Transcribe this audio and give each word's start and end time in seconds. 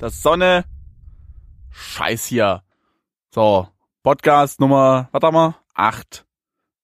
der 0.00 0.10
Sonne. 0.10 0.64
Scheiß 1.70 2.24
hier. 2.24 2.62
So, 3.34 3.68
Podcast 4.02 4.60
Nummer, 4.60 5.08
warte 5.12 5.30
mal, 5.30 5.56
acht. 5.74 6.26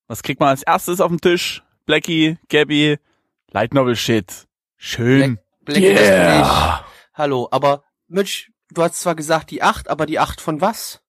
Was 0.06 0.22
kriegt 0.22 0.38
man 0.38 0.50
als 0.50 0.62
erstes 0.62 1.00
auf 1.00 1.08
den 1.08 1.20
Tisch? 1.20 1.62
Blackie, 1.86 2.38
Gabby, 2.48 2.98
Light 3.50 3.74
Novel 3.74 3.96
Shit. 3.96 4.46
Schön. 4.76 5.40
Black 5.64 5.82
yeah. 5.82 6.84
Hallo, 7.14 7.48
aber 7.50 7.84
Mitch, 8.06 8.50
du 8.70 8.82
hast 8.82 9.00
zwar 9.00 9.14
gesagt 9.14 9.50
die 9.50 9.62
acht, 9.62 9.88
aber 9.88 10.06
die 10.06 10.18
acht 10.18 10.40
von 10.40 10.60
was? 10.60 11.00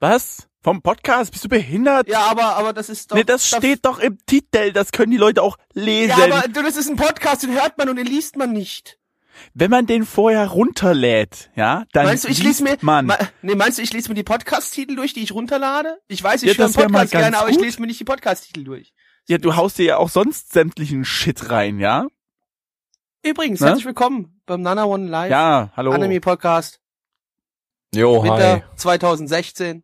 Was? 0.00 0.48
Vom 0.62 0.82
Podcast? 0.82 1.32
Bist 1.32 1.44
du 1.44 1.48
behindert? 1.48 2.08
Ja, 2.08 2.26
aber 2.26 2.56
aber 2.56 2.72
das 2.72 2.88
ist 2.88 3.10
doch. 3.10 3.16
Nee, 3.16 3.24
das 3.24 3.46
steht 3.46 3.84
doch 3.84 3.98
im 3.98 4.18
Titel. 4.26 4.72
Das 4.72 4.92
können 4.92 5.10
die 5.10 5.16
Leute 5.16 5.42
auch 5.42 5.56
lesen. 5.72 6.18
Ja, 6.18 6.24
aber 6.24 6.48
du, 6.48 6.62
das 6.62 6.76
ist 6.76 6.88
ein 6.88 6.96
Podcast, 6.96 7.42
den 7.42 7.52
hört 7.52 7.78
man 7.78 7.88
und 7.88 7.96
den 7.96 8.06
liest 8.06 8.36
man 8.36 8.52
nicht. 8.52 8.99
Wenn 9.54 9.70
man 9.70 9.86
den 9.86 10.04
vorher 10.06 10.46
runterlädt, 10.48 11.50
ja, 11.56 11.84
dann 11.92 12.06
Meinst 12.06 12.24
du, 12.24 12.28
ich 12.28 12.42
liest 12.42 12.60
lese 12.60 12.76
mir, 12.76 12.78
man. 12.82 13.06
Ma, 13.06 13.18
nee, 13.42 13.54
meinst 13.54 13.78
du, 13.78 13.82
ich 13.82 13.92
lese 13.92 14.08
mir 14.08 14.14
die 14.14 14.22
Podcast-Titel 14.22 14.96
durch, 14.96 15.12
die 15.12 15.22
ich 15.22 15.32
runterlade? 15.32 16.00
Ich 16.08 16.22
weiß, 16.22 16.42
Ja, 16.42 16.52
ich 16.52 16.58
höre 16.58 16.74
wär 16.76 16.88
mal 16.88 17.00
Podcast 17.00 17.12
gerne, 17.12 17.38
aber 17.38 17.48
ich 17.50 17.58
lese 17.60 17.80
mir 17.80 17.86
nicht 17.86 18.00
die 18.00 18.04
Podcast-Titel 18.04 18.64
durch. 18.64 18.92
ja, 19.28 19.38
du 19.38 19.56
haust 19.56 19.78
dir 19.78 19.84
ja 19.84 19.96
auch 19.98 20.08
sonst 20.08 20.52
sämtlichen 20.52 21.04
Shit 21.04 21.50
rein, 21.50 21.78
ja? 21.78 22.06
Übrigens, 23.22 23.60
Ne? 23.60 23.66
herzlich 23.68 23.84
willkommen 23.86 24.40
beim 24.46 24.62
Nana 24.62 24.84
One 24.84 25.06
Live 25.08 25.30
Ja, 25.30 25.70
hallo. 25.76 25.92
Anime 25.92 26.20
Podcast 26.20 26.80
Jo, 27.94 28.22
Winter 28.22 28.54
hi. 28.56 28.62
2016. 28.76 29.82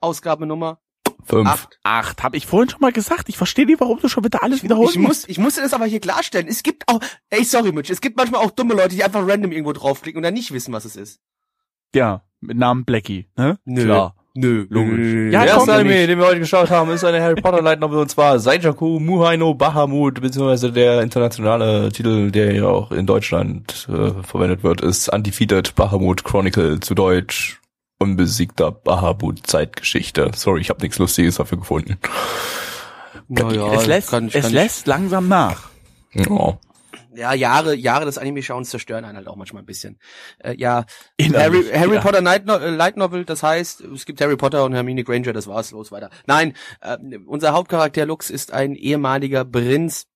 Ausgabe 0.00 0.44
Nummer 0.46 0.80
Fünf. 1.26 1.48
8. 1.48 1.78
Acht, 1.82 2.22
hab 2.22 2.34
ich 2.34 2.46
vorhin 2.46 2.70
schon 2.70 2.80
mal 2.80 2.92
gesagt. 2.92 3.28
Ich 3.28 3.36
verstehe 3.36 3.66
nicht, 3.66 3.80
warum 3.80 3.98
du 4.00 4.08
schon 4.08 4.24
wieder 4.24 4.42
alles 4.42 4.62
wiederholen 4.62 4.90
Ich 4.90 4.98
muss, 4.98 5.28
ich 5.28 5.38
musste 5.38 5.62
das 5.62 5.72
aber 5.72 5.86
hier 5.86 6.00
klarstellen. 6.00 6.46
Es 6.48 6.62
gibt 6.62 6.88
auch, 6.88 7.00
ey, 7.30 7.44
sorry, 7.44 7.72
Mitch, 7.72 7.92
es 7.92 8.00
gibt 8.00 8.16
manchmal 8.16 8.42
auch 8.42 8.50
dumme 8.50 8.74
Leute, 8.74 8.90
die 8.90 9.04
einfach 9.04 9.26
random 9.26 9.52
irgendwo 9.52 9.72
draufklicken 9.72 10.18
und 10.18 10.22
dann 10.22 10.34
nicht 10.34 10.52
wissen, 10.52 10.72
was 10.72 10.84
es 10.84 10.96
ist. 10.96 11.20
Ja, 11.94 12.22
mit 12.40 12.56
Namen 12.56 12.84
Blackie, 12.84 13.28
ne? 13.36 13.58
Nö. 13.64 13.84
Klar. 13.84 14.14
Nö, 14.36 14.66
Logisch. 14.68 15.32
Ja, 15.32 15.44
der 15.44 15.54
erste 15.54 15.72
Anime, 15.74 16.08
den 16.08 16.18
wir 16.18 16.26
heute 16.26 16.40
geschaut 16.40 16.68
haben, 16.68 16.90
ist 16.90 17.04
eine 17.04 17.22
Harry 17.22 17.40
Potter 17.40 17.62
Light 17.62 17.78
Novel 17.78 18.00
und 18.00 18.10
zwar 18.10 18.40
Saijaku 18.40 18.98
Muhaino 18.98 19.54
Bahamut, 19.54 20.20
beziehungsweise 20.20 20.72
der 20.72 21.02
internationale 21.02 21.92
Titel, 21.92 22.32
der 22.32 22.52
ja 22.52 22.66
auch 22.66 22.90
in 22.90 23.06
Deutschland 23.06 23.88
äh, 23.88 24.10
verwendet 24.24 24.64
wird, 24.64 24.80
ist 24.80 25.08
Undefeated 25.08 25.76
Bahamut 25.76 26.24
Chronicle 26.24 26.80
zu 26.80 26.96
Deutsch 26.96 27.60
Unbesiegter 27.98 28.70
Bahamut 28.72 29.46
Zeitgeschichte. 29.46 30.30
Sorry, 30.34 30.60
ich 30.60 30.70
habe 30.70 30.82
nichts 30.82 30.98
Lustiges 30.98 31.36
dafür 31.36 31.58
gefunden. 31.58 31.98
Naja, 33.28 33.72
es 33.74 33.86
lässt, 33.86 34.10
kann 34.10 34.28
ich- 34.28 34.34
es 34.34 34.42
kann 34.42 34.50
ich- 34.50 34.54
lässt 34.54 34.86
langsam 34.86 35.28
nach. 35.28 35.70
Ja. 36.12 36.58
Ja, 37.16 37.32
Jahre, 37.32 37.76
Jahre 37.76 38.06
des 38.06 38.18
Anime-Schauens 38.18 38.70
zerstören 38.70 39.04
einen 39.04 39.16
halt 39.16 39.28
auch 39.28 39.36
manchmal 39.36 39.62
ein 39.62 39.66
bisschen. 39.66 40.00
Äh, 40.40 40.56
ja, 40.56 40.84
Innerlich, 41.16 41.66
Harry, 41.72 41.78
Harry 41.78 41.94
ja. 41.94 42.00
Potter 42.00 42.20
Night 42.20 42.44
no 42.44 42.56
äh, 42.56 42.70
Light 42.70 42.96
Novel, 42.96 43.24
das 43.24 43.44
heißt, 43.44 43.82
es 43.82 44.04
gibt 44.04 44.20
Harry 44.20 44.36
Potter 44.36 44.64
und 44.64 44.74
Hermine 44.74 45.04
Granger, 45.04 45.32
das 45.32 45.46
war's, 45.46 45.70
los 45.70 45.92
weiter. 45.92 46.10
Nein, 46.26 46.54
äh, 46.80 46.96
unser 47.24 47.52
Hauptcharakter 47.52 48.04
Lux 48.04 48.30
ist 48.30 48.52
ein 48.52 48.74
ehemaliger 48.74 49.44
Prinz, 49.44 50.06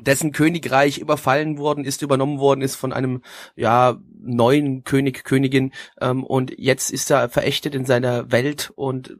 dessen 0.00 0.32
Königreich 0.32 0.98
überfallen 0.98 1.58
worden 1.58 1.84
ist, 1.84 2.02
übernommen 2.02 2.38
worden 2.38 2.62
ist 2.62 2.76
von 2.76 2.92
einem 2.92 3.22
ja 3.56 4.00
neuen 4.18 4.84
König, 4.84 5.24
Königin 5.24 5.72
ähm, 6.00 6.24
und 6.24 6.52
jetzt 6.58 6.90
ist 6.90 7.10
er 7.10 7.28
verächtet 7.28 7.74
in 7.74 7.84
seiner 7.84 8.32
Welt 8.32 8.72
und 8.74 9.16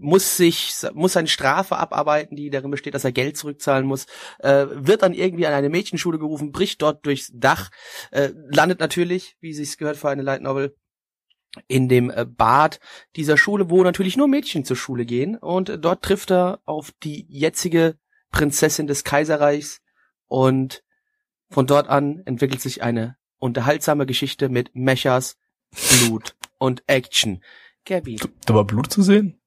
muss 0.00 0.36
sich 0.36 0.72
muss 0.94 1.14
seine 1.14 1.28
Strafe 1.28 1.76
abarbeiten, 1.76 2.36
die 2.36 2.50
darin 2.50 2.70
besteht, 2.70 2.94
dass 2.94 3.04
er 3.04 3.10
Geld 3.10 3.36
zurückzahlen 3.36 3.86
muss, 3.86 4.06
äh, 4.38 4.66
wird 4.70 5.02
dann 5.02 5.12
irgendwie 5.12 5.46
an 5.46 5.52
eine 5.52 5.68
Mädchenschule 5.68 6.18
gerufen, 6.18 6.52
bricht 6.52 6.82
dort 6.82 7.04
durchs 7.04 7.32
Dach, 7.34 7.70
äh, 8.12 8.30
landet 8.48 8.78
natürlich, 8.78 9.36
wie 9.40 9.52
sich's 9.52 9.76
gehört 9.76 9.96
für 9.96 10.08
eine 10.08 10.22
Light 10.22 10.42
Novel, 10.42 10.76
in 11.66 11.88
dem 11.88 12.10
äh, 12.10 12.24
Bad 12.24 12.78
dieser 13.16 13.36
Schule, 13.36 13.70
wo 13.70 13.82
natürlich 13.82 14.16
nur 14.16 14.28
Mädchen 14.28 14.64
zur 14.64 14.76
Schule 14.76 15.04
gehen 15.04 15.36
und 15.36 15.68
äh, 15.68 15.78
dort 15.78 16.04
trifft 16.04 16.30
er 16.30 16.60
auf 16.64 16.92
die 17.02 17.26
jetzige 17.28 17.98
Prinzessin 18.30 18.86
des 18.86 19.02
Kaiserreichs 19.02 19.80
und 20.28 20.82
von 21.50 21.66
dort 21.66 21.88
an 21.88 22.22
entwickelt 22.26 22.60
sich 22.60 22.82
eine 22.82 23.16
unterhaltsame 23.38 24.06
Geschichte 24.06 24.48
mit 24.48 24.70
Mechas, 24.74 25.36
Blut 26.00 26.36
und 26.58 26.82
Action. 26.86 27.42
Gabby, 27.84 28.20
Da 28.46 28.54
war 28.54 28.64
Blut 28.64 28.92
zu 28.92 29.02
sehen? 29.02 29.40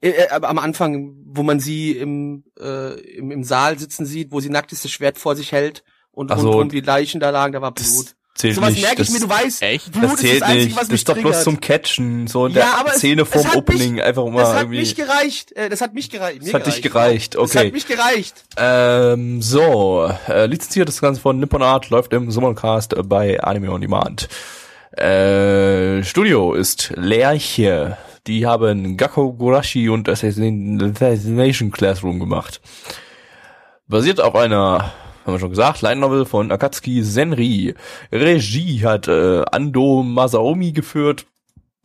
äh, 0.00 0.10
äh, 0.10 0.28
aber 0.30 0.48
am 0.48 0.58
Anfang, 0.58 1.16
wo 1.26 1.42
man 1.42 1.58
sie 1.60 1.92
im, 1.92 2.44
äh, 2.58 3.00
im, 3.16 3.30
im 3.30 3.42
Saal 3.44 3.78
sitzen 3.78 4.06
sieht, 4.06 4.30
wo 4.30 4.40
sie 4.40 4.50
nacktes 4.50 4.82
das 4.82 4.92
Schwert 4.92 5.18
vor 5.18 5.34
sich 5.34 5.52
hält 5.52 5.82
und 6.12 6.30
Ach 6.30 6.38
so. 6.38 6.50
rundum 6.50 6.68
die 6.68 6.80
Leichen 6.80 7.20
da 7.20 7.30
lagen, 7.30 7.52
da 7.52 7.60
war 7.60 7.72
Das 7.72 8.14
Zählt 8.38 8.54
Sowas 8.54 8.70
nicht. 8.70 8.82
merke 8.82 9.02
ich 9.02 9.08
das, 9.08 9.20
mir, 9.20 9.26
du 9.26 9.28
weißt, 9.34 9.62
Echt? 9.62 9.90
Blut 9.90 10.04
das 10.04 10.12
ist 10.14 10.20
zählt 10.20 10.42
das 10.42 10.48
Einzige, 10.48 10.64
nicht. 10.66 10.74
was 10.76 10.80
Das 10.82 10.88
mich 10.90 11.00
ist 11.00 11.08
doch 11.08 11.16
bloß 11.18 11.42
zum 11.42 11.60
Catchen, 11.60 12.26
so 12.28 12.46
in 12.46 12.52
Ja, 12.54 12.84
der 12.86 12.92
Szene 12.94 13.22
hat 13.26 13.56
Opening 13.56 13.94
mich- 13.94 14.04
einfach 14.04 14.24
mal 14.26 14.40
Das 14.42 14.50
hat 14.50 14.60
irgendwie. 14.62 14.78
mich 14.78 14.94
gereicht. 14.94 15.52
Äh, 15.56 15.68
das 15.68 15.80
hat 15.80 15.92
mich 15.92 16.08
gereicht. 16.08 16.42
Das 16.46 16.54
hat 16.54 16.66
dich 16.66 16.80
gereicht, 16.80 17.34
Das 17.34 17.42
okay. 17.42 17.66
hat 17.66 17.72
mich 17.72 17.86
gereicht. 17.88 18.44
Ähm, 18.56 19.42
so, 19.42 20.08
äh, 20.28 20.46
lizenziert 20.46 20.86
das 20.88 21.00
Ganze 21.00 21.20
von 21.20 21.40
Nippon 21.40 21.62
Art, 21.62 21.90
läuft 21.90 22.12
im 22.12 22.30
Sommercast 22.30 22.92
äh, 22.92 23.02
bei 23.02 23.40
Anime 23.42 23.72
On 23.72 23.80
Demand. 23.80 24.28
Äh, 24.96 26.04
Studio 26.04 26.54
ist 26.54 26.92
Lerche. 26.94 27.96
Die 28.28 28.46
haben 28.46 28.96
Gakko 28.96 29.32
Gurashi 29.32 29.88
und 29.88 30.08
Assassin- 30.08 30.80
Assassination 30.94 31.70
Classroom 31.72 32.20
gemacht. 32.20 32.60
Basiert 33.88 34.20
auf 34.20 34.34
einer, 34.34 34.92
haben 35.28 35.34
wir 35.34 35.40
schon 35.40 35.50
gesagt, 35.50 35.82
Light 35.82 35.98
Novel 35.98 36.24
von 36.24 36.50
Akatsuki 36.50 37.02
Senri. 37.02 37.74
Regie 38.10 38.82
hat 38.82 39.08
äh, 39.08 39.44
Ando 39.52 40.02
Masaomi 40.02 40.72
geführt. 40.72 41.26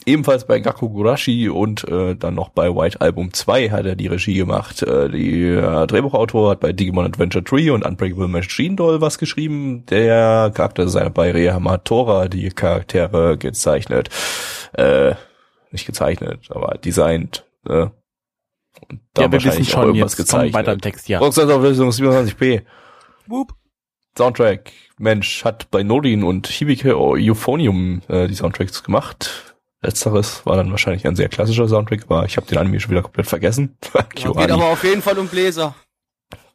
Ebenfalls 0.05 0.47
bei 0.47 0.59
Gakko 0.59 0.89
Gurashi 0.89 1.49
und 1.49 1.87
äh, 1.87 2.15
dann 2.15 2.35
noch 2.35 2.49
bei 2.49 2.73
White 2.73 3.01
Album 3.01 3.33
2 3.33 3.69
hat 3.69 3.85
er 3.85 3.95
die 3.95 4.07
Regie 4.07 4.35
gemacht. 4.35 4.81
Äh, 4.81 5.09
die 5.09 5.43
äh, 5.43 5.87
Drehbuchautor 5.87 6.51
hat 6.51 6.61
bei 6.61 6.71
Digimon 6.71 7.05
Adventure 7.05 7.43
3 7.43 7.73
und 7.73 7.85
Unbreakable 7.85 8.29
Machine 8.29 8.75
Doll 8.75 9.01
was 9.01 9.17
geschrieben. 9.17 9.85
Der 9.87 10.51
Charakterdesigner 10.53 11.09
bei 11.09 11.31
Rehama 11.31 11.77
Tora 11.79 12.29
die 12.29 12.49
Charaktere 12.49 13.37
gezeichnet. 13.37 14.09
Äh, 14.73 15.15
nicht 15.71 15.85
gezeichnet, 15.85 16.47
aber 16.49 16.77
designt. 16.77 17.45
Äh. 17.67 17.87
Und 18.89 19.01
da 19.13 19.23
ja, 19.23 19.31
wir 19.31 19.33
wissen 19.33 19.45
wahrscheinlich 19.47 19.67
auch 19.69 19.71
schon 19.73 19.87
irgendwas 19.87 20.17
jetzt. 20.17 20.31
Komm 20.31 20.39
weiter 20.39 20.49
im 20.49 20.53
gezeichnet. 20.53 20.81
Text, 20.81 21.09
ja. 21.09 21.19
Rockstar-Auflösung 21.19 21.89
27p. 21.89 22.63
Whoop. 23.27 23.53
Soundtrack. 24.17 24.71
Mensch, 24.99 25.43
hat 25.43 25.71
bei 25.71 25.81
Nodin 25.83 26.23
und 26.23 26.47
Hibike 26.47 26.95
Euphonium 26.97 28.01
äh, 28.09 28.27
die 28.27 28.35
Soundtracks 28.35 28.83
gemacht. 28.83 29.55
Letzteres 29.81 30.45
war 30.45 30.55
dann 30.55 30.71
wahrscheinlich 30.71 31.05
ein 31.07 31.15
sehr 31.15 31.29
klassischer 31.29 31.67
Soundtrack, 31.67 32.03
aber 32.05 32.25
ich 32.25 32.37
habe 32.37 32.47
den 32.47 32.57
Anime 32.57 32.79
schon 32.79 32.91
wieder 32.91 33.01
komplett 33.01 33.27
vergessen. 33.27 33.77
Ja, 33.93 34.01
geht 34.31 34.51
aber 34.51 34.65
auf 34.67 34.83
jeden 34.83 35.01
Fall 35.01 35.17
um 35.17 35.27
Bläser. 35.27 35.75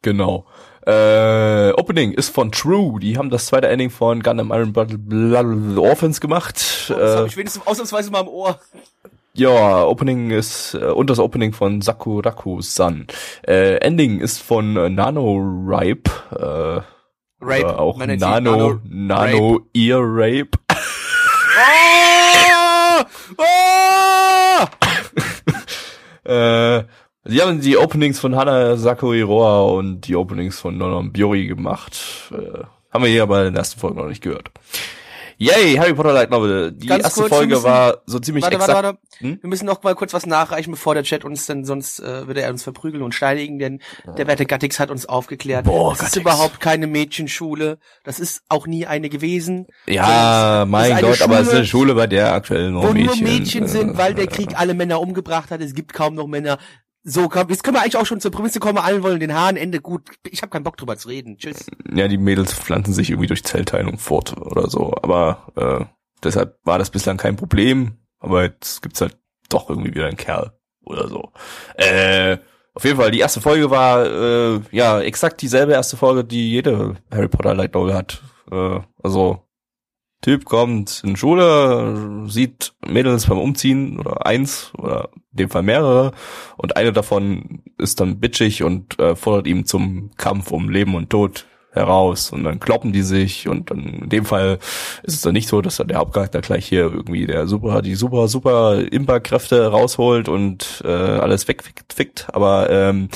genau. 0.01 0.45
Äh, 0.87 1.71
Opening 1.73 2.13
ist 2.13 2.29
von 2.33 2.51
True. 2.51 2.99
Die 2.99 3.17
haben 3.17 3.29
das 3.29 3.45
zweite 3.47 3.67
Ending 3.67 3.89
von 3.91 4.23
Gundam 4.23 4.51
Iron 4.51 4.73
Blood, 4.73 4.95
Blood 5.07 5.77
Orphans 5.77 6.19
gemacht. 6.21 6.55
Das 6.55 6.89
habe 6.89 7.23
Äh, 7.25 7.27
ich 7.27 7.37
wenigstens 7.37 7.67
ausnahmsweise 7.67 8.09
mal 8.09 8.21
im 8.21 8.27
Ohr. 8.29 8.59
Ja, 9.39 9.85
Opening 9.85 10.31
ist 10.31 10.73
äh, 10.73 10.85
und 10.85 11.09
das 11.09 11.19
Opening 11.19 11.53
von 11.53 11.81
Sakuraku-san. 11.81 13.07
Äh, 13.47 13.77
Ending 13.77 14.19
ist 14.19 14.39
von 14.39 14.75
äh, 14.75 14.89
Nano 14.89 15.37
Ripe. 15.65 16.11
Äh, 16.31 16.81
Rape. 17.41 17.63
Oder 17.63 17.79
auch 17.79 17.99
sie 17.99 18.17
Nano, 18.17 18.79
Nano, 18.83 19.61
Ear 19.73 20.01
Rape. 20.01 20.51
Oh! 20.69 20.75
Oh! 23.37 24.65
äh, 26.29 26.83
sie 27.23 27.41
haben 27.41 27.61
die 27.61 27.77
Openings 27.77 28.19
von 28.19 28.35
Hana 28.35 28.75
Sakuiroa 28.75 29.61
und 29.61 30.01
die 30.01 30.17
Openings 30.17 30.59
von 30.59 30.77
Nonon 30.77 31.13
Biori 31.13 31.47
gemacht. 31.47 31.97
Äh, 32.31 32.65
haben 32.91 33.03
wir 33.03 33.09
hier 33.09 33.23
aber 33.23 33.45
in 33.45 33.53
der 33.53 33.61
ersten 33.61 33.79
Folge 33.79 33.99
noch 33.99 34.07
nicht 34.07 34.21
gehört. 34.21 34.51
Yay, 35.41 35.75
Harry 35.77 35.93
Potter 35.93 36.11
Light 36.11 36.29
Novel. 36.31 36.73
Die 36.73 36.85
Ganz 36.87 37.03
erste 37.05 37.21
kurz, 37.21 37.33
Folge 37.33 37.53
müssen- 37.55 37.63
war 37.63 37.99
so 38.05 38.19
ziemlich 38.19 38.43
Warte, 38.43 38.57
exakt. 38.57 38.73
warte, 38.73 38.87
warte. 38.87 38.99
Hm? 39.19 39.39
Wir 39.41 39.49
müssen 39.49 39.65
noch 39.65 39.81
mal 39.83 39.95
kurz 39.95 40.13
was 40.13 40.25
nachreichen, 40.25 40.71
bevor 40.71 40.95
der 40.95 41.03
Chat 41.03 41.23
uns 41.23 41.45
denn 41.45 41.63
sonst 41.63 41.99
äh, 42.01 42.27
würde 42.27 42.41
er 42.41 42.49
uns 42.51 42.61
verprügeln 42.63 43.01
und 43.03 43.15
steinigen, 43.15 43.57
denn 43.57 43.79
der 44.17 44.27
werte 44.27 44.45
Gattix 44.45 44.79
hat 44.79 44.91
uns 44.91 45.05
aufgeklärt. 45.05 45.63
Boah, 45.65 45.91
das 45.91 45.99
ist 45.99 46.05
Gattix. 46.15 46.21
überhaupt 46.21 46.59
keine 46.59 46.87
Mädchenschule. 46.87 47.79
Das 48.03 48.19
ist 48.19 48.43
auch 48.49 48.67
nie 48.67 48.85
eine 48.85 49.07
gewesen. 49.09 49.67
Ja, 49.87 50.59
Das 50.59 50.65
ist 50.65 50.71
mein 50.71 51.01
Gott, 51.01 51.21
aber 51.21 51.39
es 51.39 51.47
ist 51.47 51.47
Schule, 51.47 51.57
eine 51.57 51.65
Schule, 51.65 51.95
bei 51.95 52.07
der 52.07 52.33
aktuell 52.33 52.71
nur 52.71 52.83
wo 52.89 52.93
Mädchen, 52.93 53.23
nur 53.23 53.31
Mädchen 53.33 53.67
sind, 53.67 53.91
äh, 53.91 53.97
weil 53.97 54.13
der 54.15 54.27
Krieg 54.27 54.59
alle 54.59 54.73
Männer 54.73 54.99
umgebracht 54.99 55.51
hat. 55.51 55.61
Es 55.61 55.73
gibt 55.73 55.93
kaum 55.93 56.15
noch 56.15 56.27
Männer. 56.27 56.57
So, 57.03 57.29
komm, 57.29 57.49
jetzt 57.49 57.63
können 57.63 57.77
wir 57.77 57.81
eigentlich 57.81 57.97
auch 57.97 58.05
schon 58.05 58.19
zur 58.19 58.31
Prämisse 58.31 58.59
kommen. 58.59 58.77
Allen 58.77 59.03
wollen 59.03 59.19
den 59.19 59.33
Haaren 59.33 59.57
Ende 59.57 59.79
gut. 59.79 60.09
Ich 60.29 60.41
habe 60.41 60.49
keinen 60.49 60.63
Bock 60.63 60.77
drüber 60.77 60.97
zu 60.97 61.07
reden. 61.07 61.37
Tschüss. 61.37 61.65
Ja, 61.93 62.07
die 62.07 62.17
Mädels 62.17 62.53
pflanzen 62.53 62.93
sich 62.93 63.09
irgendwie 63.09 63.27
durch 63.27 63.43
Zellteilung 63.43 63.97
fort 63.97 64.35
oder 64.37 64.69
so. 64.69 64.93
Aber 65.01 65.47
äh, 65.55 65.85
deshalb 66.23 66.59
war 66.63 66.77
das 66.77 66.89
bislang 66.89 67.17
kein 67.17 67.37
Problem. 67.37 67.97
Aber 68.19 68.43
jetzt 68.43 68.81
gibt's 68.81 69.01
halt 69.01 69.17
doch 69.47 69.69
irgendwie 69.69 69.93
wieder 69.93 70.07
einen 70.07 70.17
Kerl 70.17 70.51
oder 70.83 71.07
so. 71.07 71.31
Äh, 71.75 72.37
auf 72.73 72.83
jeden 72.83 72.97
Fall, 72.97 73.11
die 73.11 73.19
erste 73.19 73.41
Folge 73.41 73.69
war 73.71 74.05
äh, 74.05 74.61
ja 74.71 74.99
exakt 75.01 75.41
dieselbe 75.41 75.73
erste 75.73 75.97
Folge, 75.97 76.23
die 76.23 76.51
jede 76.51 76.95
Harry 77.11 77.27
Potter 77.27 77.55
Light 77.55 77.73
Novel 77.73 77.93
hat. 77.93 78.21
Äh, 78.51 78.79
also 79.01 79.48
Typ 80.21 80.43
kommt 80.43 81.01
in 81.05 81.15
Schule, 81.15 82.25
sieht 82.27 82.73
Mädels 82.85 83.27
beim 83.27 83.37
Umziehen 83.37 83.99
oder 83.99 84.25
eins 84.25 84.73
oder 84.77 85.09
in 85.31 85.37
dem 85.37 85.49
Fall 85.49 85.63
mehrere 85.63 86.11
und 86.57 86.75
eine 86.75 86.91
davon 86.91 87.63
ist 87.77 88.01
dann 88.01 88.19
bitchig 88.19 88.63
und 88.63 88.99
äh, 88.99 89.15
fordert 89.15 89.47
ihm 89.47 89.65
zum 89.65 90.11
Kampf 90.17 90.51
um 90.51 90.69
Leben 90.69 90.95
und 90.95 91.09
Tod 91.09 91.45
heraus 91.71 92.31
und 92.31 92.43
dann 92.43 92.59
kloppen 92.59 92.91
die 92.91 93.01
sich 93.01 93.47
und 93.47 93.71
dann 93.71 93.79
in 93.79 94.09
dem 94.09 94.25
Fall 94.25 94.59
ist 95.03 95.13
es 95.13 95.21
dann 95.21 95.33
nicht 95.33 95.47
so, 95.47 95.61
dass 95.61 95.77
dann 95.77 95.87
der 95.87 95.99
Hauptcharakter 95.99 96.41
gleich 96.41 96.65
hier 96.65 96.91
irgendwie 96.91 97.25
der 97.25 97.47
super 97.47 97.81
die 97.81 97.95
super 97.95 98.27
super 98.27 98.79
Imperkräfte 98.79 99.67
rausholt 99.67 100.27
und 100.27 100.81
äh, 100.83 100.89
alles 100.89 101.47
wegfickt, 101.47 101.93
fickt, 101.93 102.27
aber 102.33 102.69
ähm, 102.69 103.07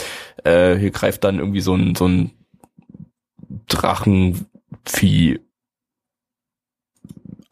äh, 0.45 0.75
hier 0.75 0.91
greift 0.91 1.25
dann 1.25 1.39
irgendwie 1.39 1.61
so 1.61 1.75
ein 1.75 1.95
so 1.95 2.07
ein 2.07 2.31
Drachenvieh 3.67 5.39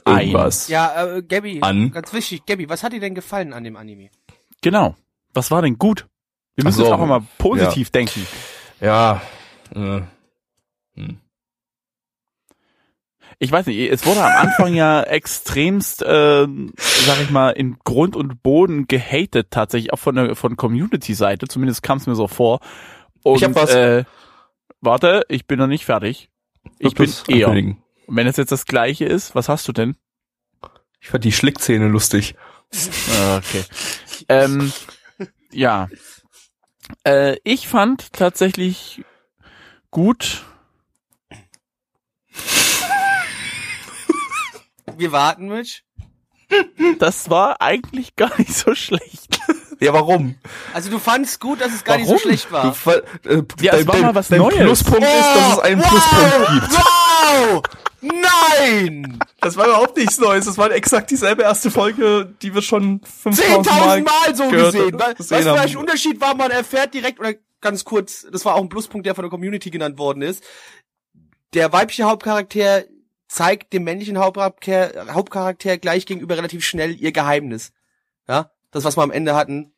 Ein. 0.06 0.20
irgendwas. 0.28 0.68
Ja, 0.68 1.18
äh, 1.18 1.22
Gabby, 1.22 1.60
An. 1.62 1.92
ganz 1.92 2.14
wichtig, 2.14 2.46
Gabby, 2.46 2.70
was 2.70 2.84
hat 2.84 2.94
dir 2.94 3.00
denn 3.00 3.16
gefallen 3.16 3.54
an 3.54 3.64
dem 3.64 3.76
Anime? 3.78 4.10
Genau. 4.62 4.96
Was 5.34 5.52
war 5.52 5.62
denn 5.62 5.78
gut? 5.78 6.08
Wir 6.56 6.66
müssen 6.66 6.82
Ach 6.82 6.86
so, 6.86 6.92
jetzt 6.92 7.02
auch 7.02 7.06
mal 7.06 7.24
positiv 7.38 7.90
denken. 7.90 8.28
Ja. 8.80 9.22
Äh, 9.74 10.02
hm. 10.96 11.18
Ich 13.40 13.52
weiß 13.52 13.66
nicht, 13.66 13.80
es 13.92 14.06
wurde 14.06 14.24
am 14.24 14.48
Anfang 14.48 14.76
ja 14.76 15.02
extremst, 15.04 16.04
äh, 16.04 16.48
sag 16.78 17.22
ich 17.22 17.32
mal, 17.32 17.50
in 17.50 17.78
Grund 17.84 18.16
und 18.16 18.44
Boden 18.44 18.86
gehatet, 18.86 19.48
tatsächlich 19.50 19.94
auch 19.94 19.98
von 19.98 20.16
der 20.16 20.36
von 20.36 20.58
Community-Seite, 20.58 21.48
zumindest 21.48 21.82
kam 21.82 21.98
es 21.98 22.06
mir 22.06 22.14
so 22.14 22.28
vor. 22.28 22.60
Und, 23.24 23.38
Ich 23.38 23.44
hab 23.44 23.56
was. 23.56 23.74
Äh, 23.74 24.04
warte, 24.80 25.24
ich 25.28 25.48
bin 25.48 25.58
noch 25.58 25.68
nicht 25.68 25.86
fertig. 25.86 26.30
Ich 26.78 26.94
bin 26.94 27.12
eher. 27.28 27.48
ankündigen. 27.48 27.81
Wenn 28.14 28.28
es 28.28 28.36
jetzt 28.38 28.52
das 28.52 28.66
gleiche 28.66 29.06
ist, 29.06 29.36
was 29.36 29.48
hast 29.48 29.68
du 29.68 29.72
denn? 29.72 29.96
Ich 31.00 31.10
fand 31.10 31.24
die 31.24 31.32
Schlickzähne 31.32 31.88
lustig. 31.88 32.36
Ah, 33.18 33.38
Okay. 33.38 33.64
ähm, 34.30 34.72
ja. 35.52 35.88
Äh, 37.06 37.38
ich 37.46 37.68
fand 37.70 38.12
tatsächlich 38.14 39.04
gut. 39.92 40.44
Wir 44.98 45.12
warten, 45.12 45.48
Mitch. 45.48 45.84
Das 47.00 47.30
war 47.30 47.62
eigentlich 47.62 48.16
gar 48.18 48.38
nicht 48.38 48.54
so 48.54 48.76
schlecht. 48.76 49.40
Ja, 49.80 49.94
warum? 49.94 50.36
Also 50.74 50.92
du 50.92 51.00
fandst 51.00 51.40
gut, 51.40 51.62
dass 51.62 51.74
es 51.74 51.84
gar 51.86 51.96
nicht 51.98 52.06
Warum? 52.08 52.18
so 52.20 52.24
schlecht 52.28 52.48
Du, 52.50 52.52
war. 52.52 52.74
fa- 52.74 53.02
äh, 53.24 53.42
Ja, 53.62 53.74
es 53.74 53.88
war 53.88 53.98
mal 53.98 54.14
was 54.14 54.28
dein 54.28 54.40
Neues. 54.40 54.58
Pluspunkt 54.58 55.02
ist, 55.04 55.36
dass 55.36 55.54
es 55.54 55.60
einen 55.60 55.82
Pluspunkt 55.82 56.50
gibt. 56.54 56.72
Wow! 56.78 57.62
Nein! 58.02 59.20
Das 59.40 59.56
war 59.58 59.68
überhaupt 59.68 59.96
nichts 59.98 60.20
Neues. 60.20 60.46
Das 60.46 60.58
war 60.58 60.72
exakt 60.72 61.12
dieselbe 61.12 61.44
erste 61.44 61.70
Folge, 61.70 62.34
die 62.42 62.54
wir 62.54 62.62
schon 62.62 63.02
5000 63.02 63.68
10.000 63.68 63.80
Mal, 63.80 64.02
Mal 64.02 64.36
so 64.36 64.50
gesehen. 64.50 64.94
Was, 64.94 65.08
was 65.08 65.18
gesehen 65.18 65.38
vielleicht 65.44 65.58
haben. 65.58 65.70
ein 65.70 65.78
Unterschied 65.78 66.22
war, 66.22 66.36
man 66.36 66.52
erfährt 66.52 66.94
direkt, 66.94 67.20
oder 67.20 67.34
ganz 67.62 67.86
kurz, 67.86 68.28
das 68.32 68.44
war 68.44 68.56
auch 68.56 68.62
ein 68.62 68.70
Pluspunkt, 68.70 69.06
der 69.06 69.16
von 69.16 69.24
der 69.24 69.30
Community 69.30 69.70
genannt 69.70 69.98
worden 69.98 70.24
ist. 70.24 70.44
Der 71.54 71.72
weibliche 71.72 72.06
Hauptcharakter 72.06 72.86
zeigt 73.28 73.72
dem 73.72 73.84
männlichen 73.84 74.18
Hauptcharakter, 74.18 75.14
Hauptcharakter 75.14 75.78
gleich 75.78 76.06
gegenüber 76.06 76.36
relativ 76.36 76.66
schnell 76.66 76.96
ihr 76.96 77.12
Geheimnis. 77.12 77.72
Ja, 78.28 78.52
das, 78.72 78.84
was 78.84 78.98
wir 78.98 79.04
am 79.04 79.12
Ende 79.12 79.36
hatten, 79.36 79.74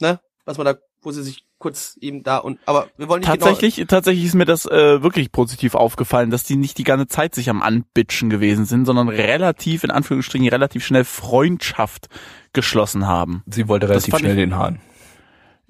ne, 0.00 0.20
was 0.44 0.58
man 0.58 0.66
da, 0.66 0.74
wo 1.06 1.12
sie 1.12 1.22
sich 1.22 1.44
kurz 1.58 1.96
eben 2.00 2.22
da 2.24 2.38
und, 2.38 2.58
aber 2.66 2.88
wir 2.98 3.08
wollen 3.08 3.20
nicht 3.20 3.28
Tatsächlich, 3.28 3.86
tatsächlich 3.88 4.24
ist 4.26 4.34
mir 4.34 4.44
das 4.44 4.66
äh, 4.66 5.02
wirklich 5.02 5.30
positiv 5.30 5.74
aufgefallen, 5.76 6.30
dass 6.30 6.42
die 6.42 6.56
nicht 6.56 6.76
die 6.78 6.84
ganze 6.84 7.06
Zeit 7.06 7.34
sich 7.34 7.48
am 7.48 7.62
Anbitschen 7.62 8.28
gewesen 8.28 8.66
sind, 8.66 8.84
sondern 8.84 9.08
relativ, 9.08 9.84
in 9.84 9.92
Anführungsstrichen, 9.92 10.48
relativ 10.48 10.84
schnell 10.84 11.04
Freundschaft 11.04 12.08
geschlossen 12.52 13.06
haben. 13.06 13.42
Sie 13.46 13.68
wollte 13.68 13.88
relativ 13.88 14.10
fand 14.10 14.20
schnell 14.22 14.32
ich- 14.32 14.42
den 14.42 14.56
Haaren. 14.56 14.80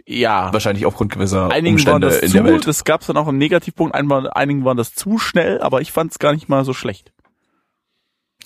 Ja. 0.09 0.53
Wahrscheinlich 0.53 0.87
aufgrund 0.87 1.13
gewisser 1.13 1.51
Einigen 1.51 1.77
waren 1.87 1.95
Umstände 1.97 2.07
das 2.09 2.19
in 2.21 2.29
zu, 2.29 2.35
der 2.35 2.45
Welt. 2.45 2.67
das 2.67 2.85
gab's 2.85 3.07
dann 3.07 3.17
auch 3.17 3.29
im 3.29 3.39
Negativpunkt, 3.39 3.95
einmal, 3.95 4.31
einigen 4.31 4.65
waren 4.65 4.77
das 4.77 4.95
zu 4.95 5.19
schnell, 5.19 5.61
aber 5.61 5.81
ich 5.81 5.93
fand's 5.93 6.19
gar 6.19 6.33
nicht 6.33 6.49
mal 6.49 6.65
so 6.65 6.73
schlecht. 6.73 7.13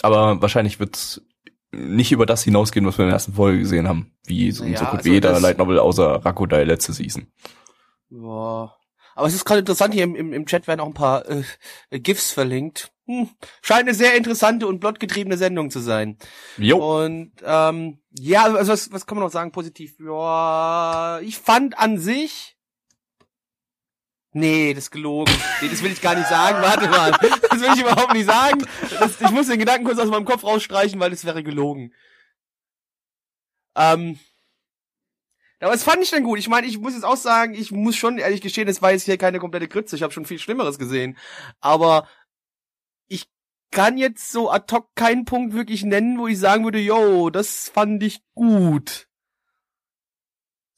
Aber 0.03 0.41
wahrscheinlich 0.43 0.81
wird's 0.81 1.23
nicht 1.73 2.13
über 2.13 2.27
das 2.27 2.43
hinausgehen, 2.43 2.87
was 2.87 2.99
wir 2.99 3.05
in 3.05 3.11
der 3.11 3.15
ersten 3.15 3.35
Folge 3.35 3.61
gesehen 3.61 3.89
haben. 3.89 4.13
Wie 4.27 4.51
so, 4.51 4.65
Naja, 4.65 4.79
so 4.79 4.85
gut 4.87 4.95
also 4.95 5.05
wie 5.05 5.15
jeder 5.15 5.39
Light 5.41 5.59
Novel 5.59 5.79
außer 5.79 6.25
Rakudai 6.25 6.65
letzte 6.65 6.93
Season. 6.93 7.27
Boah. 8.11 8.77
Aber 9.15 9.27
es 9.27 9.35
ist 9.35 9.45
gerade 9.45 9.61
interessant, 9.61 9.93
hier 9.93 10.05
im, 10.05 10.15
im, 10.15 10.33
im 10.33 10.47
Chat 10.47 10.67
werden 10.67 10.81
auch 10.81 10.87
ein 10.87 10.95
paar 10.95 11.29
äh, 11.29 12.01
GIFs 12.01 12.31
verlinkt. 12.31 12.93
Hm. 13.07 13.29
Scheint 13.61 13.83
eine 13.83 13.95
sehr 13.95 14.17
interessante 14.17 14.67
und 14.67 14.81
plotgetriebene 14.81 15.37
Sendung 15.37 15.71
zu 15.71 15.81
sein. 15.81 16.17
Jo. 16.57 17.03
Und 17.03 17.33
ähm, 17.45 17.99
ja, 18.13 18.45
also 18.45 18.73
was, 18.73 18.93
was 18.93 19.07
kann 19.07 19.19
man 19.19 19.25
noch 19.25 19.33
sagen 19.33 19.53
positiv? 19.53 19.97
Ja, 19.99 21.21
ich 21.23 21.39
fand 21.39 21.79
an 21.79 21.99
sich. 21.99 22.57
Nee, 24.32 24.75
das 24.75 24.85
ist 24.85 24.91
gelogen. 24.93 25.35
Nee, 25.61 25.69
das 25.69 25.82
will 25.82 25.91
ich 25.91 26.00
gar 26.00 26.15
nicht 26.15 26.29
sagen. 26.29 26.62
Warte 26.62 26.88
mal. 26.88 27.11
Das 27.11 27.61
will 27.61 27.71
ich 27.75 27.81
überhaupt 27.81 28.12
nicht 28.12 28.27
sagen. 28.27 28.65
Das, 29.00 29.21
ich 29.21 29.31
muss 29.31 29.49
den 29.49 29.59
Gedanken 29.59 29.85
kurz 29.85 29.99
aus 29.99 30.09
meinem 30.09 30.25
Kopf 30.25 30.44
rausstreichen, 30.44 31.00
weil 31.00 31.11
das 31.11 31.25
wäre 31.25 31.43
gelogen. 31.43 31.93
Ähm. 33.77 34.21
Aber 35.59 35.73
was 35.73 35.82
fand 35.82 36.03
ich 36.03 36.11
denn 36.11 36.25
gut? 36.25 36.38
Ich 36.38 36.49
meine, 36.49 36.67
ich 36.67 36.79
muss 36.79 36.94
jetzt 36.94 37.05
auch 37.05 37.17
sagen, 37.17 37.55
ich 37.55 37.71
muss 37.71 37.97
schon 37.97 38.19
ehrlich 38.19 38.41
gestehen, 38.41 38.69
es 38.69 38.81
war 38.81 38.93
jetzt 38.93 39.05
hier 39.05 39.19
keine 39.19 39.41
komplette 39.41 39.69
Grütze. 39.69 39.97
Ich 39.97 40.03
habe 40.03 40.12
schon 40.12 40.25
viel 40.25 40.38
Schlimmeres 40.38 40.79
gesehen. 40.79 41.19
Aber 41.61 42.09
ich 43.09 43.29
kann 43.73 43.99
jetzt 43.99 44.31
so 44.31 44.50
ad 44.50 44.73
hoc 44.73 44.94
keinen 44.94 45.25
Punkt 45.25 45.55
wirklich 45.55 45.83
nennen, 45.83 46.19
wo 46.19 46.29
ich 46.29 46.38
sagen 46.38 46.64
würde, 46.64 46.78
yo, 46.78 47.31
das 47.31 47.69
fand 47.69 48.02
ich 48.02 48.23
gut. 48.35 49.10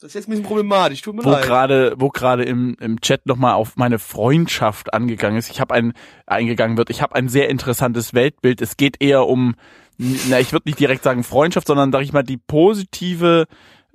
Das 0.03 0.09
ist 0.09 0.15
jetzt 0.15 0.27
ein 0.29 0.33
bisschen 0.33 0.45
problematisch, 0.45 1.01
tut 1.01 1.15
mir 1.15 1.25
wo 1.25 1.31
leid. 1.31 1.45
gerade 1.45 1.95
wo 1.97 2.09
gerade 2.09 2.43
im, 2.45 2.77
im 2.81 3.01
Chat 3.01 3.25
nochmal 3.27 3.55
auf 3.55 3.77
meine 3.77 3.99
Freundschaft 4.01 4.93
angegangen 4.93 5.39
ist. 5.39 5.49
Ich 5.51 5.61
habe 5.61 5.75
ein 5.75 5.93
eingegangen 6.27 6.77
wird. 6.77 6.91
Ich 6.91 7.01
habe 7.03 7.15
ein 7.15 7.29
sehr 7.29 7.49
interessantes 7.49 8.13
Weltbild. 8.13 8.61
Es 8.61 8.77
geht 8.77 9.01
eher 9.01 9.27
um, 9.29 9.55
na, 9.99 10.41
ich 10.41 10.53
würde 10.53 10.69
nicht 10.69 10.81
direkt 10.81 11.05
sagen 11.05 11.23
Freundschaft, 11.23 11.69
sondern 11.69 11.93
sag 11.93 12.03
ich 12.03 12.13
mal 12.13 12.25
die 12.25 12.37
positive 12.37 13.47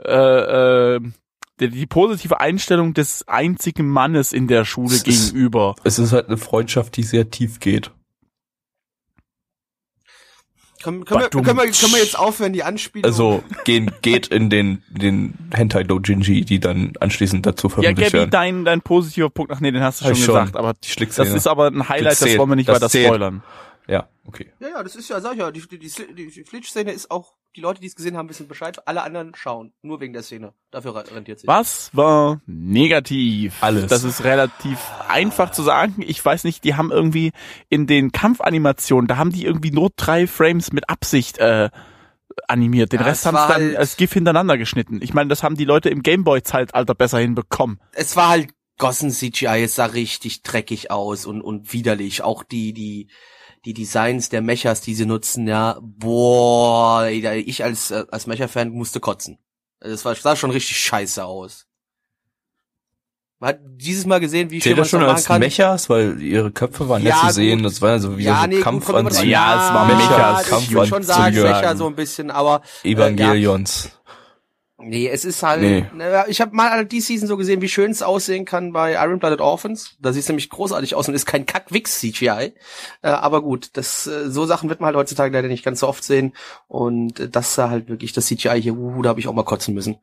äh, 0.04 0.96
äh, 0.96 1.02
die, 1.60 1.70
die 1.70 1.88
positive 1.88 2.40
Einstellung 2.40 2.94
des 2.94 3.28
einzigen 3.28 3.88
Mannes 3.90 4.32
in 4.32 4.48
der 4.48 4.64
Schule 4.64 4.96
Es 4.96 5.04
ist- 5.04 5.34
gegenüber. 5.34 5.76
Es 5.84 6.00
ist 6.00 6.14
halt 6.14 6.28
eine 6.28 6.38
Freundschaft, 6.38 6.96
die 6.98 7.04
sehr 7.04 7.30
tief 7.32 7.60
geht. 7.60 7.92
Können, 10.88 11.06
können, 11.06 11.22
wir, 11.22 11.29
können, 11.29 11.46
wir, 11.46 11.72
können 11.72 11.91
wir 11.94 12.00
jetzt 12.00 12.17
aufhören, 12.17 12.53
die 12.53 12.63
Anspielung? 12.63 13.06
Also 13.06 13.44
gehen, 13.65 13.91
geht 14.01 14.27
in 14.27 14.50
den, 14.50 14.82
den 14.88 15.34
Hentai 15.53 15.84
Dojinji, 15.84 16.46
die 16.46 16.60
dann 16.60 16.94
anschließend 17.00 17.46
dazu 17.46 17.67
Ja, 17.67 17.74
veröffentlicht 17.74 18.12
Gabby, 18.12 18.20
werden. 18.22 18.32
dein 18.32 18.65
dein 18.65 18.82
positiver 18.82 19.29
Punkt. 19.29 19.51
Ach 19.51 19.60
nee, 19.60 19.72
den 19.72 19.84
hast 19.84 20.01
du 20.01 20.06
schon 20.06 20.15
schon. 20.15 20.25
gesagt, 20.36 20.56
aber 20.56 20.74
Die 20.75 21.06
das 21.06 21.29
ist 21.34 21.48
aber 21.48 21.67
ein 21.67 21.88
Highlight, 21.89 22.13
das 22.13 22.20
zählt. 22.20 22.39
wollen 22.39 22.50
wir 22.50 22.56
nicht 22.56 22.70
Das 22.70 22.82
weiter 22.82 22.89
spoilern. 22.89 23.44
ja, 23.88 24.08
okay. 24.25 24.48
Ja, 24.60 24.70
ja, 24.70 24.84
das 24.84 24.96
ist 24.96 25.10
ja, 25.10 25.20
sag 25.22 25.34
ich 25.34 25.39
ja, 25.39 25.51
die, 25.51 25.62
die, 25.67 25.77
die, 25.79 25.89
die 26.32 26.44
Flitch-Szene 26.44 26.91
ist 26.91 27.12
auch, 27.12 27.34
die 27.58 27.62
Leute, 27.62 27.82
die 27.82 27.88
es 27.88 27.96
gesehen 27.96 28.16
haben, 28.16 28.30
wissen 28.30 28.48
Bescheid. 28.48 28.88
Alle 28.88 29.02
anderen 29.02 29.34
schauen. 29.36 29.74
Nur 29.82 30.00
wegen 30.00 30.14
der 30.14 30.22
Szene. 30.24 30.54
Dafür 30.72 30.96
re- 30.96 31.04
rentiert 31.14 31.40
sich. 31.40 31.48
Was 31.48 31.90
war 31.94 32.40
negativ? 32.46 33.56
Alles. 33.62 33.88
Das 33.88 34.04
ist 34.04 34.24
relativ 34.24 34.78
einfach 35.10 35.52
zu 35.52 35.64
sagen. 35.64 36.04
Ich 36.06 36.24
weiß 36.24 36.44
nicht, 36.44 36.64
die 36.64 36.76
haben 36.76 36.92
irgendwie 36.92 37.32
in 37.70 37.88
den 37.88 38.12
Kampfanimationen, 38.12 39.08
da 39.08 39.18
haben 39.18 39.32
die 39.32 39.44
irgendwie 39.44 39.72
nur 39.72 39.90
drei 39.96 40.28
Frames 40.28 40.72
mit 40.72 40.88
Absicht 40.90 41.40
äh, 41.40 41.70
animiert. 42.48 42.92
Den 42.94 43.00
Ja, 43.00 43.08
Rest 43.08 43.22
es 43.22 43.26
haben 43.26 43.38
sie 43.38 43.54
dann 43.54 43.68
halt- 43.70 43.78
als 43.78 43.98
GIF 43.98 44.14
hintereinander 44.14 44.58
geschnitten. 44.58 45.00
Ich 45.02 45.14
meine, 45.14 45.30
das 45.30 45.42
haben 45.44 45.56
die 45.56 45.66
Leute 45.66 45.90
im 45.90 46.04
Gameboy-Zeitalter 46.04 46.94
besser 46.96 47.18
hinbekommen. 47.20 47.80
Es 47.94 48.16
war 48.16 48.30
halt 48.30 48.50
Gossen 48.78 49.10
CGI, 49.10 49.64
es 49.64 49.74
sah 49.76 49.86
richtig 49.88 50.44
dreckig 50.44 50.92
aus 50.92 51.26
und, 51.26 51.42
und 51.42 51.74
widerlich. 51.74 52.22
Auch 52.22 52.44
die, 52.44 52.74
die, 52.74 53.08
die 53.66 53.74
Designs 53.74 54.30
der 54.30 54.42
Mechas, 54.42 54.82
die 54.82 54.96
sie 54.96 55.06
nutzen, 55.06 55.48
ja, 55.48 55.80
boah, 55.82 57.08
ich 57.08 57.64
als, 57.64 57.92
äh, 57.92 58.06
als 58.10 58.28
Mecha-Fan 58.28 58.70
musste 58.70 59.00
kotzen. 59.00 59.38
Das 59.80 60.06
war, 60.06 60.16
sah 60.16 60.36
schon 60.36 60.52
richtig 60.52 60.78
scheiße 60.78 61.24
aus. 61.24 61.68
Man 63.40 63.50
hat 63.50 63.60
dieses 63.64 64.08
Mal 64.08 64.20
gesehen, 64.20 64.50
wie 64.50 64.60
Zählt 64.60 64.80
das 64.80 64.90
schon 64.90 65.04
als 65.04 65.26
kann. 65.26 65.40
Mechas, 65.40 65.90
weil 65.92 66.20
ihre 66.20 66.50
Köpfe 66.50 66.90
waren 66.90 67.04
Ja, 67.04 67.16
nett 67.22 67.28
zu 67.28 67.36
sehen, 67.36 67.62
das 67.62 67.82
war 67.84 67.92
ja 67.92 68.00
so 68.00 68.18
wie 68.18 68.24
ja, 68.24 68.42
so 68.42 68.48
nee, 68.48 68.62
Kampf 68.62 68.90
an. 68.90 69.06
Ja, 69.06 69.68
es 69.68 69.74
war 69.74 69.90
ja, 69.90 69.96
Mechas, 69.96 70.42
Ich 70.42 70.50
Kampf 70.50 70.70
würde 70.72 70.82
an 70.82 70.88
schon 70.88 71.04
sagen. 71.04 71.36
Mecha 71.36 71.76
so 71.76 71.86
ein 71.86 71.96
bisschen, 71.96 72.32
aber 72.32 72.64
Evangelions. 72.84 73.92
Nee, 74.79 75.07
es 75.07 75.25
ist 75.25 75.41
halt. 75.41 75.62
Nee. 75.62 75.86
Ne, 75.96 76.25
ich 76.27 76.39
habe 76.39 76.55
mal 76.55 76.86
die 76.86 77.01
Season 77.01 77.27
so 77.27 77.36
gesehen, 77.36 77.62
wie 77.62 77.69
schön 77.69 77.89
es 77.89 78.03
aussehen 78.03 78.46
kann 78.46 78.74
bei 78.74 78.93
Iron 78.93 79.17
Blooded 79.17 79.41
Orphans. 79.41 79.96
Da 80.00 80.13
sieht 80.13 80.22
es 80.22 80.29
nämlich 80.29 80.51
großartig 80.51 80.93
aus 80.93 81.07
und 81.07 81.15
ist 81.15 81.25
kein 81.25 81.48
Kack-Wix-CGI. 81.48 82.53
Äh, 83.01 83.07
aber 83.07 83.41
gut, 83.41 83.72
das 83.74 84.05
äh, 84.05 84.29
so 84.29 84.46
Sachen 84.46 84.69
wird 84.69 84.79
man 84.79 84.88
halt 84.88 84.98
heutzutage 84.98 85.34
leider 85.34 85.48
nicht 85.48 85.65
ganz 85.65 85.79
so 85.79 85.88
oft 85.88 86.03
sehen. 86.03 86.34
Und 86.67 87.19
äh, 87.19 87.27
das 87.27 87.55
sah 87.55 87.72
halt 87.72 87.89
wirklich 87.89 88.13
das 88.13 88.27
CGI 88.27 88.62
hier, 88.62 88.77
uh, 88.77 89.01
da 89.01 89.10
habe 89.10 89.19
ich 89.19 89.27
auch 89.27 89.34
mal 89.34 89.43
kotzen 89.43 89.74
müssen. 89.74 89.98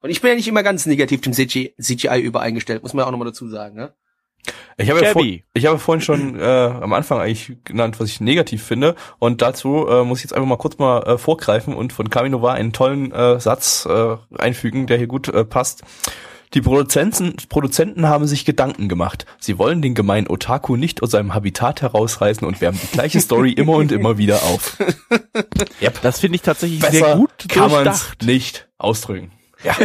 Und 0.00 0.10
ich 0.10 0.20
bin 0.20 0.28
ja 0.30 0.36
nicht 0.36 0.48
immer 0.48 0.62
ganz 0.62 0.86
negativ 0.86 1.20
dem 1.22 1.32
CGI, 1.32 1.74
CGI 1.80 2.20
übereingestellt, 2.20 2.82
muss 2.82 2.94
man 2.94 3.02
ja 3.02 3.06
auch 3.08 3.10
nochmal 3.10 3.28
dazu 3.28 3.48
sagen, 3.48 3.74
ne? 3.74 3.92
Ich 4.76 4.90
habe 4.90 5.02
ja 5.02 5.12
vor, 5.12 5.22
ich 5.22 5.66
habe 5.66 5.78
vorhin 5.78 6.02
schon 6.02 6.38
äh, 6.38 6.42
am 6.42 6.92
Anfang 6.92 7.20
eigentlich 7.20 7.56
genannt, 7.64 8.00
was 8.00 8.08
ich 8.08 8.20
negativ 8.20 8.62
finde. 8.64 8.96
Und 9.18 9.40
dazu 9.40 9.86
äh, 9.88 10.04
muss 10.04 10.18
ich 10.18 10.24
jetzt 10.24 10.32
einfach 10.32 10.48
mal 10.48 10.56
kurz 10.56 10.78
mal 10.78 11.02
äh, 11.02 11.18
vorgreifen 11.18 11.74
und 11.74 11.92
von 11.92 12.10
Kami 12.10 12.28
Nova 12.28 12.52
einen 12.52 12.72
tollen 12.72 13.12
äh, 13.12 13.38
Satz 13.38 13.86
äh, 13.86 14.16
einfügen, 14.36 14.86
der 14.86 14.98
hier 14.98 15.06
gut 15.06 15.28
äh, 15.28 15.44
passt. 15.44 15.84
Die 16.54 16.60
Produzenten, 16.60 17.34
Produzenten 17.48 18.06
haben 18.06 18.28
sich 18.28 18.44
Gedanken 18.44 18.88
gemacht. 18.88 19.26
Sie 19.40 19.58
wollen 19.58 19.82
den 19.82 19.94
gemeinen 19.96 20.28
Otaku 20.28 20.76
nicht 20.76 21.02
aus 21.02 21.10
seinem 21.10 21.34
Habitat 21.34 21.82
herausreißen 21.82 22.46
und 22.46 22.60
wärmen 22.60 22.78
die 22.80 22.92
gleiche 22.92 23.20
Story 23.20 23.52
immer 23.56 23.72
und 23.72 23.90
immer 23.90 24.18
wieder 24.18 24.42
auf. 24.44 24.76
Yep. 25.82 26.00
Das 26.02 26.20
finde 26.20 26.36
ich 26.36 26.42
tatsächlich 26.42 26.78
Besser 26.78 26.92
sehr 26.92 27.16
gut 27.16 27.30
kann 27.48 27.72
man 27.72 27.84
durchdacht. 27.84 28.22
nicht 28.22 28.68
ausdrücken. 28.78 29.32
Ja. 29.64 29.76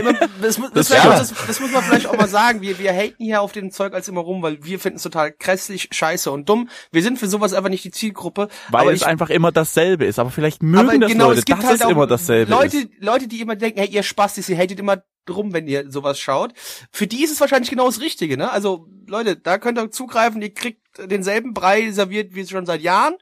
Das, 0.41 0.57
mu- 0.57 0.67
das, 0.73 0.87
Das- 0.87 0.89
ja. 0.89 1.11
auch- 1.11 1.17
das, 1.17 1.33
das 1.47 1.59
muss 1.59 1.71
man 1.71 1.83
vielleicht 1.83 2.07
auch 2.07 2.17
mal 2.17 2.27
sagen. 2.27 2.61
Wir, 2.61 2.77
wir 2.79 2.91
haten 2.93 3.23
hier 3.23 3.41
auf 3.41 3.51
dem 3.53 3.71
Zeug 3.71 3.93
als 3.93 4.07
immer 4.07 4.21
rum, 4.21 4.41
weil 4.41 4.63
wir 4.63 4.79
finden 4.79 4.97
es 4.97 5.03
total 5.03 5.31
grässlich, 5.31 5.89
scheiße 5.91 6.29
und 6.31 6.47
dumm. 6.49 6.69
Wir 6.91 7.01
sind 7.01 7.17
für 7.17 7.27
sowas 7.27 7.53
einfach 7.53 7.69
nicht 7.69 7.83
die 7.83 7.91
Zielgruppe. 7.91 8.49
Weil 8.69 8.81
aber 8.81 8.93
es 8.93 9.01
ich, 9.01 9.07
einfach 9.07 9.29
immer 9.29 9.51
dasselbe 9.51 10.05
ist. 10.05 10.19
Aber 10.19 10.31
vielleicht 10.31 10.61
mögen 10.63 10.89
aber 10.89 10.97
das 10.99 11.11
genau, 11.11 11.27
Leute, 11.29 11.39
es 11.39 11.45
gibt 11.45 11.59
dass 11.59 11.65
halt 11.67 11.79
es 11.79 11.85
auch 11.85 11.89
immer 11.89 12.07
dasselbe 12.07 12.51
Leute, 12.51 12.77
ist. 12.77 12.89
Leute, 12.99 13.27
die 13.27 13.41
immer 13.41 13.55
denken, 13.55 13.79
hey, 13.79 13.89
ihr 13.89 14.03
Spastis, 14.03 14.49
ihr 14.49 14.57
hatet 14.57 14.79
immer 14.79 15.03
drum, 15.25 15.53
wenn 15.53 15.67
ihr 15.67 15.89
sowas 15.91 16.19
schaut. 16.19 16.53
Für 16.91 17.07
die 17.07 17.23
ist 17.23 17.31
es 17.31 17.39
wahrscheinlich 17.39 17.69
genau 17.69 17.85
das 17.85 18.01
Richtige, 18.01 18.35
ne? 18.37 18.51
Also, 18.51 18.87
Leute, 19.07 19.37
da 19.37 19.57
könnt 19.59 19.77
ihr 19.77 19.91
zugreifen, 19.91 20.41
ihr 20.41 20.53
kriegt 20.53 20.81
denselben 20.97 21.53
Brei 21.53 21.91
serviert 21.91 22.33
wie 22.35 22.45
schon 22.47 22.65
seit 22.65 22.81
Jahren. 22.81 23.15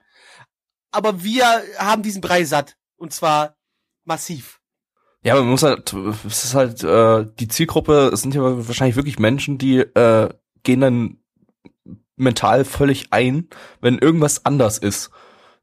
Aber 0.91 1.23
wir 1.23 1.45
haben 1.77 2.01
diesen 2.01 2.21
Brei 2.21 2.45
satt. 2.45 2.77
Und 2.95 3.13
zwar 3.13 3.55
massiv. 4.05 4.56
Ja, 5.27 5.35
man 5.35 5.47
muss 5.47 5.61
halt, 5.63 5.93
es 6.25 6.45
ist 6.45 6.55
halt, 6.55 6.83
äh, 6.85 7.25
die 7.37 7.49
Zielgruppe, 7.49 8.11
es 8.13 8.21
sind 8.21 8.33
ja 8.33 8.41
wahrscheinlich 8.41 8.95
wirklich 8.95 9.19
Menschen, 9.19 9.57
die 9.57 9.79
äh, 9.79 10.29
gehen 10.63 10.79
dann 10.79 11.17
mental 12.15 12.63
völlig 12.63 13.07
ein, 13.11 13.49
wenn 13.81 13.99
irgendwas 13.99 14.45
anders 14.45 14.77
ist. 14.77 15.09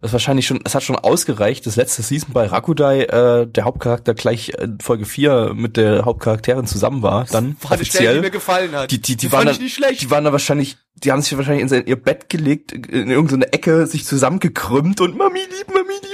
Das 0.03 0.13
wahrscheinlich 0.13 0.47
schon, 0.47 0.61
es 0.65 0.75
hat 0.75 0.83
schon 0.83 0.97
ausgereicht, 0.97 1.65
das 1.65 1.77
letzte 1.77 2.03
Season 2.03 2.35
bei 2.35 2.45
Rakudai, 2.45 3.05
äh, 3.05 3.47
der 3.47 3.65
Hauptcharakter 3.65 4.13
gleich 4.13 4.51
in 4.51 4.79
Folge 4.81 5.07
4 5.07 5.53
mit 5.55 5.79
der 5.79 6.05
Hauptcharakterin 6.05 6.67
zusammen 6.67 7.01
war, 7.03 7.25
dann 7.25 7.57
War 7.63 7.69
Stelle, 7.69 7.79
die 7.79 7.81
offiziell. 7.81 8.21
mir 8.21 8.31
gefallen 8.31 8.73
hat. 8.73 8.91
Die, 8.91 9.01
die, 9.01 9.17
die, 9.17 9.29
Die 9.29 9.33
waren 9.33 9.39
fand 9.39 9.49
da, 9.49 9.53
ich 9.53 9.61
nicht 9.61 9.75
schlecht. 9.77 10.03
die 10.03 10.11
waren 10.11 10.25
da 10.25 10.33
wahrscheinlich, 10.33 10.77
die 10.97 11.11
haben 11.11 11.23
sich 11.23 11.35
wahrscheinlich 11.39 11.63
in 11.63 11.69
sein, 11.71 11.87
ihr 11.87 11.97
Bett 11.97 12.29
gelegt, 12.29 12.73
in 12.73 13.11
irgendeine 13.11 13.51
Ecke, 13.55 13.87
sich 13.87 14.05
zusammengekrümmt 14.05 15.01
und 15.01 15.17
Mami 15.17 15.39
lieb, 15.39 15.69
Mami 15.69 15.95
lieb, 16.03 16.14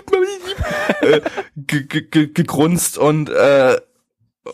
äh, 1.01 1.21
ge, 1.57 1.85
ge, 1.85 2.03
ge, 2.03 2.27
gegrunzt 2.29 2.99
und, 2.99 3.29
äh, 3.31 3.81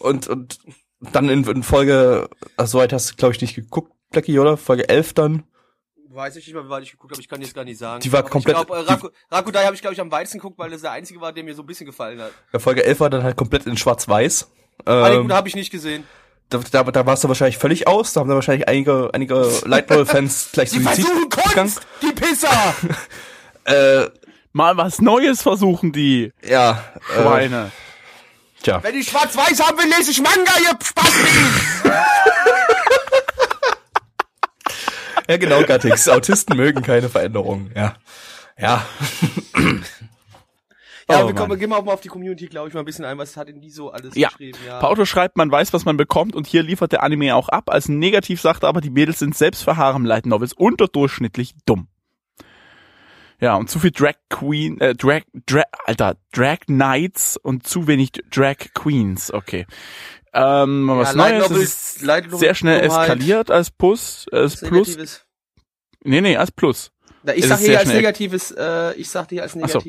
und, 0.01 0.29
und 0.29 0.59
dann 1.01 1.29
in, 1.29 1.45
in 1.45 1.63
Folge, 1.63 2.29
ach, 2.57 2.67
so 2.67 2.79
weit 2.79 2.93
hast 2.93 3.11
du, 3.13 3.15
glaube 3.17 3.35
ich, 3.35 3.41
nicht 3.41 3.55
geguckt, 3.55 3.93
Blackie, 4.11 4.39
oder? 4.39 4.57
Folge 4.57 4.89
11 4.89 5.13
dann. 5.15 5.43
Weiß 6.09 6.37
ich 6.37 6.47
nicht 6.47 6.55
mehr, 6.55 6.65
wie 6.65 6.71
weit 6.71 6.83
ich 6.85 6.93
geguckt 6.93 7.13
habe, 7.13 7.21
ich 7.21 7.29
kann 7.29 7.43
jetzt 7.43 7.55
gar 7.55 7.65
nicht 7.65 7.79
sagen. 7.79 8.01
Die 8.01 8.11
war 8.13 8.21
Aber 8.21 8.31
komplett- 8.31 8.57
Ich 8.59 8.67
glaub, 8.67 8.77
äh, 8.79 8.91
Raku, 8.91 9.09
Rakudai 9.31 9.65
habe 9.65 9.75
ich, 9.75 9.83
glaube 9.83 9.93
ich, 9.95 10.01
am 10.01 10.11
weitesten 10.11 10.39
geguckt, 10.39 10.59
weil 10.59 10.71
das 10.71 10.81
der 10.81 10.93
einzige 10.93 11.21
war, 11.21 11.33
der 11.33 11.45
mir 11.45 11.55
so 11.55 11.63
ein 11.63 11.67
bisschen 11.67 11.85
gefallen 11.87 12.21
hat. 12.21 12.33
Ja, 12.53 12.59
Folge 12.59 12.85
11 12.85 13.01
war 13.01 13.11
dann 13.11 13.23
halt 13.23 13.37
komplett 13.37 13.67
in 13.67 13.77
schwarz-weiß. 13.77 14.51
Ah, 14.87 15.11
Ähm, 15.11 15.33
habe 15.33 15.49
ich 15.49 15.55
nicht 15.57 15.71
gesehen. 15.71 16.05
da, 16.49 16.59
da, 16.71 16.85
da 16.85 17.05
warst 17.07 17.25
du 17.25 17.29
wahrscheinlich 17.29 17.59
völlig 17.59 17.87
aus, 17.87 18.13
da 18.15 18.21
haben 18.21 18.29
da 18.29 18.35
wahrscheinlich 18.35 18.67
einige, 18.69 19.11
einige 19.13 19.47
Light 19.67 19.91
Novel 19.91 20.07
Fans 20.07 20.49
gleich 20.53 20.71
Die 20.71 20.79
Suizid 20.81 21.05
versuchen. 21.05 21.29
Kunst, 21.55 21.81
die 22.03 22.13
Pisser! 22.13 22.49
Äh, 23.65 24.07
Mal 24.57 24.79
was 24.79 25.03
Neues 25.03 25.43
versuchen 25.43 25.93
die 25.93 26.33
ja, 26.43 26.83
äh, 27.15 27.21
Schweine. 27.21 27.71
tja. 28.63 28.83
Wenn 28.83 28.95
ich 28.95 29.07
schwarz-weiß 29.11 29.61
haben 29.63 29.77
will, 29.77 29.85
lese 29.99 30.13
ich 30.13 30.23
Manga, 30.23 30.51
ihr 30.63 30.71
Spaß 30.83 31.13
Ja, 35.29 35.37
genau, 35.37 35.63
Gattix. 35.63 36.09
Autisten 36.09 36.57
mögen 36.57 36.81
keine 36.83 37.11
Veränderungen, 37.11 37.71
ja. 37.77 37.97
Ja. 38.59 38.87
Ja, 41.09 41.23
Oh, 41.23 41.27
wir 41.29 41.35
kommen, 41.35 41.59
gehen 41.59 41.69
wir 41.69 41.77
auch 41.77 41.85
mal 41.85 41.93
auf 41.93 42.01
die 42.01 42.09
Community, 42.09 42.47
glaube 42.47 42.69
ich, 42.69 42.75
mal 42.75 42.81
ein 42.81 42.87
bisschen 42.87 43.05
ein. 43.05 43.19
Was 43.19 43.37
hat 43.37 43.49
denn 43.49 43.61
die 43.61 43.71
so 43.71 43.91
alles 43.93 44.15
Ja. 44.15 44.29
geschrieben? 44.29 44.59
Ja. 44.67 44.79
Pauto 44.81 45.05
schreibt, 45.05 45.37
man 45.37 45.51
weiß, 45.51 45.75
was 45.75 45.85
man 45.85 45.99
bekommt 45.99 46.35
und 46.35 46.47
hier 46.47 46.63
liefert 46.63 46.93
der 46.93 47.03
Anime 47.03 47.37
auch 47.37 47.51
ab. 47.51 47.69
Als 47.69 47.91
negativ 47.91 48.41
sagt 48.41 48.63
er 48.63 48.71
aber, 48.71 48.81
die 48.81 48.89
Mädels 48.91 49.19
sind 49.19 49.37
selbst 49.37 49.63
für 49.65 49.77
Harem 49.77 50.07
Light 50.07 50.25
Novels 50.25 50.55
unterdurchschnittlich 50.55 51.55
dumm. 51.67 51.89
Ja, 53.41 53.57
und 53.57 53.69
zu 53.69 53.79
viel 53.79 53.91
Drag 53.91 54.15
Queen, 54.31 54.81
äh, 54.81 54.95
Drag, 54.95 55.23
Drag, 55.47 55.65
Alter, 55.85 56.17
Drag 56.33 56.61
Knights 56.67 57.37
und 57.37 57.67
zu 57.67 57.87
wenig 57.87 58.13
Drag 58.31 58.57
Queens, 58.75 59.33
okay. 59.33 59.67
Ähm, 60.33 60.89
was 60.89 61.15
Light 61.15 61.39
Neues, 61.39 61.51
es 61.51 61.97
ist 61.97 62.03
Light 62.03 62.31
sehr 62.31 62.55
schnell 62.55 62.81
eskaliert 62.81 63.51
als 63.51 63.71
Plus, 63.71 64.27
als 64.33 64.61
Plus, 64.61 64.89
Negatives. 64.89 65.27
nee, 66.05 66.21
nee, 66.21 66.37
als 66.37 66.53
Plus. 66.53 66.91
Na, 67.23 67.35
ich 67.35 67.45
Es 67.45 67.49
sag 67.49 67.59
hier 67.59 67.79
als 67.79 67.89
negatives, 67.89 68.51
äh, 68.53 68.95
ich 68.95 69.09
sag 69.11 69.29
hier 69.31 69.43
als 69.43 69.53
so. 69.53 69.81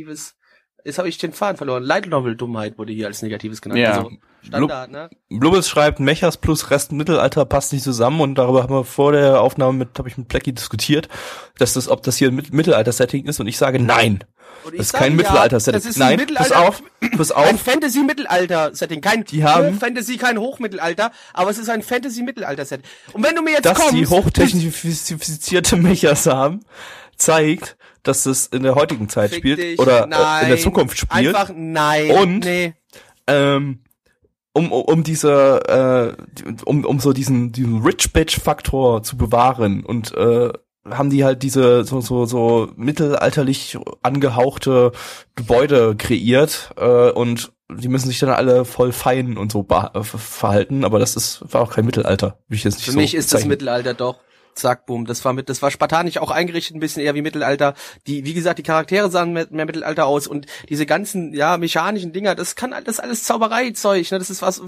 Jetzt 0.85 0.97
habe 0.97 1.09
ich 1.09 1.17
den 1.17 1.33
Faden 1.33 1.57
verloren. 1.57 1.83
Light 1.83 2.07
Novel 2.07 2.35
Dummheit 2.35 2.77
wurde 2.77 2.93
hier 2.93 3.07
als 3.07 3.21
negatives 3.21 3.61
genannt. 3.61 3.79
Ja. 3.81 3.97
Also 3.97 4.11
Standard, 4.43 4.91
ne? 4.91 5.09
Blubbles 5.29 5.67
schreibt, 5.67 5.99
Mechas 5.99 6.37
plus 6.37 6.69
Rest 6.69 6.91
Mittelalter 6.93 7.43
passt 7.45 7.73
nicht 7.73 7.83
zusammen 7.83 8.21
und 8.21 8.35
darüber 8.35 8.63
haben 8.63 8.73
wir 8.73 8.85
vor 8.85 9.11
der 9.11 9.41
Aufnahme 9.41 9.73
mit, 9.79 9.89
habe 9.97 10.07
ich 10.07 10.17
mit 10.17 10.29
Blackie 10.29 10.53
diskutiert, 10.53 11.09
dass 11.57 11.73
das, 11.73 11.89
ob 11.89 12.03
das 12.03 12.15
hier 12.17 12.29
ein 12.29 12.35
Mit- 12.35 12.53
Mittelalter-Setting 12.53 13.25
ist 13.25 13.39
und 13.41 13.47
ich 13.47 13.57
sage 13.57 13.79
nein. 13.79 14.23
Ich 14.71 14.77
Das 14.77 14.85
ist 14.87 14.93
kein 14.93 15.11
ja, 15.11 15.17
Mittelalter-Setting. 15.17 15.79
Das 15.81 15.85
ist 15.89 15.97
Nein, 15.97 16.13
ein 16.13 16.19
Mittelalter, 16.19 16.49
pass 16.55 16.61
auf, 16.67 16.83
pass 17.17 17.31
ein 17.31 17.55
auf. 17.55 17.61
Fantasy-Mittelalter-Setting. 17.61 19.01
Kein 19.01 19.23
Die 19.25 19.43
haben- 19.43 19.75
Hochfantasy, 19.75 20.17
kein 20.17 20.37
Hochmittelalter, 20.37 21.11
aber 21.33 21.49
es 21.51 21.57
ist 21.57 21.69
ein 21.69 21.81
Fantasy-Mittelalter-Setting. 21.83 22.85
Und 23.13 23.23
wenn 23.23 23.35
du 23.35 23.41
mir 23.41 23.51
jetzt 23.51 23.65
Dass 23.65 23.77
kommst, 23.77 23.93
die 23.95 24.07
hochtechnifizierte 24.07 25.75
Mechas 25.77 26.25
haben, 26.27 26.61
zeigt, 27.17 27.77
dass 28.03 28.25
es 28.25 28.47
in 28.47 28.63
der 28.63 28.75
heutigen 28.75 29.09
Zeit 29.09 29.31
Fick 29.31 29.39
spielt 29.39 29.59
dich, 29.59 29.79
oder 29.79 30.03
äh, 30.03 30.07
nein, 30.07 30.43
in 30.43 30.49
der 30.49 30.59
Zukunft 30.59 30.97
spielt. 30.97 31.35
Einfach 31.35 31.51
nein. 31.55 32.11
Und- 32.11 32.45
nee. 32.45 32.73
ähm, 33.27 33.79
um, 34.53 34.71
um, 34.71 34.81
um 34.81 35.03
diese, 35.03 36.15
äh, 36.17 36.51
um, 36.65 36.83
um 36.83 36.99
so 36.99 37.13
diesen, 37.13 37.51
diesen 37.51 37.83
Rich 37.83 38.11
Bitch 38.11 38.39
Faktor 38.39 39.03
zu 39.03 39.15
bewahren 39.15 39.83
und 39.83 40.15
äh, 40.15 40.51
haben 40.89 41.09
die 41.09 41.23
halt 41.23 41.43
diese 41.43 41.83
so 41.83 42.01
so 42.01 42.25
so 42.25 42.69
mittelalterlich 42.75 43.77
angehauchte 44.01 44.93
Gebäude 45.35 45.95
kreiert 45.97 46.71
äh, 46.77 47.11
und 47.11 47.51
die 47.69 47.89
müssen 47.89 48.07
sich 48.07 48.19
dann 48.19 48.29
alle 48.29 48.63
voll 48.63 48.93
fein 48.93 49.37
und 49.37 49.51
so 49.51 49.67
äh, 49.69 50.03
verhalten, 50.03 50.85
aber 50.85 50.99
das 50.99 51.15
ist 51.17 51.41
war 51.53 51.61
auch 51.61 51.73
kein 51.73 51.85
Mittelalter, 51.85 52.39
wie 52.47 52.55
ich 52.55 52.63
jetzt 52.63 52.77
nicht 52.77 52.85
Für 52.85 52.91
so 52.91 52.99
mich 52.99 53.13
ist 53.13 53.25
das 53.25 53.41
bezeichnen. 53.41 53.49
Mittelalter 53.49 53.93
doch. 53.93 54.19
Zack, 54.57 54.85
boom. 54.85 55.05
Das 55.05 55.23
war 55.23 55.33
mit, 55.33 55.49
das 55.49 55.61
war 55.61 55.71
spartanisch 55.71 56.17
auch 56.17 56.31
eingerichtet, 56.31 56.75
ein 56.75 56.79
bisschen 56.79 57.03
eher 57.03 57.15
wie 57.15 57.21
Mittelalter. 57.21 57.75
Die, 58.07 58.25
wie 58.25 58.33
gesagt, 58.33 58.59
die 58.59 58.63
Charaktere 58.63 59.09
sahen 59.09 59.33
mehr, 59.33 59.47
mehr 59.49 59.65
Mittelalter 59.65 60.05
aus 60.05 60.27
und 60.27 60.47
diese 60.69 60.85
ganzen, 60.85 61.33
ja, 61.33 61.57
mechanischen 61.57 62.13
Dinger, 62.13 62.35
das 62.35 62.55
kann, 62.55 62.71
ist 62.71 62.99
alles 62.99 63.23
Zaubereizeug, 63.23 64.11
ne, 64.11 64.19
das 64.19 64.29
ist 64.29 64.41
was, 64.41 64.61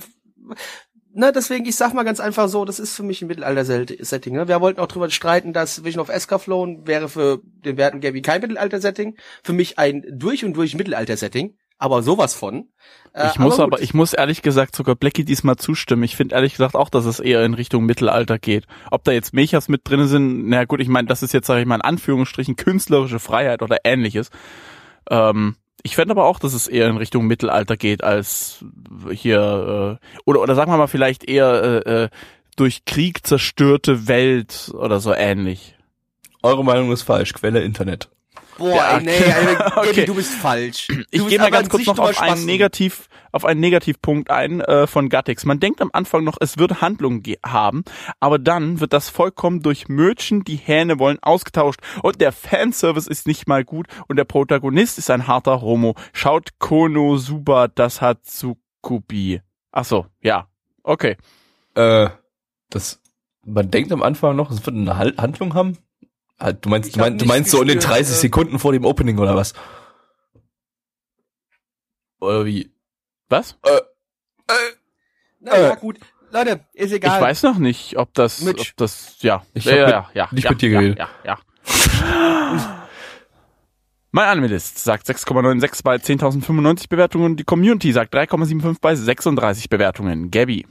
ne, 1.14 1.32
deswegen, 1.32 1.66
ich 1.66 1.76
sag 1.76 1.94
mal 1.94 2.04
ganz 2.04 2.20
einfach 2.20 2.48
so, 2.50 2.66
das 2.66 2.80
ist 2.80 2.96
für 2.96 3.04
mich 3.04 3.22
ein 3.22 3.28
Mittelalter-Setting, 3.28 4.34
ne. 4.36 4.48
Wir 4.48 4.62
wollten 4.62 4.80
auch 4.80 4.88
drüber 4.88 5.10
streiten, 5.10 5.54
dass 5.54 5.84
Vision 5.84 6.02
of 6.02 6.10
Escaflown 6.10 6.88
wäre 6.88 7.10
für 7.10 7.42
den 7.44 7.78
werten 7.78 8.00
Gabby 8.02 8.22
kein 8.22 8.42
Mittelalter-Setting. 8.42 9.18
Für 9.44 9.54
mich 9.54 9.80
ein 9.80 10.04
durch 10.12 10.46
und 10.46 10.54
durch 10.54 10.76
Mittelalter-Setting. 10.76 11.56
Aber 11.80 12.04
sowas 12.04 12.36
von. 12.36 12.68
Äh, 13.14 13.30
Ich 13.30 13.40
muss 13.40 13.56
gut, 13.56 13.64
aber, 13.64 13.82
ich 13.82 13.94
muss 13.94 14.14
ehrlich 14.14 14.42
gesagt 14.42 14.76
sogar 14.76 14.96
Blackie 14.96 15.24
diesmal 15.24 15.56
zustimmen. 15.56 16.04
Ich 16.04 16.16
finde 16.16 16.36
ehrlich 16.36 16.54
gesagt 16.54 16.76
auch, 16.76 16.90
dass 16.90 17.06
es 17.06 17.20
eher 17.22 17.44
in 17.46 17.54
Richtung 17.54 17.86
Mittelalter 17.86 18.38
geht. 18.38 18.66
Ob 18.92 19.06
da 19.06 19.14
jetzt 19.14 19.34
Mechas 19.34 19.70
mit 19.70 19.88
drin 19.90 20.06
sind, 20.06 20.50
na 20.50 20.66
gut, 20.66 20.82
ich 20.82 20.90
meine, 20.90 21.08
das 21.08 21.24
ist 21.24 21.34
jetzt, 21.34 21.48
sage 21.48 21.62
ich 21.62 21.66
mal, 21.66 21.76
in 21.76 21.82
Anführungsstrichen 21.82 22.58
künstlerische 22.58 23.20
Freiheit 23.20 23.62
oder 23.62 23.78
ähnliches. 23.86 24.30
Ähm, 25.10 25.56
ich 25.82 25.96
fände 25.96 26.12
aber 26.12 26.26
auch, 26.26 26.40
dass 26.40 26.54
es 26.54 26.68
eher 26.68 26.90
in 26.90 26.98
Richtung 26.98 27.26
Mittelalter 27.28 27.78
geht, 27.78 28.04
als 28.04 28.66
hier, 29.12 30.00
äh, 30.02 30.20
oder, 30.26 30.42
oder 30.42 30.56
sagen 30.56 30.72
wir 30.72 30.78
mal 30.78 30.88
vielleicht 30.88 31.24
eher 31.24 31.84
äh, 31.86 32.04
äh, 32.04 32.10
durch 32.58 32.84
Krieg 32.84 33.26
zerstörte 33.26 34.10
Welt 34.10 34.72
oder 34.74 35.00
so 35.00 35.14
ähnlich. 35.14 35.78
Eure 36.44 36.66
Meinung 36.66 36.92
ist 36.92 37.04
falsch. 37.04 37.34
Quelle 37.34 37.62
Internet. 37.62 38.10
Boah, 38.60 38.98
ey, 38.98 39.04
nee, 39.04 39.12
ey, 39.16 39.56
okay. 39.76 39.88
Gabi, 39.88 40.06
du 40.06 40.16
bist 40.16 40.34
falsch. 40.34 40.88
Du 40.88 41.04
Ich 41.10 41.28
gehe 41.28 41.40
mal 41.40 41.50
ganz 41.50 41.66
an 41.66 41.70
kurz 41.72 41.86
noch 41.88 41.98
auf 41.98 42.22
einen. 42.22 42.46
Negativ, 42.46 43.08
auf 43.32 43.46
einen 43.46 43.60
Negativpunkt 43.60 44.30
ein 44.30 44.62
äh, 44.62 44.86
von 44.86 45.10
Gattix. 45.10 45.46
Man 45.46 45.60
denkt 45.60 45.82
am 45.82 45.90
Anfang 45.94 46.24
noch, 46.24 46.38
es 46.40 46.58
wird 46.58 46.82
Handlung 46.82 47.24
haben, 47.44 47.84
aber 48.20 48.38
dann 48.38 48.80
wird 48.80 48.94
das 48.94 49.10
vollkommen 49.10 49.62
durch 49.62 49.88
Mädchen, 49.88 50.44
die 50.44 50.58
Hähne 50.58 51.00
wollen, 51.00 51.18
ausgetauscht 51.22 51.80
und 52.04 52.22
der 52.22 52.32
Fanservice 52.32 53.08
ist 53.08 53.28
nicht 53.28 53.48
mal 53.48 53.64
gut 53.64 53.88
und 54.08 54.18
der 54.18 54.26
Protagonist 54.26 54.98
ist 54.98 55.10
ein 55.10 55.28
harter 55.28 55.62
Homo. 55.62 55.96
Schaut 56.14 56.60
Konosuba, 56.60 57.68
das 57.70 58.02
hat 58.02 58.26
Tsukubi. 58.26 59.42
Ach 59.72 59.86
so, 59.86 60.06
ja. 60.22 60.48
Okay. 60.84 61.18
Äh, 61.76 62.10
das, 62.70 63.02
man 63.46 63.72
denkt 63.72 63.92
am 63.92 64.04
Anfang 64.04 64.36
noch, 64.36 64.52
es 64.52 64.66
wird 64.66 64.76
eine 64.76 64.98
Handlung 64.98 65.54
haben. 65.54 65.78
Halt, 66.40 66.64
Du 66.66 66.70
meinst, 66.70 66.96
du 66.96 67.00
meinst, 67.00 67.22
du 67.22 67.26
meinst 67.26 67.52
so 67.52 67.62
in 67.62 67.68
den 67.68 67.78
gespürt, 67.78 67.98
30 67.98 68.16
äh. 68.16 68.20
Sekunden 68.20 68.60
vor 68.60 68.72
dem 68.72 68.86
Opening 68.86 69.18
oder 69.20 69.36
was? 69.36 69.54
Oder 72.20 72.46
wie? 72.46 72.72
Was? 73.30 73.58
Na 75.40 75.58
ja, 75.58 75.76
gut. 75.76 76.00
Leute, 76.32 76.66
ist 76.74 76.92
egal. 76.92 77.18
Ich 77.18 77.22
weiß 77.22 77.44
noch 77.44 77.58
nicht, 77.58 77.98
ob 77.98 78.14
das, 78.14 78.42
Mitch. 78.42 78.72
ob 78.72 78.78
das, 78.78 79.18
ja. 79.22 79.44
Ich 79.54 79.66
ja, 79.66 79.72
hab 79.72 79.78
ja, 79.80 79.86
mit- 79.86 79.94
ja, 79.94 80.10
ja, 80.14 80.28
nicht 80.32 80.44
ja, 80.44 80.50
mit 80.52 80.62
dir 80.62 80.70
ja, 80.70 80.80
geredet. 80.80 81.00
Ja, 81.00 81.10
ja. 81.26 81.40
Mein 84.12 84.26
Animalist 84.28 84.80
sagt 84.80 85.08
6,96 85.08 85.84
bei 85.84 85.96
10.095 85.96 86.90
Bewertungen. 86.90 87.36
Die 87.36 87.44
Community 87.44 87.92
sagt 87.92 88.14
3,75 88.16 88.78
bei 88.82 88.96
36 88.96 89.70
Bewertungen. 89.70 90.32
Gabby. 90.32 90.66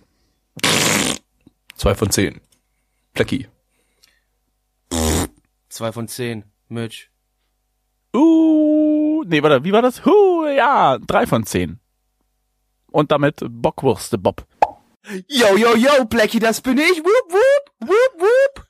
Zwei 1.76 1.94
von 1.94 2.10
zehn. 2.10 2.40
Blackie. 3.14 3.46
Zwei 5.68 5.92
von 5.92 6.08
zehn. 6.08 6.44
Mitch. 6.68 7.10
Uh, 8.14 9.22
nee, 9.26 9.42
warte, 9.42 9.64
wie 9.64 9.72
war 9.72 9.82
das? 9.82 10.04
Huh, 10.04 10.46
ja, 10.46 10.98
drei 10.98 11.26
von 11.26 11.44
zehn. 11.44 11.80
Und 12.90 13.12
damit 13.12 13.42
Bockwurste 13.48 14.18
Bob. 14.18 14.46
Yo, 15.26 15.56
yo, 15.56 15.74
yo, 15.74 16.04
Blackie, 16.04 16.38
das 16.38 16.60
bin 16.60 16.78
ich. 16.78 16.98
Wup, 16.98 17.32
wup, 17.32 17.88
wup, 17.88 18.20
wup. 18.20 18.66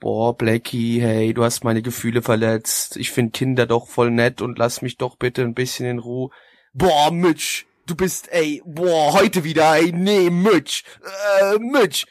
Boah, 0.00 0.36
Blackie, 0.36 1.00
hey, 1.00 1.32
du 1.32 1.42
hast 1.42 1.64
meine 1.64 1.82
Gefühle 1.82 2.22
verletzt. 2.22 2.96
Ich 2.96 3.10
find 3.10 3.32
Kinder 3.32 3.66
doch 3.66 3.88
voll 3.88 4.10
nett 4.10 4.40
und 4.40 4.58
lass 4.58 4.82
mich 4.82 4.96
doch 4.96 5.16
bitte 5.16 5.42
ein 5.42 5.54
bisschen 5.54 5.86
in 5.86 5.98
Ruhe. 5.98 6.30
Boah, 6.72 7.10
Mitch, 7.10 7.66
du 7.86 7.94
bist, 7.96 8.30
ey, 8.32 8.62
boah, 8.66 9.12
heute 9.14 9.44
wieder, 9.44 9.74
ey, 9.76 9.92
nee, 9.92 10.28
Mitch, 10.30 10.84
äh, 11.40 11.58
Mitch. 11.58 12.06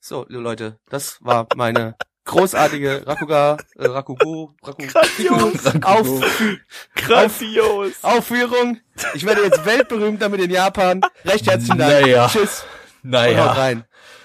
So, 0.00 0.26
Leute, 0.28 0.78
das 0.90 1.18
war 1.22 1.46
meine 1.56 1.96
großartige 2.24 3.06
Rakuga, 3.06 3.56
äh, 3.76 3.86
Rakugo, 3.86 4.54
Rakugo, 4.62 4.88
Grandios. 4.92 5.66
Auf, 5.84 6.08
Grandios. 6.94 7.92
Aufführung. 8.02 8.78
Ich 9.14 9.24
werde 9.26 9.42
jetzt 9.42 9.64
weltberühmt 9.64 10.20
damit 10.22 10.40
in 10.40 10.50
Japan. 10.50 11.00
Recht 11.24 11.46
herzlichen 11.46 11.78
Dank. 11.78 12.02
Naja. 12.02 12.28
Tschüss. 12.28 12.64
Naja, 13.02 13.52
rein. 13.52 13.84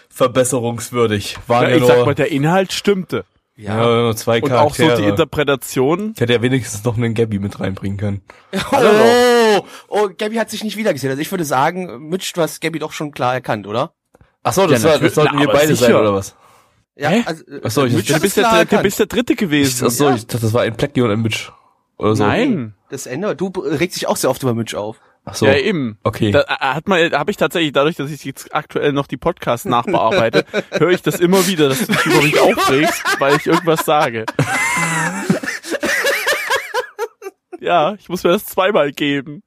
verbesserungswürdig. 0.10 1.38
Waren 1.48 1.64
Ja, 1.64 1.70
ja, 1.70 1.76
ich 1.76 1.82
nur, 1.82 1.88
sag 1.90 2.06
mal, 2.06 2.16
der 2.16 2.32
Inhalt 2.32 2.72
stimmte. 2.72 3.26
ja, 3.58 3.76
nur 3.78 4.16
zwei 4.16 4.42
Und 4.42 4.54
auch 4.54 4.74
so 4.74 4.84
Charaktere. 4.84 5.02
die 5.02 5.10
Interpretation. 5.10 6.14
ich 6.16 6.22
hätte 6.22 6.34
ja 6.34 6.42
wenigstens 6.42 6.84
noch 6.86 6.96
einen 6.96 7.14
Gabby 7.14 7.40
mit 7.40 7.60
reinbringen 7.60 7.98
können. 7.98 8.22
Oh, 8.72 9.66
oh, 9.90 10.10
Gabby 10.18 10.36
hat 10.36 10.50
sich 10.50 10.64
nicht 10.64 10.78
wiedergesehen. 10.78 11.10
Also 11.12 11.22
ich 11.22 11.32
würde 11.32 11.44
sagen, 11.46 12.08
Mitch, 12.10 12.32
du 12.34 12.42
hast 12.42 12.62
Gabby 12.62 12.80
doch 12.80 12.94
schon 12.94 13.12
klar 13.12 13.34
erkannt, 13.34 13.68
oder? 13.68 13.94
Ach 14.44 14.54
so, 14.54 14.66
das, 14.68 14.84
Ja, 14.84 14.92
war, 14.92 15.00
das 15.00 15.16
sollten 15.16 15.38
wir 15.40 15.48
beide 15.48 15.76
sein, 15.76 15.88
sicher. 15.88 16.00
oder 16.00 16.14
was? 16.14 16.36
Ja, 17.00 17.10
Hä? 17.10 17.24
also, 17.26 17.44
äh, 17.48 17.62
Ach 17.64 17.72
so, 17.72 17.86
ich- 17.86 17.94
Mitch 17.94 18.14
Du 18.14 18.20
bist, 18.20 18.36
der, 18.38 18.66
du 18.66 18.82
bist 18.82 19.00
der 19.00 19.06
Dritte 19.06 19.36
gewesen. 19.36 19.86
Ach 19.88 19.92
so, 19.92 20.10
Ja. 20.10 20.16
ich 20.16 20.28
dachte, 20.28 20.42
das 20.42 20.54
war 20.54 20.64
ein 20.64 20.76
Blackie 20.76 21.02
und 21.02 21.12
ein 21.12 21.22
Mitch. 21.22 21.52
Oder 21.98 22.16
so. 22.16 22.26
Nein. 22.26 22.76
Das 22.90 23.06
Ende. 23.06 23.36
Du 23.36 23.48
regst 23.56 23.96
dich 23.98 24.08
auch 24.08 24.18
sehr 24.18 24.30
oft 24.30 24.42
über 24.44 24.54
Mitch 24.54 24.76
auf. 24.78 24.98
Ach 25.26 25.36
so. 25.36 25.46
Ja, 25.46 25.56
eben. 25.56 25.98
Okay. 26.04 26.32
Da 26.32 26.42
äh, 26.42 26.46
hat 26.60 26.88
man, 26.88 27.12
habe 27.12 27.30
ich 27.32 27.38
tatsächlich, 27.38 27.72
dadurch, 27.74 27.96
dass 27.98 28.10
ich 28.10 28.24
jetzt 28.26 28.54
aktuell 28.56 28.94
noch 28.94 29.06
die 29.08 29.18
Podcasts 29.18 29.66
nachbearbeite, 29.66 30.46
höre 30.72 30.90
ich 30.90 31.02
das 31.02 31.20
immer 31.20 31.46
wieder, 31.48 31.70
dass 31.70 31.80
du 31.86 31.92
dich 31.94 32.06
über 32.06 32.22
mich 32.22 32.40
aufregst, 32.40 33.04
weil 33.20 33.36
ich 33.38 33.46
irgendwas 33.46 33.86
sage. 33.86 34.26
Ja, 37.62 37.94
ich 37.96 38.08
muss 38.08 38.24
mir 38.24 38.32
das 38.32 38.46
zweimal 38.46 38.92
geben. 38.94 39.44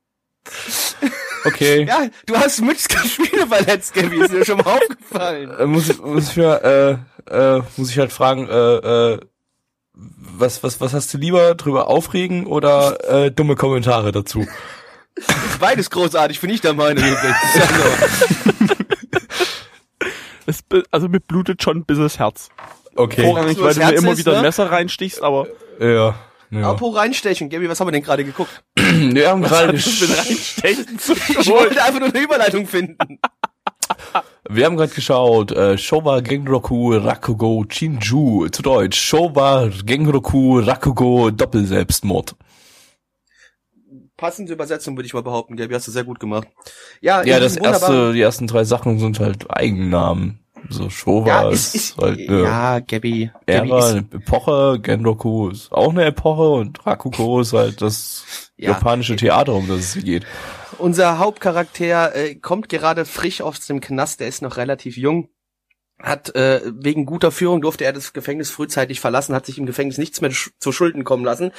Okay. 1.47 1.85
Ja, 1.89 2.09
du 2.27 2.37
hast 2.37 2.61
Mitchs 2.61 2.87
Gefühle 2.89 3.47
verletzt, 3.47 3.95
Gabby. 3.95 4.21
Ist 4.21 4.33
dir 4.35 4.45
schon 4.45 4.59
mal 4.59 4.67
aufgefallen. 4.79 5.51
Äh, 5.59 5.67
muss, 5.67 5.89
ich, 5.89 5.99
muss 5.99 6.31
ich 6.31 6.37
mir, 6.37 6.63
äh, 6.63 6.97
äh, 7.31 7.61
muss 7.77 7.91
ich 7.91 7.99
halt 7.99 8.13
fragen, 8.13 8.49
äh, 8.49 9.13
äh, 9.15 9.21
was, 9.95 10.63
was, 10.63 10.81
was 10.81 10.95
hast 10.95 11.13
du 11.13 11.19
lieber 11.19 11.55
drüber 11.55 11.89
aufregen 11.89 12.47
oder 12.47 13.25
äh, 13.27 13.31
dumme 13.31 13.57
Kommentare 13.57 14.13
dazu? 14.13 14.47
Beides 15.61 15.91
großartig, 15.91 16.39
finde 16.41 16.55
ich 16.55 16.61
der 16.61 16.73
Meinung. 16.73 17.05
übrigens. 17.05 17.37
Es, 20.47 20.65
also 20.91 21.09
mir 21.09 21.21
blutet 21.21 21.63
schon 21.63 21.79
ein 21.79 21.85
bisschen 21.85 22.03
das 22.05 22.19
Herz. 22.19 22.49
Okay. 22.97 23.23
Vorrangig, 23.23 23.61
weil 23.61 23.75
du 23.75 23.81
mir 23.81 23.93
immer 23.95 24.13
ist, 24.13 24.19
wieder 24.19 24.33
ein 24.33 24.39
ne? 24.39 24.43
Messer 24.43 24.71
reinstichst, 24.71 25.23
aber 25.23 25.47
Ja. 25.81 26.17
ja. 26.51 26.71
Apropos 26.71 26.97
reinstechen. 26.97 27.49
Gabby, 27.49 27.69
was 27.69 27.81
haben 27.81 27.87
wir 27.89 27.93
denn 27.93 28.03
gerade 28.03 28.25
geguckt? 28.25 28.63
Wir 28.77 29.31
haben 29.31 29.43
gerade 29.43 29.73
mit 29.73 29.85
reinstechen 29.85 30.99
zu 30.99 31.15
Ich 31.41 31.49
wollte 31.49 31.83
einfach 31.83 32.01
nur 32.01 32.09
eine 32.09 32.21
Überleitung 32.21 32.67
finden. 32.67 33.19
wir 34.49 34.67
haben 34.67 34.77
gerade 34.77 34.93
geschaut, 34.93 35.53
äh, 35.53 35.77
Showa 35.79 36.21
Genroku 36.21 36.95
Rakugo 36.97 37.65
Chinju, 37.69 38.49
zu 38.49 38.63
Deutsch, 38.63 38.99
Showa 38.99 39.69
Genroku 39.85 40.59
Rakugo 40.61 41.31
Doppelselbstmord. 41.31 42.35
Passende 44.17 44.53
Übersetzung 44.53 44.97
würde 44.97 45.07
ich 45.07 45.15
mal 45.15 45.23
behaupten, 45.23 45.57
Gabby, 45.57 45.75
hast 45.75 45.89
du 45.89 45.91
sehr 45.91 46.05
gut 46.05 46.21
gemacht. 46.21 46.47
Ja, 47.01 47.25
Ja, 47.25 47.41
das 47.41 47.57
erste, 47.57 48.13
die 48.13 48.21
ersten 48.21 48.47
drei 48.47 48.63
Sachen 48.65 48.99
sind 48.99 49.19
halt 49.19 49.51
Eigennamen. 49.51 50.39
So 50.69 50.89
Showa 50.91 51.27
Ja, 51.27 51.51
ist, 51.51 51.75
ist, 51.75 51.99
halt 51.99 52.29
eine 52.29 52.43
ja, 52.45 52.79
Gabby. 52.79 53.33
Ära, 53.47 53.79
ist, 53.79 53.91
eine 53.91 53.99
Epoche, 54.13 54.79
Genroku 54.81 55.49
ist 55.49 55.73
auch 55.73 55.91
eine 55.91 56.05
Epoche 56.05 56.51
und 56.51 56.87
Rakugo 56.87 57.41
ist 57.41 57.53
halt 57.53 57.83
das 57.83 58.53
Ja. 58.57 58.71
japanische 58.71 59.17
Theater, 59.17 59.55
um 59.55 59.67
das 59.67 59.97
es 59.97 60.05
geht. 60.05 60.25
Unser 60.83 61.19
Hauptcharakter 61.19 62.15
äh, 62.15 62.35
kommt 62.35 62.69
gerade 62.69 63.05
frisch 63.05 63.41
aus 63.41 63.67
dem 63.67 63.81
Knast, 63.81 64.21
der 64.21 64.29
ist 64.29 64.43
noch 64.43 64.57
relativ 64.57 64.97
jung. 64.97 65.29
Hat 65.99 66.35
äh, 66.35 66.61
wegen 66.75 67.07
guter 67.07 67.31
Führung 67.31 67.63
durfte 67.63 67.85
er 67.85 67.93
das 67.93 68.13
Gefängnis 68.13 68.51
frühzeitig 68.51 69.01
verlassen, 69.01 69.35
hat 69.35 69.47
sich 69.47 69.59
im 69.59 69.67
Gefängnis 69.67 69.99
nichts 69.99 70.21
mehr 70.21 70.33
sch 70.33 70.51
zu 70.59 70.73
Schulden 70.73 71.05
kommen 71.05 71.25
lassen. 71.25 71.53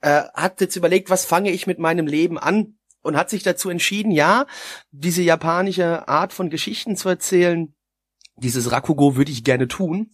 Äh, 0.00 0.22
hat 0.34 0.60
jetzt 0.60 0.76
überlegt, 0.76 1.10
was 1.10 1.24
fange 1.24 1.50
ich 1.52 1.66
mit 1.66 1.78
meinem 1.78 2.06
Leben 2.06 2.38
an? 2.38 2.74
Und 3.00 3.16
hat 3.16 3.30
sich 3.30 3.44
dazu 3.44 3.70
entschieden, 3.70 4.10
ja, 4.10 4.46
diese 4.90 5.22
japanische 5.22 6.08
Art 6.08 6.32
von 6.32 6.50
Geschichten 6.50 6.96
zu 6.96 7.08
erzählen, 7.08 7.74
dieses 8.36 8.72
Rakugo 8.72 9.16
würde 9.16 9.30
ich 9.30 9.44
gerne 9.44 9.68
tun 9.68 10.10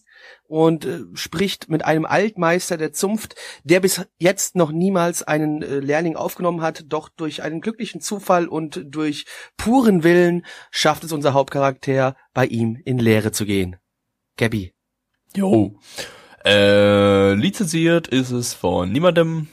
und 0.55 0.85
äh, 0.85 1.01
spricht 1.15 1.69
mit 1.69 1.85
einem 1.85 2.05
Altmeister 2.05 2.77
der 2.77 2.93
Zunft, 2.93 3.35
der 3.65 3.81
bis 3.81 4.07
jetzt 4.19 4.55
noch 4.55 4.71
niemals 4.71 5.25
einen 5.25 5.63
äh, 5.63 5.81
Lehrling 5.81 6.15
aufgenommen 6.15 6.61
hat, 6.61 6.85
doch 6.87 7.09
durch 7.09 7.43
einen 7.43 7.61
glücklichen 7.61 8.01
Zufall 8.01 8.47
und 8.47 8.81
durch 8.87 9.25
puren 9.57 10.05
Willen 10.05 10.47
schafft 10.71 11.03
es 11.03 11.11
unser 11.11 11.33
Hauptcharakter, 11.35 12.15
bei 12.35 12.47
ihm 12.47 12.81
in 12.85 12.99
Lehre 12.99 13.33
zu 13.33 13.47
gehen. 13.47 13.79
Gabby. 14.37 14.73
Jo. 15.35 15.81
Äh, 16.45 17.35
lizenziert 17.35 18.07
ist 18.07 18.31
es 18.31 18.55
von 18.55 18.93
niemandem. 18.93 19.49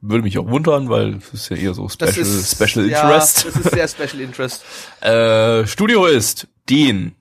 Würde 0.00 0.24
mich 0.24 0.38
auch 0.38 0.48
wundern, 0.48 0.88
weil 0.88 1.16
es 1.16 1.34
ist 1.34 1.48
ja 1.50 1.56
eher 1.58 1.74
so 1.74 1.86
Special, 1.90 2.16
ist 2.16 2.56
Special 2.56 2.88
ja, 2.88 3.02
Interest. 3.02 3.44
Das 3.44 3.56
ist 3.56 3.70
sehr 3.70 3.88
Special 3.88 4.22
Interest. 4.22 4.64
Äh, 5.02 5.66
Studio 5.66 6.06
ist 6.06 6.48
Dean. 6.70 7.14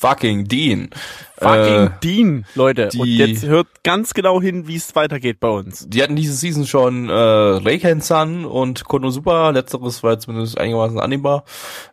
Fucking 0.00 0.44
Dean. 0.46 0.90
Fucking 1.38 1.86
Äh, 1.86 1.90
Dean, 2.04 2.46
Leute. 2.54 2.88
Und 2.96 3.04
die- 3.04 3.18
jetzt 3.18 3.44
hört 3.44 3.66
ganz 3.82 4.14
genau 4.14 4.40
hin, 4.40 4.68
wie 4.68 4.76
es 4.76 4.94
weitergeht 4.94 5.40
bei 5.40 5.48
uns. 5.48 5.88
Die 5.88 6.00
hatten 6.02 6.14
diese 6.14 6.34
Season 6.34 6.66
schon 6.66 7.08
äh, 7.08 7.12
Reiken-san 7.12 8.44
und 8.44 8.84
Konosuba. 8.84 9.50
Letzteres 9.50 10.04
war 10.04 10.16
zumindest 10.20 10.56
einigermaßen 10.56 11.00
annehmbar. 11.00 11.44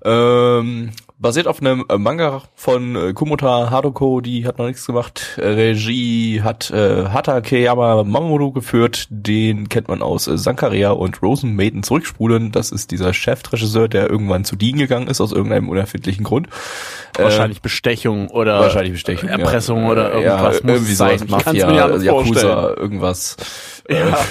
Ähm, 0.04 0.92
basiert 1.18 1.48
auf 1.48 1.62
einem 1.62 1.86
äh, 1.90 1.98
Manga 1.98 2.44
von 2.56 2.96
äh, 2.96 3.14
Kumota 3.14 3.70
Haruko, 3.70 4.22
die 4.22 4.46
hat 4.46 4.58
noch 4.58 4.66
nichts 4.66 4.86
gemacht. 4.86 5.38
Äh, 5.38 5.48
Regie 5.48 6.42
hat 6.42 6.72
äh, 6.72 7.06
Hatakeyama 7.06 8.04
Mamoru 8.04 8.52
geführt. 8.52 9.08
Den 9.10 9.70
kennt 9.70 9.88
man 9.88 10.02
aus 10.02 10.28
äh, 10.28 10.38
Sankaria 10.38 10.92
und 10.92 11.22
Rosen 11.22 11.56
Maiden 11.56 11.84
zurückspulen. 11.84 12.52
Das 12.52 12.72
ist 12.72 12.92
dieser 12.92 13.14
Chefregisseur, 13.14 13.88
der 13.88 14.10
irgendwann 14.10 14.44
zu 14.44 14.56
Dean 14.56 14.78
gegangen 14.78 15.08
ist, 15.08 15.22
aus 15.22 15.32
irgendeinem 15.32 15.70
unerfindlichen 15.70 16.24
Grund. 16.24 16.48
Wahrscheinlich 17.18 17.62
Bestechung 17.62 18.30
oder 18.30 18.60
Wahrscheinlich 18.60 18.94
Bestechung. 18.94 19.30
Erpressung 19.30 19.84
ja. 19.84 19.90
oder 19.92 20.14
irgendwas 20.14 20.60
Ja, 20.60 20.70
irgendwie 20.70 20.94
sowas, 20.94 21.28
Mafia, 21.28 21.98
Yakuza, 21.98 22.12
vorstellen. 22.12 22.78
irgendwas. 22.78 23.38
Ja. 23.90 24.20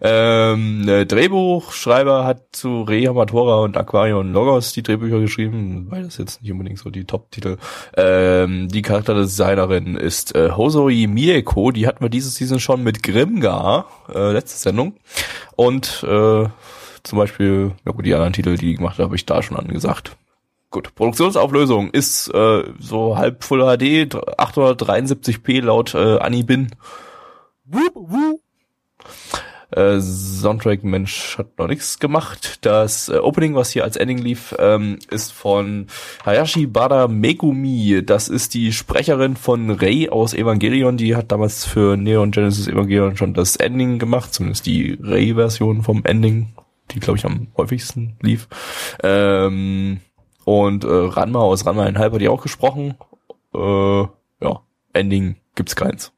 Ähm, 0.00 0.88
äh, 0.88 1.06
Drehbuchschreiber 1.06 2.24
hat 2.24 2.46
zu 2.52 2.82
Re 2.82 3.08
Amatora 3.08 3.60
und 3.60 3.76
Aquarion 3.76 4.32
Logos 4.32 4.72
die 4.72 4.82
Drehbücher 4.82 5.20
geschrieben, 5.20 5.86
weil 5.90 6.02
das 6.02 6.16
jetzt 6.16 6.42
nicht 6.42 6.50
unbedingt 6.50 6.78
so 6.78 6.90
die 6.90 7.04
Top-Titel. 7.04 7.58
Ähm, 7.96 8.68
die 8.68 8.82
Charakterdesignerin 8.82 9.96
ist 9.96 10.34
äh, 10.34 10.50
Hosoi 10.50 11.06
Mieko, 11.06 11.70
die 11.70 11.86
hatten 11.86 12.02
wir 12.02 12.08
diese 12.08 12.30
Season 12.30 12.60
schon 12.60 12.82
mit 12.82 13.02
Grimgar, 13.02 13.86
äh, 14.12 14.32
letzte 14.32 14.58
Sendung. 14.58 14.96
Und 15.54 16.04
äh, 16.08 16.48
zum 17.02 17.18
Beispiel, 17.18 17.72
ja 17.84 17.92
gut, 17.92 18.06
die 18.06 18.14
anderen 18.14 18.32
Titel, 18.32 18.56
die 18.56 18.66
die 18.66 18.74
gemacht 18.74 18.98
habe 18.98 19.14
ich 19.14 19.26
da 19.26 19.42
schon 19.42 19.56
angesagt. 19.56 20.16
Gut, 20.70 20.94
Produktionsauflösung 20.94 21.90
ist 21.90 22.28
äh, 22.34 22.64
so 22.80 23.16
halb 23.16 23.44
Full 23.44 23.60
HD, 23.60 24.14
873p 24.14 25.62
laut 25.62 25.94
äh, 25.94 26.18
Anibin. 26.18 26.74
Wup, 27.64 27.94
wup. 27.94 28.43
Äh, 29.74 30.00
Soundtrack 30.00 30.84
Mensch 30.84 31.36
hat 31.36 31.58
noch 31.58 31.66
nichts 31.66 31.98
gemacht. 31.98 32.58
Das 32.64 33.08
äh, 33.08 33.16
Opening, 33.16 33.56
was 33.56 33.70
hier 33.70 33.82
als 33.82 33.96
Ending 33.96 34.18
lief, 34.18 34.54
ähm, 34.58 35.00
ist 35.10 35.32
von 35.32 35.88
Hayashi 36.24 36.66
Bada 36.66 37.08
Megumi. 37.08 38.02
Das 38.04 38.28
ist 38.28 38.54
die 38.54 38.72
Sprecherin 38.72 39.36
von 39.36 39.70
Rei 39.70 40.10
aus 40.12 40.32
Evangelion. 40.32 40.96
Die 40.96 41.16
hat 41.16 41.32
damals 41.32 41.64
für 41.64 41.96
Neon 41.96 42.30
Genesis 42.30 42.68
Evangelion 42.68 43.16
schon 43.16 43.34
das 43.34 43.56
Ending 43.56 43.98
gemacht, 43.98 44.32
zumindest 44.32 44.66
die 44.66 44.96
Rei-Version 45.02 45.82
vom 45.82 46.04
Ending, 46.04 46.54
die 46.92 47.00
glaube 47.00 47.18
ich 47.18 47.24
am 47.24 47.48
häufigsten 47.56 48.16
lief. 48.20 48.46
Ähm, 49.02 50.00
und 50.44 50.84
äh, 50.84 50.88
Ranma 50.88 51.40
aus 51.40 51.66
Ranma 51.66 51.86
in 51.86 51.98
Halb 51.98 52.12
hat 52.12 52.20
die 52.20 52.28
auch 52.28 52.42
gesprochen. 52.42 52.94
Äh, 53.52 54.02
ja, 54.40 54.60
Ending 54.92 55.36
gibt's 55.56 55.74
keins. 55.74 56.12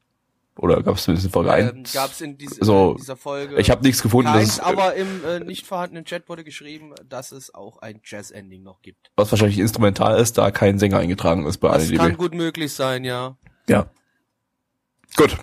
Oder 0.57 0.81
gab 0.83 0.95
es 0.95 1.05
bisschen 1.05 1.29
Folge 1.29 1.51
Ähm, 1.53 1.67
ein? 1.69 1.83
Gab's 1.93 2.21
in, 2.21 2.37
dies, 2.37 2.55
So, 2.59 2.91
in 2.91 2.97
dieser 2.97 3.15
Folge. 3.15 3.57
Ich 3.59 3.69
habe 3.69 3.83
nichts 3.83 4.01
gefunden, 4.01 4.31
Keins, 4.31 4.57
dass 4.57 4.65
es, 4.67 4.73
aber 4.73 4.95
im 4.95 5.23
äh, 5.25 5.39
nicht 5.39 5.65
vorhandenen 5.65 6.05
Chat 6.05 6.27
wurde 6.29 6.43
geschrieben, 6.43 6.93
dass 7.07 7.31
es 7.31 7.53
auch 7.53 7.77
ein 7.79 8.01
Jazz-Ending 8.03 8.63
noch 8.63 8.81
gibt. 8.81 9.11
was 9.15 9.31
wahrscheinlich 9.31 9.59
instrumental 9.59 10.19
ist, 10.19 10.37
da 10.37 10.51
kein 10.51 10.79
Sänger 10.79 10.97
eingetragen 10.99 11.45
ist 11.45 11.57
bei 11.59 11.67
Das 11.69 11.83
AniDB. 11.83 11.97
kann 11.97 12.17
gut 12.17 12.33
möglich 12.33 12.73
sein, 12.73 13.03
ja. 13.03 13.37
Ja. 13.69 13.87
Gut. 15.15 15.37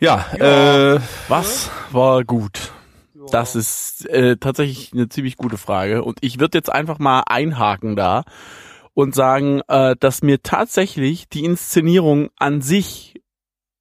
Ja, 0.00 0.26
Ja. 0.38 0.94
äh, 0.94 1.00
Was 1.28 1.70
war 1.90 2.24
gut? 2.24 2.72
Das 3.30 3.54
ist 3.56 4.06
äh, 4.08 4.36
tatsächlich 4.38 4.92
eine 4.94 5.08
ziemlich 5.08 5.36
gute 5.36 5.58
Frage. 5.58 6.02
Und 6.02 6.18
ich 6.22 6.40
würde 6.40 6.56
jetzt 6.56 6.70
einfach 6.72 6.98
mal 6.98 7.24
einhaken 7.26 7.94
da 7.96 8.24
und 8.98 9.14
sagen, 9.14 9.60
äh, 9.68 9.94
dass 10.00 10.22
mir 10.22 10.42
tatsächlich 10.42 11.28
die 11.28 11.44
Inszenierung 11.44 12.30
an 12.36 12.60
sich 12.60 13.22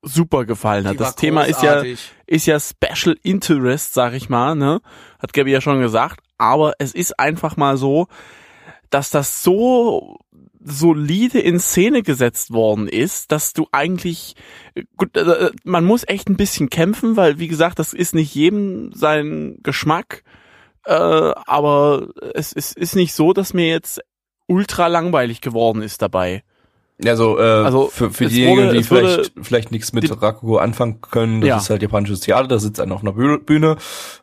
super 0.03 0.45
gefallen 0.45 0.85
hat. 0.85 0.93
Die 0.93 0.97
Das 0.97 1.15
Thema 1.15 1.41
ist 1.41 1.63
ja 1.63 1.71
großartig. 1.71 2.11
ist 2.27 2.45
ja 2.45 2.59
Special 2.59 3.17
Interest, 3.23 3.95
sag 3.95 4.13
ich 4.13 4.29
mal, 4.29 4.53
ne? 4.53 4.79
Hat 5.17 5.33
Gabby 5.33 5.49
ja 5.49 5.59
schon 5.59 5.81
gesagt. 5.81 6.19
Aber 6.37 6.73
es 6.77 6.93
ist 6.93 7.19
einfach 7.19 7.57
mal 7.57 7.77
so, 7.77 8.05
dass 8.91 9.09
das 9.09 9.41
so 9.41 10.19
solide 10.63 11.39
in 11.39 11.59
Szene 11.59 12.03
gesetzt 12.03 12.51
worden 12.53 12.87
ist, 12.87 13.31
dass 13.31 13.53
du 13.53 13.65
eigentlich 13.71 14.35
gut, 14.97 15.17
äh, 15.17 15.49
man 15.63 15.83
muss 15.83 16.03
echt 16.07 16.29
ein 16.29 16.37
bisschen 16.37 16.69
kämpfen, 16.69 17.17
weil 17.17 17.39
wie 17.39 17.47
gesagt, 17.47 17.79
das 17.79 17.93
ist 17.93 18.13
nicht 18.13 18.35
jedem 18.35 18.93
sein 18.93 19.57
Geschmack, 19.63 20.21
äh, 20.85 20.93
aber 20.93 22.09
es, 22.35 22.53
es 22.53 22.71
ist 22.73 22.95
nicht 22.95 23.15
so, 23.15 23.33
dass 23.33 23.55
mir 23.55 23.67
jetzt 23.67 23.99
ultra 24.47 24.87
langweilig 24.87 25.41
geworden 25.41 25.81
ist 25.81 26.01
dabei. 26.01 26.43
also, 27.05 27.37
äh, 27.37 27.41
Also, 27.43 27.89
für, 27.93 28.09
für 28.09 28.25
diejenigen, 28.25 28.67
wurde- 28.69 28.77
die 28.77 28.83
vielleicht, 28.83 29.31
vielleicht 29.41 29.71
nichts 29.71 29.93
mit 29.93 30.05
die- 30.05 30.11
Rakugo 30.13 30.57
anfangen 30.57 30.99
können, 31.01 31.41
das 31.41 31.47
Ja. 31.47 31.57
ist 31.57 31.69
halt 31.69 31.81
japanisches 31.83 32.21
Theater, 32.21 32.47
da 32.47 32.57
sitzt 32.57 32.79
einer 32.79 32.95
auf 32.95 33.01
einer 33.03 33.11
Bühne, 33.13 33.37
Bühne 33.37 33.75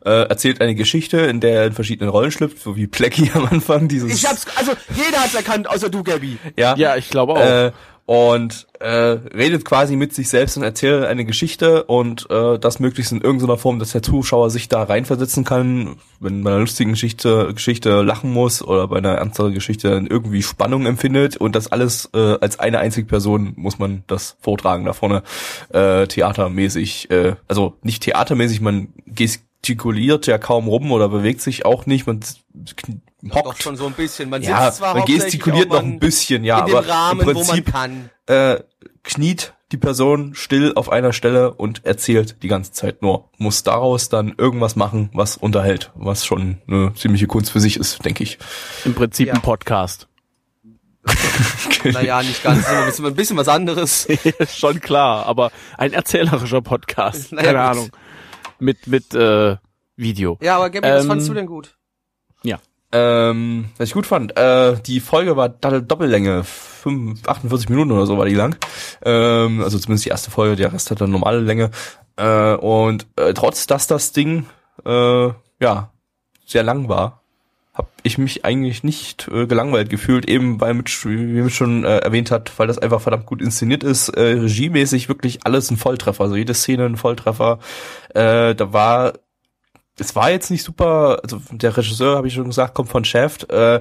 äh, 0.04 0.10
erzählt 0.28 0.60
eine 0.60 0.74
Geschichte, 0.74 1.18
in 1.18 1.38
der 1.40 1.60
er 1.60 1.66
in 1.66 1.72
verschiedenen 1.72 2.10
Rollen 2.10 2.32
schlüpft, 2.32 2.58
so 2.60 2.74
wie 2.74 2.86
Plecky 2.88 3.30
am 3.34 3.46
Anfang 3.46 3.86
dieses, 3.86 4.12
Ich 4.12 4.26
hab's, 4.28 4.46
also 4.56 4.72
jeder 4.92 5.18
hat's 5.20 5.34
erkannt, 5.36 5.68
außer 5.70 5.88
du, 5.88 6.02
Gabby. 6.02 6.38
ja, 6.56 6.74
Ja, 6.76 6.96
ich 6.96 7.10
glaube 7.10 7.34
auch. 7.34 7.38
Äh, 7.40 7.70
und 8.06 8.66
äh, 8.80 8.86
redet 8.86 9.64
quasi 9.64 9.96
mit 9.96 10.14
sich 10.14 10.28
selbst 10.28 10.58
und 10.58 10.62
erzählt 10.62 11.04
eine 11.04 11.24
Geschichte 11.24 11.84
und 11.84 12.30
äh, 12.30 12.58
das 12.58 12.78
möglichst 12.78 13.12
in 13.12 13.22
irgendeiner 13.22 13.56
Form, 13.56 13.78
dass 13.78 13.92
der 13.92 14.02
Zuschauer 14.02 14.50
sich 14.50 14.68
da 14.68 14.82
reinversetzen 14.82 15.44
kann, 15.44 15.96
wenn 16.20 16.44
bei 16.44 16.50
einer 16.50 16.60
lustigen 16.60 16.90
Geschichte, 16.90 17.52
Geschichte 17.54 18.02
lachen 18.02 18.30
muss 18.30 18.62
oder 18.62 18.88
bei 18.88 18.98
einer 18.98 19.14
ernsteren 19.14 19.54
Geschichte 19.54 19.88
irgendwie 19.88 20.42
Spannung 20.42 20.84
empfindet. 20.84 21.38
Und 21.38 21.56
das 21.56 21.72
alles 21.72 22.10
äh, 22.12 22.36
als 22.40 22.60
eine 22.60 22.78
einzige 22.78 23.06
Person 23.06 23.54
muss 23.56 23.78
man 23.78 24.04
das 24.06 24.36
vortragen 24.40 24.84
da 24.84 24.92
vorne 24.92 25.22
äh, 25.70 26.06
theatermäßig, 26.06 27.10
äh, 27.10 27.36
also 27.48 27.78
nicht 27.82 28.02
theatermäßig, 28.02 28.60
man 28.60 28.88
gestikuliert 29.06 30.26
ja 30.26 30.36
kaum 30.36 30.68
rum 30.68 30.92
oder 30.92 31.08
bewegt 31.08 31.40
sich 31.40 31.64
auch 31.64 31.86
nicht, 31.86 32.06
man 32.06 32.20
kn- 33.24 33.34
Doch 33.34 33.44
hockt 33.46 33.62
schon 33.62 33.76
so 33.76 33.86
ein 33.86 33.92
bisschen. 33.92 34.30
Man 34.30 34.42
ja, 34.42 34.66
sitzt 34.66 34.78
zwar 34.78 34.94
man 34.94 35.04
gestikuliert 35.04 35.66
auch 35.70 35.74
noch 35.76 35.82
man 35.82 35.92
ein 35.92 35.98
bisschen, 35.98 36.44
ja, 36.44 36.60
in 36.60 36.66
dem 36.66 36.76
aber 36.76 36.88
Rahmen, 36.88 37.20
im 37.20 37.26
wo 37.26 37.32
man 37.32 37.44
Prinzip 37.46 37.72
kann. 37.72 38.10
äh, 38.26 38.60
kniet 39.02 39.54
die 39.72 39.76
Person 39.78 40.34
still 40.34 40.72
auf 40.76 40.90
einer 40.92 41.12
Stelle 41.12 41.52
und 41.54 41.84
erzählt 41.84 42.36
die 42.42 42.48
ganze 42.48 42.72
Zeit 42.72 43.02
nur. 43.02 43.30
Muss 43.38 43.62
daraus 43.64 44.08
dann 44.08 44.34
irgendwas 44.38 44.76
machen, 44.76 45.10
was 45.14 45.36
unterhält, 45.36 45.90
was 45.96 46.24
schon 46.24 46.58
eine 46.68 46.92
ziemliche 46.94 47.26
Kunst 47.26 47.50
für 47.50 47.60
sich 47.60 47.76
ist, 47.76 48.04
denke 48.04 48.22
ich. 48.22 48.38
Im 48.84 48.94
Prinzip 48.94 49.28
ja. 49.28 49.34
ein 49.34 49.42
Podcast. 49.42 50.06
Naja, 51.84 52.22
nicht 52.22 52.42
ganz. 52.42 52.66
Ein 52.66 52.86
bisschen, 52.86 53.06
ein 53.06 53.14
bisschen 53.14 53.36
was 53.36 53.48
anderes. 53.48 54.06
Schon 54.56 54.80
klar, 54.80 55.26
aber 55.26 55.50
ein 55.76 55.92
erzählerischer 55.92 56.62
Podcast. 56.62 57.32
Naja, 57.32 57.52
Keine 57.52 57.58
gut. 57.58 57.68
Ahnung. 57.68 57.90
Mit 58.58 58.86
mit 58.86 59.14
äh, 59.14 59.56
Video. 59.96 60.38
Ja, 60.40 60.56
aber 60.56 60.70
Gabby, 60.70 60.88
was 60.88 61.02
Ähm, 61.02 61.08
fandst 61.08 61.28
du 61.28 61.34
denn 61.34 61.46
gut? 61.46 61.76
Ähm, 62.96 63.64
was 63.76 63.88
ich 63.88 63.94
gut 63.94 64.06
fand, 64.06 64.38
äh, 64.38 64.76
die 64.86 65.00
Folge 65.00 65.36
war 65.36 65.48
Doppel- 65.48 65.82
Doppellänge, 65.82 66.44
5, 66.44 67.26
48 67.26 67.68
Minuten 67.68 67.90
oder 67.90 68.06
so 68.06 68.16
war 68.18 68.26
die 68.26 68.36
lang. 68.36 68.56
Ähm, 69.04 69.62
also 69.62 69.80
zumindest 69.80 70.04
die 70.04 70.10
erste 70.10 70.30
Folge, 70.30 70.54
der 70.54 70.72
Rest 70.72 70.92
hat 70.92 71.00
dann 71.00 71.10
normale 71.10 71.40
Länge. 71.40 71.72
Äh, 72.16 72.54
und 72.54 73.08
äh, 73.16 73.34
trotz 73.34 73.66
dass 73.66 73.88
das 73.88 74.12
Ding 74.12 74.46
äh, 74.84 75.28
ja 75.60 75.90
sehr 76.46 76.62
lang 76.62 76.88
war, 76.88 77.22
habe 77.72 77.88
ich 78.04 78.16
mich 78.16 78.44
eigentlich 78.44 78.84
nicht 78.84 79.26
äh, 79.26 79.48
gelangweilt 79.48 79.90
gefühlt, 79.90 80.28
eben 80.28 80.60
weil 80.60 80.74
mit, 80.74 80.88
wie 81.04 81.16
Mitch 81.42 81.56
schon 81.56 81.84
äh, 81.84 81.98
erwähnt 81.98 82.30
hat, 82.30 82.52
weil 82.58 82.68
das 82.68 82.78
einfach 82.78 83.00
verdammt 83.00 83.26
gut 83.26 83.42
inszeniert 83.42 83.82
ist, 83.82 84.10
äh, 84.10 84.22
regiemäßig 84.22 85.08
wirklich 85.08 85.44
alles 85.44 85.68
ein 85.72 85.76
Volltreffer, 85.76 86.22
also 86.22 86.36
jede 86.36 86.54
Szene 86.54 86.86
ein 86.86 86.96
Volltreffer. 86.96 87.58
Äh, 88.10 88.54
da 88.54 88.72
war 88.72 89.14
es 89.98 90.16
war 90.16 90.30
jetzt 90.30 90.50
nicht 90.50 90.64
super, 90.64 91.20
also 91.22 91.40
der 91.52 91.76
Regisseur, 91.76 92.16
habe 92.16 92.26
ich 92.26 92.34
schon 92.34 92.46
gesagt, 92.46 92.74
kommt 92.74 92.88
von 92.88 93.04
Shaft, 93.04 93.50
äh, 93.50 93.80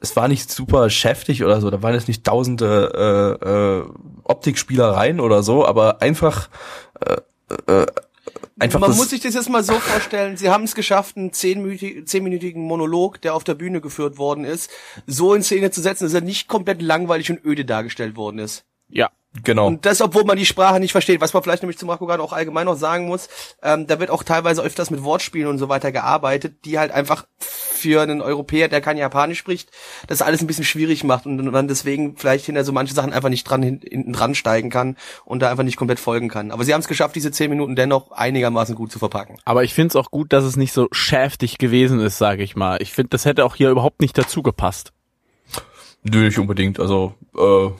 es 0.00 0.16
war 0.16 0.28
nicht 0.28 0.50
super 0.50 0.90
schäftig 0.90 1.44
oder 1.44 1.60
so, 1.60 1.70
da 1.70 1.82
waren 1.82 1.94
jetzt 1.94 2.08
nicht 2.08 2.24
tausende 2.24 3.38
äh, 3.42 3.48
äh, 3.48 3.84
Optikspielereien 4.24 5.20
oder 5.20 5.42
so, 5.42 5.66
aber 5.66 6.02
einfach 6.02 6.48
äh, 7.00 7.16
äh, 7.72 7.86
einfach 8.58 8.80
Man 8.80 8.96
muss 8.96 9.10
sich 9.10 9.20
das 9.20 9.34
jetzt 9.34 9.48
mal 9.48 9.62
so 9.62 9.74
vorstellen, 9.74 10.36
sie 10.36 10.50
haben 10.50 10.64
es 10.64 10.74
geschafft, 10.74 11.16
einen 11.16 11.32
zehnminütigen, 11.32 12.06
zehnminütigen 12.06 12.62
Monolog, 12.62 13.20
der 13.20 13.34
auf 13.34 13.44
der 13.44 13.54
Bühne 13.54 13.80
geführt 13.80 14.18
worden 14.18 14.44
ist, 14.44 14.70
so 15.06 15.34
in 15.34 15.42
Szene 15.42 15.70
zu 15.70 15.80
setzen, 15.80 16.04
dass 16.04 16.14
er 16.14 16.22
nicht 16.22 16.48
komplett 16.48 16.82
langweilig 16.82 17.30
und 17.30 17.44
öde 17.44 17.64
dargestellt 17.64 18.16
worden 18.16 18.38
ist. 18.38 18.64
Ja. 18.88 19.10
Genau. 19.42 19.66
Und 19.66 19.84
das, 19.84 20.00
obwohl 20.00 20.24
man 20.24 20.36
die 20.36 20.46
Sprache 20.46 20.80
nicht 20.80 20.92
versteht. 20.92 21.20
Was 21.20 21.34
man 21.34 21.42
vielleicht 21.42 21.62
nämlich 21.62 21.78
zum 21.78 21.90
Rakugan 21.90 22.20
auch 22.20 22.32
allgemein 22.32 22.66
noch 22.66 22.76
sagen 22.76 23.06
muss, 23.06 23.28
ähm, 23.62 23.86
da 23.86 23.98
wird 24.00 24.10
auch 24.10 24.22
teilweise 24.22 24.62
öfters 24.62 24.90
mit 24.90 25.02
Wortspielen 25.02 25.48
und 25.48 25.58
so 25.58 25.68
weiter 25.68 25.92
gearbeitet, 25.92 26.64
die 26.64 26.78
halt 26.78 26.92
einfach 26.92 27.26
für 27.38 28.00
einen 28.02 28.22
Europäer, 28.22 28.68
der 28.68 28.80
kein 28.80 28.96
Japanisch 28.96 29.38
spricht, 29.38 29.70
das 30.06 30.22
alles 30.22 30.40
ein 30.40 30.46
bisschen 30.46 30.64
schwierig 30.64 31.04
macht 31.04 31.26
und 31.26 31.52
dann 31.52 31.68
deswegen 31.68 32.16
vielleicht 32.16 32.46
hinter 32.46 32.64
so 32.64 32.72
manche 32.72 32.94
Sachen 32.94 33.12
einfach 33.12 33.28
nicht 33.28 33.44
dran 33.44 33.62
hin- 33.62 33.80
hinten 33.82 34.12
dran 34.12 34.34
steigen 34.34 34.70
kann 34.70 34.96
und 35.24 35.40
da 35.40 35.50
einfach 35.50 35.64
nicht 35.64 35.76
komplett 35.76 36.00
folgen 36.00 36.28
kann. 36.28 36.50
Aber 36.50 36.64
sie 36.64 36.72
haben 36.72 36.80
es 36.80 36.88
geschafft, 36.88 37.14
diese 37.16 37.30
zehn 37.30 37.50
Minuten 37.50 37.76
dennoch 37.76 38.12
einigermaßen 38.12 38.74
gut 38.74 38.92
zu 38.92 38.98
verpacken. 38.98 39.36
Aber 39.44 39.64
ich 39.64 39.74
finde 39.74 39.88
es 39.88 39.96
auch 39.96 40.10
gut, 40.10 40.32
dass 40.32 40.44
es 40.44 40.56
nicht 40.56 40.72
so 40.72 40.88
schäftig 40.92 41.58
gewesen 41.58 42.00
ist, 42.00 42.18
sage 42.18 42.42
ich 42.42 42.56
mal. 42.56 42.78
Ich 42.80 42.92
finde, 42.92 43.10
das 43.10 43.24
hätte 43.24 43.44
auch 43.44 43.56
hier 43.56 43.70
überhaupt 43.70 44.00
nicht 44.00 44.16
dazu 44.16 44.42
gepasst. 44.42 44.92
Nö, 46.02 46.24
nicht 46.24 46.38
unbedingt. 46.38 46.78
Also 46.80 47.14
äh, 47.36 47.70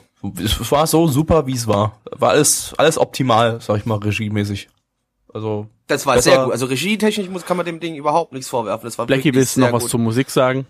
es 0.43 0.71
war 0.71 0.87
so 0.87 1.07
super, 1.07 1.45
wie 1.47 1.53
es 1.53 1.67
war. 1.67 1.99
War 2.11 2.31
alles 2.31 2.73
alles 2.77 2.97
optimal, 2.97 3.59
sag 3.61 3.77
ich 3.77 3.85
mal, 3.85 3.97
regiemäßig. 3.97 4.69
Also 5.33 5.67
Das 5.87 6.05
war 6.05 6.15
Besser- 6.15 6.31
sehr 6.31 6.43
gut. 6.43 6.53
Also 6.53 6.65
regietechnisch 6.67 7.29
muss, 7.29 7.45
kann 7.45 7.57
man 7.57 7.65
dem 7.65 7.79
Ding 7.79 7.95
überhaupt 7.95 8.31
nichts 8.33 8.47
vorwerfen. 8.49 8.85
Das 8.85 8.97
war 8.97 9.05
Blackie, 9.05 9.33
willst 9.33 9.57
du 9.57 9.61
noch 9.61 9.71
was 9.73 9.83
gut. 9.83 9.91
zur 9.91 9.99
Musik 9.99 10.29
sagen? 10.29 10.65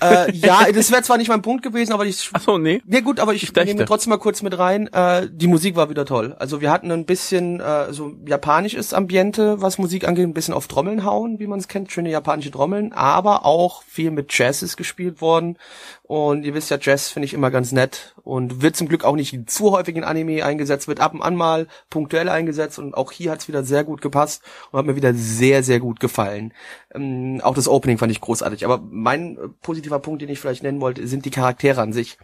Äh, 0.00 0.32
ja, 0.32 0.70
das 0.72 0.90
wäre 0.90 1.02
zwar 1.02 1.18
nicht 1.18 1.28
mein 1.28 1.42
Punkt 1.42 1.62
gewesen, 1.62 1.92
aber 1.92 2.04
ich. 2.04 2.30
Ach 2.32 2.40
so, 2.40 2.58
nee. 2.58 2.82
Ja 2.86 3.00
gut, 3.00 3.20
aber 3.20 3.34
ich, 3.34 3.44
Ich 3.44 3.64
nehme 3.64 3.84
trotzdem 3.84 4.10
mal 4.10 4.18
kurz 4.18 4.42
mit 4.42 4.58
rein. 4.58 4.88
Äh, 4.92 5.28
die 5.30 5.46
Musik 5.46 5.76
war 5.76 5.90
wieder 5.90 6.04
toll. 6.04 6.34
Also 6.38 6.60
wir 6.60 6.70
hatten 6.70 6.90
ein 6.90 7.06
bisschen 7.06 7.60
äh, 7.60 7.92
so 7.92 8.12
japanisches 8.26 8.92
Ambiente, 8.92 9.60
was 9.60 9.78
Musik 9.78 10.06
angeht, 10.06 10.24
ein 10.24 10.34
bisschen 10.34 10.54
auf 10.54 10.66
Trommeln 10.66 11.04
hauen, 11.04 11.38
wie 11.38 11.46
man 11.46 11.58
es 11.58 11.68
kennt, 11.68 11.92
schöne 11.92 12.10
japanische 12.10 12.50
Trommeln, 12.50 12.92
aber 12.92 13.46
auch 13.46 13.82
viel 13.84 14.10
mit 14.10 14.36
Jazz 14.36 14.62
ist 14.62 14.76
gespielt 14.76 15.20
worden. 15.20 15.56
Und 16.02 16.44
ihr 16.44 16.54
wisst 16.54 16.70
ja, 16.70 16.78
Jazz 16.80 17.08
finde 17.08 17.26
ich 17.26 17.34
immer 17.34 17.50
ganz 17.50 17.72
nett 17.72 18.14
und 18.22 18.62
wird 18.62 18.76
zum 18.76 18.88
Glück 18.88 19.04
auch 19.04 19.16
nicht 19.16 19.50
zu 19.50 19.72
häufig 19.72 19.96
in 19.96 20.04
Anime 20.04 20.44
eingesetzt, 20.44 20.86
wird 20.86 21.00
ab 21.00 21.14
und 21.14 21.22
an 21.22 21.34
mal 21.34 21.66
punktuell 21.90 22.28
eingesetzt 22.28 22.78
und 22.78 22.94
auch 22.94 23.10
hier 23.10 23.32
hat 23.32 23.40
es 23.40 23.48
wieder 23.48 23.64
sehr 23.64 23.82
gut 23.82 24.02
gepasst 24.02 24.42
und 24.70 24.78
hat 24.78 24.86
mir 24.86 24.96
wieder 24.96 25.14
sehr, 25.14 25.62
sehr 25.62 25.80
gut 25.80 25.98
gefallen. 25.98 26.52
Ähm, 26.96 27.40
auch 27.42 27.54
das 27.54 27.68
Opening 27.68 27.98
fand 27.98 28.10
ich 28.10 28.20
großartig. 28.20 28.64
Aber 28.64 28.82
mein 28.90 29.36
äh, 29.36 29.48
positiver 29.62 29.98
Punkt, 29.98 30.22
den 30.22 30.28
ich 30.28 30.40
vielleicht 30.40 30.62
nennen 30.62 30.80
wollte, 30.80 31.06
sind 31.06 31.24
die 31.24 31.30
Charaktere 31.30 31.80
an 31.80 31.92
sich. 31.92 32.18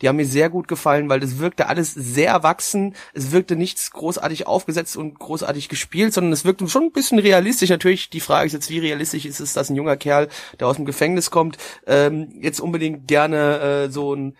Die 0.00 0.08
haben 0.08 0.16
mir 0.16 0.26
sehr 0.26 0.50
gut 0.50 0.68
gefallen, 0.68 1.08
weil 1.08 1.20
das 1.20 1.38
wirkte 1.38 1.66
alles 1.66 1.94
sehr 1.94 2.30
erwachsen. 2.30 2.94
Es 3.14 3.32
wirkte 3.32 3.56
nichts 3.56 3.90
großartig 3.90 4.46
aufgesetzt 4.46 4.96
und 4.96 5.18
großartig 5.18 5.68
gespielt, 5.68 6.12
sondern 6.12 6.32
es 6.32 6.44
wirkte 6.44 6.68
schon 6.68 6.84
ein 6.84 6.92
bisschen 6.92 7.18
realistisch. 7.18 7.70
Natürlich, 7.70 8.10
die 8.10 8.20
Frage 8.20 8.46
ist 8.46 8.52
jetzt, 8.52 8.70
wie 8.70 8.78
realistisch 8.78 9.24
ist 9.24 9.40
es, 9.40 9.54
dass 9.54 9.70
ein 9.70 9.76
junger 9.76 9.96
Kerl, 9.96 10.28
der 10.58 10.68
aus 10.68 10.76
dem 10.76 10.84
Gefängnis 10.84 11.30
kommt, 11.30 11.58
ähm, 11.86 12.38
jetzt 12.40 12.60
unbedingt 12.60 13.08
gerne 13.08 13.86
äh, 13.86 13.90
so 13.90 14.14
ein 14.14 14.36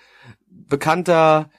bekannter 0.49 1.51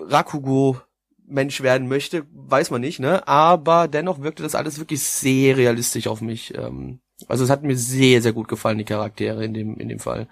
Rakugo 0.00 0.80
Mensch 1.28 1.60
werden 1.60 1.88
möchte, 1.88 2.24
weiß 2.32 2.70
man 2.70 2.80
nicht, 2.80 3.00
ne? 3.00 3.26
Aber 3.26 3.88
dennoch 3.88 4.20
wirkte 4.22 4.42
das 4.42 4.54
alles 4.54 4.78
wirklich 4.78 5.02
sehr 5.02 5.56
realistisch 5.56 6.06
auf 6.06 6.20
mich. 6.20 6.54
Ähm, 6.56 7.00
also 7.28 7.44
es 7.44 7.50
hat 7.50 7.62
mir 7.62 7.76
sehr, 7.76 8.22
sehr 8.22 8.32
gut 8.32 8.48
gefallen, 8.48 8.78
die 8.78 8.84
Charaktere 8.84 9.44
in 9.44 9.54
dem, 9.54 9.76
in 9.76 9.88
dem 9.88 9.98
Fall. 9.98 10.28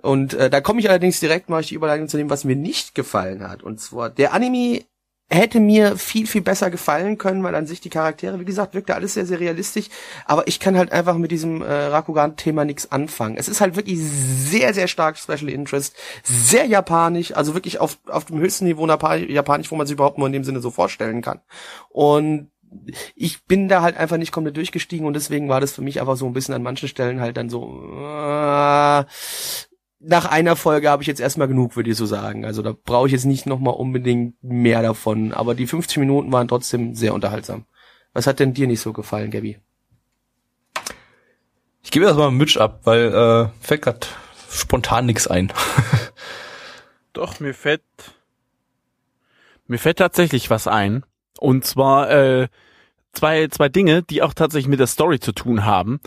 Und 0.00 0.34
äh, 0.34 0.48
da 0.48 0.60
komme 0.60 0.80
ich 0.80 0.88
allerdings 0.88 1.20
direkt 1.20 1.48
mal 1.48 1.62
die 1.62 1.74
Überleitung 1.74 2.08
zu 2.08 2.16
dem, 2.16 2.30
was 2.30 2.44
mir 2.44 2.56
nicht 2.56 2.94
gefallen 2.94 3.48
hat. 3.48 3.62
Und 3.62 3.80
zwar, 3.80 4.10
der 4.10 4.32
Anime 4.32 4.82
hätte 5.30 5.60
mir 5.60 5.98
viel, 5.98 6.26
viel 6.26 6.40
besser 6.40 6.70
gefallen 6.70 7.18
können, 7.18 7.42
weil 7.42 7.54
an 7.54 7.66
sich 7.66 7.82
die 7.82 7.90
Charaktere, 7.90 8.40
wie 8.40 8.46
gesagt, 8.46 8.74
wirkte 8.74 8.94
alles 8.94 9.14
sehr, 9.14 9.26
sehr 9.26 9.40
realistisch. 9.40 9.88
Aber 10.24 10.46
ich 10.46 10.58
kann 10.58 10.78
halt 10.78 10.90
einfach 10.90 11.18
mit 11.18 11.30
diesem 11.30 11.60
äh, 11.60 11.66
Rakugan-Thema 11.66 12.64
nichts 12.64 12.90
anfangen. 12.90 13.36
Es 13.36 13.48
ist 13.48 13.60
halt 13.60 13.76
wirklich 13.76 13.98
sehr, 14.00 14.72
sehr 14.72 14.88
stark 14.88 15.18
Special 15.18 15.50
Interest, 15.50 15.94
sehr 16.22 16.64
japanisch, 16.64 17.36
also 17.36 17.52
wirklich 17.52 17.78
auf, 17.78 17.98
auf 18.06 18.26
dem 18.26 18.38
höchsten 18.38 18.64
Niveau 18.64 18.86
japanisch, 18.86 19.70
wo 19.70 19.76
man 19.76 19.86
sich 19.86 19.94
überhaupt 19.94 20.16
nur 20.16 20.28
in 20.28 20.32
dem 20.32 20.44
Sinne 20.44 20.60
so 20.60 20.70
vorstellen 20.70 21.20
kann. 21.20 21.40
Und 21.90 22.50
ich 23.14 23.44
bin 23.44 23.68
da 23.68 23.82
halt 23.82 23.96
einfach 23.96 24.16
nicht 24.16 24.32
komplett 24.32 24.56
durchgestiegen 24.56 25.06
und 25.06 25.14
deswegen 25.14 25.48
war 25.48 25.60
das 25.60 25.72
für 25.72 25.82
mich 25.82 26.00
einfach 26.00 26.16
so 26.16 26.26
ein 26.26 26.32
bisschen 26.32 26.54
an 26.54 26.62
manchen 26.62 26.88
Stellen 26.88 27.20
halt 27.20 27.36
dann 27.36 27.50
so, 27.50 27.82
äh, 27.94 29.04
nach 30.00 30.26
einer 30.26 30.56
Folge 30.56 30.90
habe 30.90 31.02
ich 31.02 31.08
jetzt 31.08 31.20
erstmal 31.20 31.48
genug, 31.48 31.76
würde 31.76 31.90
ich 31.90 31.96
so 31.96 32.06
sagen. 32.06 32.44
Also 32.44 32.62
da 32.62 32.72
brauche 32.72 33.06
ich 33.06 33.12
jetzt 33.12 33.24
nicht 33.24 33.46
nochmal 33.46 33.74
unbedingt 33.74 34.42
mehr 34.42 34.82
davon. 34.82 35.32
Aber 35.32 35.54
die 35.54 35.66
50 35.66 35.98
Minuten 35.98 36.32
waren 36.32 36.48
trotzdem 36.48 36.94
sehr 36.94 37.14
unterhaltsam. 37.14 37.66
Was 38.12 38.26
hat 38.26 38.38
denn 38.38 38.54
dir 38.54 38.66
nicht 38.66 38.80
so 38.80 38.92
gefallen, 38.92 39.30
Gabby? 39.30 39.58
Ich 41.82 41.90
gebe 41.90 42.04
das 42.04 42.16
mal 42.16 42.30
Mitch 42.30 42.60
ab, 42.60 42.80
weil 42.84 43.12
äh, 43.12 43.64
fällt 43.64 43.82
grad 43.82 44.08
spontan 44.50 45.06
nix 45.06 45.26
ein. 45.26 45.52
Doch, 47.12 47.40
mir 47.40 47.54
fällt, 47.54 47.82
mir 49.66 49.78
fällt 49.78 49.98
tatsächlich 49.98 50.50
was 50.50 50.66
ein. 50.66 51.04
Und 51.38 51.64
zwar 51.64 52.10
äh, 52.10 52.48
zwei, 53.12 53.48
zwei 53.48 53.68
Dinge, 53.68 54.02
die 54.02 54.22
auch 54.22 54.34
tatsächlich 54.34 54.68
mit 54.68 54.80
der 54.80 54.86
Story 54.86 55.20
zu 55.20 55.32
tun 55.32 55.64
haben. 55.64 56.00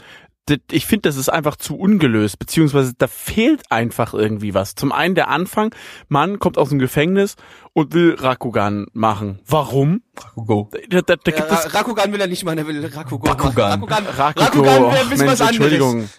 Ich 0.72 0.86
finde, 0.86 1.08
das 1.08 1.18
ist 1.18 1.30
einfach 1.30 1.56
zu 1.56 1.78
ungelöst, 1.78 2.38
beziehungsweise 2.40 2.94
da 2.98 3.08
fehlt 3.08 3.62
einfach 3.72 4.14
irgendwie 4.14 4.54
was. 4.54 4.76
Zum 4.76 4.92
einen 4.92 5.16
der 5.16 5.30
Anfang, 5.30 5.74
Mann 6.10 6.40
kommt 6.40 6.58
aus 6.58 6.70
dem 6.70 6.80
Gefängnis 6.80 7.36
und 7.74 7.94
will 7.94 8.16
Rakugan 8.20 8.88
machen. 8.92 9.40
Warum? 9.48 10.02
Rakugo. 10.18 10.70
Da, 10.90 11.02
da, 11.02 11.16
da 11.16 11.32
Ja, 11.32 11.38
gibt 11.38 11.52
es 11.52 11.74
Rakugan 11.74 12.12
will 12.12 12.20
er 12.20 12.28
nicht 12.28 12.44
machen, 12.44 12.58
er 12.58 12.68
will 12.68 12.86
Rakugo 12.86 13.28
Rakugan. 13.28 13.80
machen. 13.80 13.94
Rakugan, 13.94 14.06
Rakugo. 14.08 14.42
Rakugan 14.66 14.92
will 14.92 15.00
ein 15.00 15.10
bisschen 15.10 15.26
Mensch, 15.28 15.32
was 15.32 15.42
anderes. 15.42 15.50
Entschuldigung. 15.72 16.10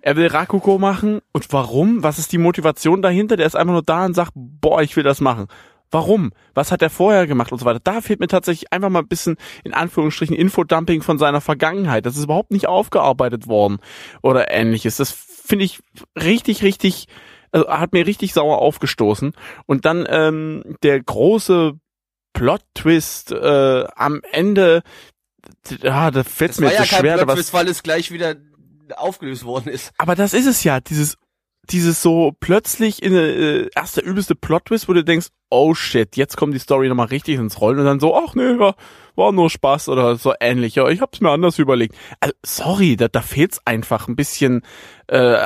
Er 0.00 0.16
will 0.16 0.26
Rakugo 0.28 0.78
machen. 0.78 1.20
Und 1.32 1.52
warum? 1.52 2.02
Was 2.02 2.18
ist 2.18 2.30
die 2.32 2.38
Motivation 2.38 3.02
dahinter? 3.02 3.36
Der 3.36 3.46
ist 3.46 3.56
einfach 3.56 3.72
nur 3.72 3.82
da 3.82 4.04
und 4.06 4.14
sagt, 4.14 4.32
boah, 4.34 4.82
ich 4.82 4.94
will 4.96 5.02
das 5.04 5.20
machen. 5.20 5.48
Warum? 5.90 6.32
Was 6.54 6.72
hat 6.72 6.82
er 6.82 6.90
vorher 6.90 7.26
gemacht 7.26 7.52
und 7.52 7.58
so 7.58 7.64
weiter? 7.64 7.80
Da 7.82 8.00
fehlt 8.00 8.20
mir 8.20 8.26
tatsächlich 8.26 8.72
einfach 8.72 8.88
mal 8.88 9.00
ein 9.00 9.08
bisschen, 9.08 9.36
in 9.62 9.74
Anführungsstrichen, 9.74 10.34
Infodumping 10.34 11.02
von 11.02 11.18
seiner 11.18 11.40
Vergangenheit. 11.40 12.06
Das 12.06 12.16
ist 12.16 12.24
überhaupt 12.24 12.50
nicht 12.50 12.66
aufgearbeitet 12.66 13.46
worden 13.46 13.78
oder 14.22 14.50
ähnliches. 14.50 14.96
Das 14.96 15.12
finde 15.12 15.64
ich 15.64 15.80
richtig, 16.20 16.62
richtig, 16.62 17.06
also 17.52 17.68
hat 17.68 17.92
mir 17.92 18.06
richtig 18.06 18.32
sauer 18.32 18.58
aufgestoßen. 18.58 19.32
Und 19.66 19.84
dann 19.84 20.06
ähm, 20.08 20.76
der 20.82 21.00
große 21.00 21.74
Plot-Twist 22.32 23.32
äh, 23.32 23.84
am 23.94 24.20
Ende, 24.32 24.82
ja, 25.80 26.10
da 26.10 26.24
fällt 26.24 26.58
mir 26.60 26.72
ja 26.72 26.78
so 26.78 26.96
schwer, 26.96 27.16
da 27.16 27.26
was 27.26 27.34
Plot-Twist, 27.34 27.54
weil 27.54 27.68
es 27.68 27.82
gleich 27.82 28.10
wieder 28.10 28.36
aufgelöst 28.96 29.44
worden 29.44 29.68
ist. 29.70 29.92
aber 29.96 30.14
das 30.14 30.34
ist 30.34 30.46
es 30.46 30.62
ja, 30.64 30.80
dieses, 30.80 31.16
dieses 31.70 32.02
so 32.02 32.34
plötzlich 32.40 33.02
in 33.02 33.14
äh, 33.14 33.68
erst 33.74 33.96
der 33.96 34.04
übelste 34.04 34.34
Plot-Twist, 34.34 34.88
wo 34.88 34.92
du 34.92 35.04
denkst, 35.04 35.28
oh 35.50 35.74
shit, 35.74 36.16
jetzt 36.16 36.36
kommt 36.36 36.54
die 36.54 36.58
Story 36.58 36.88
nochmal 36.88 37.06
richtig 37.06 37.38
ins 37.38 37.60
Rollen 37.60 37.78
und 37.78 37.84
dann 37.84 38.00
so, 38.00 38.16
ach 38.16 38.34
nee, 38.34 38.58
war, 38.58 38.74
war 39.14 39.32
nur 39.32 39.50
Spaß 39.50 39.88
oder 39.88 40.16
so 40.16 40.34
ähnlich. 40.40 40.74
Ja, 40.74 40.88
ich 40.88 41.00
hab's 41.00 41.20
mir 41.20 41.30
anders 41.30 41.58
überlegt. 41.58 41.94
Also, 42.20 42.34
sorry, 42.44 42.96
da, 42.96 43.08
da 43.08 43.20
fehlt's 43.20 43.60
einfach 43.64 44.08
ein 44.08 44.16
bisschen 44.16 44.62
äh, 45.06 45.36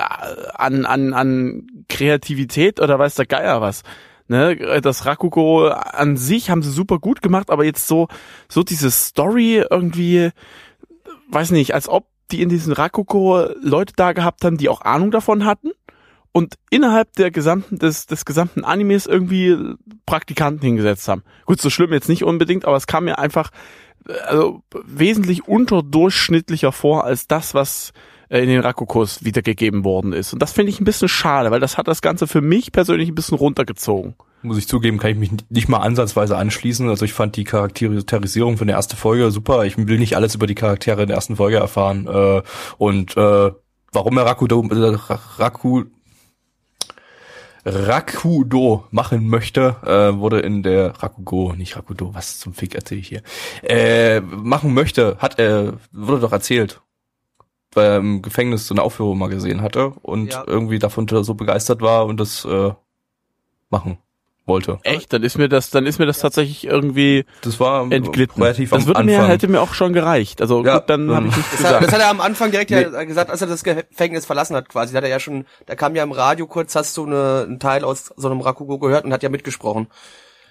an, 0.54 0.87
an, 0.87 1.12
an 1.12 1.66
Kreativität 1.88 2.81
oder 2.81 2.98
weiß 2.98 3.16
der 3.16 3.26
Geier 3.26 3.61
was. 3.61 3.83
Ne, 4.31 4.81
das 4.83 5.07
Rakugo 5.07 5.68
an 5.68 6.18
sich 6.18 6.50
haben 6.50 6.62
sie 6.62 6.70
super 6.70 6.98
gut 6.98 7.22
gemacht, 7.22 7.48
aber 7.48 7.64
jetzt 7.64 7.88
so, 7.88 8.09
so 8.46 8.62
diese 8.62 8.90
Story 8.90 9.64
irgendwie, 9.70 10.31
weiß 11.31 11.50
nicht, 11.52 11.72
als 11.72 11.88
ob 11.88 12.07
die 12.31 12.42
in 12.42 12.50
diesen 12.50 12.74
Rakugo 12.74 13.48
Leute 13.62 13.94
da 13.96 14.12
gehabt 14.12 14.44
haben, 14.44 14.59
die 14.59 14.68
auch 14.68 14.83
Ahnung 14.83 15.11
davon 15.11 15.46
hatten 15.46 15.70
und 16.38 16.55
innerhalb 16.70 17.14
der 17.14 17.33
gesamten, 17.33 17.81
des, 17.81 18.07
des 18.07 18.24
gesamten 18.24 18.62
Animes 18.62 19.07
irgendwie 19.07 19.74
Praktikanten 20.07 20.64
hingesetzt 20.64 21.09
haben. 21.09 21.24
Gut, 21.46 21.61
so 21.61 21.68
schlimm 21.68 21.92
jetzt 21.92 22.09
nicht 22.09 22.22
unbedingt, 22.22 22.64
aber 22.64 22.77
es 22.77 22.87
kam 22.87 23.07
mir 23.07 23.18
einfach 23.18 23.51
äh, 24.07 24.12
also, 24.12 24.62
wesentlich 24.87 25.48
unterdurchschnittlicher 25.48 26.70
vor 26.70 27.05
als 27.05 27.27
das, 27.27 27.55
was 27.55 27.92
äh, 28.29 28.38
in 28.38 28.48
den 28.48 28.61
Rakukos 28.61 29.24
wiedergegeben 29.24 29.83
worden 29.83 30.12
ist. 30.12 30.33
Und 30.33 30.40
das 30.40 30.53
finde 30.53 30.70
ich 30.70 30.81
ein 30.81 30.85
bisschen 30.85 31.09
schade, 31.09 31.51
weil 31.51 31.59
das 31.59 31.77
hat 31.77 31.88
das 31.88 32.03
Ganze 32.03 32.29
für 32.29 32.40
mich 32.40 32.70
persönlich 32.70 33.09
ein 33.09 33.16
bisschen 33.16 33.37
runtergezogen. 33.37 34.14
Muss 34.42 34.59
ich 34.59 34.68
zugeben, 34.68 34.98
kann 34.98 35.11
ich 35.11 35.18
mich 35.18 35.33
nicht 35.48 35.68
mal 35.68 35.79
ansatzweise 35.79 36.37
anschließen. 36.37 36.88
Also 36.88 37.05
ich 37.05 37.12
fand 37.12 37.35
die 37.35 37.42
Charakterisierung 37.42 38.59
von 38.59 38.68
der 38.68 38.77
ersten 38.77 38.96
Folge 38.96 39.33
super. 39.33 39.64
Ich 39.64 39.77
will 39.77 39.98
nicht 39.98 40.14
alles 40.14 40.37
über 40.37 40.46
die 40.46 40.55
Charaktere 40.55 41.03
in 41.03 41.09
der 41.09 41.16
ersten 41.16 41.35
Folge 41.35 41.57
erfahren. 41.57 42.07
Äh, 42.07 42.42
und 42.77 43.16
äh, 43.16 43.51
warum 43.92 44.16
er 44.16 44.27
Rakudo, 44.27 44.64
äh, 44.70 44.96
Raku, 45.38 45.85
Rakudo 47.68 48.85
machen 48.90 49.28
möchte, 49.28 49.76
äh, 49.85 50.18
wurde 50.18 50.40
in 50.40 50.62
der 50.62 50.90
Rakugo, 51.02 51.52
nicht 51.54 51.76
Rakudo, 51.76 52.14
was 52.14 52.38
zum 52.38 52.54
Fick 52.54 52.74
erzähle 52.74 53.00
ich 53.00 53.09
hier, 53.09 53.22
äh, 53.62 54.20
machen 54.20 54.74
möchte, 54.74 55.16
hat 55.18 55.38
er, 55.38 55.74
wurde 55.92 56.20
doch 56.20 56.33
erzählt, 56.33 56.81
weil 57.74 57.87
er 57.87 57.96
im 57.98 58.22
Gefängnis 58.22 58.66
so 58.66 58.74
eine 58.74 58.83
Aufführung 58.83 59.18
mal 59.18 59.28
gesehen 59.28 59.61
hatte 59.61 59.88
und 60.02 60.33
Ja. 60.33 60.44
irgendwie 60.46 60.78
davon 60.78 61.07
so 61.09 61.35
begeistert 61.35 61.81
war 61.83 62.07
und 62.07 62.18
das 62.18 62.44
äh, 62.44 62.72
machen 63.70 63.98
wollte. 64.48 64.78
Echt? 64.82 65.12
Dann 65.12 65.22
ist 65.22 65.38
mir 65.38 65.48
das, 65.48 65.70
dann 65.70 65.87
ist 65.87 65.98
mir 65.98 66.06
das 66.06 66.18
tatsächlich 66.18 66.64
irgendwie 66.66 67.24
Das 67.42 67.61
war 67.61 67.82
entglitten. 67.92 68.42
relativ 68.42 68.70
das 68.70 68.80
am 68.82 68.87
würde 68.87 69.00
Anfang. 69.00 69.16
mir, 69.22 69.28
hätte 69.28 69.48
mir 69.48 69.61
auch 69.61 69.74
schon 69.74 69.92
gereicht. 69.92 70.40
Also 70.40 70.64
Ja, 70.64 70.78
gut, 70.78 70.88
dann 70.90 71.08
ähm, 71.08 71.14
habe 71.14 71.28
ich 71.28 71.37
nichts 71.37 71.50
Das 71.52 71.64
hat, 71.64 71.70
das 71.72 71.78
gesagt. 71.80 71.92
hat 71.94 72.00
er 72.00 72.11
am 72.11 72.20
Anfang 72.20 72.50
direkt 72.50 72.70
ja 72.70 73.04
gesagt, 73.04 73.30
als 73.30 73.40
er 73.40 73.46
das 73.46 73.62
Gefängnis 73.62 74.26
verlassen 74.26 74.56
hat 74.56 74.68
quasi. 74.68 74.92
Da 74.92 74.96
hat 74.98 75.04
er 75.04 75.11
ja 75.11 75.20
schon, 75.20 75.44
da 75.66 75.74
kam 75.76 75.94
ja 75.94 76.02
im 76.02 76.12
Radio 76.12 76.46
kurz, 76.46 76.74
hast 76.74 76.96
du 76.96 77.06
eine, 77.06 77.44
einen 77.46 77.61
Teil 77.61 77.84
aus 77.84 78.12
so 78.16 78.28
einem 78.28 78.40
Rakugo 78.40 78.78
gehört 78.78 79.04
und 79.04 79.12
hat 79.12 79.22
ja 79.22 79.28
mitgesprochen. 79.28 79.87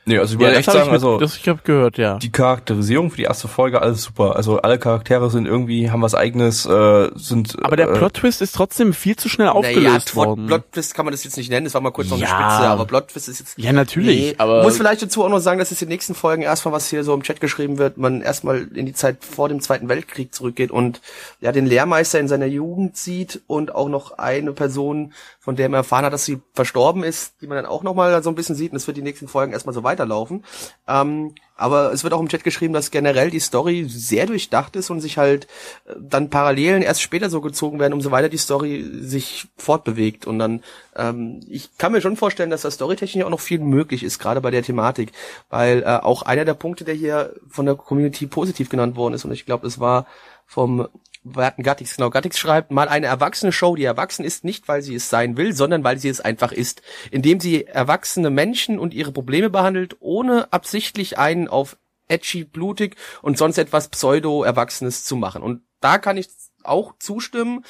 Nee, 0.08 0.20
also 0.20 0.36
ich 0.36 0.39
Ja, 0.41 0.48
würde 0.48 0.52
das 0.54 0.60
echt 0.60 0.67
habe 0.70 0.78
ich, 0.78 0.84
sagen, 0.84 0.91
mit, 0.91 1.04
also 1.04 1.17
das 1.20 1.36
ich 1.36 1.48
habe 1.50 1.60
gehört, 1.63 1.98
ja. 1.98 2.17
die 2.17 2.32
Charakterisierung 2.32 3.12
für 3.12 3.17
die 3.17 3.24
erste 3.24 3.50
Folge 3.50 3.82
alles 3.82 4.04
super. 4.04 4.38
Also 4.38 4.58
alle 4.62 4.80
Charaktere 4.80 5.30
sind 5.30 5.46
irgendwie 5.46 5.91
haben 5.91 6.02
was 6.02 6.15
eigenes, 6.15 6.65
äh, 6.65 7.10
sind 7.15 7.58
Aber 7.62 7.76
der 7.76 7.89
äh, 7.89 7.93
Plot-Twist 7.98 8.41
ist 8.41 8.56
trotzdem 8.56 8.93
viel 8.93 9.17
zu 9.17 9.28
schnell 9.28 9.48
naja, 9.48 9.58
aufgelöst 9.58 10.12
Plot, 10.13 10.15
worden. 10.28 10.48
Plot-Twist 10.48 10.96
kann 10.96 11.06
man 11.06 11.12
das 11.12 11.26
jetzt 11.26 11.36
nicht 11.36 11.50
nennen, 11.50 11.65
das 11.65 11.74
war 11.74 11.82
mal 11.82 11.91
kurz 11.91 12.08
noch 12.10 12.17
eine 12.17 12.26
Ja. 12.26 12.30
Spitze, 12.30 12.70
aber 12.70 12.86
Plot-Twist 12.86 13.28
ist 13.28 13.39
jetzt... 13.39 13.58
ja, 13.58 13.74
natürlich, 13.74 14.17
Nee, 14.17 14.36
aber 14.38 14.63
muss 14.63 14.78
vielleicht 14.78 15.02
dazu 15.02 15.26
auch 15.26 15.30
noch 15.30 15.39
sagen, 15.39 15.60
dass 15.60 15.72
es 15.72 15.82
in 15.82 15.88
den 15.89 15.93
nächsten 15.93 16.15
Folgen 16.15 16.41
erstmal, 16.41 16.74
was 16.74 16.89
hier 16.89 17.04
so 17.04 17.13
im 17.13 17.24
Chat 17.24 17.41
geschrieben 17.41 17.78
wird, 17.78 17.98
man 17.98 18.22
erstmal 18.22 18.67
in 18.74 18.86
die 18.86 18.93
Zeit 18.93 19.17
vor 19.26 19.50
dem 19.50 19.60
Zweiten 19.60 19.89
Weltkrieg 19.89 20.34
zurückgeht 20.34 20.72
und 20.72 21.02
ja 21.41 21.52
den 21.52 21.65
Lehrmeister 21.65 22.17
in 22.20 22.30
seiner 22.30 22.46
Jugend 22.46 22.96
sieht 22.96 23.41
und 23.48 23.76
auch 23.76 23.89
noch 23.89 24.17
eine 24.17 24.54
Person, 24.54 25.12
von 25.41 25.58
der 25.58 25.67
man 25.67 25.80
erfahren 25.80 26.06
hat, 26.06 26.13
dass 26.13 26.24
sie 26.24 26.39
verstorben 26.54 27.04
ist, 27.04 27.34
die 27.41 27.48
man 27.48 27.58
dann 27.58 27.65
auch 27.65 27.84
nochmal 27.84 28.24
so 28.24 28.30
ein 28.30 28.36
bisschen 28.36 28.56
sieht 28.56 28.72
und 28.72 28.76
das 28.76 28.88
wird 28.88 28.96
die 28.96 29.02
nächsten 29.02 29.28
Folgen 29.28 29.52
erstmal 29.52 29.74
so 29.74 29.84
weitergehen. 29.84 29.96
Weiterlaufen. 29.97 30.43
Ähm, 30.88 31.33
aber 31.55 31.91
es 31.91 32.03
wird 32.03 32.13
auch 32.13 32.19
im 32.19 32.29
Chat 32.29 32.43
geschrieben, 32.43 32.73
dass 32.73 32.91
generell 32.91 33.31
die 33.31 33.39
Story 33.39 33.86
sehr 33.89 34.27
durchdacht 34.27 34.75
ist 34.75 34.91
und 34.91 35.01
sich 35.01 35.17
halt 35.17 35.45
äh, 35.86 35.95
dann 35.99 36.29
Parallelen 36.29 36.83
erst 36.83 37.01
später 37.01 37.29
so 37.29 37.41
gezogen 37.41 37.79
werden, 37.79 37.93
umso 37.93 38.12
weiter 38.12 38.29
die 38.29 38.38
Story 38.38 38.86
sich 39.01 39.47
fortbewegt. 39.57 40.27
Und 40.27 40.38
dann, 40.39 40.63
ähm, 40.95 41.39
ich 41.49 41.77
kann 41.77 41.91
mir 41.91 42.01
schon 42.01 42.15
vorstellen, 42.15 42.51
dass 42.51 42.62
da 42.62 42.69
storytechnisch 42.71 43.25
auch 43.25 43.31
noch 43.31 43.39
viel 43.39 43.60
möglich 43.60 44.03
ist, 44.03 44.19
gerade 44.19 44.41
bei 44.41 44.51
der 44.51 44.63
Thematik. 44.63 45.12
Weil 45.49 45.81
äh, 45.81 45.86
auch 45.86 46.21
einer 46.21 46.45
der 46.45 46.53
Punkte, 46.53 46.83
der 46.83 46.95
hier 46.95 47.33
von 47.49 47.65
der 47.65 47.75
Community 47.75 48.27
positiv 48.27 48.69
genannt 48.69 48.95
worden 48.95 49.15
ist, 49.15 49.25
und 49.25 49.31
ich 49.31 49.45
glaube, 49.45 49.65
es 49.65 49.79
war 49.79 50.05
vom 50.45 50.88
hatten 51.35 51.63
Gattix, 51.63 51.95
genau. 51.95 52.09
Gattix 52.09 52.37
schreibt 52.37 52.71
mal 52.71 52.87
eine 52.87 53.07
erwachsene 53.07 53.51
Show, 53.51 53.75
die 53.75 53.83
erwachsen 53.83 54.23
ist, 54.23 54.43
nicht 54.43 54.67
weil 54.67 54.81
sie 54.81 54.95
es 54.95 55.09
sein 55.09 55.37
will, 55.37 55.53
sondern 55.53 55.83
weil 55.83 55.97
sie 55.97 56.09
es 56.09 56.21
einfach 56.21 56.51
ist. 56.51 56.81
Indem 57.11 57.39
sie 57.39 57.65
erwachsene 57.65 58.29
Menschen 58.29 58.79
und 58.79 58.93
ihre 58.93 59.11
Probleme 59.11 59.49
behandelt, 59.49 59.97
ohne 59.99 60.51
absichtlich 60.51 61.17
einen 61.17 61.47
auf 61.47 61.77
edgy, 62.07 62.43
blutig 62.43 62.95
und 63.21 63.37
sonst 63.37 63.57
etwas 63.57 63.89
pseudo-erwachsenes 63.89 65.03
zu 65.03 65.15
machen. 65.15 65.43
Und 65.43 65.61
da 65.79 65.97
kann 65.97 66.17
ich 66.17 66.29
auch 66.63 66.93
zustimmen. 66.99 67.63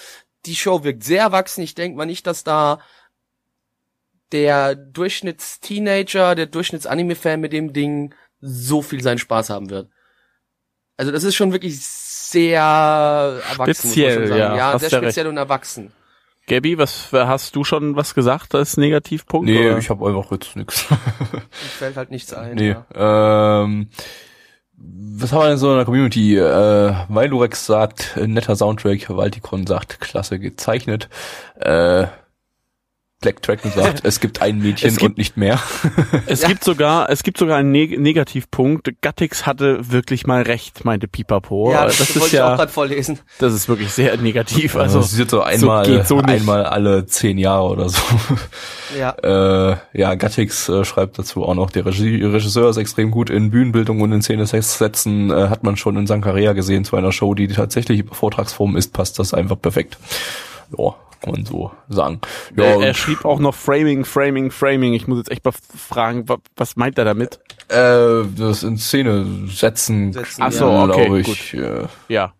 Die 0.45 0.55
Show 0.55 0.83
wirkt 0.83 1.03
sehr 1.03 1.21
erwachsen. 1.21 1.61
Ich 1.61 1.75
denke 1.75 1.97
mal 1.97 2.05
nicht, 2.05 2.27
dass 2.27 2.43
da 2.43 2.79
der 4.31 4.75
Durchschnittsteenager, 4.75 6.35
der 6.35 6.45
Durchschnittsanime-Fan 6.47 7.39
mit 7.39 7.53
dem 7.53 7.73
Ding 7.73 8.13
so 8.39 8.81
viel 8.81 9.01
seinen 9.01 9.17
Spaß 9.17 9.49
haben 9.49 9.69
wird. 9.69 9.89
Also 10.97 11.11
das 11.11 11.23
ist 11.23 11.35
schon 11.35 11.51
wirklich 11.51 11.79
sehr 12.31 12.61
erwachsen. 12.61 13.73
Speziell, 13.73 14.19
muss 14.19 14.29
man 14.29 14.29
schon 14.29 14.39
sagen. 14.39 14.57
ja, 14.57 14.71
ja 14.71 14.79
sehr 14.79 14.89
speziell 14.89 15.27
und 15.27 15.37
erwachsen. 15.37 15.91
Gabi, 16.47 16.77
was 16.77 17.09
hast 17.11 17.55
du 17.55 17.63
schon 17.65 17.97
was 17.97 18.13
gesagt 18.15 18.55
als 18.55 18.77
Negativpunkt? 18.77 19.49
Nee, 19.49 19.67
oder? 19.67 19.77
ich 19.79 19.89
habe 19.89 20.07
einfach 20.07 20.31
jetzt 20.31 20.55
nix. 20.55 20.89
Mir 20.89 21.41
fällt 21.77 21.97
halt 21.97 22.09
nichts 22.09 22.33
ein. 22.33 22.55
nee. 22.55 22.75
Ja. 22.95 23.63
Ähm, 23.63 23.89
was 24.79 25.33
haben 25.33 25.41
wir 25.41 25.49
denn 25.49 25.57
so 25.57 25.71
in 25.71 25.77
der 25.77 25.85
Community? 25.85 26.37
Äh, 26.37 26.93
Mailurex 27.09 27.65
sagt, 27.65 28.15
netter 28.15 28.55
Soundtrack, 28.55 29.09
Valtikon 29.09 29.65
sagt, 29.65 29.99
klasse 29.99 30.39
gezeichnet. 30.39 31.09
Äh, 31.59 32.07
Black 33.19 33.41
Dragon 33.41 33.71
sagt, 33.71 34.01
es 34.05 34.19
gibt 34.19 34.43
ein 34.43 34.59
Mädchen 34.59 34.91
gibt- 34.95 35.01
und 35.03 35.17
nicht 35.17 35.37
mehr. 35.37 35.59
Es 36.27 36.43
Ja. 36.43 36.49
gibt 36.49 36.63
sogar, 36.63 37.09
es 37.09 37.23
gibt 37.23 37.37
sogar 37.39 37.57
einen 37.57 37.71
Neg 37.71 37.99
Negativpunkt. 37.99 38.91
Gattix 39.01 39.45
hatte 39.47 39.79
wirklich 39.91 40.27
mal 40.27 40.43
recht, 40.43 40.85
meinte 40.85 41.07
Pipapo. 41.07 41.71
ja, 41.71 41.85
das 41.85 41.97
das, 41.97 42.09
ist 42.11 42.19
wollte 42.21 42.35
ich 42.35 42.41
auch 42.41 42.49
ja, 42.49 42.55
gerade 42.57 42.71
vorlesen. 42.71 43.19
das 43.39 43.53
ist 43.53 43.67
wirklich 43.69 43.91
sehr 43.91 44.15
negativ. 44.17 44.75
Also, 44.75 44.99
es 44.99 45.13
ist 45.17 45.31
so 45.31 45.41
einmal, 45.41 45.85
geht 45.85 46.05
so 46.07 46.17
nicht. 46.17 46.29
einmal 46.29 46.65
alle 46.65 47.07
zehn 47.07 47.37
Jahre 47.39 47.63
oder 47.69 47.89
so. 47.89 48.01
Ja. 48.97 49.15
Äh, 49.23 49.77
ja, 49.93 50.15
Gattix 50.15 50.69
äh, 50.69 50.85
schreibt 50.85 51.17
dazu 51.19 51.43
auch 51.43 51.55
noch, 51.55 51.69
der 51.71 51.85
Regie, 51.85 52.23
Regisseur 52.23 52.69
ist 52.69 52.77
extrem 52.77 53.11
gut 53.11 53.29
in 53.29 53.49
Bühnenbildung 53.51 53.99
und 54.01 54.11
in 54.11 54.21
Szene-Setzen, 54.21 55.31
äh, 55.31 55.49
hat 55.49 55.63
man 55.63 55.75
schon 55.75 55.97
in 55.97 56.07
Sankarea 56.07 56.53
gesehen 56.53 56.85
zu 56.85 56.95
einer 56.95 57.11
Show, 57.11 57.33
die 57.33 57.47
tatsächlich 57.47 57.99
über 57.99 58.15
Vortragsform 58.15 58.77
ist, 58.77 58.93
passt 58.93 59.19
das 59.19 59.33
einfach 59.33 59.59
perfekt. 59.59 59.97
Ja, 60.77 60.95
kann 61.21 61.33
man 61.33 61.45
so 61.45 61.71
sagen. 61.89 62.21
Ja, 62.55 62.63
er, 62.65 62.77
und, 62.77 62.83
er 62.83 62.93
schrieb 62.93 63.25
auch 63.25 63.39
noch 63.39 63.55
Framing, 63.55 64.05
Framing, 64.05 64.51
Framing. 64.51 64.93
Ich 64.93 65.07
muss 65.07 65.17
jetzt 65.17 65.31
echt 65.31 65.43
mal 65.45 65.51
fragen, 65.53 66.27
wa- 66.29 66.37
was 66.55 66.75
meint 66.75 66.97
er 66.97 67.05
damit? 67.05 67.39
äh, 67.69 68.23
das 68.37 68.63
in 68.63 68.77
Szene 68.77 69.25
setzen, 69.47 70.13
Setzen, 70.13 70.41
Ach 70.43 70.51
so, 70.51 70.69
okay, 70.69 71.05
glaube 71.05 71.19
ich. 71.19 71.53
Äh, 71.53 71.87
Ja. 72.07 72.33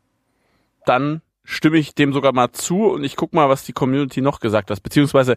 Dann 0.86 1.22
stimme 1.50 1.78
ich 1.78 1.96
dem 1.96 2.12
sogar 2.14 2.34
mal 2.34 2.52
zu 2.52 2.86
und 2.88 3.04
ich 3.06 3.16
guck 3.16 3.34
mal, 3.34 3.48
was 3.50 3.64
die 3.64 3.72
Community 3.74 4.22
noch 4.22 4.40
gesagt 4.42 4.70
hat. 4.70 4.84
Beziehungsweise 4.84 5.36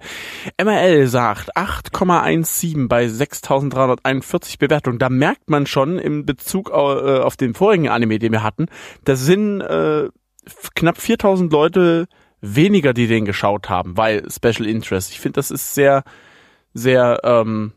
MRL 0.62 1.07
sagt 1.07 1.57
8,17 1.57 2.88
bei 2.88 3.07
6341 3.09 4.59
Bewertungen. 4.59 4.98
Da 4.98 5.09
merkt 5.09 5.48
man 5.50 5.66
schon 5.66 5.98
im 5.98 6.26
Bezug 6.26 6.70
äh, 6.70 6.72
auf 6.72 7.37
den 7.37 7.55
vorigen 7.55 7.88
Anime, 7.88 8.18
den 8.18 8.33
wir 8.33 8.42
hatten, 8.42 8.66
da 9.05 9.14
sind 9.16 9.61
äh, 9.61 10.09
knapp 10.74 10.98
4000 11.00 11.53
Leute 11.53 12.07
weniger, 12.40 12.92
die 12.92 13.07
den 13.07 13.24
geschaut 13.24 13.68
haben, 13.68 13.96
weil 13.96 14.29
Special 14.31 14.66
Interest. 14.66 15.11
Ich 15.11 15.20
finde, 15.20 15.37
das 15.37 15.50
ist 15.50 15.74
sehr, 15.74 16.05
sehr 16.74 17.20
ähm, 17.24 17.72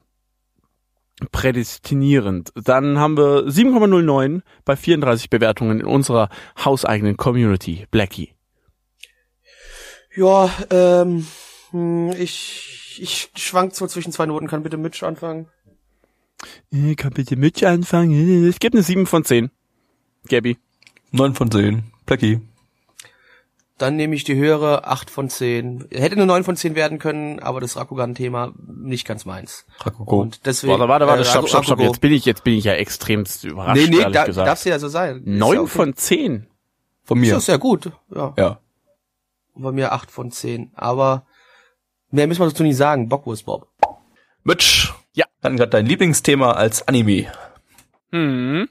prädestinierend. 1.32 2.52
Dann 2.56 2.98
haben 3.00 3.18
wir 3.18 3.46
7,09 3.48 4.42
bei 4.66 4.76
34 4.76 5.30
Bewertungen 5.30 5.82
in 5.82 5.86
unserer 5.86 6.30
hauseigenen 6.64 7.18
Community, 7.18 7.86
Blackie. 7.92 8.34
Ja, 10.16 10.50
ähm, 10.70 11.26
hm, 11.72 12.12
ich, 12.12 13.00
ich 13.02 13.32
schwank 13.36 13.76
so 13.76 13.88
zwischen 13.88 14.12
zwei 14.12 14.26
Noten. 14.26 14.48
Kann 14.48 14.64
bitte 14.64 14.78
Mitch 14.78 15.06
anfangen? 15.06 15.48
Ich 16.70 16.98
kann 16.98 17.14
bitte 17.14 17.36
mit 17.36 17.64
anfangen. 17.64 18.48
Es 18.48 18.60
gibt 18.60 18.76
eine 18.76 18.84
7 18.84 19.06
von 19.06 19.24
10. 19.24 19.50
Gabby. 20.28 20.58
9 21.12 21.36
von 21.36 21.50
10. 21.50 21.84
Blackie. 22.06 22.42
Dann 23.84 23.98
nehme 23.98 24.16
ich 24.16 24.24
die 24.24 24.36
höhere 24.36 24.88
8 24.88 25.10
von 25.10 25.30
10. 25.30 25.90
Hätte 25.92 26.16
eine 26.16 26.26
9 26.26 26.46
von 26.46 26.56
10 26.56 26.74
werden 26.74 27.00
können, 27.00 27.40
aber 27.40 27.60
das 27.60 27.76
Rakugan-Thema 27.76 28.54
nicht 28.66 29.06
ganz 29.06 29.26
meins. 29.26 29.66
Rakoko. 29.82 30.22
Und 30.22 30.46
deswegen. 30.46 30.72
Warte, 30.72 30.88
warte, 30.88 31.06
warte, 31.06 31.24
äh, 31.24 31.26
stopp, 31.26 31.50
stopp, 31.50 31.66
stopp. 31.66 31.80
Rakugo. 31.80 31.92
Jetzt 31.92 32.00
bin 32.00 32.14
ich, 32.14 32.24
jetzt 32.24 32.46
bin 32.46 32.54
ich 32.54 32.64
ja 32.64 32.76
extremst 32.76 33.44
überrascht, 33.44 33.82
Nee, 33.82 33.90
nee, 33.90 33.98
ehrlich 33.98 34.14
da, 34.14 34.24
gesagt. 34.24 34.48
darf's 34.48 34.64
ja 34.64 34.80
so 34.80 34.88
sein. 34.88 35.18
Ist 35.18 35.28
9 35.28 35.54
ja 35.54 35.60
okay. 35.60 35.70
von 35.70 35.94
10. 35.98 36.48
Von 37.04 37.18
Ist 37.18 37.22
mir. 37.28 37.34
ja 37.34 37.40
sehr 37.42 37.58
gut, 37.58 37.92
ja. 38.16 38.34
Ja. 38.38 38.60
Bei 39.54 39.74
mir 39.74 39.92
8 39.92 40.10
von 40.10 40.32
10. 40.32 40.72
Aber 40.76 41.26
mehr 42.10 42.28
müssen 42.28 42.40
wir 42.40 42.48
dazu 42.48 42.64
nicht 42.64 42.78
sagen. 42.78 43.10
Bockwurst 43.10 43.46
Bob. 43.46 43.68
Mitch. 44.46 44.94
Ja. 45.12 45.26
Dann 45.42 45.58
gerade 45.58 45.72
dein 45.72 45.86
Lieblingsthema 45.86 46.54
als 46.54 46.88
Anime. 46.88 47.34
Hm. 48.14 48.70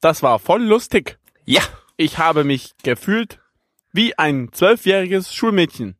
Das 0.00 0.22
war 0.22 0.38
voll 0.38 0.62
lustig. 0.62 1.18
Ja. 1.44 1.60
Ich 1.98 2.16
habe 2.16 2.44
mich 2.44 2.72
gefühlt 2.82 3.41
wie 3.92 4.16
ein 4.18 4.48
zwölfjähriges 4.52 5.34
Schulmädchen. 5.34 5.96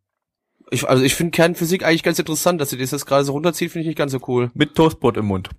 Ich, 0.70 0.88
also 0.88 1.02
ich 1.02 1.14
finde 1.14 1.32
Kernphysik 1.32 1.84
eigentlich 1.84 2.02
ganz 2.02 2.18
interessant, 2.18 2.60
dass 2.60 2.72
ihr 2.72 2.78
das 2.78 2.90
jetzt 2.92 3.04
gerade 3.06 3.24
so 3.24 3.32
runterzieht, 3.32 3.70
finde 3.70 3.82
ich 3.82 3.88
nicht 3.88 3.98
ganz 3.98 4.12
so 4.12 4.20
cool. 4.26 4.50
Mit 4.54 4.74
Toastbrot 4.74 5.16
im 5.18 5.26
Mund. 5.26 5.50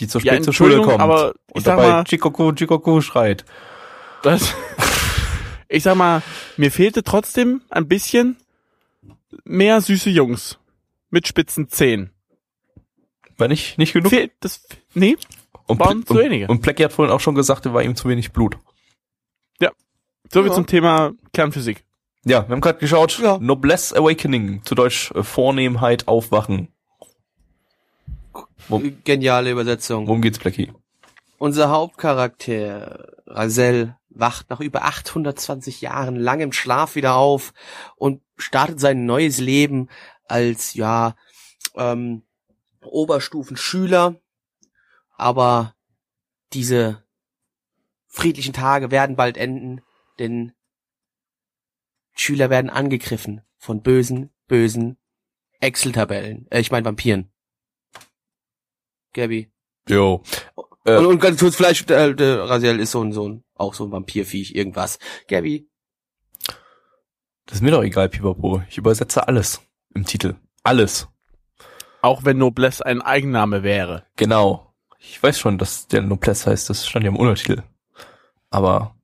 Die 0.00 0.08
zu 0.08 0.18
Ja, 0.20 0.32
spät 0.34 0.44
zur 0.44 0.52
Schule 0.54 0.82
kommt. 0.82 1.00
aber 1.00 1.34
ich 1.48 1.54
und 1.56 1.64
sag 1.64 1.76
dabei 1.76 1.88
mal- 1.88 2.04
Chikoku, 2.04 2.52
Chikoku 2.52 3.00
schreit. 3.00 3.44
Das, 4.22 4.54
ich 5.68 5.82
sag 5.84 5.96
mal, 5.96 6.22
mir 6.56 6.70
fehlte 6.72 7.02
trotzdem 7.04 7.62
ein 7.70 7.86
bisschen 7.88 8.36
mehr 9.44 9.80
süße 9.80 10.10
Jungs 10.10 10.58
mit 11.10 11.26
spitzen 11.28 11.68
Zähnen. 11.68 12.10
War 13.36 13.48
nicht, 13.48 13.78
nicht 13.78 13.92
genug? 13.92 14.10
Fehlt 14.10 14.32
das? 14.40 14.66
Nee, 14.94 15.16
Und, 15.66 15.78
waren 15.80 16.02
Pl- 16.02 16.06
zu 16.06 16.14
und, 16.14 16.18
wenige. 16.20 16.46
und 16.48 16.60
Plecky 16.62 16.82
hat 16.82 16.92
vorhin 16.92 17.12
auch 17.14 17.20
schon 17.20 17.34
gesagt, 17.34 17.64
er 17.66 17.72
war 17.74 17.82
ihm 17.82 17.94
zu 17.96 18.08
wenig 18.08 18.32
Blut. 18.32 18.58
So 20.32 20.40
viel 20.42 20.48
Ja. 20.50 20.54
zum 20.54 20.66
Thema 20.66 21.12
Kernphysik. 21.32 21.84
Ja, 22.24 22.46
wir 22.46 22.52
haben 22.54 22.60
gerade 22.60 22.78
geschaut. 22.78 23.18
Ja. 23.18 23.38
Noblesse 23.38 23.96
Awakening, 23.96 24.62
zu 24.64 24.74
Deutsch 24.74 25.10
äh, 25.12 25.22
Vornehmheit 25.22 26.06
aufwachen. 26.08 26.68
Wo- 28.68 28.82
Geniale 29.04 29.50
Übersetzung. 29.50 30.06
Worum 30.06 30.22
geht's, 30.22 30.38
Plecky? 30.38 30.72
Unser 31.38 31.70
Hauptcharakter, 31.70 33.14
Razel, 33.26 33.96
wacht 34.10 34.50
nach 34.50 34.60
über 34.60 34.84
820 34.84 35.80
Jahren 35.80 36.16
langem 36.16 36.52
Schlaf 36.52 36.94
wieder 36.94 37.14
auf 37.14 37.54
und 37.96 38.20
startet 38.36 38.78
sein 38.80 39.06
neues 39.06 39.38
Leben 39.38 39.88
als, 40.28 40.74
ja, 40.74 41.14
ähm, 41.74 42.22
Oberstufenschüler. 42.82 44.16
Aber 45.16 45.74
diese 46.52 47.02
friedlichen 48.06 48.52
Tage 48.52 48.90
werden 48.90 49.16
bald 49.16 49.36
enden, 49.36 49.80
denn 50.20 50.52
Schüler 52.12 52.50
werden 52.50 52.70
angegriffen 52.70 53.42
von 53.56 53.82
bösen, 53.82 54.30
bösen 54.46 54.98
Excel-Tabellen. 55.60 56.46
Äh, 56.50 56.60
ich 56.60 56.70
meine 56.70 56.84
Vampiren. 56.84 57.32
Gabby. 59.12 59.50
Jo. 59.88 60.22
Äh. 60.84 60.96
Und, 60.96 61.06
und 61.06 61.20
ganz 61.20 61.40
kurz, 61.40 61.56
vielleicht, 61.56 61.90
äh, 61.90 62.14
der 62.14 62.48
Raziel 62.48 62.78
ist 62.78 62.92
so 62.92 63.02
ein, 63.02 63.12
so 63.12 63.28
ein, 63.28 63.44
auch 63.54 63.74
so 63.74 63.84
ein 63.84 63.92
Vampirviech, 63.92 64.54
irgendwas. 64.54 64.98
Gabby. 65.28 65.68
Das 67.46 67.56
ist 67.56 67.62
mir 67.62 67.72
doch 67.72 67.82
egal, 67.82 68.08
Pipapo. 68.08 68.62
Ich 68.68 68.78
übersetze 68.78 69.26
alles 69.26 69.60
im 69.94 70.04
Titel. 70.04 70.36
Alles. 70.62 71.08
Auch 72.02 72.24
wenn 72.24 72.38
Noblesse 72.38 72.86
ein 72.86 73.02
Eigenname 73.02 73.62
wäre. 73.62 74.06
Genau. 74.16 74.74
Ich 74.98 75.22
weiß 75.22 75.38
schon, 75.38 75.58
dass 75.58 75.88
der 75.88 76.02
Noblesse 76.02 76.50
heißt, 76.50 76.70
das 76.70 76.86
stand 76.86 77.04
ja 77.04 77.10
im 77.10 77.16
Untertitel. 77.16 77.62
Aber 78.50 78.94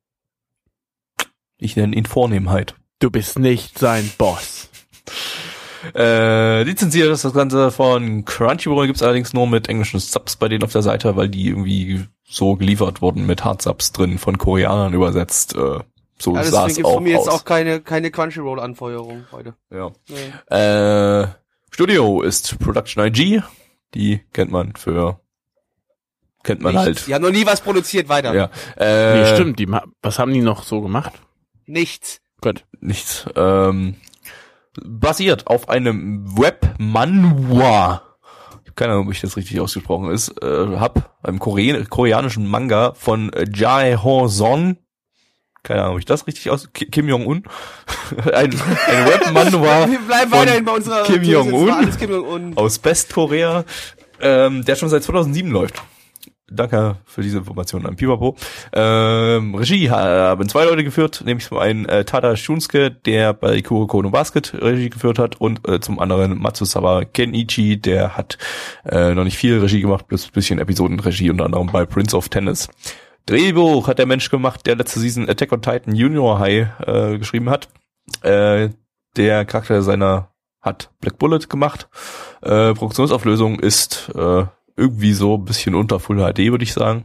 ich 1.59 1.77
nenne 1.77 1.95
ihn 1.97 2.07
Vornehmheit. 2.07 2.75
Du 2.99 3.11
bist 3.11 3.39
nicht 3.39 3.79
sein 3.79 4.11
Boss. 4.19 4.69
Äh, 5.95 6.65
lizenziert 6.65 7.11
ist 7.13 7.25
das 7.25 7.33
Ganze 7.33 7.71
von 7.71 8.25
Crunchyroll, 8.25 8.89
gibt's 8.89 9.03
allerdings 9.03 9.33
nur 9.33 9.47
mit 9.47 9.69
englischen 9.69 10.01
Subs 10.01 10.35
bei 10.35 10.49
denen 10.49 10.65
auf 10.65 10.73
der 10.73 10.83
Seite, 10.83 11.15
weil 11.15 11.29
die 11.29 11.47
irgendwie 11.47 12.05
so 12.25 12.57
geliefert 12.57 13.03
wurden 13.03 13.25
mit 13.25 13.45
Hardsubs 13.45 13.93
drin, 13.93 14.19
von 14.19 14.37
Koreanern 14.37 14.95
übersetzt. 14.95 15.55
Äh, 15.55 15.79
so 16.19 16.35
Ja, 16.35 16.43
sah 16.43 16.67
deswegen 16.67 16.67
es 16.67 16.75
gibt's 16.77 16.89
auch 16.91 16.95
von 16.95 17.03
mir 17.05 17.13
jetzt 17.13 17.29
aus. 17.29 17.41
auch 17.41 17.45
keine, 17.45 17.81
keine 17.81 18.11
Crunchyroll-Anfeuerung 18.11 19.27
heute. 19.31 19.55
ja. 19.71 19.93
Nee. 20.09 20.57
Äh, 20.57 21.29
Studio 21.71 22.23
ist 22.23 22.59
Production 22.59 23.05
IG. 23.07 23.43
Die 23.95 24.23
kennt 24.33 24.51
man 24.51 24.75
für 24.75 25.21
kennt 26.43 26.63
man 26.63 26.73
Nichts. 26.75 26.87
halt. 26.87 27.07
Die 27.07 27.15
haben 27.15 27.23
noch 27.23 27.31
nie 27.31 27.47
was 27.47 27.61
produziert, 27.61 28.09
weiter. 28.09 28.35
Ja. 28.35 28.51
Äh, 28.77 29.21
Nee, 29.21 29.35
stimmt. 29.37 29.59
Die, 29.61 29.67
ma- 29.67 29.85
was 30.03 30.19
haben 30.19 30.33
die 30.33 30.41
noch 30.41 30.65
so 30.65 30.81
gemacht? 30.81 31.13
Nichts. 31.67 32.21
Gut. 32.41 32.65
Nichts. 32.81 33.27
Ähm, 33.35 33.97
basiert 34.85 35.47
auf 35.47 35.69
einem 35.69 36.37
Web-Manhwa. 36.39 38.03
Ich 38.63 38.69
habe 38.71 38.75
keine 38.75 38.93
Ahnung, 38.93 39.07
ob 39.07 39.13
ich 39.13 39.21
das 39.21 39.37
richtig 39.37 39.61
ausgesprochen 39.61 40.11
ist. 40.11 40.29
Äh, 40.43 40.77
hab 40.79 41.17
einem 41.23 41.39
Korea 41.39 41.83
koreanischen 41.85 42.47
Manga 42.47 42.93
von 42.95 43.33
äh, 43.33 43.47
Jae 43.53 43.97
Ho 44.03 44.29
Son. 44.29 44.77
Keine 45.63 45.83
Ahnung, 45.83 45.95
ob 45.95 45.99
ich 45.99 46.05
das 46.05 46.27
richtig 46.27 46.51
aus 46.51 46.69
Ki- 46.73 46.87
Kim 46.87 47.09
Jong 47.09 47.27
Un. 47.27 47.43
ein, 48.33 48.53
ein 48.53 49.07
Web-Manhwa 49.07 49.89
Wir 49.91 49.99
bleiben 50.01 50.31
von 50.31 50.41
weiterhin 50.41 50.65
bei 50.65 50.73
unserer 50.73 51.03
Kim 51.05 51.23
Kim 51.23 51.31
Jong-un. 51.33 52.57
aus 52.57 52.85
Westkorea, 52.85 53.65
ähm, 54.21 54.65
der 54.65 54.77
schon 54.77 54.89
seit 54.89 55.03
2007 55.03 55.51
läuft. 55.51 55.83
Danke 56.49 56.97
für 57.05 57.23
diese 57.23 57.39
Informationen 57.39 57.87
an 57.87 57.97
Pipapo. 57.97 58.37
Ähm, 58.73 59.57
Regie 59.57 59.91
haben 59.91 60.49
zwei 60.49 60.65
Leute 60.65 60.85
geführt, 60.85 61.23
nämlich 61.25 61.49
zum 61.49 61.59
einen 61.59 61.87
äh, 61.87 62.05
Tada 62.05 62.37
Shunsuke, 62.37 62.93
der 62.93 63.33
bei 63.33 63.61
Kuroko 63.63 64.01
no 64.01 64.11
Basket 64.11 64.55
Regie 64.55 64.91
geführt 64.91 65.19
hat 65.19 65.41
und 65.41 65.67
äh, 65.69 65.81
zum 65.81 65.99
anderen 65.99 66.39
Matsusawa 66.39 67.05
Kenichi, 67.05 67.81
der 67.81 68.17
hat 68.17 68.39
äh, 68.85 69.13
noch 69.15 69.25
nicht 69.25 69.37
viel 69.37 69.59
Regie 69.59 69.81
gemacht, 69.81 70.07
plus 70.07 70.27
ein 70.27 70.33
bisschen 70.33 70.61
Episodenregie, 70.61 71.31
unter 71.31 71.47
anderem 71.47 71.67
bei 71.67 71.85
Prince 71.85 72.17
of 72.17 72.29
Tennis. 72.29 72.69
Drehbuch 73.27 73.89
hat 73.89 73.99
der 73.99 74.07
Mensch 74.07 74.31
gemacht, 74.31 74.67
der 74.67 74.77
letzte 74.77 75.01
Season 75.01 75.29
Attack 75.29 75.51
on 75.51 75.63
Titan 75.63 75.97
Junior 75.97 76.39
High 76.39 76.69
äh, 76.87 77.19
geschrieben 77.19 77.51
hat. 77.51 77.69
Äh, 78.23 78.71
der 79.17 79.45
Charakter 79.47 79.83
seiner 79.83 80.31
hat 80.61 80.91
Black 81.01 81.19
Bullet 81.19 81.49
gemacht. 81.49 81.89
Äh, 82.43 82.73
Produktionsauflösung 82.75 83.59
ist 83.59 84.13
äh, 84.15 84.45
irgendwie 84.77 85.13
so 85.13 85.35
ein 85.35 85.45
bisschen 85.45 85.75
unter 85.75 86.01
Full 86.01 86.19
HD, 86.19 86.51
würde 86.51 86.65
ich 86.65 86.73
sagen. 86.73 87.05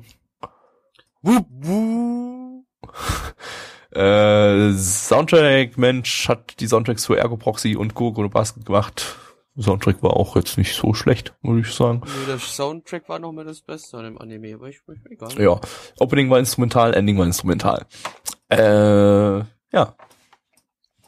Wup, 1.21 1.45
wup. 1.49 2.65
Äh, 3.93 4.71
Soundtrack 4.71 5.77
Mensch 5.77 6.29
hat 6.29 6.61
die 6.61 6.67
Soundtracks 6.67 7.07
für 7.07 7.17
Ergo 7.17 7.35
Proxy 7.35 7.75
und 7.75 7.93
no 7.99 8.29
Basket 8.29 8.65
gemacht. 8.65 9.17
Soundtrack 9.59 10.01
war 10.01 10.15
auch 10.15 10.37
jetzt 10.37 10.57
nicht 10.57 10.73
so 10.73 10.93
schlecht, 10.93 11.33
würde 11.41 11.59
ich 11.59 11.73
sagen. 11.73 12.01
Nee, 12.05 12.25
der 12.25 12.39
Soundtrack 12.39 13.09
war 13.09 13.19
noch 13.19 13.33
mal 13.33 13.43
das 13.43 13.61
Beste 13.61 13.97
an 13.97 14.05
dem 14.05 14.17
Anime, 14.17 14.55
aber 14.55 14.69
ich, 14.69 14.79
ich 14.87 15.11
egal. 15.11 15.29
Ja, 15.37 15.59
Opening 15.99 16.29
war 16.29 16.39
instrumental, 16.39 16.93
Ending 16.93 17.17
war 17.17 17.25
instrumental. 17.25 17.85
Äh, 18.47 19.39
ja, 19.73 19.95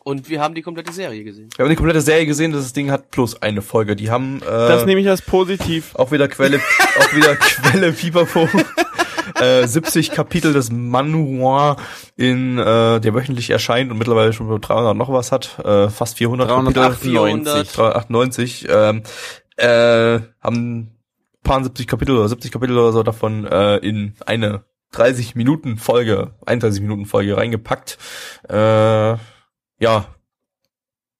Und 0.03 0.29
wir 0.29 0.41
haben 0.41 0.53
die 0.53 0.61
komplette 0.61 0.91
Serie 0.91 1.23
gesehen. 1.23 1.49
wir 1.55 1.63
haben 1.63 1.69
die 1.69 1.75
komplette 1.75 2.01
Serie 2.01 2.25
gesehen. 2.25 2.51
Das 2.51 2.73
Ding 2.73 2.91
hat 2.91 3.11
plus 3.11 3.41
eine 3.41 3.61
Folge. 3.61 3.95
Die 3.95 4.11
haben 4.11 4.41
äh, 4.41 4.45
Das 4.45 4.85
nehme 4.85 4.99
ich 5.01 5.09
als 5.09 5.21
positiv. 5.21 5.95
Auch 5.95 6.11
wieder 6.11 6.27
Quelle, 6.27 6.59
auch 6.99 7.13
wieder 7.15 7.35
Quelle 7.37 7.93
Pipapo. 7.93 8.49
äh, 9.39 9.65
70 9.65 10.11
Kapitel 10.11 10.53
des 10.53 10.71
Manhua 10.71 11.77
in 12.17 12.57
äh, 12.57 12.99
der 12.99 13.13
wöchentlich 13.13 13.49
erscheint 13.49 13.91
und 13.91 13.97
mittlerweile 13.97 14.33
schon 14.33 14.49
300 14.59 14.95
noch 14.95 15.11
was 15.11 15.31
hat, 15.31 15.59
äh, 15.63 15.89
fast 15.89 16.17
400 16.17 16.49
Kapitel, 16.49 16.73
398. 16.73 17.73
398 17.73 18.67
ähm, 18.69 19.03
äh, 19.57 20.19
haben 20.41 20.91
paar 21.43 21.63
70 21.63 21.87
Kapitel 21.87 22.17
oder 22.17 22.27
70 22.29 22.51
Kapitel 22.51 22.77
oder 22.77 22.91
so 22.91 23.03
davon 23.03 23.45
äh, 23.45 23.77
in 23.77 24.13
eine 24.25 24.63
30 24.91 25.35
Minuten 25.35 25.77
Folge, 25.77 26.31
31 26.45 26.81
Minuten 26.81 27.05
Folge 27.05 27.35
reingepackt. 27.37 27.97
Äh, 28.47 29.15
ja, 29.83 30.15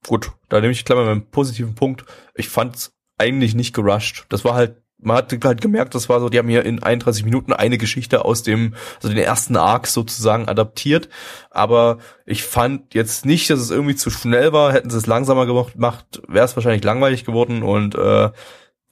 gut, 0.08 0.32
da 0.48 0.62
nehme 0.62 0.72
ich 0.72 0.86
gleich 0.86 0.98
mal 0.98 1.06
meinen 1.06 1.30
positiven 1.30 1.76
Punkt. 1.76 2.06
Ich 2.34 2.48
fand's 2.48 2.94
eigentlich 3.18 3.56
nicht 3.56 3.76
gerusht. 3.76 4.26
Das 4.30 4.46
war 4.46 4.56
halt, 4.56 4.82
man 4.98 5.18
hat 5.18 5.38
halt 5.44 5.60
gemerkt, 5.60 5.96
das 5.96 6.08
war 6.08 6.22
so, 6.22 6.30
die 6.30 6.40
haben 6.40 6.48
hier 6.48 6.64
in 6.64 6.82
31 6.82 7.26
Minuten 7.26 7.52
eine 7.52 7.78
Geschichte 7.78 8.24
aus 8.24 8.42
dem, 8.42 8.74
also 8.96 9.10
den 9.10 9.18
ersten 9.18 9.58
Arc 9.58 9.88
sozusagen 9.88 10.48
adaptiert. 10.48 11.10
Aber 11.52 11.98
ich 12.26 12.44
fand 12.44 12.94
jetzt 12.94 13.26
nicht, 13.26 13.50
dass 13.50 13.60
es 13.60 13.70
irgendwie 13.70 13.96
zu 13.98 14.10
schnell 14.10 14.54
war. 14.54 14.72
Hätten 14.72 14.90
sie 14.90 14.98
es 14.98 15.08
langsamer 15.08 15.46
gemacht, 15.46 16.22
wäre 16.30 16.46
es 16.46 16.56
wahrscheinlich 16.56 16.86
langweilig 16.86 17.26
geworden 17.26 17.64
und 17.64 17.96
äh, 17.96 18.32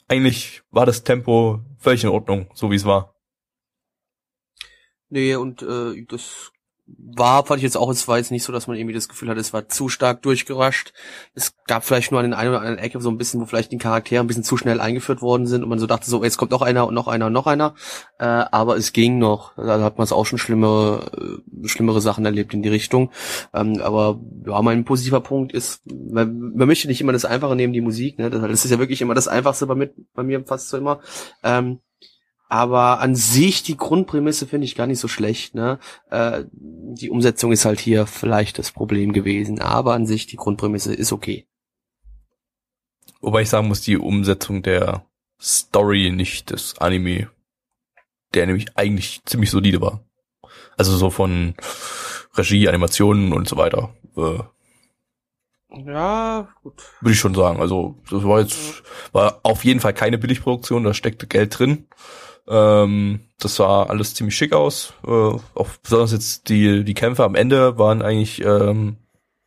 eigentlich 0.06 0.62
war 0.70 0.84
das 0.84 1.02
Tempo 1.02 1.60
völlig 1.78 2.04
in 2.04 2.10
Ordnung, 2.10 2.50
so 2.52 2.70
wie 2.70 2.76
es 2.76 2.84
war. 2.84 3.14
Nee, 5.08 5.34
und 5.36 5.62
äh, 5.62 6.04
das 6.06 6.52
war, 6.86 7.44
fand 7.44 7.58
ich 7.58 7.64
jetzt 7.64 7.76
auch, 7.76 7.90
es 7.90 8.08
war 8.08 8.18
jetzt 8.18 8.30
nicht 8.30 8.42
so, 8.42 8.52
dass 8.52 8.66
man 8.66 8.76
irgendwie 8.76 8.94
das 8.94 9.08
Gefühl 9.08 9.28
hatte, 9.28 9.40
es 9.40 9.52
war 9.52 9.68
zu 9.68 9.88
stark 9.88 10.22
durchgerascht. 10.22 10.92
Es 11.34 11.54
gab 11.66 11.84
vielleicht 11.84 12.10
nur 12.10 12.20
an 12.20 12.26
den 12.26 12.34
einen 12.34 12.50
oder 12.50 12.60
anderen 12.60 12.78
Ecke 12.78 13.00
so 13.00 13.10
ein 13.10 13.18
bisschen, 13.18 13.40
wo 13.40 13.46
vielleicht 13.46 13.72
die 13.72 13.78
Charaktere 13.78 14.22
ein 14.22 14.26
bisschen 14.26 14.44
zu 14.44 14.56
schnell 14.56 14.80
eingeführt 14.80 15.22
worden 15.22 15.46
sind 15.46 15.62
und 15.62 15.68
man 15.68 15.78
so 15.78 15.86
dachte, 15.86 16.08
so, 16.08 16.24
jetzt 16.24 16.38
kommt 16.38 16.50
noch 16.50 16.62
einer 16.62 16.86
und 16.86 16.94
noch 16.94 17.08
einer 17.08 17.26
und 17.26 17.32
noch 17.32 17.46
einer. 17.46 17.74
Äh, 18.18 18.24
aber 18.24 18.76
es 18.76 18.92
ging 18.92 19.18
noch. 19.18 19.54
Da 19.56 19.80
hat 19.80 19.98
man 19.98 20.04
es 20.04 20.12
auch 20.12 20.26
schon 20.26 20.38
schlimmere, 20.38 21.40
äh, 21.64 21.68
schlimmere 21.68 22.00
Sachen 22.00 22.24
erlebt 22.24 22.54
in 22.54 22.62
die 22.62 22.68
Richtung. 22.68 23.10
Ähm, 23.54 23.80
aber 23.80 24.20
ja, 24.46 24.60
mein 24.62 24.84
positiver 24.84 25.20
Punkt 25.20 25.52
ist, 25.52 25.82
man, 25.86 26.52
man 26.54 26.66
möchte 26.66 26.88
nicht 26.88 27.00
immer 27.00 27.12
das 27.12 27.24
Einfache 27.24 27.56
nehmen, 27.56 27.72
die 27.72 27.80
Musik. 27.80 28.18
Ne? 28.18 28.30
Das, 28.30 28.40
das 28.40 28.64
ist 28.64 28.70
ja 28.70 28.78
wirklich 28.78 29.02
immer 29.02 29.14
das 29.14 29.28
Einfachste 29.28 29.66
bei, 29.66 29.74
mit, 29.74 29.94
bei 30.14 30.22
mir 30.22 30.44
fast 30.44 30.68
so 30.68 30.76
immer. 30.76 31.00
Ähm, 31.42 31.80
aber 32.52 33.00
an 33.00 33.16
sich 33.16 33.62
die 33.62 33.78
Grundprämisse 33.78 34.46
finde 34.46 34.66
ich 34.66 34.74
gar 34.74 34.86
nicht 34.86 34.98
so 34.98 35.08
schlecht. 35.08 35.54
Ne? 35.54 35.78
Äh, 36.10 36.44
die 36.52 37.08
Umsetzung 37.08 37.50
ist 37.50 37.64
halt 37.64 37.80
hier 37.80 38.06
vielleicht 38.06 38.58
das 38.58 38.72
Problem 38.72 39.14
gewesen, 39.14 39.62
aber 39.62 39.94
an 39.94 40.04
sich 40.04 40.26
die 40.26 40.36
Grundprämisse 40.36 40.92
ist 40.92 41.12
okay. 41.12 41.46
Wobei 43.22 43.40
ich 43.40 43.48
sagen 43.48 43.68
muss, 43.68 43.80
die 43.80 43.96
Umsetzung 43.96 44.62
der 44.62 45.06
Story 45.40 46.10
nicht 46.10 46.50
des 46.50 46.76
Anime, 46.76 47.30
der 48.34 48.44
nämlich 48.44 48.76
eigentlich 48.76 49.24
ziemlich 49.24 49.50
solide 49.50 49.80
war. 49.80 50.04
Also 50.76 50.94
so 50.94 51.08
von 51.08 51.54
Regie, 52.34 52.68
Animationen 52.68 53.32
und 53.32 53.48
so 53.48 53.56
weiter. 53.56 53.94
Äh, 54.14 54.40
Ja, 55.86 56.48
gut. 56.62 56.82
Würde 57.00 57.14
ich 57.14 57.18
schon 57.18 57.34
sagen. 57.34 57.62
Also 57.62 57.96
das 58.10 58.24
war 58.24 58.40
jetzt 58.40 58.82
war 59.12 59.40
auf 59.42 59.64
jeden 59.64 59.80
Fall 59.80 59.94
keine 59.94 60.18
Billigproduktion, 60.18 60.84
da 60.84 60.92
steckte 60.92 61.26
Geld 61.26 61.58
drin. 61.58 61.86
Ähm, 62.48 63.20
das 63.38 63.56
sah 63.56 63.84
alles 63.84 64.14
ziemlich 64.14 64.36
schick 64.36 64.52
aus. 64.52 64.94
Äh, 65.06 65.10
auch 65.10 65.68
besonders 65.82 66.12
jetzt 66.12 66.48
die 66.48 66.84
die 66.84 66.94
Kämpfe 66.94 67.24
am 67.24 67.34
Ende 67.34 67.78
waren 67.78 68.02
eigentlich 68.02 68.42
ähm, 68.44 68.96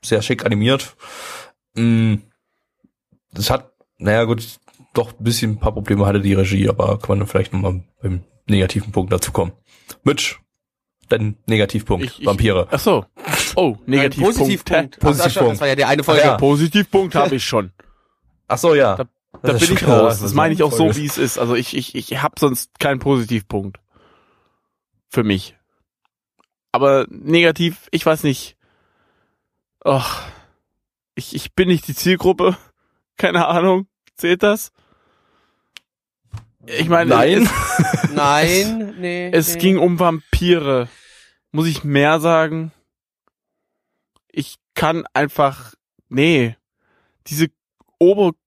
sehr 0.03 0.21
schick 0.21 0.45
animiert. 0.45 0.95
Mm, 1.75 2.15
das 3.33 3.49
hat, 3.49 3.71
naja 3.97 4.23
gut, 4.23 4.45
doch 4.93 5.11
ein 5.11 5.23
bisschen 5.23 5.51
ein 5.51 5.59
paar 5.59 5.73
Probleme 5.73 6.05
hatte 6.05 6.21
die 6.21 6.33
Regie, 6.33 6.69
aber 6.69 6.97
kann 6.99 7.09
man 7.09 7.19
dann 7.19 7.27
vielleicht 7.27 7.51
nochmal 7.53 7.83
beim 8.01 8.23
negativen 8.47 8.91
Punkt 8.91 9.11
dazu 9.11 9.31
kommen. 9.31 9.51
Mitch, 10.03 10.37
dein 11.09 11.37
Negativpunkt, 11.47 12.05
Ich- 12.05 12.19
ich- 12.21 12.25
Vampire. 12.25 12.67
Ach 12.71 12.79
so. 12.79 13.05
Oh, 13.55 13.75
Negativpunkt. 13.85 14.37
Positivpunkt. 14.37 14.99
Positivpunkt. 14.99 15.53
Das 15.53 15.59
war 15.61 15.67
ja 15.67 15.75
die 15.75 15.85
eine 15.85 16.03
Folge. 16.03 16.21
Ja. 16.21 16.37
Positivpunkt 16.37 17.15
habe 17.15 17.35
ich 17.35 17.43
schon. 17.45 17.71
Ach 18.47 18.57
so, 18.57 18.73
ja. 18.75 18.95
Da- 18.95 19.05
Da 19.41 19.53
bin 19.53 19.73
ich 19.73 19.87
raus. 19.87 20.19
Das 20.19 20.33
meine 20.33 20.53
ich 20.53 20.63
auch 20.63 20.71
so, 20.71 20.95
wie 20.95 21.05
es 21.05 21.17
ist. 21.17 21.37
Also 21.37 21.55
ich, 21.55 21.75
ich, 21.75 21.95
ich 21.95 22.21
habe 22.21 22.35
sonst 22.39 22.79
keinen 22.79 22.99
Positivpunkt. 22.99 23.79
Für 25.09 25.23
mich. 25.23 25.55
Aber 26.71 27.05
negativ, 27.09 27.87
ich 27.91 28.05
weiß 28.05 28.23
nicht. 28.23 28.57
Och, 29.85 30.21
ich, 31.15 31.35
ich 31.35 31.53
bin 31.53 31.69
nicht 31.69 31.87
die 31.87 31.95
Zielgruppe. 31.95 32.57
Keine 33.17 33.47
Ahnung. 33.47 33.87
Zählt 34.15 34.43
das? 34.43 34.71
Ich 36.65 36.89
meine, 36.89 37.11
Nein. 37.11 37.43
es, 37.43 38.11
Nein, 38.13 38.95
nee. 38.99 39.29
es 39.31 39.53
nee. 39.53 39.59
ging 39.59 39.77
um 39.77 39.99
Vampire. 39.99 40.89
Muss 41.51 41.67
ich 41.67 41.83
mehr 41.83 42.19
sagen? 42.19 42.71
Ich 44.31 44.57
kann 44.73 45.05
einfach, 45.13 45.75
nee, 46.09 46.57
diese 47.27 47.47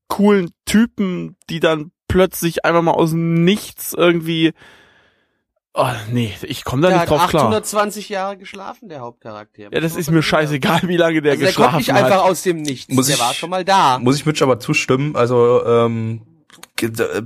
obercoolen 0.09 0.51
Typen, 0.65 1.37
die 1.51 1.61
dann 1.61 1.91
plötzlich 2.09 2.65
einfach 2.65 2.83
mal 2.83 2.93
aus 2.93 3.11
dem 3.11 3.45
Nichts 3.45 3.93
irgendwie, 3.93 4.53
oh, 5.75 5.87
nee, 6.11 6.33
ich 6.43 6.65
komme 6.65 6.83
da 6.83 6.89
der 6.89 6.97
nicht 6.99 7.11
hat 7.11 7.11
drauf 7.11 7.29
klar. 7.29 7.45
820 7.45 8.09
Jahre 8.09 8.37
geschlafen, 8.39 8.89
der 8.89 9.01
Hauptcharakter. 9.01 9.65
Ja, 9.71 9.81
das 9.81 9.97
ist 9.97 10.11
mir 10.11 10.23
scheißegal, 10.23 10.83
wie 10.85 10.97
lange 10.97 11.21
der 11.23 11.33
Also 11.33 11.45
der 11.45 11.53
kommt 11.53 11.67
geschlafen 11.67 11.77
nicht 11.79 11.93
einfach 11.93 12.25
hat. 12.25 12.31
aus 12.31 12.43
dem 12.43 12.63
Nichts. 12.63 12.93
Muss 12.95 13.07
der 13.07 13.17
ich- 13.17 13.21
war 13.23 13.35
schon 13.35 13.51
mal 13.51 13.65
da. 13.65 13.99
Muss 13.99 14.17
ich 14.17 14.25
Mitch 14.27 14.43
aber 14.43 14.59
zustimmen. 14.59 15.15
Also 15.15 15.65
ähm, 15.67 16.23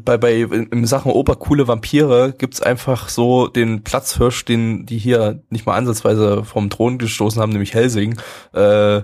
bei 0.05 0.19
bei 0.19 0.41
in 0.41 0.85
Sachen 0.87 1.13
obercoole 1.13 1.69
Vampire 1.69 2.35
gibt's 2.37 2.61
einfach 2.61 3.09
so 3.09 3.47
den 3.47 3.85
Platzhirsch, 3.85 4.45
den 4.45 4.87
die 4.87 4.99
hier 4.99 5.43
nicht 5.51 5.67
mal 5.67 5.77
ansatzweise 5.77 6.43
vom 6.45 6.69
Thron 6.71 6.99
gestoßen 6.99 7.41
haben, 7.41 7.53
nämlich 7.53 7.75
Helsing, 7.75 8.19
äh, 8.55 9.03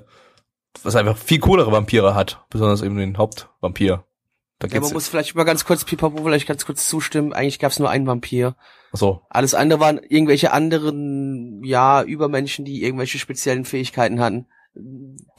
was 0.84 0.96
einfach 0.96 1.16
viel 1.16 1.38
coolere 1.40 1.70
Vampire 1.72 2.14
hat, 2.14 2.44
besonders 2.50 2.82
eben 2.82 2.96
den 2.96 3.16
Hauptvampir. 3.18 4.04
Da 4.58 4.66
Ja, 4.68 4.80
man 4.80 4.92
muss 4.92 5.08
vielleicht 5.08 5.34
mal 5.36 5.44
ganz 5.44 5.64
kurz, 5.64 5.84
Pipapo, 5.84 6.22
vielleicht 6.22 6.48
ganz 6.48 6.66
kurz 6.66 6.88
zustimmen. 6.88 7.32
Eigentlich 7.32 7.58
gab 7.60 7.70
es 7.70 7.78
nur 7.78 7.90
einen 7.90 8.06
Vampir. 8.06 8.56
so. 8.92 9.22
Alles 9.30 9.54
andere 9.54 9.78
waren 9.80 9.98
irgendwelche 9.98 10.52
anderen, 10.52 11.62
ja, 11.64 12.02
Übermenschen, 12.02 12.64
die 12.64 12.82
irgendwelche 12.82 13.18
speziellen 13.18 13.64
Fähigkeiten 13.64 14.20
hatten. 14.20 14.46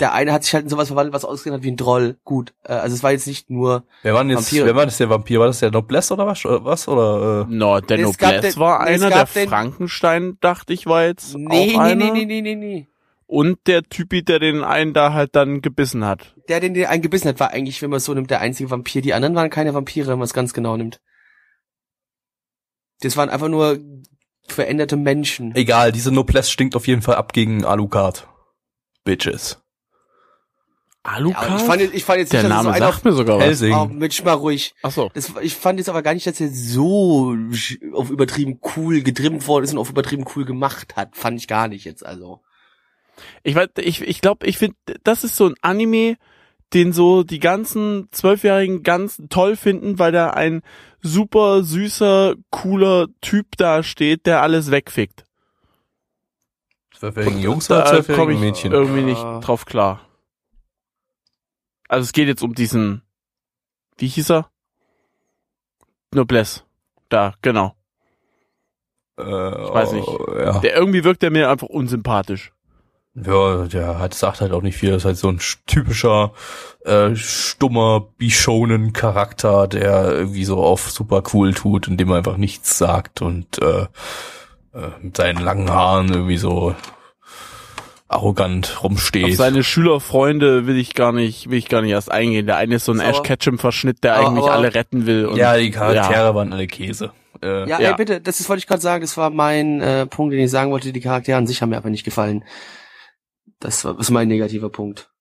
der 0.01 0.11
eine 0.13 0.33
hat 0.33 0.43
sich 0.43 0.53
halt 0.53 0.63
in 0.63 0.69
sowas 0.69 0.87
verwandelt, 0.89 1.13
was 1.13 1.23
ausgesehen 1.23 1.53
hat 1.53 1.63
wie 1.63 1.71
ein 1.71 1.77
Droll. 1.77 2.17
Gut, 2.25 2.53
äh, 2.65 2.73
also 2.73 2.93
es 2.95 3.03
war 3.03 3.11
jetzt 3.11 3.27
nicht 3.27 3.49
nur 3.49 3.83
Wer 4.01 4.13
war 4.13 4.21
denn 4.23 4.31
jetzt, 4.31 4.51
Vampire. 4.51 4.65
wer 4.65 4.75
war 4.75 4.85
das 4.85 4.97
der 4.97 5.09
Vampir? 5.09 5.39
War 5.39 5.47
das 5.47 5.59
der 5.59 5.71
Noblesse 5.71 6.13
oder 6.13 6.27
was? 6.27 6.45
Oder 6.45 6.65
was? 6.65 6.87
Oder, 6.89 7.47
äh, 7.49 7.53
No, 7.53 7.79
der 7.79 7.99
Es 7.99 8.17
gab 8.17 8.33
Noblesse 8.35 8.55
den- 8.55 8.59
war 8.59 8.79
einer, 8.81 9.09
der 9.09 9.27
Frankenstein, 9.27 10.37
dachte 10.41 10.73
ich, 10.73 10.87
war 10.87 11.05
jetzt 11.05 11.35
nee, 11.37 11.45
auch 11.47 11.65
nee, 11.65 11.77
einer. 11.77 11.95
nee, 12.11 12.11
nee, 12.11 12.25
nee, 12.25 12.41
nee, 12.41 12.55
nee. 12.55 12.87
Und 13.31 13.59
der 13.67 13.83
Typi, 13.83 14.23
der 14.23 14.39
den 14.39 14.63
einen 14.63 14.95
da 14.95 15.13
halt 15.13 15.35
dann 15.35 15.61
gebissen 15.61 16.03
hat. 16.03 16.33
Der, 16.47 16.59
den 16.59 16.73
der 16.73 16.89
einen 16.89 17.03
gebissen 17.03 17.27
hat, 17.27 17.39
war 17.39 17.51
eigentlich, 17.51 17.79
wenn 17.83 17.91
man 17.91 17.97
es 17.97 18.05
so 18.05 18.13
nimmt, 18.15 18.31
der 18.31 18.41
einzige 18.41 18.71
Vampir. 18.71 19.03
Die 19.03 19.13
anderen 19.13 19.35
waren 19.35 19.51
keine 19.51 19.75
Vampire, 19.75 20.07
wenn 20.07 20.17
man 20.17 20.25
es 20.25 20.33
ganz 20.33 20.51
genau 20.51 20.75
nimmt. 20.77 20.99
Das 23.01 23.17
waren 23.17 23.29
einfach 23.29 23.47
nur 23.47 23.77
veränderte 24.47 24.95
Menschen. 24.97 25.55
egal, 25.55 25.91
diese 25.91 26.11
Noblesse 26.11 26.49
stinkt 26.49 26.75
auf 26.75 26.87
jeden 26.87 27.03
Fall 27.03 27.17
ab 27.17 27.31
gegen 27.33 27.65
Alucard. 27.65 28.27
Bitches. 29.03 29.61
Ja, 31.05 31.11
Alucard? 31.13 31.45
aber 31.51 31.55
ich 31.57 31.61
fand, 31.61 31.81
jetzt- 31.81 31.93
ich 31.93 32.03
fand 32.03 32.19
jetzt 32.19 32.33
der 32.33 32.41
nicht, 32.41 32.51
dass 32.51 32.63
Name 32.63 32.75
es 32.75 32.79
so 32.79 32.91
sagt 32.91 33.05
mir 33.05 33.11
sogar 33.13 33.37
was. 33.37 33.43
Helsing. 33.45 33.73
oh, 33.75 33.85
Mensch, 33.85 34.23
mal 34.23 34.33
ruhig. 34.33 34.73
Ach 34.81 34.91
so. 34.91 35.11
Das, 35.13 35.31
ich 35.41 35.53
fand 35.55 35.77
jetzt 35.77 35.89
aber 35.89 36.01
gar 36.01 36.15
nicht, 36.15 36.25
dass 36.25 36.41
er 36.41 36.49
so 36.49 37.35
auf 37.93 38.09
übertrieben 38.09 38.59
cool 38.75 39.03
getrimmt 39.03 39.45
worden 39.47 39.65
ist 39.65 39.73
und 39.73 39.77
auf 39.77 39.91
übertrieben 39.91 40.25
cool 40.35 40.45
gemacht 40.45 40.95
hat. 40.95 41.15
Fand 41.15 41.39
ich 41.39 41.47
gar 41.47 41.67
nicht 41.67 41.85
jetzt, 41.85 42.03
also. 42.03 42.41
Ich 43.43 43.55
weiß, 43.55 43.69
ich, 43.79 44.01
ich 44.01 44.21
glaube, 44.21 44.45
ich 44.47 44.57
finde, 44.57 44.75
das 45.03 45.23
ist 45.23 45.35
so 45.35 45.47
ein 45.47 45.55
Anime, 45.61 46.17
den 46.73 46.93
so 46.93 47.23
die 47.23 47.39
ganzen 47.39 48.07
Zwölfjährigen 48.11 48.83
ganz 48.83 49.21
toll 49.29 49.55
finden, 49.55 49.97
weil 49.99 50.11
da 50.11 50.29
ein 50.31 50.61
super 51.01 51.63
süßer, 51.63 52.35
cooler 52.51 53.07
Typ 53.21 53.57
da 53.57 53.81
steht, 53.83 54.25
der 54.25 54.41
alles 54.41 54.69
wegfickt. 54.71 55.23
Zwölfjährigen 56.95 57.39
Jungs 57.39 57.71
oder 57.71 57.85
zwölfjährigen 57.85 58.33
ich 58.35 58.39
Mädchen? 58.39 58.71
irgendwie 58.73 59.01
nicht 59.03 59.23
Ah. 59.23 59.39
drauf 59.39 59.65
klar. 59.65 60.01
Also 61.87 62.03
es 62.03 62.11
geht 62.13 62.27
jetzt 62.27 62.43
um 62.43 62.53
diesen, 62.53 63.01
wie 63.97 64.07
hieß 64.07 64.29
er? 64.31 64.51
Noblesse. 66.13 66.63
Da, 67.07 67.33
genau. 67.41 67.75
Äh, 69.17 69.23
Ich 69.23 69.73
weiß 69.73 69.93
nicht. 69.93 70.07
Ja. 70.07 70.59
Der 70.59 70.75
irgendwie 70.75 71.03
wirkt 71.03 71.21
der 71.23 71.31
mir 71.31 71.49
einfach 71.49 71.67
unsympathisch. 71.67 72.51
Ja, 73.15 73.65
der 73.65 73.99
hat, 73.99 74.13
sagt 74.13 74.39
halt 74.41 74.51
auch 74.53 74.61
nicht 74.61 74.77
viel. 74.77 74.91
Das 74.91 75.01
ist 75.01 75.05
halt 75.05 75.17
so 75.17 75.27
ein 75.29 75.39
sch- 75.39 75.57
typischer, 75.65 76.31
äh, 76.85 77.15
stummer 77.15 78.07
Bishonen-Charakter, 78.17 79.67
der 79.67 80.11
irgendwie 80.11 80.45
so 80.45 80.57
auf 80.63 80.89
super 80.91 81.23
cool 81.33 81.53
tut, 81.53 81.87
indem 81.87 82.11
er 82.11 82.17
einfach 82.17 82.37
nichts 82.37 82.77
sagt 82.77 83.21
und 83.21 83.61
äh, 83.61 83.87
äh, 84.73 84.87
mit 85.01 85.17
seinen 85.17 85.41
langen 85.43 85.69
Haaren 85.69 86.09
irgendwie 86.09 86.37
so 86.37 86.75
arrogant 88.07 88.73
Auf 88.77 88.83
rumsteht. 88.85 89.35
seine 89.37 89.63
Schülerfreunde 89.63 90.65
will 90.65 90.77
ich 90.77 90.93
gar 90.95 91.11
nicht, 91.11 91.49
will 91.49 91.57
ich 91.59 91.67
gar 91.69 91.81
nicht 91.81 91.91
erst 91.91 92.11
eingehen. 92.11 92.47
Der 92.47 92.57
eine 92.57 92.75
ist 92.75 92.85
so 92.85 92.91
ein 92.91 92.97
So. 92.99 93.03
Ash 93.03 93.21
Ketchum 93.23 93.59
Verschnitt, 93.59 94.03
der 94.03 94.15
Aber- 94.15 94.27
eigentlich 94.29 94.43
aber- 94.45 94.53
alle 94.53 94.73
retten 94.73 95.05
will. 95.05 95.25
Und, 95.27 95.37
ja, 95.37 95.55
die 95.57 95.71
Charaktere 95.71 96.33
waren 96.33 96.51
alle 96.53 96.67
Käse. 96.67 97.11
Äh, 97.41 97.69
Ja, 97.69 97.79
Ja. 97.79 97.89
Ey, 97.91 97.95
bitte, 97.95 98.19
das 98.21 98.39
ist, 98.39 98.49
wollte 98.49 98.59
ich 98.59 98.67
gerade 98.67 98.81
sagen, 98.81 99.01
das 99.01 99.15
war 99.17 99.29
mein 99.29 99.81
äh, 99.81 100.05
Punkt, 100.07 100.33
den 100.33 100.39
ich 100.39 100.49
sagen 100.51 100.71
wollte. 100.71 100.91
Die 100.91 100.99
Charaktere 101.01 101.37
an 101.37 101.45
sich 101.47 101.61
haben 101.61 101.69
mir 101.69 101.77
einfach 101.77 101.89
nicht 101.89 102.03
gefallen. 102.03 102.43
Das 103.59 103.83
war 103.85 103.93
das 103.93 104.07
ist 104.07 104.11
mein 104.11 104.27
negativer 104.27 104.69
Punkt. 104.69 105.11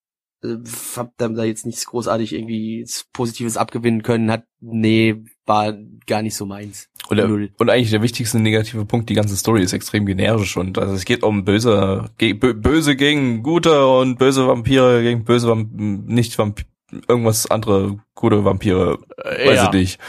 Äh, 0.43 0.57
Hab 0.97 1.12
da 1.16 1.28
da 1.28 1.45
jetzt 1.45 1.66
nichts 1.66 1.86
großartig 1.86 2.34
irgendwie 2.34 2.86
Positives 3.12 3.57
abgewinnen 3.57 4.03
können. 4.03 4.30
Hat, 4.30 4.45
nee, 4.61 5.16
war 5.47 5.76
gar 6.07 6.22
nicht 6.22 6.36
so 6.36 6.47
meins. 6.47 6.89
Und, 7.09 7.16
der, 7.16 7.26
und 7.26 7.70
eigentlich 7.70 7.91
der 7.91 8.03
wichtigste 8.03 8.39
negative 8.39 8.84
Punkt, 8.84 9.09
die 9.09 9.14
ganze 9.14 9.36
Story 9.36 9.62
ist 9.62 9.72
extrem 9.72 10.05
generisch 10.05 10.57
und 10.57 10.78
also 10.78 10.95
es 10.95 11.07
geht 11.07 11.22
um 11.22 11.45
böse, 11.45 12.11
ge, 12.18 12.34
bö, 12.34 12.53
böse 12.53 12.97
gegen 12.97 13.43
gute 13.43 13.86
und 13.86 14.18
böse 14.18 14.47
Vampire 14.47 15.03
gegen 15.03 15.24
böse 15.24 15.49
Vamp 15.49 15.70
nicht 15.72 16.39
Vamp 16.39 16.64
irgendwas 17.09 17.51
andere 17.51 17.97
gute 18.14 18.45
Vampire, 18.45 18.99
Äh, 19.22 19.49
weiß 19.49 19.57
ja. 19.57 19.64
ich 19.66 19.72
nicht. 19.72 20.01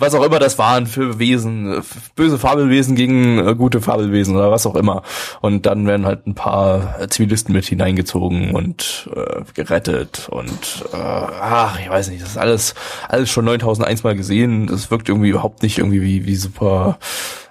Was 0.00 0.14
auch 0.14 0.22
immer 0.22 0.38
das 0.38 0.58
waren 0.58 0.86
für 0.86 1.18
Wesen, 1.18 1.82
böse 2.14 2.38
Fabelwesen 2.38 2.94
gegen 2.94 3.44
äh, 3.44 3.56
gute 3.56 3.80
Fabelwesen 3.80 4.36
oder 4.36 4.52
was 4.52 4.64
auch 4.64 4.76
immer. 4.76 5.02
Und 5.40 5.66
dann 5.66 5.88
werden 5.88 6.06
halt 6.06 6.24
ein 6.28 6.36
paar 6.36 7.00
äh, 7.00 7.08
Zivilisten 7.08 7.52
mit 7.52 7.64
hineingezogen 7.64 8.54
und 8.54 9.10
äh, 9.12 9.42
gerettet 9.54 10.28
und 10.30 10.84
äh, 10.92 10.96
ach, 10.96 11.80
ich 11.80 11.90
weiß 11.90 12.10
nicht, 12.10 12.22
das 12.22 12.30
ist 12.30 12.36
alles 12.38 12.74
alles 13.08 13.28
schon 13.28 13.44
9001 13.46 14.04
Mal 14.04 14.14
gesehen. 14.14 14.68
Das 14.68 14.88
wirkt 14.92 15.08
irgendwie 15.08 15.30
überhaupt 15.30 15.64
nicht 15.64 15.78
irgendwie 15.78 16.00
wie 16.02 16.26
wie 16.26 16.36
super 16.36 17.00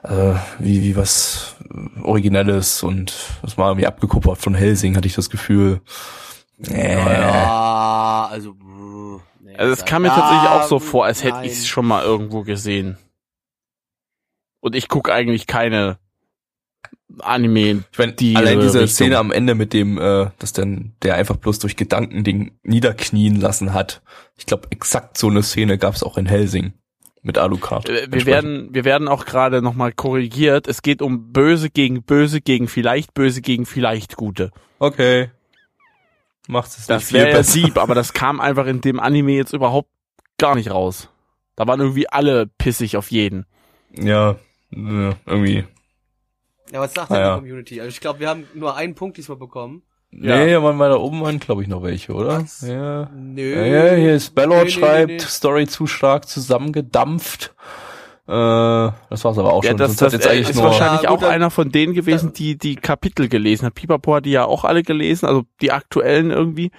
äh, 0.04 0.36
wie 0.60 0.84
wie 0.84 0.96
was 0.96 1.58
Originelles 2.02 2.82
und 2.82 3.14
das 3.42 3.58
war 3.58 3.72
irgendwie 3.72 3.88
abgekupfert 3.88 4.38
von 4.38 4.56
Helsing, 4.56 4.96
hatte 4.96 5.08
ich 5.08 5.16
das 5.16 5.30
Gefühl. 5.30 5.82
Äh, 6.66 6.96
Ja, 6.96 8.30
also. 8.32 8.56
Also 9.58 9.74
es 9.74 9.86
kam 9.86 10.04
mir 10.04 10.10
tatsächlich 10.10 10.50
auch 10.50 10.64
so 10.64 10.80
vor, 10.80 11.06
als 11.06 11.24
hätte 11.24 11.40
ich 11.44 11.54
es 11.54 11.68
schon 11.68 11.86
mal 11.86 12.04
irgendwo 12.04 12.44
gesehen. 12.44 12.98
Und 14.60 14.76
ich 14.76 14.88
gucke 14.88 15.14
eigentlich 15.14 15.48
keine 15.48 15.98
Anime. 17.20 17.84
Ich 17.92 17.98
meine, 17.98 18.14
die 18.14 18.36
allein 18.36 18.60
diese 18.60 18.82
Richtung. 18.82 18.96
Szene 18.96 19.18
am 19.18 19.32
Ende 19.32 19.56
mit 19.56 19.74
dem, 19.74 19.98
äh, 19.98 20.28
dass 20.40 20.54
dann 20.54 20.94
der 21.04 21.16
einfach 21.16 21.38
bloß 21.38 21.60
durch 21.60 21.76
Gedanken 21.76 22.24
den 22.24 22.52
niederknien 22.64 23.40
lassen 23.40 23.74
hat. 23.74 24.02
Ich 24.36 24.46
glaube, 24.46 24.68
exakt 24.72 25.18
so 25.18 25.28
eine 25.28 25.44
Szene 25.44 25.78
gab 25.78 25.96
es 25.96 26.04
auch 26.04 26.18
in 26.18 26.26
Helsing 26.26 26.74
mit 27.22 27.38
Alucard. 27.38 27.90
Äh, 27.90 28.08
Wir 28.12 28.26
werden, 28.26 28.70
wir 28.74 28.86
werden 28.86 29.08
auch 29.08 29.26
gerade 29.26 29.62
nochmal 29.62 29.92
korrigiert. 29.94 30.68
Es 30.68 30.82
geht 30.82 31.02
um 31.02 31.32
Böse 31.32 31.70
gegen 31.70 32.04
Böse 32.04 32.42
gegen 32.42 32.68
vielleicht 32.68 33.14
Böse 33.14 33.42
gegen 33.42 33.66
vielleicht 33.66 34.16
Gute. 34.16 34.52
Okay. 34.80 35.30
Macht 36.48 36.70
es 36.72 36.78
nicht 36.80 36.90
Das 36.90 37.04
viel 37.06 37.20
wäre 37.20 37.32
ja. 37.32 37.44
Sieb, 37.44 37.78
aber 37.78 37.94
das 37.96 38.14
kam 38.14 38.40
einfach 38.40 38.66
in 38.66 38.82
dem 38.82 39.00
Anime 39.00 39.34
jetzt 39.34 39.54
überhaupt 39.54 39.90
gar 40.38 40.56
nicht 40.56 40.72
raus. 40.72 41.10
Da 41.56 41.68
waren 41.68 41.80
irgendwie 41.80 42.08
alle 42.10 42.48
pissig 42.48 42.98
auf 42.98 43.12
jeden. 43.12 43.46
Ja, 43.92 44.32
äh, 44.72 45.14
irgendwie. 45.26 45.66
Ja, 46.72 46.82
was 46.82 46.94
sagt 46.94 47.12
Ah, 47.12 47.16
denn 47.16 47.24
ja. 47.24 47.36
die 47.36 47.40
Community? 47.42 47.82
Also 47.82 47.90
ich 47.90 48.00
glaube, 48.00 48.20
wir 48.20 48.30
haben 48.30 48.46
nur 48.54 48.76
einen 48.76 48.96
Punkt 48.96 49.18
diesmal 49.18 49.38
bekommen. 49.38 49.84
Ja. 50.12 50.38
Nee, 50.38 50.56
waren 50.62 50.80
weiter 50.80 51.02
oben 51.02 51.22
waren, 51.22 51.40
glaube 51.40 51.62
ich, 51.64 51.68
noch 51.68 51.84
welche, 51.84 52.14
oder? 52.14 52.42
Was? 52.42 52.62
Ja. 52.62 53.10
Nö. 53.14 53.56
Ja, 53.56 53.66
ja, 53.88 53.96
hier 53.96 54.16
ist 54.16 54.34
nee, 54.36 54.70
schreibt, 54.70 55.08
nee, 55.10 55.18
nee. 55.18 55.20
Story 55.20 55.68
zu 55.68 55.86
stark 55.86 56.28
zusammengedampft. 56.28 57.54
Äh, 58.28 58.32
das 59.10 59.24
war's 59.24 59.38
aber 59.38 59.54
auch 59.54 59.64
Ja, 59.64 59.70
schon. 59.70 59.78
das, 59.78 59.88
Sonst 59.96 60.02
das 60.02 60.14
hat 60.14 60.20
jetzt 60.20 60.28
eigentlich 60.28 60.50
ist 60.50 60.56
nur, 60.58 60.66
wahrscheinlich 60.66 61.04
Ja, 61.04 61.12
gut, 61.12 61.24
auch 61.24 61.30
einer 61.30 61.50
von 61.50 61.72
denen 61.72 61.94
gewesen, 61.94 62.34
die 62.34 62.58
die 62.58 62.76
Kapitel 62.76 63.30
gelesen 63.30 63.66
hat. 63.66 63.76
Pipapo 63.76 64.16
hat 64.16 64.26
die 64.26 64.32
ja 64.32 64.44
auch 64.44 64.66
alle 64.66 64.84
gelesen, 64.84 65.26
also 65.28 65.44
die 65.62 65.72
aktuellen 65.72 66.32
irgendwie. 66.32 66.72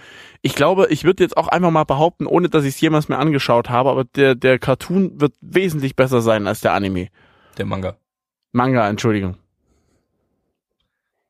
Ich 0.43 0.55
glaube, 0.55 0.89
ich 0.91 1.05
würde 1.05 1.25
jetzt 1.25 1.37
auch 1.39 1.49
einfach 1.49 1.71
mal 1.71 1.85
behaupten, 1.85 2.27
ohne 2.27 2.51
dass 2.51 2.65
ich 2.65 2.75
es 2.75 2.81
jemals 2.83 3.09
mehr 3.09 3.19
angeschaut 3.19 3.71
habe, 3.71 3.89
aber 3.91 4.05
der, 4.05 4.35
der 4.35 4.59
Cartoon 4.59 5.21
wird 5.21 5.33
wesentlich 5.41 5.97
besser 5.97 6.21
sein 6.21 6.47
als 6.47 6.61
der 6.61 6.75
Anime. 6.75 7.09
der 7.57 7.65
Manga. 7.65 7.97
Manga, 8.53 8.87
Entschuldigung. 8.89 9.37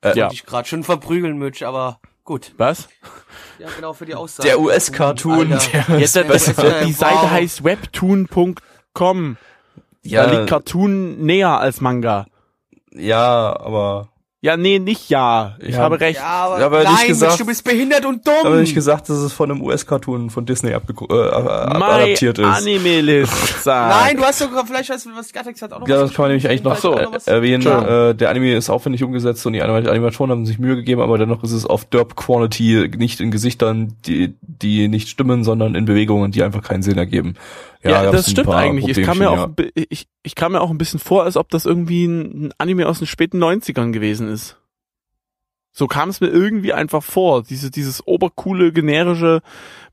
Äh, 0.03 0.17
Ja. 0.17 0.25
Wollte 0.25 0.35
ich 0.35 0.47
gerade 0.47 0.69
schon 0.69 0.83
verprügeln, 0.83 1.39
Mitch, 1.39 1.65
aber 1.65 2.01
gut. 2.25 2.55
Was? 2.57 2.89
Ja, 3.59 3.69
genau 3.77 3.93
für 3.93 4.05
die 4.07 4.15
Aussage. 4.17 4.49
Der 4.49 4.61
US-Cartoon, 4.61 5.49
der 5.51 5.59
das, 6.25 6.45
die. 6.85 6.93
Seite 6.93 7.31
heißt 7.31 7.63
webtoon.com. 7.65 9.37
Ja, 10.05 10.27
Da 10.27 10.33
liegt 10.33 10.49
Cartoon 10.49 11.25
näher 11.25 11.59
als 11.61 11.81
Manga. 11.81 12.27
ja, 12.95 13.59
aber 13.59 14.09
Ja, 14.41 14.57
nee, 14.57 14.79
nicht 14.79 15.11
ja. 15.11 15.57
Ich 15.59 15.75
Ja. 15.75 15.79
habe 15.81 15.99
recht. 16.01 16.21
Ja, 16.21 16.25
aber, 16.47 16.61
Ja, 16.61 16.67
aber 16.67 16.85
nein, 16.85 16.93
nicht 16.95 17.09
gesagt- 17.09 17.41
du 17.41 17.45
bist 17.45 17.65
behindert 17.65 18.07
und 18.07 18.25
dumm. 18.25 18.35
aber 18.45 18.55
nicht 18.61 18.73
gesagt, 18.73 19.09
dass 19.09 19.17
es 19.19 19.33
von 19.33 19.51
einem 19.51 19.61
US-Cartoon 19.63 20.31
von 20.31 20.47
Disney 20.47 20.71
abgeku- 20.77 21.13
äh, 21.13 21.29
ab- 21.29 21.77
My 21.77 21.83
adaptiert 22.05 22.39
ist. 22.39 22.45
Anime 22.47 23.01
List. 23.01 23.33
Nein, 23.67 24.17
du 24.17 24.23
hast 24.23 24.39
sogar, 24.39 24.65
vielleicht 24.65 24.91
du, 24.91 24.95
was 25.17 25.33
Gattax 25.33 25.61
hat 25.61 25.73
auch 25.73 25.81
noch 25.81 25.89
Ja, 25.89 25.97
was 25.97 26.03
das 26.11 26.15
kann 26.15 26.23
man 26.23 26.31
nämlich 26.31 26.49
eigentlich 26.49 26.63
noch 26.63 26.77
so 26.77 26.95
was- 27.11 27.27
erwähnen. 27.27 27.67
Äh, 27.67 28.15
der 28.15 28.31
Anime 28.31 28.55
ist 28.55 28.71
aufwendig 28.71 29.03
umgesetzt 29.03 29.45
und 29.45 29.55
die 29.55 29.61
Anim- 29.63 29.89
Animatoren 29.89 30.31
haben 30.31 30.47
sich 30.47 30.61
Mühe 30.61 30.77
gegeben, 30.77 31.01
aber 31.01 31.19
dennoch 31.19 31.43
ist 31.43 31.51
es 31.51 31.67
auf 31.67 31.85
Derp 31.87 32.15
Quality, 32.15 32.93
nicht 32.97 33.19
in 33.21 33.33
Gesichtern, 33.33 33.95
die, 34.07 34.35
die 34.43 34.87
nicht 34.87 35.09
stimmen, 35.09 35.43
sondern 35.43 35.75
in 35.75 35.85
Bewegungen, 35.85 36.31
die 36.31 36.45
einfach 36.45 36.63
keinen 36.63 36.85
Sinn 36.85 36.97
ergeben. 36.97 37.35
Ja, 37.83 38.03
gab's 38.03 38.17
das 38.17 38.31
stimmt 38.31 38.49
eigentlich. 38.49 38.99
Ich 38.99 39.07
kam, 39.07 39.19
mir 39.19 39.31
auch, 39.31 39.51
ich, 39.75 40.09
ich 40.23 40.35
kam 40.35 40.53
mir 40.53 40.61
auch 40.61 40.71
ein 40.71 40.79
bisschen 40.79 41.01
vor, 41.01 41.25
als 41.25 41.37
ob 41.37 41.51
das 41.51 41.65
irgendwie 41.65 42.07
ein, 42.07 42.53
Anime 42.59 42.89
aus 42.89 42.99
den 42.99 43.07
späten 43.07 43.43
90ern 43.43 43.93
gewesen 43.93 44.29
ist. 44.29 44.57
So 45.71 45.87
kam 45.87 46.09
es 46.09 46.21
mir 46.21 46.27
irgendwie 46.29 46.73
einfach 46.73 47.05
vor. 47.05 47.45
Diese, 47.45 47.71
dieses 47.71 48.05
obercoole, 48.05 48.73
generische, 48.73 49.43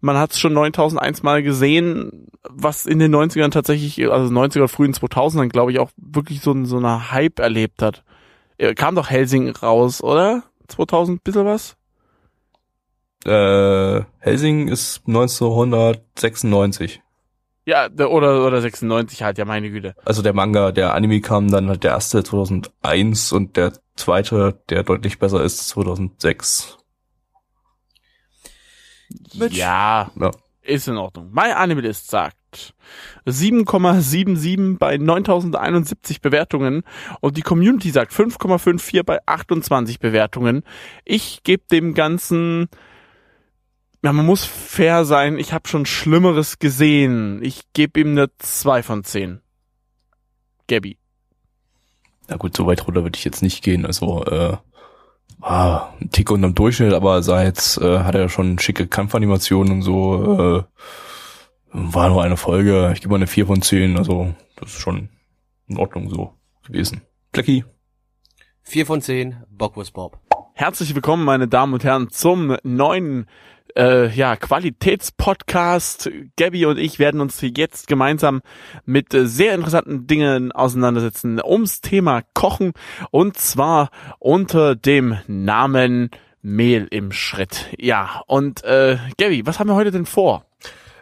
man 0.01 0.17
hat 0.17 0.31
es 0.31 0.39
schon 0.39 0.53
9001 0.53 1.21
Mal 1.21 1.43
gesehen, 1.43 2.27
was 2.49 2.87
in 2.87 2.97
den 2.97 3.13
90ern 3.13 3.51
tatsächlich, 3.51 4.09
also 4.09 4.33
90er, 4.33 4.67
frühen 4.67 4.93
2000ern, 4.93 5.49
glaube 5.49 5.71
ich, 5.71 5.79
auch 5.79 5.91
wirklich 5.97 6.41
so, 6.41 6.65
so 6.65 6.77
eine 6.77 7.11
Hype 7.11 7.37
erlebt 7.37 7.83
hat. 7.83 8.03
Ja, 8.59 8.73
Kam 8.73 8.95
doch 8.95 9.11
Helsing 9.11 9.49
raus, 9.49 10.01
oder? 10.01 10.41
2000, 10.69 11.23
bisschen 11.23 11.45
was? 11.45 11.77
Äh, 13.25 14.01
Helsing 14.19 14.67
ist 14.69 15.03
1996. 15.07 17.01
Ja, 17.65 17.89
der- 17.89 18.11
oder, 18.11 18.45
oder 18.45 18.61
96 18.61 19.23
halt, 19.23 19.37
ja, 19.39 19.45
meine 19.45 19.71
Güte. 19.71 19.95
Also 20.05 20.21
der 20.21 20.33
Manga, 20.33 20.71
der 20.71 20.93
Anime 20.93 21.19
kam 21.21 21.49
dann 21.49 21.67
halt 21.67 21.83
der 21.83 21.91
erste 21.91 22.23
2001 22.23 23.31
und 23.31 23.57
der 23.57 23.73
zweite, 23.95 24.61
der 24.69 24.83
deutlich 24.83 25.17
besser 25.19 25.43
ist, 25.43 25.67
2006. 25.69 26.77
Mitch. 29.35 29.55
Ja, 29.57 30.11
Ja. 30.19 30.31
ist 30.61 30.87
in 30.87 30.97
Ordnung. 30.97 31.31
My 31.31 31.51
Animalist 31.51 32.09
sagt 32.09 32.73
7,77 33.25 34.77
bei 34.77 34.97
9071 34.97 36.21
Bewertungen 36.21 36.83
und 37.21 37.37
die 37.37 37.41
Community 37.41 37.89
sagt 37.91 38.13
5,54 38.13 39.03
bei 39.03 39.19
28 39.25 39.99
Bewertungen. 39.99 40.63
Ich 41.03 41.41
gebe 41.43 41.63
dem 41.71 41.93
Ganzen, 41.93 42.67
ja, 44.05 44.13
man 44.13 44.25
muss 44.25 44.45
fair 44.45 45.03
sein, 45.03 45.39
ich 45.39 45.51
habe 45.51 45.67
schon 45.67 45.87
Schlimmeres 45.87 46.59
gesehen. 46.59 47.39
Ich 47.41 47.61
gebe 47.73 47.99
ihm 47.99 48.11
eine 48.11 48.29
2 48.37 48.83
von 48.83 49.03
10. 49.03 49.41
Gabby. 50.67 50.99
Na 52.27 52.37
gut, 52.37 52.55
so 52.55 52.67
weit 52.67 52.85
runter 52.85 53.01
würde 53.03 53.17
ich 53.17 53.25
jetzt 53.25 53.41
nicht 53.41 53.63
gehen. 53.63 53.83
Also, 53.83 54.23
äh, 54.25 54.57
ah, 55.41 55.89
ein 55.99 56.11
Tick 56.11 56.29
unterm 56.29 56.53
Durchschnitt, 56.53 56.93
aber 56.93 57.23
sah 57.23 57.43
jetzt, 57.43 57.79
äh, 57.79 57.99
hat 57.99 58.13
er 58.13 58.21
ja 58.21 58.29
schon 58.29 58.59
schicke 58.59 58.85
Kampfanimationen 58.85 59.73
und 59.73 59.81
so, 59.81 60.23
äh, 60.23 60.63
war 61.71 62.09
nur 62.09 62.23
eine 62.23 62.37
Folge. 62.37 62.91
Ich 62.93 63.01
gebe 63.01 63.09
mal 63.09 63.15
eine 63.15 63.27
4 63.27 63.47
von 63.47 63.63
10, 63.63 63.97
also 63.97 64.35
das 64.55 64.69
ist 64.69 64.79
schon 64.79 65.09
in 65.67 65.77
Ordnung 65.77 66.09
so 66.11 66.33
gewesen. 66.63 67.01
Blackie. 67.31 67.65
Vier 68.61 68.85
von 68.85 69.01
zehn, 69.01 69.43
Bockwurst 69.49 69.93
Bob. 69.93 70.19
Herzlich 70.53 70.95
willkommen, 70.95 71.23
meine 71.23 71.47
Damen 71.47 71.73
und 71.73 71.83
Herren, 71.83 72.09
zum 72.09 72.55
neuen 72.63 73.27
äh, 73.77 74.09
ja, 74.13 74.35
Qualitätspodcast. 74.35 76.09
Gabby 76.37 76.65
und 76.65 76.77
ich 76.77 76.99
werden 76.99 77.21
uns 77.21 77.39
jetzt 77.41 77.87
gemeinsam 77.87 78.41
mit 78.85 79.13
äh, 79.13 79.27
sehr 79.27 79.53
interessanten 79.53 80.07
Dingen 80.07 80.51
auseinandersetzen 80.51 81.41
ums 81.43 81.81
Thema 81.81 82.21
Kochen 82.33 82.73
und 83.11 83.37
zwar 83.37 83.89
unter 84.19 84.75
dem 84.75 85.17
Namen 85.27 86.09
Mehl 86.41 86.87
im 86.91 87.11
Schritt. 87.11 87.67
Ja, 87.77 88.21
und 88.27 88.63
äh, 88.63 88.97
Gabby, 89.17 89.45
was 89.45 89.59
haben 89.59 89.69
wir 89.69 89.75
heute 89.75 89.91
denn 89.91 90.05
vor? 90.05 90.45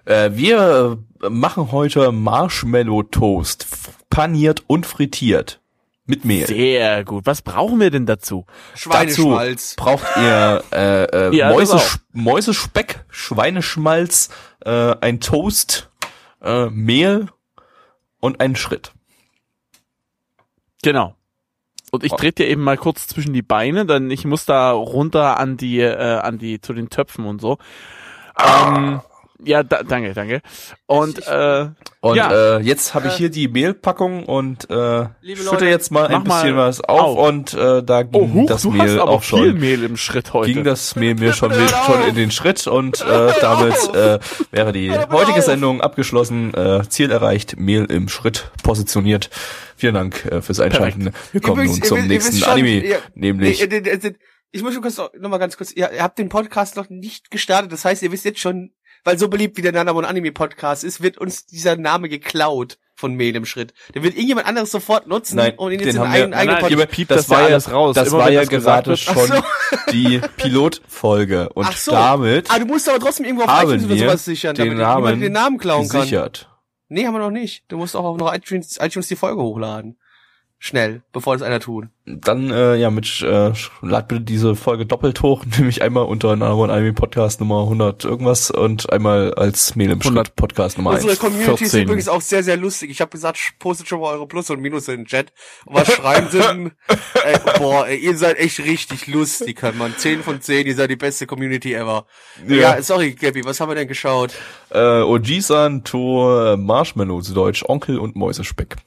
Äh, 0.06 0.32
wir 0.34 0.98
äh, 1.22 1.30
machen 1.30 1.72
heute 1.72 2.12
Marshmallow 2.12 3.04
Toast, 3.04 3.68
paniert 4.10 4.64
und 4.68 4.86
frittiert 4.86 5.63
mit 6.06 6.26
Mehl. 6.26 6.46
Sehr 6.48 7.04
gut. 7.06 7.26
Was 7.26 7.42
brauchen 7.42 7.80
wir 7.80 7.90
denn 7.92 8.06
dazu? 8.06 8.46
Schweineschmalz. 8.76 9.76
Dazu 9.76 9.84
braucht 9.84 10.18
ihr 10.18 10.64
äh, 10.72 11.04
äh, 11.30 11.36
Ja, 11.36 11.50
Mäuse. 11.50 11.80
Mäusespeck, 12.12 13.06
Schweineschmalz, 13.10 14.30
äh, 14.66 14.96
ein 15.02 15.20
Toast, 15.22 15.90
äh, 16.42 16.66
Mehl 16.70 17.28
und 18.20 18.42
einen 18.42 18.56
Schritt. 18.56 18.92
Genau. 20.84 21.16
Und 21.92 22.04
ich 22.04 22.12
Oh. 22.12 22.16
trete 22.18 22.44
dir 22.44 22.50
eben 22.50 22.64
mal 22.64 22.78
kurz 22.78 23.08
zwischen 23.08 23.34
die 23.34 23.42
Beine, 23.44 23.86
denn 23.86 24.10
ich 24.12 24.26
muss 24.26 24.46
da 24.46 24.72
runter 24.72 25.40
an 25.40 25.58
die, 25.58 25.80
äh, 25.80 26.18
an 26.20 26.38
die, 26.40 26.60
zu 26.60 26.74
den 26.74 26.90
Töpfen 26.90 27.26
und 27.26 27.40
so. 27.40 27.60
Ähm, 28.44 29.00
ja, 29.46 29.64
da, 29.64 29.84
danke, 29.84 30.14
danke. 30.14 30.42
Und 30.86 31.20
Ich- 31.20 31.28
äh, 31.28 31.68
Und 32.02 32.18
Ja. 32.18 32.58
äh, 32.58 32.60
jetzt 32.62 32.94
habe 32.96 33.08
ich 33.08 33.14
Äh, 33.14 33.18
hier 33.18 33.30
die 33.30 33.48
Mehlpackung 33.48 34.26
und 34.26 34.70
äh, 34.70 35.06
schütte 35.24 35.44
Leute, 35.46 35.66
jetzt 35.68 35.90
mal 35.90 36.08
ein 36.08 36.22
bisschen 36.26 36.54
mal 36.56 36.68
was 36.68 36.82
auf, 36.82 37.00
auf. 37.00 37.30
und 37.30 37.54
äh, 37.54 37.82
da 37.82 38.04
ging 38.04 38.22
oh, 38.22 38.34
huch, 38.34 38.48
das 38.50 38.64
du 38.64 38.72
Mehl 38.72 38.82
hast 38.82 38.98
aber 39.00 39.12
auch 39.12 39.24
viel 39.24 39.52
schon. 39.52 39.60
Mehl 39.60 39.84
im 39.86 39.96
Schritt 39.96 40.34
heute. 40.34 40.52
Ging 40.52 40.66
das 40.66 40.98
Mehl 40.98 41.16
mir 41.16 41.32
schon, 41.32 41.52
mit, 41.58 41.70
schon 41.70 42.04
in 42.10 42.16
den 42.16 42.30
Schritt 42.30 42.68
und 42.68 43.00
äh, 43.00 43.32
damit 43.40 43.76
äh, 43.96 44.20
wäre 44.52 44.74
die 44.74 44.92
heutige! 44.92 45.42
Sendung 45.42 45.80
abgeschlossen. 45.80 46.54
Äh, 46.54 46.82
Ziel 46.90 47.10
erreicht, 47.10 47.56
Mehl 47.58 47.86
im 47.86 48.10
Schritt 48.10 48.52
positioniert. 48.64 49.30
Vielen 49.78 49.94
Dank 49.94 50.26
äh, 50.26 50.42
fürs 50.42 50.60
Einschalten. 50.60 51.14
Wir 51.32 51.40
kommen 51.40 51.62
Übrigens, 51.64 51.76
nun 51.78 51.84
ihr 51.84 51.88
zum 51.88 51.98
ihr 52.00 52.04
nächsten 52.04 52.34
wisst 52.34 52.44
schon, 52.44 52.52
Anime, 52.54 52.70
ihr- 52.84 53.00
nämlich 53.16 53.62
äh, 53.62 54.14
ich 54.52 54.62
muss 54.62 54.74
schon 54.74 54.82
kurz 54.84 54.98
noch, 54.98 55.10
noch 55.18 55.30
mal 55.30 55.38
ganz 55.40 55.56
kurz, 55.58 55.72
ihr, 55.72 55.90
ihr 55.92 56.04
habt 56.04 56.20
den 56.20 56.28
Podcast 56.30 56.76
noch 56.76 56.90
nicht 56.90 57.32
gestartet, 57.32 57.72
das 57.72 57.86
heißt, 57.86 58.04
ihr 58.04 58.12
wisst 58.12 58.26
jetzt 58.26 58.40
schon, 58.40 58.72
weil 59.04 59.18
so 59.20 59.28
beliebt 59.28 59.58
wie 59.58 59.62
der 59.62 59.72
Nanamon 59.72 60.06
Anime 60.06 60.32
Podcast 60.32 60.84
ist, 60.84 61.02
wird 61.02 61.18
uns 61.18 61.46
dieser 61.46 61.76
Name 61.76 62.10
geklaut 62.10 62.78
von 62.96 63.16
Mail 63.16 63.36
im 63.36 63.46
Schritt. 63.46 63.74
Der 63.96 64.04
wird 64.04 64.14
irgendjemand 64.14 64.48
anderes 64.48 64.72
sofort 64.72 65.08
nutzen 65.08 65.36
Nein, 65.38 65.56
und 65.58 65.72
ihn 65.72 65.80
den 65.80 65.88
jetzt 65.88 65.96
in 65.96 66.02
einen 66.04 66.34
eigenen 66.34 66.56
nein, 66.56 66.64
Podcast. 66.64 66.84
ich 66.84 66.90
piep 66.96 67.08
das 67.08 67.18
das, 67.22 67.30
war 67.30 67.40
ja- 67.42 67.46
alles 67.48 67.72
raus. 67.72 67.96
das 67.96 68.08
Immer 68.10 68.18
war 68.20 68.30
ja 68.32 68.40
das 68.42 68.50
gesagt 68.50 68.86
gerade 68.86 68.90
wird. 68.92 69.00
schon 69.00 69.44
Ach 69.44 69.86
die 69.92 70.22
Pilotfolge 70.38 71.50
und 71.50 71.66
Ach 71.66 71.76
so. 71.78 71.92
damit 71.92 72.50
Ah, 72.52 72.60
du 72.60 72.66
musst 72.66 72.88
aber 72.88 73.00
trotzdem 73.00 73.26
irgendwo 73.26 73.46
auf 73.46 73.64
iTunes 73.64 73.86
oder 73.86 73.98
sowas 73.98 74.26
sichern, 74.26 74.56
den 74.56 74.66
damit 74.78 74.78
niemand 74.78 75.04
Namen 75.06 75.22
den 75.22 75.32
Namen 75.34 75.58
klauen 75.58 75.88
kann. 75.90 76.02
gesichert. 76.02 76.50
Nee, 76.90 77.06
haben 77.08 77.14
wir 77.16 77.20
noch 77.20 77.32
nicht. 77.32 77.66
Du 77.70 77.78
musst 77.78 77.96
auch 77.96 78.18
noch 78.18 78.34
iTunes, 78.34 78.78
iTunes 78.80 79.08
die 79.08 79.16
Folge 79.16 79.42
hochladen. 79.42 79.98
Schnell, 80.66 81.02
bevor 81.12 81.36
das 81.36 81.42
einer 81.42 81.60
tut. 81.60 81.88
Dann, 82.06 82.50
äh, 82.50 82.78
ja, 82.78 82.90
mit, 82.90 83.22
äh, 83.22 83.52
lad 83.82 84.08
bitte 84.08 84.22
diese 84.22 84.56
Folge 84.56 84.86
doppelt 84.86 85.22
hoch, 85.22 85.44
nämlich 85.58 85.82
einmal 85.82 86.06
unter 86.06 86.38
Naruto 86.38 86.72
Anime 86.72 86.94
Podcast 86.94 87.42
Nummer 87.42 87.64
100 87.64 88.06
irgendwas 88.06 88.50
und 88.50 88.90
einmal 88.90 89.34
als 89.34 89.76
Mehl 89.76 89.92
im 89.92 90.00
100 90.00 90.28
Schritt 90.28 90.36
Podcast 90.38 90.78
Nummer 90.78 90.92
1. 90.92 91.04
Unsere 91.04 91.18
Community 91.20 91.52
ist 91.66 91.72
14. 91.72 91.84
übrigens 91.84 92.08
auch 92.08 92.22
sehr, 92.22 92.44
sehr 92.44 92.56
lustig. 92.56 92.92
Ich 92.92 93.02
habe 93.02 93.12
gesagt, 93.12 93.38
postet 93.60 93.90
schon 93.90 94.00
mal 94.00 94.14
eure 94.14 94.26
Plus 94.26 94.50
und 94.52 94.62
Minus 94.62 94.88
in 94.88 95.02
den 95.02 95.06
Chat. 95.06 95.34
Und 95.66 95.76
was 95.76 95.92
schreiben 95.92 96.28
sie 96.32 96.40
denn? 96.40 96.72
ey, 97.26 97.36
boah, 97.60 97.86
ey, 97.86 97.98
ihr 97.98 98.16
seid 98.16 98.40
echt 98.40 98.60
richtig 98.60 99.08
lustig, 99.08 99.62
Herr 99.62 99.74
Mann. 99.74 99.94
10 99.98 100.24
von 100.24 100.40
10, 100.40 100.66
ihr 100.66 100.76
seid 100.76 100.90
die 100.90 100.96
beste 100.96 101.28
Community 101.28 101.74
ever. 101.74 102.06
Ja, 102.48 102.56
Ja. 102.78 102.82
sorry, 102.82 103.12
Gabby, 103.16 103.44
was 103.44 103.60
haben 103.60 103.70
wir 103.70 103.76
denn 103.76 103.90
geschaut? 103.90 104.32
Äh, 104.70 104.80
Ojisan 104.80 105.84
to 105.84 106.56
Marshmallow 106.56 107.20
zu 107.20 107.34
Deutsch, 107.34 107.66
Onkel 107.68 108.00
und 108.00 108.16
Mäusespeck. 108.16 108.78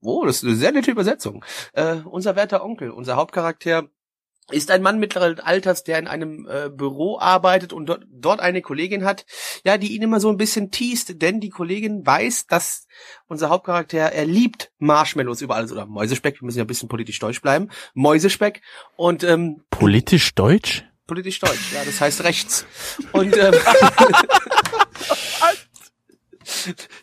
Oh, 0.00 0.24
das 0.24 0.36
ist 0.36 0.44
eine 0.44 0.56
sehr 0.56 0.72
nette 0.72 0.90
Übersetzung. 0.90 1.44
Äh, 1.72 1.96
unser 2.04 2.36
werter 2.36 2.64
Onkel, 2.64 2.90
unser 2.90 3.16
Hauptcharakter, 3.16 3.88
ist 4.50 4.70
ein 4.70 4.80
Mann 4.80 4.98
mittleren 4.98 5.40
Alters, 5.40 5.84
der 5.84 5.98
in 5.98 6.08
einem 6.08 6.48
äh, 6.48 6.70
Büro 6.70 7.18
arbeitet 7.18 7.74
und 7.74 7.86
dort, 7.86 8.06
dort 8.10 8.40
eine 8.40 8.62
Kollegin 8.62 9.04
hat, 9.04 9.26
ja, 9.64 9.76
die 9.76 9.94
ihn 9.94 10.02
immer 10.02 10.20
so 10.20 10.30
ein 10.30 10.38
bisschen 10.38 10.70
teast, 10.70 11.20
denn 11.20 11.40
die 11.40 11.50
Kollegin 11.50 12.06
weiß, 12.06 12.46
dass 12.46 12.86
unser 13.26 13.50
Hauptcharakter, 13.50 13.98
er 13.98 14.24
liebt 14.24 14.72
Marshmallows 14.78 15.42
über 15.42 15.56
alles, 15.56 15.70
oder 15.70 15.84
Mäusespeck, 15.84 16.40
wir 16.40 16.46
müssen 16.46 16.58
ja 16.58 16.64
ein 16.64 16.68
bisschen 16.68 16.88
politisch 16.88 17.18
deutsch 17.18 17.42
bleiben, 17.42 17.68
Mäusespeck 17.92 18.62
und 18.96 19.22
ähm, 19.22 19.64
Politisch 19.70 20.34
deutsch? 20.34 20.84
politisch 21.06 21.40
deutsch, 21.40 21.72
ja, 21.74 21.84
das 21.84 22.00
heißt 22.00 22.22
rechts. 22.22 22.64
Und 23.12 23.36
ähm, 23.36 23.54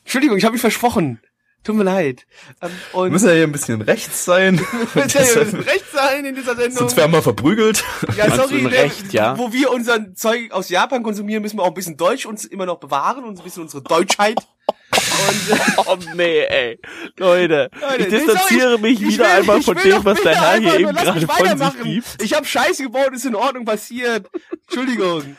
Entschuldigung, 0.04 0.38
ich 0.38 0.46
habe 0.46 0.54
mich 0.54 0.62
versprochen. 0.62 1.20
Tut 1.66 1.76
mir 1.76 1.84
leid. 1.84 2.28
Ähm, 2.62 2.70
und 2.94 3.12
Müssen 3.12 3.28
ja 3.28 3.34
hier 3.34 3.44
ein 3.44 3.52
bisschen 3.52 3.82
rechts 3.82 4.24
sein. 4.24 4.56
Müssen 4.94 5.10
ja 5.10 5.44
müssen 5.44 5.60
recht 5.62 5.92
sein 5.92 6.24
in 6.24 6.36
dieser 6.36 6.56
Sendung. 6.56 6.78
Sonst 6.78 6.96
werden 6.96 7.12
wir 7.12 7.24
verprügelt. 7.24 7.84
Ja, 8.16 8.34
sorry, 8.36 8.62
der, 8.62 8.84
recht, 8.84 9.12
ja. 9.12 9.36
wo 9.38 9.52
wir 9.52 9.72
unser 9.72 10.14
Zeug 10.14 10.52
aus 10.52 10.70
Japan 10.70 11.02
konsumieren, 11.02 11.42
müssen 11.42 11.58
wir 11.58 11.64
auch 11.64 11.70
ein 11.70 11.74
bisschen 11.74 11.98
Deutsch 11.98 12.28
uns 12.28 12.46
immer 12.46 12.68
noch 12.68 12.80
bewahren 12.80 13.24
und 13.24 13.40
ein 13.40 13.44
bisschen 13.44 13.64
unsere 13.64 13.82
Deutschheit. 13.82 14.38
Und, 14.68 15.58
äh, 15.58 15.60
Oh 15.88 15.98
nee, 16.16 16.42
ey. 16.44 16.80
Leute, 17.18 17.72
Leute, 17.82 17.96
ich 18.04 18.12
nee, 18.12 18.20
distanziere 18.20 18.70
sorry, 18.78 18.82
mich 18.82 19.02
ich 19.02 19.08
wieder 19.08 19.24
will- 19.26 19.32
einmal 19.32 19.60
ich 19.60 19.66
von 19.66 19.76
dem, 19.78 20.06
was 20.06 20.22
der 20.22 20.30
bitte 20.30 20.42
Herr 20.42 20.60
hier 20.60 20.80
eben 20.80 20.96
gerade 20.96 21.28
von 21.28 21.58
sich 21.58 21.84
gibt. 21.84 22.22
Ich 22.22 22.34
habe 22.36 22.46
Scheiße 22.46 22.84
gebaut, 22.84 23.10
ist 23.14 23.26
in 23.26 23.36
Ordnung 23.36 23.66
passiert. 23.66 24.30
Entschuldigung. 24.68 25.36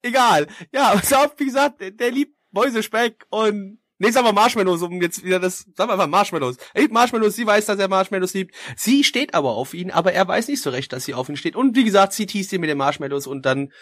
Egal. 0.00 0.46
Ja, 0.72 0.94
pass 0.94 1.12
auf, 1.12 1.34
wie 1.36 1.44
gesagt, 1.46 1.80
der, 1.82 1.90
der 1.90 2.10
liebt 2.10 2.34
Mäusespeck 2.50 3.24
und 3.30 3.78
Nee, 3.98 4.10
sagen 4.10 4.26
wir 4.26 4.32
Marshmallows, 4.32 4.82
um 4.82 5.00
jetzt 5.00 5.22
wieder 5.24 5.38
das, 5.38 5.60
sagen 5.76 5.88
wir 5.88 5.92
einfach 5.92 6.08
Marshmallows. 6.08 6.56
Er 6.74 6.82
liebt 6.82 6.92
Marshmallows, 6.92 7.36
sie 7.36 7.46
weiß, 7.46 7.66
dass 7.66 7.78
er 7.78 7.88
Marshmallows 7.88 8.34
liebt. 8.34 8.54
Sie 8.76 9.04
steht 9.04 9.34
aber 9.34 9.50
auf 9.50 9.72
ihn, 9.72 9.90
aber 9.92 10.12
er 10.12 10.26
weiß 10.26 10.48
nicht 10.48 10.60
so 10.62 10.70
recht, 10.70 10.92
dass 10.92 11.04
sie 11.04 11.14
auf 11.14 11.28
ihn 11.28 11.36
steht. 11.36 11.54
Und 11.54 11.76
wie 11.76 11.84
gesagt, 11.84 12.12
sie 12.12 12.26
teast 12.26 12.52
ihn 12.52 12.60
mit 12.60 12.70
den 12.70 12.78
Marshmallows 12.78 13.26
und 13.28 13.46
dann 13.46 13.72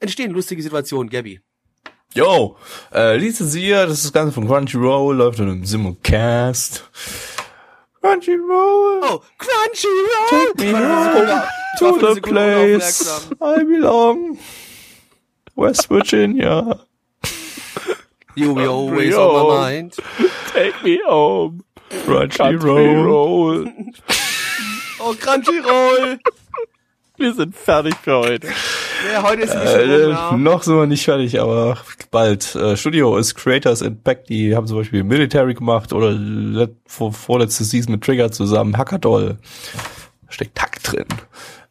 entstehen 0.00 0.32
lustige 0.32 0.62
Situationen. 0.62 1.08
Gabby. 1.08 1.40
Yo, 2.14 2.56
äh, 2.92 3.16
lizenziert, 3.16 3.88
das 3.88 3.98
ist 3.98 4.06
das 4.06 4.12
Ganze 4.12 4.32
von 4.32 4.48
Crunchyroll, 4.48 5.16
läuft 5.16 5.38
in 5.38 5.48
einem 5.48 5.64
Simulcast. 5.64 6.90
Crunchyroll, 8.00 9.00
Oh, 9.02 9.20
Crunchyroll! 9.38 10.54
me 10.56 10.64
Ich 10.64 10.72
war 10.72 11.92
home 11.92 12.00
to 12.00 12.14
the 12.14 12.20
place. 12.20 13.28
I 13.40 13.62
belong. 13.64 14.38
West 15.54 15.88
Virginia. 15.90 16.80
You 18.34 18.54
be 18.54 18.66
always 18.66 19.14
on 19.14 19.48
my 19.48 19.70
mind. 19.70 19.96
Take 20.52 20.82
me 20.84 21.00
home. 21.06 21.62
Crunchyroll. 21.90 23.72
Oh, 25.02 25.14
Crunchyroll! 25.18 26.18
Wir 27.16 27.32
sind 27.32 27.56
fertig 27.56 27.94
für 28.02 28.18
heute. 28.18 28.48
Ja, 29.10 29.22
heute 29.22 29.42
ist 29.42 29.56
ein 29.56 29.62
bisschen 29.62 30.10
Äh, 30.12 30.36
noch 30.36 30.62
sind 30.62 30.76
wir 30.76 30.86
nicht 30.86 31.06
fertig, 31.06 31.40
aber 31.40 31.78
bald. 32.10 32.54
Äh, 32.54 32.76
Studio 32.76 33.16
ist 33.16 33.34
Creators 33.34 33.80
Impact, 33.80 34.28
die 34.28 34.54
haben 34.54 34.66
zum 34.66 34.76
Beispiel 34.76 35.02
Military 35.02 35.54
gemacht 35.54 35.94
oder 35.94 36.10
let, 36.10 36.72
vor, 36.86 37.14
vorletzte 37.14 37.64
Season 37.64 37.92
mit 37.92 38.04
Trigger 38.04 38.30
zusammen, 38.30 38.76
Hackadoll. 38.76 39.38
Steckt 40.28 40.60
Hack 40.60 40.82
drin. 40.82 41.06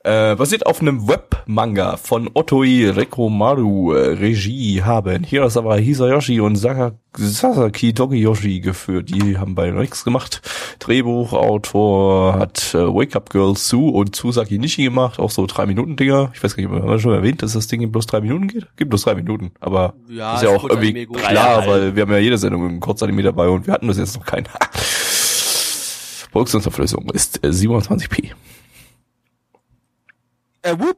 Äh, 0.02 0.36
basiert 0.38 0.66
auf 0.66 0.80
einem 0.80 1.10
Webmanga 1.10 1.98
von 1.98 2.30
Otoi 2.34 2.90
Rekomaru. 2.90 3.92
Äh, 3.92 4.14
Regie 4.14 4.82
haben 4.82 5.26
Hirasawa 5.26 5.76
Hisayoshi 5.76 6.40
und 6.40 6.56
Saka, 6.56 6.94
Sasaki 7.18 7.94
Togiyoshi 7.94 8.62
geführt. 8.62 9.10
Die 9.10 9.38
haben 9.38 9.56
bei 9.56 9.70
Rex 9.70 10.06
gemacht. 10.06 10.42
Drehbuchautor 10.80 12.36
hat 12.36 12.74
äh, 12.74 12.78
Wake 12.78 13.14
Up 13.18 13.30
Girl 13.30 13.58
Sue 13.58 13.92
und 13.92 14.16
Tsusaki 14.16 14.58
Nishi 14.58 14.84
gemacht. 14.84 15.20
Auch 15.20 15.32
so 15.32 15.46
drei 15.48 15.66
Minuten 15.66 15.98
Dinger. 15.98 16.32
Ich 16.34 16.42
weiß 16.42 16.56
gar 16.56 16.64
nicht, 16.64 16.72
haben 16.72 16.88
wir 16.90 17.00
schon 17.00 17.14
erwähnt, 17.14 17.42
dass 17.42 17.52
das 17.52 17.68
Ding 17.68 17.92
bloß 17.92 18.06
drei 18.06 18.22
Minuten 18.22 18.48
geht? 18.48 18.68
Gibt 18.78 18.92
bloß 18.92 19.02
drei 19.02 19.16
Minuten. 19.16 19.52
Aber 19.60 19.96
Ja, 20.08 20.36
ist 20.36 20.44
ja 20.44 20.50
auch 20.50 20.64
irgendwie 20.64 21.08
klar, 21.08 21.68
weil 21.68 21.94
wir 21.98 22.04
haben 22.04 22.12
ja 22.14 22.20
jede 22.20 22.38
Sendung 22.38 22.66
einen 22.66 22.80
Kurzanime 22.80 23.22
dabei 23.22 23.50
und 23.50 23.68
wir 23.68 23.74
hatten 23.74 23.90
das 23.90 23.98
jetzt 23.98 24.16
noch 24.16 24.26
keinen. 24.26 24.48
Produktionsauflösung 26.32 27.10
ist 27.14 27.44
äh, 27.44 27.50
27p. 27.50 28.32
Äh, 30.62 30.76
whoop. 30.78 30.98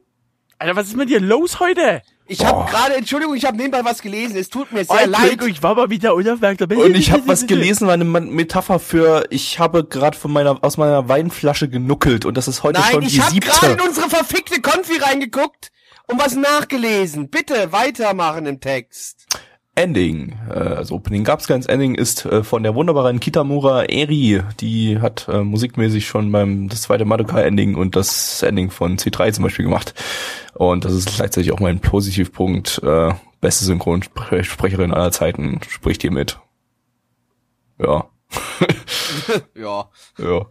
Alter, 0.58 0.76
was 0.76 0.86
ist 0.88 0.96
mit 0.96 1.08
dir 1.10 1.20
los 1.20 1.58
heute? 1.60 2.02
Ich 2.26 2.44
habe 2.46 2.70
gerade, 2.70 2.94
Entschuldigung, 2.94 3.34
ich 3.34 3.44
habe 3.44 3.56
nebenbei 3.56 3.84
was 3.84 4.00
gelesen. 4.00 4.36
Es 4.36 4.48
tut 4.48 4.70
mir 4.72 4.84
sehr 4.84 4.96
Oh, 5.04 5.10
leid. 5.10 5.42
Ich 5.44 5.62
war 5.62 5.74
mal 5.74 5.90
wieder 5.90 6.14
unaufmerksam. 6.14 6.70
Und 6.70 6.94
ich 6.96 7.10
habe 7.10 7.24
was 7.26 7.46
gelesen, 7.46 7.86
war 7.88 7.94
eine 7.94 8.04
Metapher 8.04 8.78
für, 8.78 9.26
ich 9.30 9.58
habe 9.58 9.84
gerade 9.84 10.16
von 10.16 10.32
meiner 10.32 10.62
aus 10.62 10.76
meiner 10.76 11.08
Weinflasche 11.08 11.68
genuckelt 11.68 12.24
und 12.24 12.36
das 12.36 12.46
ist 12.48 12.62
heute 12.62 12.80
Nein, 12.80 12.92
schon 12.92 13.00
die 13.02 13.06
ich 13.08 13.20
habe 13.20 13.38
gerade 13.40 13.66
siebte. 13.66 13.82
in 13.82 13.88
unsere 13.88 14.08
verfickte 14.08 14.60
Konfi 14.62 14.98
reingeguckt 14.98 15.72
und 16.06 16.20
was 16.20 16.36
nachgelesen. 16.36 17.28
Bitte 17.28 17.72
weitermachen 17.72 18.46
im 18.46 18.60
Text. 18.60 19.26
Ending, 19.82 20.34
äh, 20.48 20.52
also 20.52 20.94
Opening 20.94 21.24
gab's 21.24 21.48
keins. 21.48 21.66
Ending 21.66 21.94
ist 21.96 22.24
äh, 22.24 22.44
von 22.44 22.62
der 22.62 22.74
wunderbaren 22.74 23.18
Kitamura 23.18 23.84
Eri, 23.84 24.40
die 24.60 25.00
hat 25.00 25.26
äh, 25.28 25.42
musikmäßig 25.42 26.06
schon 26.06 26.30
beim 26.30 26.68
das 26.68 26.82
zweite 26.82 27.04
Madoka 27.04 27.40
Ending 27.40 27.74
und 27.74 27.96
das 27.96 28.42
Ending 28.42 28.70
von 28.70 28.96
C3 28.96 29.32
zum 29.32 29.44
Beispiel 29.44 29.64
gemacht. 29.64 29.94
Und 30.54 30.84
das 30.84 30.92
ist 30.92 31.16
gleichzeitig 31.16 31.50
auch 31.52 31.60
mein 31.60 31.80
Positivpunkt. 31.80 32.80
Äh, 32.84 33.12
beste 33.40 33.64
Synchronsprecherin 33.64 34.92
aller 34.92 35.10
Zeiten 35.10 35.60
spricht 35.68 36.02
hier 36.02 36.12
mit. 36.12 36.38
Ja, 37.78 38.06
Ja. 39.56 39.88
ja, 40.18 40.46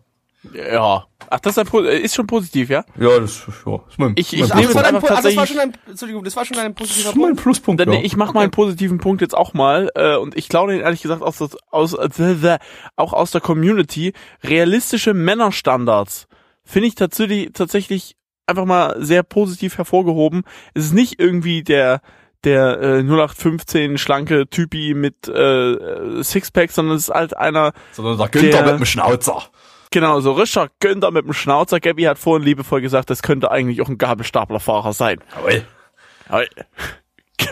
Ja. 0.54 1.06
Ach, 1.30 1.40
das 1.40 1.56
ist, 1.58 1.74
äh, 1.74 2.00
ist 2.00 2.16
schon 2.16 2.26
positiv, 2.26 2.70
ja? 2.72 2.84
ja, 3.00 3.20
das 3.20 3.46
ja, 3.66 3.76
ist 3.88 4.00
mein, 4.00 4.14
Ich- 4.18 4.34
ich 4.34 4.40
mein, 4.40 4.52
Ach, 4.52 4.56
nehme 4.56 4.68
das, 4.68 4.76
war 4.76 4.82
es 4.82 4.88
dein, 4.88 4.96
einfach 4.96 4.98
ach, 4.98 5.02
das 5.02 5.10
war 5.10 5.16
tatsächlich- 5.46 5.50
schon 5.50 5.60
ein, 5.60 5.74
Entschuldigung, 5.88 6.24
das 6.24 6.36
war 6.36 6.46
schon 6.46 6.58
ein 6.58 6.74
positiver 6.74 7.04
das 7.10 7.12
ist 7.14 7.16
mein 7.18 7.28
Punkt. 7.30 7.42
Pluspunkt. 7.44 7.82
Dann, 7.82 7.94
ja. 7.94 8.00
Ich 8.02 8.16
mache 8.18 8.34
meinen 8.34 8.50
positiven 8.52 8.98
Punkt 8.98 9.22
jetzt 9.22 9.36
auch 9.38 9.54
mal 9.54 9.92
äh, 9.96 10.16
und 10.16 10.36
ich 10.36 10.50
glaube 10.50 10.72
den 10.72 10.82
ehrlich 10.82 11.02
gesagt 11.04 11.22
aus, 11.22 11.42
aus, 11.42 11.56
aus 11.96 12.20
äh, 12.20 12.58
auch 12.96 13.14
aus 13.14 13.30
der 13.32 13.42
Community 13.42 14.14
realistische 14.44 15.14
Männerstandards 15.14 16.28
finde 16.64 16.88
ich 16.88 16.96
tatsächlich 16.96 17.52
tatsächlich 17.54 18.16
einfach 18.48 18.66
mal 18.66 18.96
sehr 19.04 19.24
positiv 19.24 19.78
hervorgehoben. 19.78 20.44
Es 20.74 20.86
ist 20.86 20.94
nicht 20.94 21.20
irgendwie 21.20 21.64
der 21.64 22.02
der 22.44 22.82
äh, 22.82 23.04
0815 23.04 24.00
schlanke 24.00 24.48
Typi 24.50 24.96
mit 24.96 25.28
äh, 25.28 26.24
Sixpack, 26.24 26.72
sondern 26.72 26.98
es 26.98 27.04
ist 27.10 27.14
halt 27.14 27.38
einer 27.38 27.72
Sondern 27.92 28.18
der 28.18 28.30
Günther 28.30 28.64
der- 28.64 28.72
mit 28.72 28.80
dem 28.82 28.86
Schnauzer. 28.86 29.44
Genau 29.92 30.20
so 30.22 30.32
Richard 30.32 30.72
Günther 30.80 31.12
mit 31.12 31.26
dem 31.26 31.34
Schnauzer. 31.34 31.80
Gabby 31.80 32.04
hat 32.04 32.18
vorhin 32.18 32.46
liebevoll 32.46 32.82
gesagt, 32.82 33.10
das 33.10 33.22
könnte 33.22 33.52
eigentlich 33.52 33.82
auch 33.82 33.90
ein 33.90 33.98
Gabelstaplerfahrer 33.98 34.94
sein. 34.94 35.20
Jawohl. 35.36 35.66
Hey. 36.30 36.48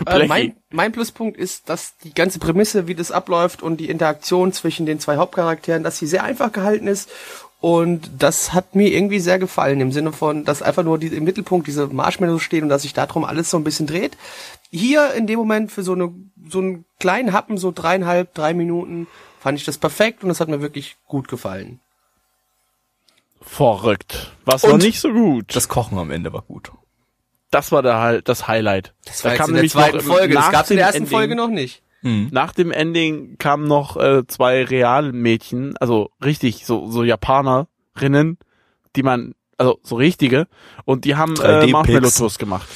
Äh, 0.06 0.28
mein, 0.28 0.56
mein 0.70 0.92
Pluspunkt 0.92 1.38
ist, 1.38 1.70
dass 1.70 1.98
die 1.98 2.14
ganze 2.14 2.40
Prämisse, 2.40 2.88
wie 2.88 2.96
das 2.96 3.12
abläuft 3.12 3.62
und 3.62 3.78
die 3.78 3.90
Interaktion 3.90 4.54
zwischen 4.54 4.86
den 4.86 5.00
zwei 5.00 5.18
Hauptcharakteren, 5.18 5.84
dass 5.84 5.98
sie 5.98 6.08
sehr 6.08 6.24
einfach 6.24 6.52
gehalten 6.52 6.88
ist. 6.88 7.10
Und 7.60 8.10
das 8.18 8.54
hat 8.54 8.76
mir 8.76 8.94
irgendwie 8.94 9.20
sehr 9.20 9.38
gefallen, 9.38 9.82
im 9.82 9.92
Sinne 9.92 10.14
von, 10.14 10.46
dass 10.46 10.62
einfach 10.62 10.84
nur 10.84 10.98
die, 10.98 11.08
im 11.08 11.26
Mittelpunkt 11.26 11.68
diese 11.68 11.88
Marshmallows 11.88 12.42
stehen 12.42 12.64
und 12.64 12.70
dass 12.70 12.84
sich 12.84 12.94
darum 12.94 13.26
alles 13.26 13.50
so 13.50 13.58
ein 13.58 13.66
bisschen 13.66 13.88
dreht. 13.88 14.16
Hier 14.72 15.14
in 15.14 15.28
dem 15.28 15.40
Moment 15.40 15.72
für 15.72 15.84
so 15.84 15.94
eine, 15.94 16.14
so 16.50 16.60
einen 16.60 16.86
kleinen 17.00 17.34
Happen, 17.34 17.58
so 17.58 17.72
dreieinhalb, 17.72 18.34
drei 18.34 18.54
Minuten, 18.54 19.08
fand 19.42 19.58
ich 19.58 19.66
das 19.66 19.78
perfekt 19.78 20.24
und 20.24 20.30
das 20.30 20.40
hat 20.40 20.48
mir 20.48 20.62
wirklich 20.62 20.96
gut 21.08 21.28
gefallen. 21.28 21.82
Verrückt. 23.42 24.32
Was 24.46 24.64
war 24.64 24.78
nicht 24.78 25.00
so 25.00 25.12
gut? 25.12 25.56
Das 25.56 25.68
Kochen 25.68 25.98
am 25.98 26.12
Ende 26.12 26.34
war 26.34 26.42
gut. 26.42 26.72
Das 27.52 27.72
war 27.72 27.82
der, 27.82 28.22
das 28.22 28.48
Highlight. 28.48 28.94
Das 29.06 29.24
war 29.24 29.34
jetzt 29.34 29.48
in 29.48 29.56
der 29.56 29.68
zweiten 29.68 30.02
Folge, 30.02 30.36
das 30.36 30.52
gab's 30.52 30.70
in 30.70 30.78
der 30.78 30.88
ersten 30.88 31.08
Folge 31.08 31.36
noch 31.36 31.50
nicht. 31.50 31.84
Nach 32.02 32.54
dem 32.54 32.72
Ending 32.72 33.38
kamen 33.40 33.68
noch 33.68 33.98
äh, 33.98 34.26
zwei 34.26 34.64
Realmädchen, 34.64 35.76
also 35.78 36.12
richtig, 36.24 36.66
so, 36.66 36.90
so 36.90 37.04
Japanerinnen, 37.04 38.38
die 38.96 39.04
man, 39.04 39.36
also 39.58 39.80
so 39.84 39.98
richtige, 39.98 40.48
und 40.86 41.04
die 41.04 41.16
haben 41.16 41.34
äh, 41.34 41.40
3D-Pics. 41.40 41.72
Marshmallow-Toast 41.74 42.40
gemacht. 42.40 42.70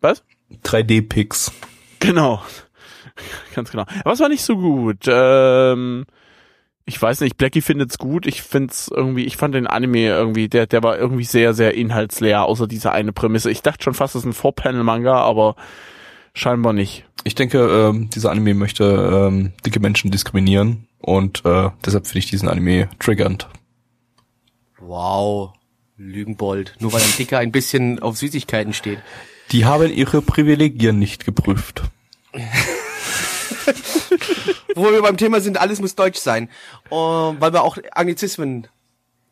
Was? 0.00 0.22
3D-Pix. 0.64 1.50
Genau. 1.98 2.42
Ganz 3.56 3.72
genau. 3.72 3.86
Aber 4.04 4.12
es 4.12 4.20
war 4.20 4.28
nicht 4.28 4.42
so 4.42 4.56
gut. 4.56 5.06
Ähm, 5.08 6.06
ich 6.90 7.00
weiß 7.00 7.20
nicht, 7.20 7.38
Blackie 7.38 7.60
findet's 7.60 7.98
gut. 7.98 8.26
Ich 8.26 8.42
find's 8.42 8.90
irgendwie, 8.92 9.24
ich 9.24 9.36
fand 9.36 9.54
den 9.54 9.68
Anime 9.68 10.08
irgendwie, 10.08 10.48
der, 10.48 10.66
der 10.66 10.82
war 10.82 10.98
irgendwie 10.98 11.22
sehr, 11.22 11.54
sehr 11.54 11.72
inhaltsleer, 11.74 12.42
außer 12.42 12.66
diese 12.66 12.90
eine 12.90 13.12
Prämisse. 13.12 13.48
Ich 13.48 13.62
dachte 13.62 13.84
schon 13.84 13.94
fast, 13.94 14.16
das 14.16 14.22
ist 14.22 14.26
ein 14.26 14.32
Four-Panel-Manga, 14.32 15.14
aber 15.14 15.54
scheinbar 16.34 16.72
nicht. 16.72 17.04
Ich 17.22 17.36
denke, 17.36 17.58
ähm, 17.60 18.10
dieser 18.10 18.32
Anime 18.32 18.54
möchte 18.54 18.84
ähm, 19.28 19.52
dicke 19.64 19.78
Menschen 19.78 20.10
diskriminieren 20.10 20.88
und 20.98 21.44
äh, 21.44 21.70
deshalb 21.86 22.08
finde 22.08 22.18
ich 22.18 22.26
diesen 22.26 22.48
Anime 22.48 22.88
triggernd. 22.98 23.48
Wow. 24.80 25.52
Lügenbold. 25.96 26.74
Nur 26.80 26.92
weil 26.92 27.02
ein 27.02 27.16
Dicker 27.16 27.38
ein 27.38 27.52
bisschen 27.52 28.00
auf 28.00 28.16
Süßigkeiten 28.16 28.72
steht. 28.72 28.98
Die 29.52 29.64
haben 29.64 29.92
ihre 29.92 30.22
Privilegien 30.22 30.98
nicht 30.98 31.24
geprüft. 31.24 31.82
Wo 34.74 34.90
wir 34.90 35.02
beim 35.02 35.16
Thema 35.16 35.40
sind, 35.40 35.58
alles 35.58 35.80
muss 35.80 35.94
deutsch 35.94 36.18
sein. 36.18 36.48
Uh, 36.90 37.34
weil 37.38 37.52
wir 37.52 37.62
auch 37.62 37.78
Anglizismen 37.92 38.66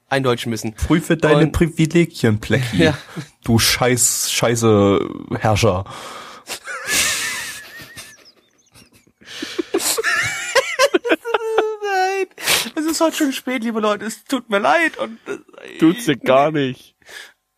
eindeutschen 0.08 0.50
müssen. 0.50 0.74
Prüfe 0.74 1.16
deine 1.16 1.44
Und- 1.44 1.52
Privilegien, 1.52 2.40
Plecki. 2.40 2.82
Ja. 2.84 2.98
Du 3.44 3.58
scheiß, 3.58 4.30
scheiße 4.32 5.00
Herrscher. 5.38 5.84
Es 12.74 12.84
ist 12.84 13.00
heute 13.00 13.16
schon 13.16 13.32
spät, 13.32 13.62
liebe 13.64 13.80
Leute. 13.80 14.04
Es 14.04 14.24
tut 14.24 14.48
mir 14.50 14.58
leid. 14.58 14.96
Und 14.98 15.18
äh, 15.26 15.78
Tut's 15.78 16.06
dir 16.06 16.16
gar 16.16 16.50
nicht. 16.50 16.94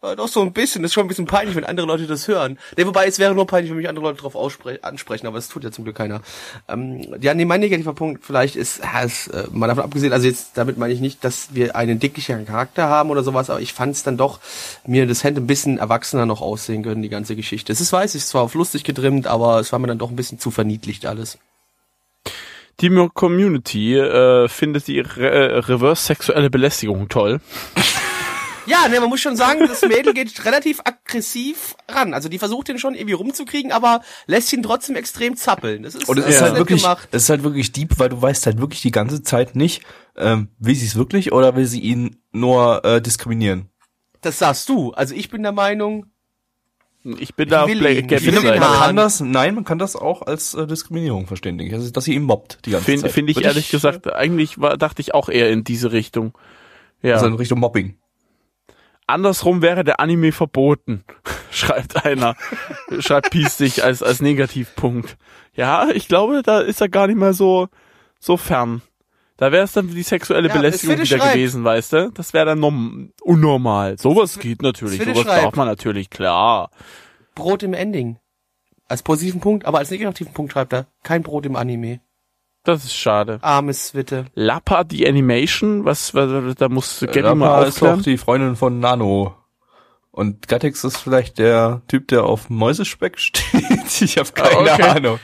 Äh, 0.03 0.17
doch 0.17 0.29
so 0.29 0.41
ein 0.41 0.53
bisschen. 0.53 0.83
Das 0.83 0.91
ist 0.91 0.95
schon 0.95 1.05
ein 1.05 1.09
bisschen 1.09 1.27
peinlich, 1.27 1.55
wenn 1.57 1.65
andere 1.65 1.87
Leute 1.87 2.07
das 2.07 2.27
hören. 2.27 2.59
Nee, 2.77 2.87
wobei 2.87 3.07
es 3.07 3.19
wäre 3.19 3.35
nur 3.35 3.47
peinlich, 3.47 3.71
wenn 3.71 3.77
mich 3.77 3.89
andere 3.89 4.07
Leute 4.07 4.23
darauf 4.23 4.37
ansprechen, 4.37 5.27
aber 5.27 5.37
das 5.37 5.49
tut 5.49 5.65
ja 5.65 5.71
zum 5.71 5.85
Glück 5.85 5.97
keiner. 5.97 6.23
Ähm, 6.69 7.15
ja, 7.21 7.35
nee, 7.35 7.45
mein 7.45 7.61
negativer 7.61 7.93
Punkt 7.93 8.25
vielleicht 8.25 8.57
ist, 8.57 8.81
ja, 8.83 9.03
ist 9.03 9.29
äh, 9.29 9.45
mal 9.53 9.67
davon 9.67 9.85
abgesehen, 9.85 10.13
also 10.13 10.27
jetzt 10.27 10.53
damit 10.55 10.79
meine 10.79 10.95
ich 10.95 11.01
nicht, 11.01 11.23
dass 11.25 11.55
wir 11.55 11.77
einen 11.77 12.01
dicklichen 12.01 12.47
Charakter 12.47 12.89
haben 12.89 13.11
oder 13.11 13.23
sowas, 13.23 13.51
aber 13.51 13.61
ich 13.61 13.75
fand 13.75 13.95
es 13.95 14.03
dann 14.03 14.17
doch, 14.17 14.41
mir 14.87 15.07
das 15.07 15.25
hätte 15.25 15.41
ein 15.41 15.47
bisschen 15.47 15.79
erwachsener 15.79 16.27
noch 16.27 16.41
aussehen 16.41 16.83
können, 16.83 17.03
die 17.03 17.09
ganze 17.09 17.37
Geschichte. 17.37 17.73
Es 17.73 17.81
ist, 17.81 17.93
weiß 17.93 18.15
ich, 18.15 18.23
es 18.23 18.35
war 18.35 18.43
auf 18.43 18.55
lustig 18.55 18.85
getrimmt, 18.85 19.27
aber 19.27 19.61
es 19.61 19.73
war 19.73 19.79
mir 19.79 19.89
dann 19.89 19.99
doch 19.99 20.11
ein 20.11 20.17
bisschen 20.17 20.39
zu 20.39 20.51
verniedlicht 20.51 21.05
alles. 21.07 21.39
Die 22.81 22.89
Community 23.13 23.99
äh, 23.99 24.49
findet 24.49 24.87
die 24.87 25.01
Re 25.01 25.31
äh, 25.31 25.59
reverse-sexuelle 25.59 26.49
Belästigung 26.49 27.11
toll. 27.11 27.41
Ja, 28.71 28.89
ne, 28.89 29.01
man 29.01 29.09
muss 29.09 29.21
schon 29.21 29.37
sagen, 29.37 29.67
das 29.67 29.83
Mädel 29.83 30.15
geht 30.15 30.45
relativ 30.45 30.81
aggressiv 30.85 31.75
ran. 31.89 32.15
Also 32.15 32.29
die 32.29 32.39
versucht 32.39 32.69
ihn 32.69 32.79
schon 32.79 32.95
irgendwie 32.95 33.15
rumzukriegen, 33.15 33.73
aber 33.73 34.01
lässt 34.27 34.53
ihn 34.53 34.63
trotzdem 34.63 34.97
extrem 34.97 35.37
zappeln. 35.37 35.83
Das 35.83 35.95
ist, 35.95 36.09
Und 36.09 36.19
es 36.19 36.25
das 36.27 36.35
ist 36.37 36.41
halt 36.43 36.57
wirklich, 36.57 36.83
gemacht. 36.83 37.09
es 37.11 37.25
ist 37.25 37.31
halt 37.31 37.43
wirklich 37.43 37.73
deep, 37.73 37.99
weil 37.99 38.09
du 38.11 38.23
weißt 38.23 38.47
halt 38.47 38.61
wirklich 38.61 38.81
die 38.83 38.93
ganze 38.93 39.23
Zeit 39.23 39.57
nicht, 39.57 39.83
ähm, 40.17 40.49
will 40.59 40.75
sie 40.75 40.87
es 40.87 40.97
wirklich 40.97 41.33
oder 41.33 41.57
will 41.57 41.67
sie 41.67 41.81
ihn 41.81 42.17
nur 42.33 42.85
äh, 42.85 43.03
diskriminieren. 43.03 43.69
Das 44.21 44.39
sagst 44.39 44.69
du. 44.69 44.93
Also 44.93 45.15
ich 45.15 45.31
bin 45.31 45.43
der 45.43 45.53
Meinung, 45.53 46.07
Ich 47.19 47.35
bin 47.35 47.49
da 47.49 47.65
auf 47.65 47.71
Black 47.73 48.13
Ich 48.13 48.25
Seite. 48.25 48.61
Man 48.61 48.61
kann 48.61 48.97
das, 48.97 49.21
nein, 49.21 49.55
man 49.55 49.65
kann 49.65 49.79
das 49.79 49.97
auch 49.97 50.23
als 50.23 50.55
äh, 50.55 50.67
Diskriminierung 50.67 51.27
verstehen, 51.27 51.57
denke 51.57 51.73
ich. 51.75 51.79
Also, 51.81 51.91
dass 51.91 52.05
sie 52.05 52.15
ihn 52.15 52.23
mobbt 52.25 52.59
die 52.67 52.71
ganze 52.73 52.85
Finde 52.85 53.03
Zeit. 53.03 53.13
find 53.13 53.31
ich 53.31 53.37
Würde 53.37 53.49
ehrlich 53.49 53.71
gesagt, 53.71 54.13
eigentlich 54.13 54.61
war, 54.61 54.77
dachte 54.77 55.01
ich 55.01 55.15
auch 55.15 55.29
eher 55.29 55.51
in 55.51 55.65
diese 55.65 55.93
Richtung. 55.93 56.37
Ja. 57.03 57.15
Also 57.15 57.27
in 57.27 57.35
Richtung 57.35 57.59
Mobbing. 57.61 57.97
Andersrum 59.11 59.63
wäre 59.63 59.85
der 59.85 60.01
Anime 60.01 60.33
verboten, 60.33 61.05
schreibt 61.51 62.05
einer. 62.05 62.37
schreibt 63.01 63.31
Peace 63.31 63.57
sich 63.59 63.85
als, 63.85 64.03
als 64.03 64.21
Negativpunkt. 64.21 65.17
Ja, 65.55 65.89
ich 65.91 66.09
glaube, 66.09 66.43
da 66.43 66.61
ist 66.61 66.81
er 66.81 66.89
gar 66.89 67.07
nicht 67.07 67.17
mal 67.19 67.35
so, 67.35 67.69
so 68.19 68.37
fern. 68.37 68.83
Da 69.37 69.53
wäre 69.53 69.65
es 69.65 69.73
dann 69.73 69.89
die 69.89 70.03
sexuelle 70.03 70.49
Ja, 70.49 70.55
Belästigung 70.55 70.97
wieder 70.97 71.07
schreibt. 71.07 71.33
gewesen, 71.33 71.65
weißt 71.65 71.93
du? 71.95 72.11
Das 72.13 72.35
wäre 72.35 72.45
dann 72.47 72.61
norm 72.61 73.13
unnormal. 73.23 73.99
Sowas 73.99 74.39
geht 74.39 74.61
natürlich, 74.63 75.03
sowas 75.03 75.21
schreibt. 75.23 75.45
darf 75.45 75.57
man 75.57 75.67
natürlich, 75.67 76.11
klar. 76.11 76.71
Brot 77.35 77.63
im 77.63 77.73
Ending. 77.73 78.19
Als 78.87 79.03
positiven 79.03 79.41
Punkt, 79.41 79.65
aber 79.65 79.79
als 79.79 79.91
negativen 79.91 80.33
Punkt 80.35 80.53
schreibt 80.53 80.73
er, 80.75 80.87
kein 81.05 81.23
Brot 81.23 81.47
im 81.47 81.57
Anime. 81.57 82.01
Das 82.65 82.85
ist 82.85 82.95
schade. 82.95 83.39
Armes 83.43 83.95
Witte. 83.95 84.27
Lappa, 84.35 84.85
die 84.85 85.09
Animation, 85.09 85.85
was, 85.85 86.15
was 86.15 86.55
da 86.57 86.69
muss 86.69 87.01
Gabby 87.01 87.23
mal 87.35 87.47
Lappa 87.49 87.63
ist 87.65 87.77
doch 87.81 87.87
aufklären. 87.89 88.03
die 88.03 88.19
Freundin 88.19 88.57
von 88.57 88.81
Nano. 88.81 89.35
Und 90.11 90.49
Gattix 90.49 90.85
ist 90.85 90.99
vielleicht 90.99 91.39
der 91.39 91.83
Typ, 91.89 92.09
der 92.09 92.25
auf 92.25 92.51
Mäusespeck 92.51 93.19
steht. 93.19 94.03
Ich 94.03 94.19
habe 94.19 94.31
keine 94.33 94.59
okay. 94.73 94.83
Ahnung. 94.83 95.21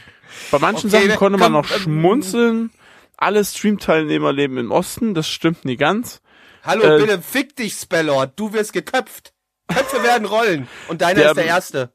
Bei 0.50 0.58
manchen 0.58 0.88
Okay, 0.88 1.06
Sachen 1.08 1.18
konnte 1.18 1.38
man 1.38 1.52
noch 1.52 1.66
schmunzeln. 1.66 2.70
Alle 3.18 3.44
Stream-Teilnehmer 3.44 4.32
leben 4.32 4.58
im 4.58 4.70
Osten, 4.70 5.14
das 5.14 5.26
stimmt 5.28 5.64
nie 5.64 5.76
ganz. 5.76 6.20
Hallo, 6.62 6.84
Äh, 6.84 7.00
bitte 7.00 7.22
fick 7.22 7.56
dich, 7.56 7.74
Spellord. 7.74 8.32
Du 8.38 8.52
wirst 8.52 8.72
geköpft. 8.72 9.32
Köpfe 9.68 10.02
werden 10.02 10.26
rollen. 10.26 10.68
Und 10.88 11.00
deiner 11.02 11.20
Der- 11.20 11.30
ist 11.30 11.36
der 11.36 11.46
erste. 11.46 11.92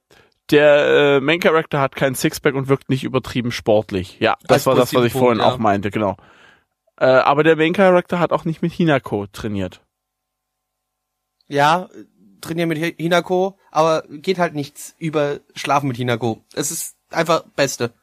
Der 0.51 1.17
äh, 1.17 1.19
Main 1.21 1.39
Character 1.39 1.79
hat 1.79 1.95
kein 1.95 2.13
Sixpack 2.15 2.55
und 2.55 2.67
wirkt 2.67 2.89
nicht 2.89 3.03
übertrieben 3.03 3.51
sportlich. 3.51 4.17
Ja, 4.19 4.35
das 4.43 4.57
Als 4.59 4.65
war 4.65 4.75
das, 4.75 4.93
was 4.93 5.05
ich 5.05 5.13
vorhin 5.13 5.39
Punkt, 5.39 5.43
auch 5.53 5.57
ja. 5.57 5.61
meinte, 5.63 5.91
genau. 5.91 6.17
Äh, 6.97 7.05
aber 7.05 7.43
der 7.43 7.55
Main 7.55 7.73
Character 7.73 8.19
hat 8.19 8.31
auch 8.31 8.45
nicht 8.45 8.61
mit 8.61 8.71
Hinako 8.73 9.27
trainiert. 9.27 9.81
Ja, 11.47 11.89
trainieren 12.41 12.69
mit 12.69 12.79
Hi- 12.79 12.95
Hinako, 12.97 13.57
aber 13.71 14.03
geht 14.09 14.39
halt 14.39 14.53
nichts 14.55 14.95
über 14.97 15.39
Schlafen 15.55 15.87
mit 15.87 15.97
Hinako. 15.97 16.43
Es 16.53 16.71
ist 16.71 16.95
einfach 17.09 17.43
Beste. 17.55 17.93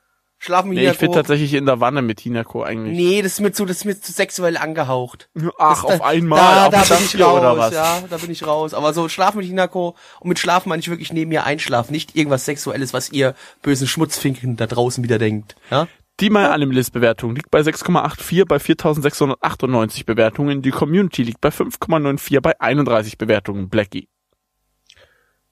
Schlafen 0.40 0.68
mit 0.68 0.76
Nee, 0.76 0.82
ich 0.82 0.86
Hinako. 0.90 1.00
finde 1.00 1.14
tatsächlich 1.16 1.54
in 1.54 1.66
der 1.66 1.80
Wanne 1.80 2.00
mit 2.00 2.20
Hinako 2.20 2.62
eigentlich. 2.62 2.96
nee, 2.96 3.22
das 3.22 3.32
ist 3.32 3.40
mir 3.40 3.50
zu, 3.52 3.64
das 3.66 3.78
ist 3.78 3.84
mir 3.86 4.00
zu 4.00 4.12
sexuell 4.12 4.56
angehaucht. 4.56 5.28
Ach, 5.58 5.82
Das- 5.84 5.94
auf 5.94 6.02
einmal. 6.02 6.38
Da, 6.70 6.78
auf 6.80 6.88
da 6.88 6.94
bin 6.96 7.04
ich 7.04 7.20
raus, 7.20 7.38
oder 7.40 7.58
was? 7.58 7.74
ja, 7.74 8.02
da 8.08 8.16
bin 8.18 8.30
ich 8.30 8.46
raus. 8.46 8.72
Aber 8.72 8.92
so 8.92 9.08
Schlafen 9.08 9.38
mit 9.38 9.46
Hinako 9.48 9.96
und 10.20 10.28
mit 10.28 10.38
Schlafen 10.38 10.68
meine 10.68 10.78
ich 10.80 10.88
wirklich 10.88 11.12
neben 11.12 11.28
mir 11.30 11.44
einschlafen, 11.44 11.92
nicht 11.92 12.14
irgendwas 12.14 12.44
Sexuelles, 12.44 12.92
was 12.92 13.10
ihr 13.10 13.34
bösen 13.62 13.88
Schmutzfinken 13.88 14.56
da 14.56 14.66
draußen 14.68 15.02
wieder 15.02 15.18
denkt. 15.18 15.56
Ja? 15.72 15.88
Die 16.20 16.30
My 16.30 16.44
Animalist 16.46 16.92
Bewertung 16.92 17.34
liegt 17.34 17.50
bei 17.50 17.60
6,84 17.60 18.44
bei 18.44 18.58
4698 18.60 20.06
Bewertungen. 20.06 20.62
Die 20.62 20.70
Community 20.70 21.22
liegt 21.24 21.40
bei 21.40 21.48
5,94 21.50 22.40
bei 22.40 22.60
31 22.60 23.18
Bewertungen. 23.18 23.68
Blackie. 23.68 24.08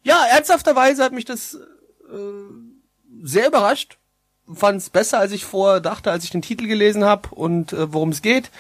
Ja, 0.03 0.25
ernsthafterweise 0.33 1.03
hat 1.03 1.13
mich 1.13 1.25
das 1.25 1.55
äh, 1.55 2.17
sehr 3.23 3.49
überrascht. 3.49 3.99
Fand 4.53 4.79
es 4.81 4.91
besser, 4.91 5.19
als 5.19 5.33
ich 5.33 5.45
vorher 5.45 5.81
dachte, 5.81 6.11
als 6.11 6.25
ich 6.25 6.31
den 6.31 6.43
Titel 6.43 6.67
gelesen 6.67 7.05
habe 7.05 7.29
und 7.35 7.73
äh, 7.73 7.93
worum 7.93 8.11
es 8.11 8.23
geht. 8.23 8.51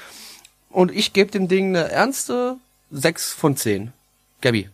Und 0.70 0.90
ich 0.90 1.12
gebe 1.12 1.30
dem 1.30 1.48
Ding 1.48 1.76
eine 1.76 1.90
ernste 1.90 2.56
6 2.90 3.32
von 3.32 3.56
10. 3.56 3.92
Gabi. 4.40 4.68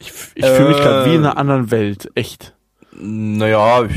Ich, 0.00 0.12
ich 0.34 0.44
fühle 0.46 0.68
mich 0.68 0.78
Äh, 0.78 0.82
gerade 0.82 1.10
wie 1.10 1.14
in 1.14 1.24
einer 1.24 1.36
anderen 1.38 1.70
Welt. 1.70 2.10
Echt. 2.14 2.54
Naja, 2.92 3.84
ich, 3.84 3.92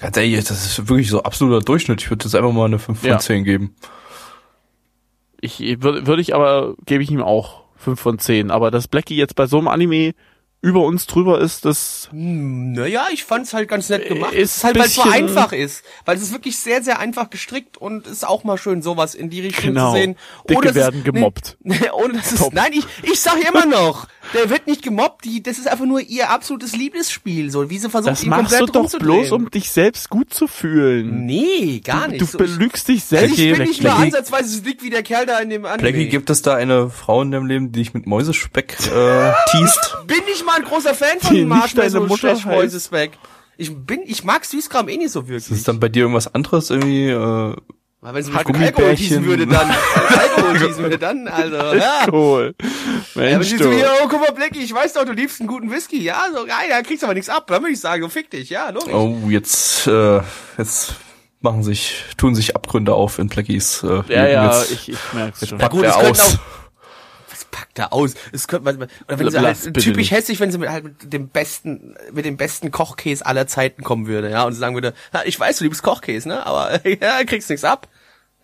ganz 0.00 0.16
ehrlich, 0.16 0.44
das 0.44 0.64
ist 0.66 0.88
wirklich 0.88 1.08
so 1.08 1.22
absoluter 1.22 1.64
Durchschnitt. 1.64 2.02
Ich 2.02 2.10
würde 2.10 2.24
jetzt 2.26 2.34
einfach 2.34 2.52
mal 2.52 2.66
eine 2.66 2.78
5 2.78 3.00
von 3.00 3.08
Ja. 3.08 3.18
10 3.18 3.44
geben. 3.44 3.74
Ich 5.40 5.60
würde 5.82 6.06
würd 6.06 6.20
ich 6.20 6.34
aber, 6.34 6.74
gebe 6.86 7.02
ich 7.02 7.10
ihm 7.10 7.22
auch 7.22 7.62
5 7.76 8.00
von 8.00 8.18
10. 8.18 8.50
Aber 8.50 8.70
dass 8.70 8.88
Blackie 8.88 9.16
jetzt 9.16 9.34
bei 9.36 9.46
so 9.46 9.58
einem 9.58 9.68
Anime 9.68 10.14
über 10.64 10.80
uns 10.80 11.06
drüber 11.06 11.40
ist, 11.40 11.64
das 11.66 12.08
Hm, 12.10 12.72
naja, 12.72 13.06
ich 13.12 13.24
fand's 13.24 13.52
halt 13.52 13.68
ganz 13.68 13.88
nett 13.90 14.08
gemacht. 14.08 14.32
Ist 14.32 14.50
es 14.52 14.56
ist 14.58 14.64
halt, 14.64 14.78
weil 14.78 14.86
es 14.86 14.94
so 14.94 15.02
einfach 15.02 15.52
ist. 15.52 15.84
Weil 16.06 16.16
es 16.16 16.22
ist 16.22 16.32
wirklich 16.32 16.58
sehr, 16.58 16.82
sehr 16.82 16.98
einfach 16.98 17.28
gestrickt 17.30 17.76
und 17.76 18.06
ist 18.06 18.26
auch 18.26 18.44
mal 18.44 18.56
schön, 18.56 18.80
sowas 18.82 19.14
in 19.14 19.28
die 19.30 19.40
Richtung 19.42 19.66
Genau. 19.74 19.92
zu 19.92 19.98
sehen. 19.98 20.16
Dicke 20.48 20.68
es- 20.70 20.74
werden 20.74 21.04
gemobbt. 21.04 21.58
Nee, 21.62 21.78
ohne 21.92 22.14
dass 22.14 22.32
es, 22.32 22.38
Top. 22.38 22.54
nein, 22.54 22.72
ich, 22.72 22.84
ich 23.02 23.20
sag 23.20 23.36
immer 23.46 23.66
noch, 23.66 24.08
der 24.32 24.48
wird 24.48 24.66
nicht 24.66 24.82
gemobbt, 24.82 25.24
die, 25.26 25.42
das 25.42 25.58
ist 25.58 25.68
einfach 25.68 25.84
nur 25.84 26.00
ihr 26.00 26.30
absolutes 26.30 26.74
Liebesspiel, 26.74 27.50
so, 27.50 27.68
wie 27.68 27.78
sie 27.78 27.90
versucht, 27.90 28.12
Das 28.12 28.22
ihn 28.24 28.30
machst 28.30 28.52
du 28.52 28.56
komplett 28.58 28.74
doch 28.74 28.80
rumzudrehen. 28.80 29.20
bloß, 29.20 29.32
um 29.32 29.50
dich 29.50 29.70
selbst 29.70 30.08
gut 30.08 30.32
zu 30.32 30.46
fühlen. 30.48 31.26
Nee, 31.26 31.80
gar 31.84 32.06
Du, 32.06 32.10
nicht. 32.12 32.20
du 32.22 32.26
So, 32.26 32.38
ich, 32.40 32.56
belügst 32.56 32.88
dich 32.88 33.02
also 33.02 33.16
selbst. 33.16 33.38
ich 33.38 33.52
bin 33.58 33.68
nicht 33.68 33.82
mal 33.82 33.90
Blackie- 33.90 34.02
ansatzweise 34.04 34.48
so 34.48 34.60
dick 34.62 34.82
wie 34.82 34.90
der 34.90 35.02
Kerl 35.02 35.26
da 35.26 35.38
in 35.40 35.50
dem 35.50 35.66
Anime. 35.66 35.90
Blackie, 35.90 36.08
gibt 36.08 36.30
es 36.30 36.40
da 36.42 36.54
eine 36.54 36.88
Frau 36.88 37.20
in 37.22 37.30
deinem 37.32 37.46
Leben, 37.46 37.70
die 37.72 37.80
dich 37.80 37.92
mit 37.92 38.06
Mäusespeck 38.06 38.76
äh, 38.94 39.32
teast? 39.50 39.96
bin 40.06 40.20
ich 40.32 40.44
mal 40.44 40.53
ein 40.56 40.64
großer 40.64 40.94
Fan 40.94 41.20
von 41.20 41.46
Marshmallow 41.48 41.92
deine 41.92 42.06
Mutter 42.06 42.36
Slash 42.36 42.44
heißt. 42.46 42.56
Mäusespeck. 42.56 43.12
Ich 43.56 43.74
bin, 43.74 44.00
ich 44.06 44.24
mag 44.24 44.44
Süßkram 44.44 44.88
eh 44.88 44.96
nicht 44.96 45.10
so 45.12 45.28
wirklich. 45.28 45.50
Ist 45.50 45.58
es 45.58 45.64
dann 45.64 45.78
bei 45.80 45.88
dir 45.88 46.00
irgendwas 46.02 46.34
anderes 46.34 46.70
irgendwie? 46.70 47.08
Äh, 47.10 47.14
Weil 47.14 48.14
wenn 48.14 48.22
sie 48.22 48.30
mich 48.30 48.38
Halt 48.44 48.48
Alkohol 48.56 48.94
teasen 48.96 49.24
würde, 49.26 49.46
dann, 49.46 49.70
Alkohol 50.08 50.58
teasen 50.58 50.82
würde, 50.82 50.98
dann, 50.98 51.28
also, 51.28 51.56
ja. 51.76 52.06
Cool. 52.12 52.54
Ja, 53.14 53.20
Mensch, 53.38 53.50
zu 53.50 53.58
du. 53.58 53.68
mir, 53.68 53.88
oh, 54.02 54.08
guck 54.08 54.20
mal, 54.20 54.32
Blackie, 54.32 54.58
ich 54.64 54.74
weiß 54.74 54.94
doch, 54.94 55.04
du 55.04 55.12
liebst 55.12 55.40
einen 55.40 55.48
guten 55.48 55.70
Whisky. 55.70 56.02
Ja, 56.02 56.24
so 56.34 56.44
geil, 56.44 56.66
da 56.68 56.82
kriegst 56.82 57.02
du 57.02 57.06
aber 57.06 57.14
nichts 57.14 57.28
ab. 57.28 57.46
Dann 57.46 57.62
würde 57.62 57.72
ich 57.74 57.80
sagen, 57.80 58.02
so 58.02 58.08
fick 58.08 58.28
dich. 58.30 58.50
Ja, 58.50 58.70
logisch. 58.70 58.92
oh, 58.92 59.16
jetzt, 59.28 59.86
äh, 59.86 60.20
jetzt 60.58 60.94
machen 61.40 61.62
sich, 61.62 62.04
tun 62.16 62.34
sich 62.34 62.56
Abgründe 62.56 62.92
auf 62.94 63.18
in 63.20 63.28
Blackies 63.28 63.82
äh, 63.84 64.02
Ja, 64.08 64.26
ja, 64.26 64.58
jetzt 64.58 64.72
ich, 64.72 64.88
ich 64.88 64.98
merk's 65.12 65.46
schon. 65.48 65.58
packt 65.58 65.72
gut, 65.72 65.84
er 65.84 65.90
es 65.90 65.96
aus. 66.20 66.20
auch- 66.34 66.38
packt 67.54 67.78
da 67.78 67.86
aus? 67.86 68.14
Es 68.32 68.48
könnte 68.48 68.64
man, 68.64 68.88
oder 69.06 69.18
wenn 69.18 69.30
sie 69.30 69.38
halt, 69.38 69.74
typisch 69.74 70.10
hässlich, 70.10 70.40
wenn 70.40 70.50
sie 70.50 70.58
mit, 70.58 70.68
halt 70.68 70.84
mit 70.84 71.12
dem 71.12 71.28
besten, 71.28 71.94
mit 72.12 72.24
dem 72.24 72.36
besten 72.36 72.72
Kochkäse 72.72 73.24
aller 73.24 73.46
Zeiten 73.46 73.84
kommen 73.84 74.08
würde, 74.08 74.28
ja, 74.28 74.42
und 74.42 74.52
sagen 74.54 74.74
würde, 74.74 74.92
ich 75.24 75.38
weiß, 75.38 75.58
du 75.58 75.64
liebst 75.64 75.82
Kochkäse, 75.82 76.28
ne, 76.28 76.44
aber, 76.44 76.86
ja, 77.00 77.22
kriegst 77.24 77.48
nichts 77.48 77.64
ab. 77.64 77.88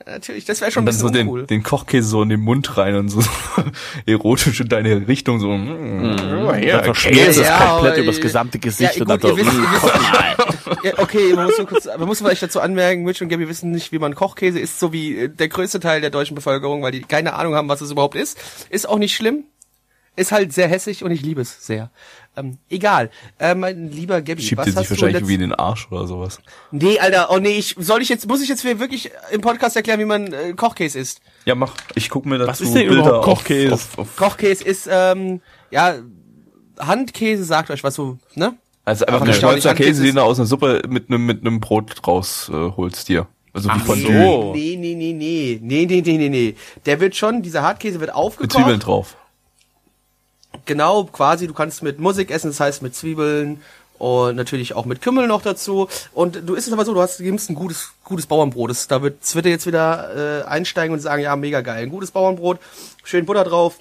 Natürlich, 0.06 0.46
das 0.46 0.60
wäre 0.62 0.70
schon 0.72 0.84
Und 0.84 0.88
ein 0.88 0.92
dann 0.92 0.94
so 1.00 1.06
bisschen 1.08 1.26
den, 1.26 1.28
uncool. 1.28 1.46
den 1.46 1.62
Kochkäse 1.62 2.08
so 2.08 2.22
in 2.22 2.30
den 2.30 2.40
Mund 2.40 2.76
rein 2.78 2.96
und 2.96 3.08
so 3.10 3.22
erotisch 4.06 4.60
in 4.60 4.68
deine 4.68 5.06
Richtung 5.06 5.40
so. 5.40 5.48
Mm, 5.50 6.16
ja, 6.62 6.76
Dann 6.76 6.84
verschmierst 6.84 7.38
Ja, 7.38 7.42
es 7.42 7.48
ja, 7.48 7.66
komplett 7.72 7.98
übers 7.98 8.20
gesamte 8.20 8.58
Gesicht 8.58 8.96
Ja, 8.96 9.02
und 9.02 9.08
gut, 9.10 9.24
dann 9.24 9.30
ihr 9.30 9.36
wisst, 9.36 9.50
so, 9.52 9.60
ihr 9.60 9.68
mm, 9.68 9.72
wisst, 9.72 9.84
mal. 9.84 10.76
ja, 10.84 10.92
okay, 10.98 11.34
man 11.34 11.44
muss 11.46 11.58
nur 11.58 11.66
kurz, 11.66 11.84
man 11.84 12.08
muss 12.08 12.18
vielleicht 12.18 12.42
dazu 12.42 12.60
anmerken, 12.60 13.02
Mitch 13.04 13.22
und 13.22 13.28
Gabby 13.28 13.46
wissen 13.48 13.70
nicht, 13.72 13.92
wie 13.92 13.98
man 13.98 14.14
Kochkäse 14.14 14.58
isst, 14.58 14.80
so 14.80 14.92
wie 14.92 15.16
äh, 15.16 15.28
der 15.28 15.48
größte 15.48 15.80
Teil 15.80 16.00
der 16.00 16.10
deutschen 16.10 16.34
Bevölkerung, 16.34 16.82
weil 16.82 16.92
die 16.92 17.02
keine 17.02 17.34
Ahnung 17.34 17.54
haben, 17.54 17.68
was 17.68 17.80
es 17.82 17.90
überhaupt 17.90 18.14
ist. 18.14 18.38
Ist 18.70 18.88
auch 18.88 18.98
nicht 18.98 19.14
schlimm. 19.14 19.44
Ist 20.16 20.32
halt 20.32 20.52
sehr 20.52 20.68
hässlich 20.68 21.04
und 21.04 21.12
ich 21.12 21.22
liebe 21.22 21.40
es 21.40 21.64
sehr. 21.66 21.90
Ähm, 22.36 22.58
egal. 22.68 23.10
Äh, 23.38 23.54
mein 23.54 23.90
lieber 23.90 24.20
Gabby, 24.22 24.42
Schiebt 24.42 24.58
was 24.58 24.66
dir 24.66 24.72
sich 24.72 24.80
hast 24.80 24.90
du 24.90 24.94
wahrscheinlich 24.94 25.16
irgendwie 25.16 25.34
in 25.34 25.40
den 25.40 25.54
Arsch 25.54 25.88
oder 25.90 26.06
sowas. 26.06 26.40
Nee, 26.72 26.98
Alter, 26.98 27.30
oh 27.30 27.38
nee, 27.38 27.58
ich, 27.58 27.76
soll 27.78 28.02
ich 28.02 28.08
jetzt, 28.08 28.28
muss 28.28 28.42
ich 28.42 28.48
jetzt 28.48 28.64
wirklich 28.64 29.10
im 29.30 29.40
Podcast 29.40 29.76
erklären, 29.76 30.00
wie 30.00 30.04
man 30.04 30.32
äh, 30.32 30.52
Kochkäse 30.52 30.98
isst? 30.98 31.20
Ja, 31.44 31.54
mach. 31.54 31.74
Ich 31.94 32.10
guck 32.10 32.26
mir 32.26 32.38
dazu 32.38 32.50
Was 32.50 32.60
ist 32.60 32.74
denn 32.74 32.88
Bilder 32.88 33.02
überhaupt 33.02 33.26
auf- 33.26 33.38
Kochkäse? 33.38 33.74
Auf, 33.74 33.98
auf, 33.98 34.16
Kochkäse 34.16 34.64
ist, 34.64 34.88
ähm, 34.90 35.40
ja, 35.70 35.94
Handkäse 36.78 37.44
sagt 37.44 37.70
euch 37.70 37.84
was 37.84 37.94
so, 37.94 38.18
ne? 38.34 38.56
also 38.84 39.06
einfach 39.06 39.26
nicht 39.26 39.42
Handkäse 39.42 39.74
Käse, 39.74 40.02
den 40.02 40.16
du 40.16 40.22
aus 40.22 40.38
einer 40.38 40.46
Suppe 40.46 40.82
mit 40.88 41.08
einem 41.08 41.26
mit 41.26 41.40
einem 41.40 41.60
Brot 41.60 42.06
raus 42.06 42.50
äh, 42.52 42.70
holst 42.76 43.08
dir. 43.08 43.26
Also 43.52 43.68
wie 43.68 43.72
Ach 43.74 43.84
von 43.84 44.00
so. 44.00 44.52
Nee, 44.52 44.76
nee, 44.78 44.94
nee, 44.94 45.12
nee, 45.12 45.58
nee, 45.60 45.86
nee, 45.86 46.02
nee, 46.04 46.18
nee, 46.18 46.28
nee. 46.28 46.54
Der 46.86 47.00
wird 47.00 47.16
schon, 47.16 47.42
dieser 47.42 47.62
Hartkäse 47.62 48.00
wird 48.00 48.10
mit 48.10 48.14
aufgekocht. 48.14 48.52
Zwiebeln 48.52 48.78
drauf. 48.78 49.16
Genau, 50.66 51.04
quasi, 51.04 51.46
du 51.46 51.54
kannst 51.54 51.82
mit 51.82 51.98
Musik 51.98 52.30
essen, 52.30 52.50
das 52.50 52.60
heißt 52.60 52.82
mit 52.82 52.94
Zwiebeln 52.94 53.62
und 54.00 54.34
natürlich 54.34 54.74
auch 54.74 54.86
mit 54.86 55.02
Kümmel 55.02 55.26
noch 55.26 55.42
dazu. 55.42 55.86
Und 56.14 56.48
du 56.48 56.54
isst 56.54 56.66
es 56.66 56.72
aber 56.72 56.86
so, 56.86 56.94
du 56.94 57.02
hast, 57.02 57.20
du 57.20 57.24
gibst 57.24 57.50
ein 57.50 57.54
gutes, 57.54 57.90
gutes 58.02 58.26
Bauernbrot. 58.26 58.70
Das, 58.70 58.88
da 58.88 59.02
wird, 59.02 59.18
er 59.34 59.50
jetzt 59.50 59.66
wieder 59.66 60.40
äh, 60.40 60.48
einsteigen 60.48 60.94
und 60.94 61.00
sagen, 61.00 61.22
ja, 61.22 61.36
mega 61.36 61.60
geil. 61.60 61.82
Ein 61.82 61.90
gutes 61.90 62.10
Bauernbrot, 62.10 62.58
schön 63.04 63.26
Butter 63.26 63.44
drauf. 63.44 63.76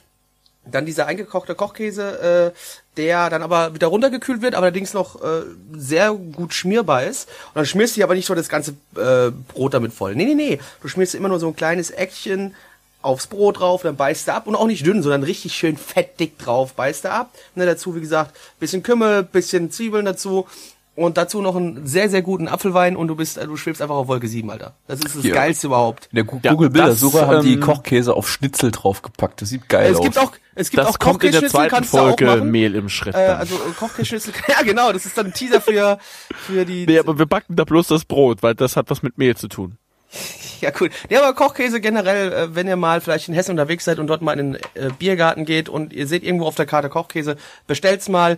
Dann 0.66 0.86
dieser 0.86 1.08
eingekochte 1.08 1.56
Kochkäse, 1.56 2.52
äh, 2.54 2.60
der 2.98 3.30
dann 3.30 3.42
aber 3.42 3.74
wieder 3.74 3.88
runtergekühlt 3.88 4.42
wird, 4.42 4.56
aber 4.56 4.66
allerdings 4.66 4.94
noch 4.94 5.24
äh, 5.24 5.44
sehr 5.72 6.12
gut 6.12 6.54
schmierbar 6.54 7.06
ist. 7.06 7.30
Und 7.48 7.56
dann 7.56 7.66
schmierst 7.66 7.96
du 7.96 8.04
aber 8.04 8.14
nicht 8.14 8.26
so 8.26 8.36
das 8.36 8.50
ganze 8.50 8.72
äh, 8.98 9.32
Brot 9.32 9.74
damit 9.74 9.94
voll. 9.94 10.16
Nee, 10.16 10.26
nee, 10.26 10.36
nee. 10.36 10.60
Du 10.82 10.90
schmierst 10.90 11.16
immer 11.16 11.30
nur 11.30 11.40
so 11.40 11.48
ein 11.48 11.56
kleines 11.56 11.92
Eckchen 11.92 12.54
aufs 13.02 13.28
Brot 13.28 13.60
drauf, 13.60 13.84
dann 13.84 13.96
beißt 13.96 14.28
du 14.28 14.34
ab 14.34 14.48
und 14.48 14.56
auch 14.56 14.68
nicht 14.68 14.86
dünn, 14.86 15.02
sondern 15.02 15.24
richtig 15.24 15.54
schön 15.54 15.78
fettdick 15.78 16.38
drauf 16.38 16.74
beißt 16.74 17.06
du 17.06 17.12
ab. 17.12 17.30
Ne, 17.56 17.66
dazu, 17.66 17.96
wie 17.96 18.02
gesagt, 18.02 18.36
bisschen 18.60 18.84
Kümmel, 18.84 19.24
bisschen 19.24 19.72
Zwiebeln 19.72 20.06
dazu 20.06 20.48
und 20.96 21.16
dazu 21.18 21.42
noch 21.42 21.56
einen 21.56 21.88
sehr, 21.88 22.10
sehr 22.10 22.22
guten 22.22 22.50
Apfelwein 22.50 22.98
und 22.98 23.08
du 23.08 23.16
bist, 23.16 23.38
du 23.38 23.56
schwebst 23.56 23.82
einfach 23.82 23.96
auf 23.96 24.10
Wolke 24.10 24.28
7, 24.28 24.50
Alter. 24.52 24.74
Das 24.88 25.00
ist 25.00 25.16
das 25.16 25.22
Hier. 25.22 25.34
Geilste 25.34 25.68
überhaupt. 25.68 26.10
In 26.12 26.26
der 26.26 26.40
Ja, 26.44 26.52
Google-Bildersuche 26.52 27.20
das, 27.20 27.28
haben 27.28 27.46
die 27.46 27.54
ähm, 27.54 27.62
Kochkäse 27.62 28.14
auf 28.14 28.30
Schnitzel 28.30 28.72
draufgepackt. 28.72 29.42
Das 29.42 29.48
sieht 29.48 29.70
geil 29.70 29.92
Es 29.94 29.98
aus. 29.98 30.04
gibt 30.04 30.18
auch, 30.18 30.34
es 30.56 30.70
gibt 30.70 30.84
Das 30.84 30.88
auch 30.90 31.00
kommt 31.00 31.24
in 31.24 31.32
der 31.32 31.48
zweiten 31.48 31.74
kannst 31.74 31.94
du 31.94 32.00
auch 32.00 32.18
Folge. 32.20 32.42
Mehl 32.44 32.76
im 32.76 32.90
Schritt. 32.90 33.16
Äh, 33.16 33.20
also 33.20 33.56
äh, 33.56 33.60
Kochkäseschnitzel, 33.80 34.34
ja 34.50 34.62
genau, 34.64 34.92
das 34.92 35.06
ist 35.06 35.18
dann 35.18 35.28
ein 35.28 35.34
Teaser 35.34 35.62
für, 35.62 36.00
für 36.36 36.66
die, 36.66 36.86
nee, 36.86 37.00
aber 37.00 37.18
wir 37.18 37.28
backen 37.28 37.56
da 37.56 37.64
bloß 37.64 37.88
das 37.88 38.04
Brot, 38.04 38.44
weil 38.44 38.56
das 38.56 38.76
hat 38.76 38.90
was 38.90 39.02
mit 39.02 39.18
Mehl 39.18 39.38
zu 39.38 39.48
tun. 39.48 39.78
ja 40.62 40.72
cool. 40.80 40.90
Ja, 41.10 41.22
aber 41.22 41.34
Kochkäse 41.34 41.82
generell, 41.82 42.34
äh, 42.34 42.56
wenn 42.56 42.68
ihr 42.68 42.76
mal 42.76 43.02
vielleicht 43.02 43.28
in 43.28 43.34
Hessen 43.34 43.52
unterwegs 43.52 43.86
seid 43.86 44.00
und 44.00 44.08
dort 44.08 44.22
mal 44.22 44.40
in 44.40 44.54
den 44.54 44.62
äh, 44.74 44.90
Biergarten 44.98 45.46
geht 45.46 45.70
und 45.70 45.94
ihr 45.94 46.08
seht 46.08 46.24
irgendwo 46.24 46.46
auf 46.46 46.56
der 46.56 46.66
Karte 46.66 46.90
Kochkäse, 46.90 47.38
bestellt's 47.68 48.10
mal. 48.10 48.38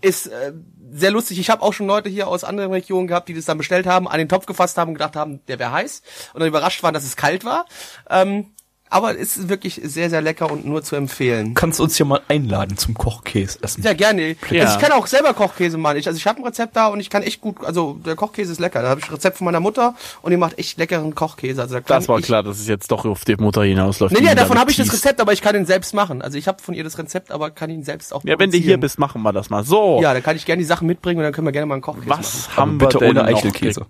Ist 0.00 0.28
äh, 0.28 0.52
sehr 0.92 1.10
lustig. 1.10 1.40
Ich 1.40 1.50
habe 1.50 1.62
auch 1.62 1.72
schon 1.72 1.88
Leute 1.88 2.08
hier 2.08 2.28
aus 2.28 2.44
anderen 2.44 2.70
Regionen 2.70 3.08
gehabt, 3.08 3.28
die 3.28 3.34
das 3.34 3.46
dann 3.46 3.58
bestellt 3.58 3.86
haben, 3.86 4.06
an 4.06 4.18
den 4.18 4.28
Topf 4.28 4.46
gefasst 4.46 4.78
haben 4.78 4.90
und 4.90 4.94
gedacht 4.94 5.16
haben, 5.16 5.44
der 5.48 5.58
wäre 5.58 5.72
heiß 5.72 6.02
und 6.34 6.40
dann 6.40 6.48
überrascht 6.48 6.82
waren, 6.84 6.94
dass 6.94 7.04
es 7.04 7.16
kalt 7.16 7.44
war. 7.44 7.66
Ähm, 8.08 8.52
Aber 8.90 9.18
es 9.18 9.36
ist 9.36 9.48
wirklich 9.48 9.80
sehr, 9.84 10.10
sehr 10.10 10.22
lecker 10.22 10.50
und 10.50 10.64
nur 10.64 10.82
zu 10.82 10.96
empfehlen. 10.96 11.54
Kannst 11.54 11.80
uns 11.80 11.98
ja 11.98 12.04
mal 12.04 12.20
einladen 12.28 12.76
zum 12.76 12.94
Kochkäse 12.94 13.58
essen. 13.62 13.82
Sehr 13.82 13.94
gerne. 13.94 14.36
Ja. 14.50 14.64
Also 14.64 14.74
ich 14.76 14.80
kann 14.80 14.92
auch 14.92 15.06
selber 15.06 15.34
Kochkäse 15.34 15.78
machen. 15.78 15.98
Ich, 15.98 16.06
also 16.06 16.16
ich 16.16 16.26
habe 16.26 16.38
ein 16.40 16.44
Rezept 16.44 16.76
da 16.76 16.88
und 16.88 17.00
ich 17.00 17.10
kann 17.10 17.22
echt 17.22 17.40
gut, 17.40 17.64
also 17.64 17.98
der 18.04 18.16
Kochkäse 18.16 18.52
ist 18.52 18.60
lecker. 18.60 18.82
Da 18.82 18.88
habe 18.88 19.00
ich 19.00 19.06
ein 19.08 19.14
Rezept 19.14 19.38
von 19.38 19.44
meiner 19.44 19.60
Mutter 19.60 19.94
und 20.22 20.30
die 20.30 20.36
macht 20.36 20.58
echt 20.58 20.78
leckeren 20.78 21.14
Kochkäse. 21.14 21.60
Also 21.62 21.74
da 21.74 21.80
kann 21.80 21.98
Das 22.00 22.08
war 22.08 22.18
ich, 22.18 22.24
klar, 22.24 22.42
dass 22.42 22.58
es 22.58 22.68
jetzt 22.68 22.90
doch 22.90 23.04
auf 23.04 23.24
die 23.24 23.36
Mutter 23.36 23.62
hinausläuft. 23.62 24.14
Nee, 24.18 24.28
ihn 24.28 24.36
davon 24.36 24.58
habe 24.58 24.70
ich 24.70 24.76
das. 24.76 24.92
Rezept, 24.92 25.20
aber 25.20 25.32
ich 25.32 25.42
kann 25.42 25.54
ihn 25.54 25.66
selbst 25.66 25.94
machen. 25.94 26.22
Also 26.22 26.38
ich 26.38 26.48
habe 26.48 26.62
von 26.62 26.74
ihr 26.74 26.84
das 26.84 26.98
Rezept, 26.98 27.30
aber 27.30 27.50
kann 27.50 27.70
ihn 27.70 27.82
selbst 27.84 28.12
auch 28.12 28.22
Ja, 28.24 28.38
wenn 28.38 28.50
du 28.50 28.58
hier 28.58 28.78
bist, 28.78 28.98
machen 28.98 29.22
wir 29.22 29.32
das 29.32 29.50
mal. 29.50 29.64
So, 29.64 30.00
Ja, 30.02 30.14
dann 30.14 30.22
kann 30.22 30.36
ich 30.36 30.46
gerne 30.46 30.60
die 30.60 30.66
Sachen 30.66 30.86
mitbringen 30.86 31.18
und 31.18 31.24
dann 31.24 31.32
können 31.32 31.46
wir 31.46 31.52
gerne 31.52 31.66
mal 31.66 31.74
einen 31.74 31.82
Kochkäse 31.82 32.08
machen. 32.08 32.20
was 32.22 32.48
Aber 32.52 32.56
haben 32.56 32.78
bitte 32.78 33.00
wir 33.00 33.08
denn 33.08 33.18
ohne 33.18 33.24
Eichelkäse. 33.24 33.86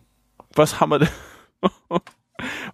Was 0.54 0.80
haben 0.80 0.90
wir 0.90 0.98
denn? 1.00 1.08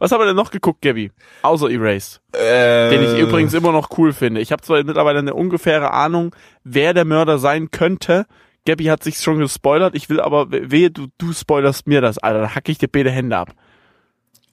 Was 0.04 0.12
haben 0.12 0.20
wir 0.20 0.26
denn 0.26 0.36
noch 0.36 0.50
geguckt, 0.50 0.82
Gabby? 0.82 1.10
Außer 1.40 1.70
Erased. 1.70 2.20
Äh, 2.32 2.90
Den 2.90 3.04
ich 3.04 3.18
übrigens 3.18 3.54
immer 3.54 3.72
noch 3.72 3.88
cool 3.96 4.12
finde. 4.12 4.42
Ich 4.42 4.52
habe 4.52 4.60
zwar 4.60 4.84
mittlerweile 4.84 5.20
eine 5.20 5.32
ungefähre 5.32 5.92
Ahnung, 5.92 6.36
wer 6.62 6.92
der 6.92 7.06
Mörder 7.06 7.38
sein 7.38 7.70
könnte. 7.70 8.26
Gabby 8.66 8.84
hat 8.84 9.02
sich 9.02 9.16
schon 9.16 9.38
gespoilert. 9.38 9.94
Ich 9.94 10.10
will 10.10 10.20
aber, 10.20 10.48
wehe, 10.50 10.90
du, 10.90 11.06
du 11.16 11.32
spoilerst 11.32 11.86
mir 11.86 12.02
das, 12.02 12.18
Alter. 12.18 12.40
Dann 12.42 12.54
hack 12.54 12.68
ich 12.68 12.76
dir 12.76 12.88
beide 12.88 13.10
Hände 13.10 13.34
ab. 13.34 13.54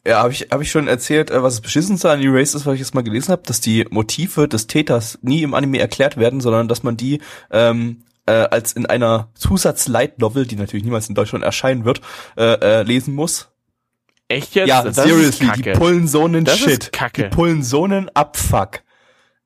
Ja, 0.07 0.19
habe 0.19 0.31
ich, 0.31 0.47
hab 0.51 0.61
ich 0.61 0.71
schon 0.71 0.87
erzählt, 0.87 1.31
äh, 1.31 1.43
was 1.43 1.55
das 1.55 1.61
Beschissenste 1.61 2.09
an 2.09 2.21
Erased 2.21 2.55
ist, 2.55 2.65
was 2.65 2.75
ich 2.75 2.79
jetzt 2.79 2.95
mal 2.95 3.03
gelesen 3.03 3.33
habe, 3.33 3.43
dass 3.45 3.59
die 3.59 3.85
Motive 3.89 4.47
des 4.47 4.67
Täters 4.67 5.19
nie 5.21 5.43
im 5.43 5.53
Anime 5.53 5.79
erklärt 5.79 6.15
werden, 6.15 6.39
sondern 6.39 6.69
dass 6.69 6.83
man 6.83 6.95
die 6.95 7.19
ähm, 7.51 8.05
äh, 8.25 8.31
als 8.31 8.71
in 8.71 8.85
einer 8.85 9.27
Zusatz-Light-Novel, 9.33 10.47
die 10.47 10.55
natürlich 10.55 10.85
niemals 10.85 11.09
in 11.09 11.15
Deutschland 11.15 11.43
erscheinen 11.43 11.83
wird, 11.83 11.99
äh, 12.37 12.53
äh, 12.53 12.83
lesen 12.83 13.13
muss. 13.13 13.51
Echt 14.31 14.55
jetzt? 14.55 14.67
ja, 14.69 14.83
Das 14.83 14.95
seriously, 14.95 15.47
ist 15.47 15.65
die 15.65 15.71
pullen 15.71 16.07
so 16.07 16.25
einen 16.25 16.45
Das 16.45 16.59
ist 16.59 16.63
Shit. 16.69 16.91
Kacke. 16.91 17.23
Die 17.23 17.29
pullen 17.29 17.63
so 17.63 17.83
einen 17.85 18.09
Abfuck. 18.15 18.81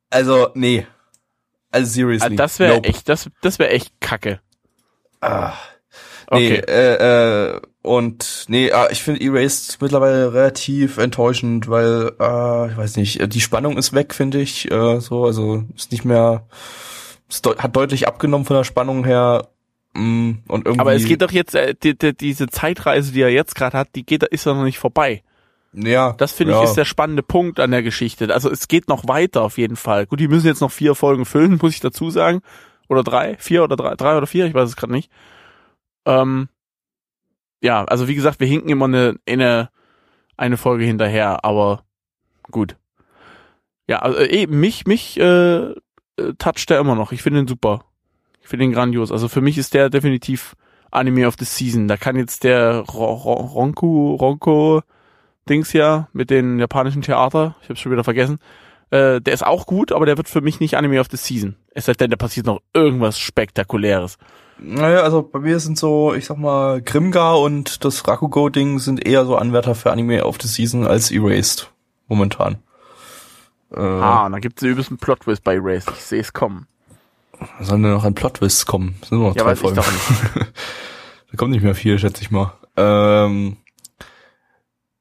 Also, 0.09 0.49
nee. 0.53 0.85
Also 1.71 1.91
seriously. 1.91 2.33
Ah, 2.33 2.35
Das 2.37 2.59
wäre 2.59 2.75
Nope. 2.75 2.87
echt, 2.89 3.09
das, 3.09 3.29
das 3.41 3.59
wäre 3.59 3.69
echt 3.71 3.99
Kacke. 3.99 4.39
Ah. 5.21 5.53
Okay. 6.27 6.63
Nee, 6.65 6.73
äh, 6.73 7.53
äh, 7.55 7.61
und 7.83 8.45
nee, 8.47 8.71
ah, 8.71 8.87
ich 8.89 9.03
finde 9.03 9.21
Erased 9.23 9.79
mittlerweile 9.81 10.33
relativ 10.33 10.97
enttäuschend, 10.97 11.67
weil, 11.69 12.13
äh, 12.19 12.71
ich 12.71 12.77
weiß 12.77 12.95
nicht, 12.97 13.33
die 13.33 13.41
Spannung 13.41 13.77
ist 13.77 13.93
weg, 13.93 14.13
finde 14.13 14.41
ich. 14.41 14.71
Äh, 14.71 14.99
so, 15.01 15.25
also 15.25 15.63
ist 15.75 15.91
nicht 15.91 16.03
mehr, 16.05 16.47
es 17.29 17.41
deu 17.43 17.55
hat 17.57 17.75
deutlich 17.75 18.07
abgenommen 18.07 18.45
von 18.45 18.55
der 18.57 18.63
Spannung 18.63 19.05
her. 19.05 19.49
Mm, 19.95 20.41
und 20.47 20.65
irgendwie, 20.65 20.79
Aber 20.79 20.93
es 20.93 21.05
geht 21.05 21.21
doch 21.21 21.31
jetzt, 21.31 21.55
äh, 21.55 21.73
die, 21.81 21.97
die, 21.97 22.13
diese 22.13 22.47
Zeitreise, 22.47 23.13
die 23.13 23.21
er 23.21 23.31
jetzt 23.31 23.55
gerade 23.55 23.77
hat, 23.77 23.89
die 23.95 24.05
geht, 24.05 24.23
ist 24.23 24.45
doch 24.45 24.55
noch 24.55 24.65
nicht 24.65 24.77
vorbei. 24.77 25.23
ja, 25.73 26.13
Das 26.13 26.33
finde 26.33 26.53
ja. 26.53 26.59
ich 26.63 26.69
ist 26.69 26.75
der 26.75 26.85
spannende 26.85 27.23
Punkt 27.23 27.59
an 27.59 27.71
der 27.71 27.81
Geschichte. 27.81 28.33
Also 28.33 28.51
es 28.51 28.67
geht 28.67 28.89
noch 28.89 29.07
weiter 29.07 29.41
auf 29.41 29.57
jeden 29.57 29.77
Fall. 29.77 30.05
Gut, 30.05 30.19
die 30.19 30.27
müssen 30.27 30.47
jetzt 30.47 30.61
noch 30.61 30.71
vier 30.71 30.95
Folgen 30.95 31.25
füllen, 31.25 31.57
muss 31.61 31.73
ich 31.73 31.79
dazu 31.79 32.09
sagen. 32.09 32.41
Oder 32.89 33.03
drei, 33.03 33.37
vier 33.39 33.63
oder 33.63 33.77
drei, 33.77 33.95
drei 33.95 34.17
oder 34.17 34.27
vier, 34.27 34.45
ich 34.45 34.53
weiß 34.53 34.69
es 34.69 34.75
gerade 34.75 34.93
nicht. 34.93 35.09
Ähm, 36.05 36.49
ja, 37.61 37.83
also 37.85 38.07
wie 38.07 38.15
gesagt, 38.15 38.39
wir 38.39 38.47
hinken 38.47 38.69
immer 38.69 38.85
eine, 38.85 39.15
eine, 39.27 39.69
eine 40.37 40.57
Folge 40.57 40.83
hinterher, 40.83 41.43
aber 41.43 41.83
gut. 42.51 42.75
Ja, 43.87 43.99
also 43.99 44.19
eh, 44.19 44.45
mich, 44.47 44.85
mich 44.85 45.19
äh, 45.19 45.71
äh, 46.17 46.33
toucht 46.37 46.69
der 46.69 46.79
immer 46.79 46.95
noch. 46.95 47.11
Ich 47.11 47.23
finde 47.23 47.39
ihn 47.39 47.47
super. 47.47 47.85
Ich 48.45 48.49
finde 48.49 48.65
ihn 48.65 48.73
grandios. 48.73 49.11
Also 49.11 49.27
für 49.27 49.41
mich 49.41 49.57
ist 49.57 49.73
der 49.73 49.89
definitiv 49.89 50.55
Anime 50.91 51.27
of 51.27 51.33
the 51.39 51.45
Season. 51.45 51.87
Da 51.87 51.97
kann 51.97 52.15
jetzt 52.15 52.43
der 52.43 52.81
Ro 52.81 53.13
Ro 53.15 53.33
Ronku, 53.33 54.13
Ronko 54.13 54.81
Dings 55.49 55.73
ja 55.73 56.09
mit 56.13 56.29
den 56.29 56.59
japanischen 56.59 57.01
Theater, 57.01 57.55
ich 57.63 57.69
habe 57.69 57.77
schon 57.79 57.91
wieder 57.91 58.03
vergessen. 58.03 58.37
Äh, 58.91 59.19
der 59.19 59.33
ist 59.33 59.43
auch 59.43 59.65
gut, 59.65 59.91
aber 59.91 60.05
der 60.05 60.17
wird 60.17 60.29
für 60.29 60.41
mich 60.41 60.59
nicht 60.59 60.77
Anime 60.77 60.99
of 60.99 61.07
the 61.09 61.17
Season. 61.17 61.55
Es 61.71 61.85
sei 61.85 61.93
denn, 61.93 62.11
da 62.11 62.17
passiert 62.17 62.45
noch 62.45 62.61
irgendwas 62.71 63.17
Spektakuläres. 63.17 64.19
Naja, 64.59 64.99
also 65.01 65.23
bei 65.23 65.39
mir 65.39 65.59
sind 65.59 65.79
so, 65.79 66.13
ich 66.13 66.25
sag 66.25 66.37
mal, 66.37 66.83
Grimgar 66.83 67.39
und 67.41 67.83
das 67.83 68.07
Rakugo-Ding 68.07 68.77
sind 68.77 69.03
eher 69.05 69.25
so 69.25 69.37
Anwärter 69.37 69.73
für 69.73 69.91
Anime 69.91 70.23
of 70.23 70.37
the 70.39 70.47
Season 70.47 70.85
als 70.85 71.09
Erased. 71.09 71.71
Momentan. 72.07 72.57
Äh, 73.71 73.79
Ah, 73.79 74.27
und 74.27 74.33
dann 74.33 74.41
gibt's 74.41 74.61
den 74.61 74.69
übelsten 74.69 74.97
Plot-Twist 74.97 75.43
bei 75.43 75.57
Race. 75.59 75.85
Ich 75.89 76.03
sehe 76.05 76.21
es 76.21 76.31
kommen. 76.31 76.67
Sollen 77.59 77.83
denn 77.83 77.91
noch 77.93 78.03
ein 78.05 78.15
Plot-Twist 78.15 78.65
kommen? 78.65 78.95
Sind 79.07 79.19
nur 79.19 79.29
noch 79.29 79.35
Ja, 79.35 79.43
drei 79.43 79.55
Folgen. 79.55 79.75
doch 79.77 79.91
nicht. 79.91 80.35
da 81.31 81.37
kommt 81.37 81.51
nicht 81.51 81.63
mehr 81.63 81.75
viel, 81.75 81.97
schätze 81.99 82.21
ich 82.21 82.31
mal. 82.31 82.53
Ähm, 82.77 83.57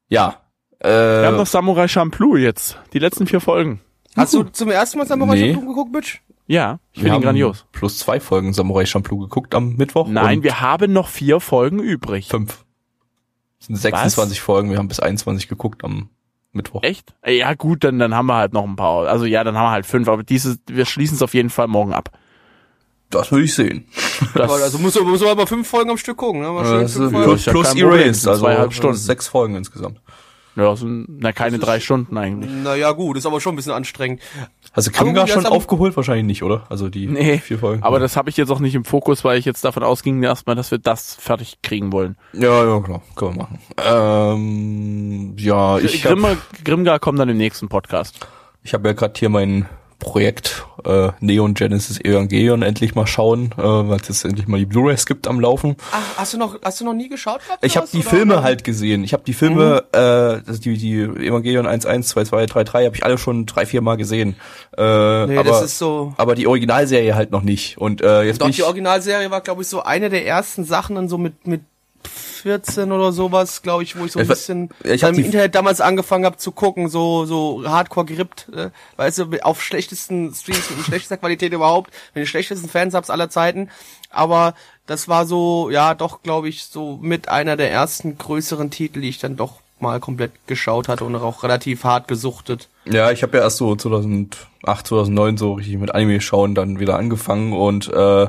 ja. 0.07 0.41
Äh, 0.79 0.87
Wir 0.89 1.27
haben 1.27 1.37
doch 1.37 1.47
Samurai 1.47 1.87
Champloo 1.87 2.35
jetzt. 2.37 2.77
Die 2.93 2.99
letzten 2.99 3.27
vier 3.27 3.39
Folgen. 3.41 3.81
Hast 4.15 4.33
du 4.33 4.43
zum 4.43 4.69
ersten 4.71 4.97
Mal 4.97 5.07
Samurai 5.07 5.35
Nee. 5.35 5.53
Champloo 5.53 5.69
geguckt, 5.69 5.91
Bitch? 5.91 6.21
Ja, 6.47 6.79
ich 6.91 6.97
wir 6.97 7.03
finde 7.03 7.07
ihn 7.09 7.13
haben 7.15 7.21
grandios. 7.23 7.65
Plus 7.71 7.97
zwei 7.97 8.19
Folgen 8.19 8.53
Samurai 8.53 8.85
Champloo 8.85 9.17
geguckt 9.17 9.55
am 9.55 9.75
Mittwoch. 9.77 10.07
Nein, 10.07 10.43
wir 10.43 10.61
haben 10.61 10.93
noch 10.93 11.07
vier 11.09 11.39
Folgen 11.39 11.79
übrig. 11.79 12.27
fünf. 12.29 12.63
Das 13.57 13.67
sind 13.67 13.77
26 13.77 14.41
Folgen, 14.41 14.69
wir 14.69 14.77
haben 14.77 14.87
bis 14.87 14.99
21 14.99 15.47
geguckt 15.47 15.83
am 15.83 16.09
Mittwoch. 16.51 16.83
Echt? 16.83 17.15
Ja, 17.25 17.55
gut, 17.55 17.83
dann, 17.83 17.97
dann 17.97 18.13
haben 18.13 18.27
wir 18.27 18.35
halt 18.35 18.53
noch 18.53 18.63
ein 18.63 18.75
paar. 18.75 19.07
Also 19.07 19.25
ja, 19.25 19.43
dann 19.43 19.57
haben 19.57 19.65
wir 19.65 19.71
halt 19.71 19.87
fünf, 19.87 20.07
aber 20.07 20.23
dieses, 20.23 20.59
wir 20.67 20.85
schließen 20.85 21.15
es 21.15 21.23
auf 21.23 21.33
jeden 21.33 21.49
Fall 21.49 21.67
morgen 21.67 21.93
ab. 21.93 22.11
Das 23.09 23.31
will 23.31 23.43
ich 23.43 23.53
sehen. 23.53 23.85
Das, 24.33 24.49
Aber 24.51 24.63
also 24.63 24.77
muss 24.79 24.99
muss 25.01 25.23
aber 25.23 25.47
fünf 25.47 25.67
Folgen 25.67 25.89
am 25.91 25.97
Stück 25.97 26.17
gucken, 26.17 26.41
ne? 26.41 26.49
Mal 26.49 26.65
schön 26.65 26.81
Das 26.81 26.93
fünf 26.93 27.05
ist 27.05 27.11
Folgen. 27.11 27.25
plus 27.29 27.45
ja 27.45 27.51
plus 27.53 27.75
Erased, 27.75 28.27
also 28.27 28.41
zweieinhalb 28.41 28.73
Stunden. 28.73 28.97
sechs 28.97 29.27
Folgen 29.27 29.55
insgesamt. 29.55 30.01
ja, 30.55 30.75
sind, 30.75 31.05
na, 31.19 31.31
keine 31.31 31.59
drei 31.59 31.79
Stunden 31.79 32.17
eigentlich. 32.17 32.49
Naja, 32.51 32.91
gut, 32.93 33.17
ist 33.17 33.25
aber 33.25 33.39
schon 33.41 33.53
ein 33.53 33.55
bisschen 33.57 33.73
anstrengend. 33.73 34.21
Hast 34.73 34.87
du 34.87 34.91
Aber 34.91 35.03
Grimgar 35.05 35.25
gut, 35.25 35.33
schon 35.33 35.45
aufgeholt? 35.45 35.95
Wahrscheinlich 35.95 36.25
nicht, 36.25 36.43
oder? 36.43 36.63
Also 36.69 36.89
die 36.89 37.07
Nee, 37.07 37.37
vier 37.37 37.59
Folgen. 37.59 37.83
aber 37.83 37.99
das 37.99 38.17
habe 38.17 38.29
ich 38.29 38.37
jetzt 38.37 38.49
auch 38.49 38.59
nicht 38.59 38.75
im 38.75 38.83
Fokus, 38.85 39.23
weil 39.23 39.37
ich 39.37 39.45
jetzt 39.45 39.63
davon 39.63 39.83
ausging 39.83 40.21
erstmal, 40.23 40.55
dass 40.55 40.71
wir 40.71 40.77
das 40.79 41.15
fertig 41.15 41.59
kriegen 41.61 41.91
wollen. 41.91 42.17
ja, 42.33 42.63
ja, 42.65 42.79
genau, 42.79 43.01
können 43.15 43.35
wir 43.35 43.43
machen. 43.43 43.59
Ähm, 43.77 45.35
ja, 45.37 45.77
ich 45.77 46.03
habe 46.05 46.15
Grimgar, 46.15 46.37
Grimgar 46.63 46.99
kommt 46.99 47.19
dann 47.19 47.29
im 47.29 47.37
nächsten 47.37 47.69
Podcast. 47.69 48.27
ich 48.63 48.73
hab 48.73 48.85
ja 48.85 48.93
gerade 48.93 49.13
hier 49.17 49.29
mein 49.29 49.67
Projekt 50.05 50.67
äh, 50.85 51.09
Neon 51.19 51.55
Genesis 51.55 51.99
Evangelion 51.99 52.61
endlich 52.61 52.93
mal 52.93 53.07
schauen, 53.07 53.51
äh, 53.57 53.63
weil 53.63 53.99
es 53.99 54.07
jetzt 54.07 54.23
endlich 54.23 54.47
mal 54.47 54.59
die 54.59 54.67
Blu-rays 54.67 55.07
gibt 55.07 55.27
am 55.27 55.39
Laufen. 55.39 55.77
Ach, 55.91 56.03
hast 56.17 56.35
du 56.35 56.37
noch 56.37 56.59
hast 56.63 56.79
du 56.79 56.85
noch 56.85 56.93
nie 56.93 57.09
geschaut 57.09 57.41
gehabt? 57.43 57.65
Ich 57.65 57.75
habe 57.75 57.87
die 57.91 58.01
oder? 58.01 58.09
Filme 58.11 58.43
halt 58.43 58.63
gesehen. 58.63 59.03
Ich 59.03 59.13
habe 59.13 59.23
die 59.25 59.33
Filme, 59.33 59.83
äh, 59.93 59.97
also 59.97 60.61
die, 60.61 60.77
die 60.77 61.01
Evangelion 61.01 61.65
1, 61.65 61.87
1, 61.87 62.07
2, 62.09 62.25
2, 62.25 62.45
3, 62.45 62.63
3 62.63 62.85
habe 62.85 62.95
ich 62.95 63.03
alle 63.03 63.17
schon 63.17 63.47
drei, 63.47 63.65
vier 63.65 63.81
Mal 63.81 63.97
gesehen. 63.97 64.35
Äh, 64.77 65.25
Nee, 65.25 65.37
aber, 65.37 65.49
das 65.49 65.63
ist 65.63 65.79
so 65.79 66.13
aber 66.17 66.35
die 66.35 66.45
Originalserie 66.45 67.15
halt 67.15 67.31
noch 67.31 67.41
nicht. 67.41 67.79
Und 67.79 68.01
äh, 68.01 68.21
jetzt 68.21 68.41
Doch, 68.41 68.49
die 68.51 68.63
Originalserie 68.63 69.31
war, 69.31 69.41
glaube 69.41 69.63
ich, 69.63 69.67
so 69.67 69.81
eine 69.81 70.11
der 70.11 70.27
ersten 70.27 70.65
Sachen, 70.65 70.95
dann 70.95 71.09
so 71.09 71.17
mit, 71.17 71.47
mit 71.47 71.61
14 72.35 72.91
oder 72.91 73.11
sowas, 73.11 73.61
glaube 73.61 73.83
ich, 73.83 73.97
wo 73.97 74.05
ich 74.05 74.11
so 74.11 74.19
ein 74.19 74.27
bisschen 74.27 74.69
ich 74.83 75.03
im 75.03 75.15
Internet 75.15 75.55
damals 75.55 75.81
angefangen 75.81 76.25
habe 76.25 76.37
zu 76.37 76.51
gucken, 76.51 76.89
so 76.89 77.25
so 77.25 77.63
hardcore 77.65 78.05
gerippt, 78.05 78.47
äh, 78.55 78.69
weißt 78.97 79.19
du, 79.19 79.25
auf 79.43 79.61
schlechtesten 79.61 80.33
Streams 80.33 80.69
mit 80.69 80.85
schlechtester 80.85 81.17
Qualität 81.17 81.53
überhaupt, 81.53 81.91
mit 82.13 82.23
den 82.23 82.27
schlechtesten 82.27 82.69
Fansubs 82.69 83.09
aller 83.09 83.29
Zeiten, 83.29 83.69
aber 84.09 84.53
das 84.85 85.07
war 85.07 85.25
so, 85.25 85.69
ja, 85.71 85.95
doch, 85.95 86.21
glaube 86.21 86.47
ich, 86.49 86.65
so 86.65 86.99
mit 87.01 87.29
einer 87.29 87.57
der 87.57 87.71
ersten 87.71 88.17
größeren 88.17 88.69
Titel, 88.69 89.01
die 89.01 89.09
ich 89.09 89.19
dann 89.19 89.35
doch 89.35 89.61
mal 89.79 89.99
komplett 89.99 90.31
geschaut 90.47 90.87
hatte 90.87 91.03
und 91.03 91.15
auch 91.15 91.43
relativ 91.43 91.83
hart 91.83 92.07
gesuchtet. 92.07 92.69
Ja, 92.85 93.11
ich 93.11 93.23
habe 93.23 93.37
ja 93.37 93.43
erst 93.43 93.57
so 93.57 93.75
2008, 93.75 94.37
2009 94.87 95.37
so 95.37 95.53
richtig 95.53 95.77
mit 95.77 95.93
Anime 95.93 96.21
schauen 96.21 96.55
dann 96.55 96.79
wieder 96.79 96.97
angefangen 96.97 97.53
und 97.53 97.87
äh, 97.91 98.27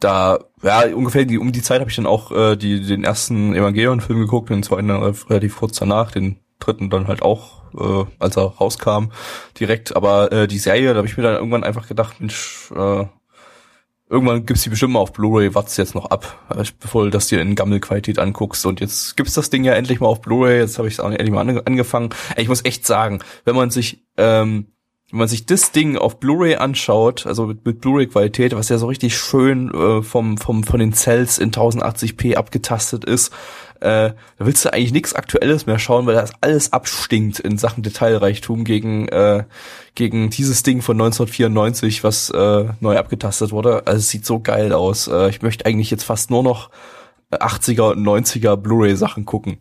da 0.00 0.38
ja 0.62 0.94
ungefähr 0.94 1.24
die, 1.24 1.38
um 1.38 1.52
die 1.52 1.62
Zeit 1.62 1.80
habe 1.80 1.90
ich 1.90 1.96
dann 1.96 2.06
auch 2.06 2.32
äh, 2.32 2.56
die 2.56 2.80
den 2.80 3.04
ersten 3.04 3.54
Evangelion-Film 3.54 4.20
geguckt, 4.20 4.50
den 4.50 4.62
zweiten 4.62 4.88
dann 4.88 5.02
relativ 5.02 5.56
kurz 5.56 5.78
danach, 5.78 6.10
den 6.10 6.40
dritten 6.58 6.90
dann 6.90 7.08
halt 7.08 7.22
auch, 7.22 7.62
äh, 7.78 8.04
als 8.18 8.36
er 8.36 8.44
rauskam 8.44 9.10
direkt. 9.58 9.96
Aber 9.96 10.32
äh, 10.32 10.48
die 10.48 10.58
Serie, 10.58 10.90
da 10.90 10.98
habe 10.98 11.06
ich 11.06 11.16
mir 11.16 11.22
dann 11.22 11.36
irgendwann 11.36 11.64
einfach 11.64 11.88
gedacht, 11.88 12.20
Mensch, 12.20 12.70
äh, 12.74 13.04
irgendwann 14.08 14.46
gibt's 14.46 14.62
die 14.62 14.70
bestimmt 14.70 14.94
mal 14.94 15.00
auf 15.00 15.12
Blu-ray, 15.12 15.54
wart's 15.54 15.76
jetzt 15.76 15.94
noch 15.94 16.06
ab, 16.06 16.46
äh, 16.54 16.64
bevor 16.80 17.04
du 17.04 17.10
das 17.10 17.26
dir 17.28 17.40
in 17.40 17.54
Gammelqualität 17.54 18.18
anguckst. 18.18 18.64
Und 18.66 18.80
jetzt 18.80 19.16
gibt's 19.16 19.34
das 19.34 19.50
Ding 19.50 19.64
ja 19.64 19.74
endlich 19.74 20.00
mal 20.00 20.08
auf 20.08 20.20
Blu-ray, 20.20 20.58
jetzt 20.58 20.78
habe 20.78 20.88
ich 20.88 20.94
es 20.94 21.00
auch 21.00 21.10
endlich 21.10 21.30
mal 21.30 21.40
ange 21.40 21.66
angefangen. 21.66 22.10
Ich 22.36 22.48
muss 22.48 22.64
echt 22.64 22.86
sagen, 22.86 23.20
wenn 23.44 23.56
man 23.56 23.70
sich, 23.70 24.04
ähm, 24.16 24.72
wenn 25.10 25.20
man 25.20 25.28
sich 25.28 25.46
das 25.46 25.70
Ding 25.70 25.96
auf 25.96 26.18
Blu-ray 26.18 26.56
anschaut, 26.56 27.26
also 27.26 27.46
mit, 27.46 27.64
mit 27.64 27.80
Blu-ray-Qualität, 27.80 28.56
was 28.56 28.68
ja 28.68 28.78
so 28.78 28.86
richtig 28.86 29.16
schön 29.16 29.72
äh, 29.72 30.02
vom, 30.02 30.36
vom, 30.36 30.64
von 30.64 30.80
den 30.80 30.92
Cells 30.92 31.38
in 31.38 31.52
1080p 31.52 32.34
abgetastet 32.34 33.04
ist, 33.04 33.32
äh, 33.80 34.10
da 34.10 34.14
willst 34.38 34.64
du 34.64 34.72
eigentlich 34.72 34.92
nichts 34.92 35.14
Aktuelles 35.14 35.66
mehr 35.66 35.78
schauen, 35.78 36.06
weil 36.06 36.14
das 36.14 36.32
alles 36.40 36.72
abstinkt 36.72 37.38
in 37.38 37.56
Sachen 37.56 37.84
Detailreichtum 37.84 38.64
gegen, 38.64 39.06
äh, 39.08 39.44
gegen 39.94 40.30
dieses 40.30 40.64
Ding 40.64 40.82
von 40.82 40.96
1994, 40.96 42.02
was 42.02 42.30
äh, 42.30 42.64
neu 42.80 42.96
abgetastet 42.96 43.52
wurde. 43.52 43.86
Also 43.86 43.98
es 43.98 44.08
sieht 44.08 44.26
so 44.26 44.40
geil 44.40 44.72
aus. 44.72 45.06
Äh, 45.06 45.28
ich 45.28 45.40
möchte 45.40 45.66
eigentlich 45.66 45.90
jetzt 45.90 46.04
fast 46.04 46.30
nur 46.30 46.42
noch 46.42 46.70
80er 47.30 47.92
und 47.92 48.04
90er 48.04 48.56
Blu-ray-Sachen 48.56 49.24
gucken. 49.24 49.58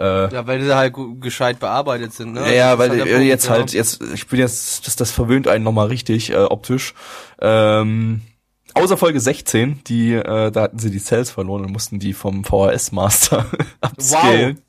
Äh, 0.00 0.32
Ja, 0.32 0.46
weil 0.46 0.62
sie 0.62 0.74
halt 0.74 0.94
gescheit 1.20 1.60
bearbeitet 1.60 2.14
sind, 2.14 2.32
ne? 2.32 2.40
ja, 2.46 2.52
ja, 2.52 2.78
weil 2.78 2.90
halt 2.90 3.06
äh, 3.06 3.12
Punkt, 3.12 3.26
jetzt 3.26 3.46
ja. 3.46 3.50
halt, 3.52 3.72
jetzt, 3.72 4.02
ich 4.14 4.26
bin 4.26 4.40
jetzt, 4.40 4.86
das, 4.86 4.96
das 4.96 5.10
verwöhnt 5.10 5.46
einen 5.46 5.62
nochmal 5.62 5.88
richtig, 5.88 6.30
äh, 6.30 6.36
optisch. 6.36 6.94
Ähm, 7.40 8.22
außer 8.74 8.96
Folge 8.96 9.20
16, 9.20 9.82
die, 9.86 10.14
äh, 10.14 10.50
da 10.50 10.62
hatten 10.62 10.78
sie 10.78 10.90
die 10.90 10.98
Cells 11.00 11.30
verloren 11.30 11.64
und 11.66 11.72
mussten 11.72 11.98
die 11.98 12.14
vom 12.14 12.44
VHS-Master 12.44 13.46
upscalen. 13.82 14.60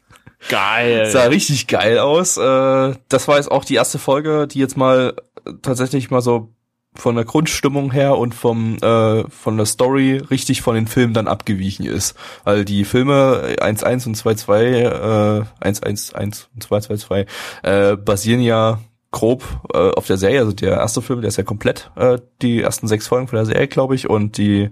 Geil. 0.49 1.09
Sah 1.11 1.25
richtig 1.25 1.67
geil 1.67 1.99
aus. 1.99 2.37
Äh, 2.37 2.95
das 3.09 3.27
war 3.27 3.37
jetzt 3.37 3.51
auch 3.51 3.63
die 3.63 3.75
erste 3.75 3.99
Folge, 3.99 4.47
die 4.47 4.59
jetzt 4.59 4.75
mal 4.75 5.15
äh, 5.45 5.51
tatsächlich 5.61 6.09
mal 6.09 6.21
so 6.21 6.53
von 6.93 7.15
der 7.15 7.25
Grundstimmung 7.25 7.91
her 7.91 8.17
und 8.17 8.35
vom 8.35 8.77
äh, 8.77 9.23
von 9.29 9.57
der 9.57 9.65
Story 9.65 10.17
richtig 10.17 10.61
von 10.61 10.75
den 10.75 10.87
Filmen 10.87 11.13
dann 11.13 11.27
abgewichen 11.27 11.85
ist. 11.85 12.15
Weil 12.43 12.65
die 12.65 12.83
Filme 12.83 13.55
1.1 13.59 14.07
und 14.07 14.17
2.2, 14.17 15.43
äh, 15.61 15.67
1.1.1 15.67 16.47
und 16.53 16.65
2.2.2 16.65 17.27
äh, 17.63 17.95
basieren 17.95 18.41
ja 18.41 18.79
grob 19.11 19.43
äh, 19.73 19.77
auf 19.91 20.07
der 20.07 20.17
Serie. 20.17 20.39
Also 20.39 20.51
der 20.51 20.77
erste 20.77 21.01
Film, 21.01 21.21
der 21.21 21.29
ist 21.29 21.37
ja 21.37 21.43
komplett 21.43 21.91
äh, 21.95 22.19
die 22.41 22.61
ersten 22.61 22.87
sechs 22.87 23.07
Folgen 23.07 23.27
von 23.27 23.37
der 23.37 23.45
Serie, 23.45 23.67
glaube 23.67 23.95
ich. 23.95 24.09
Und 24.09 24.37
die 24.37 24.69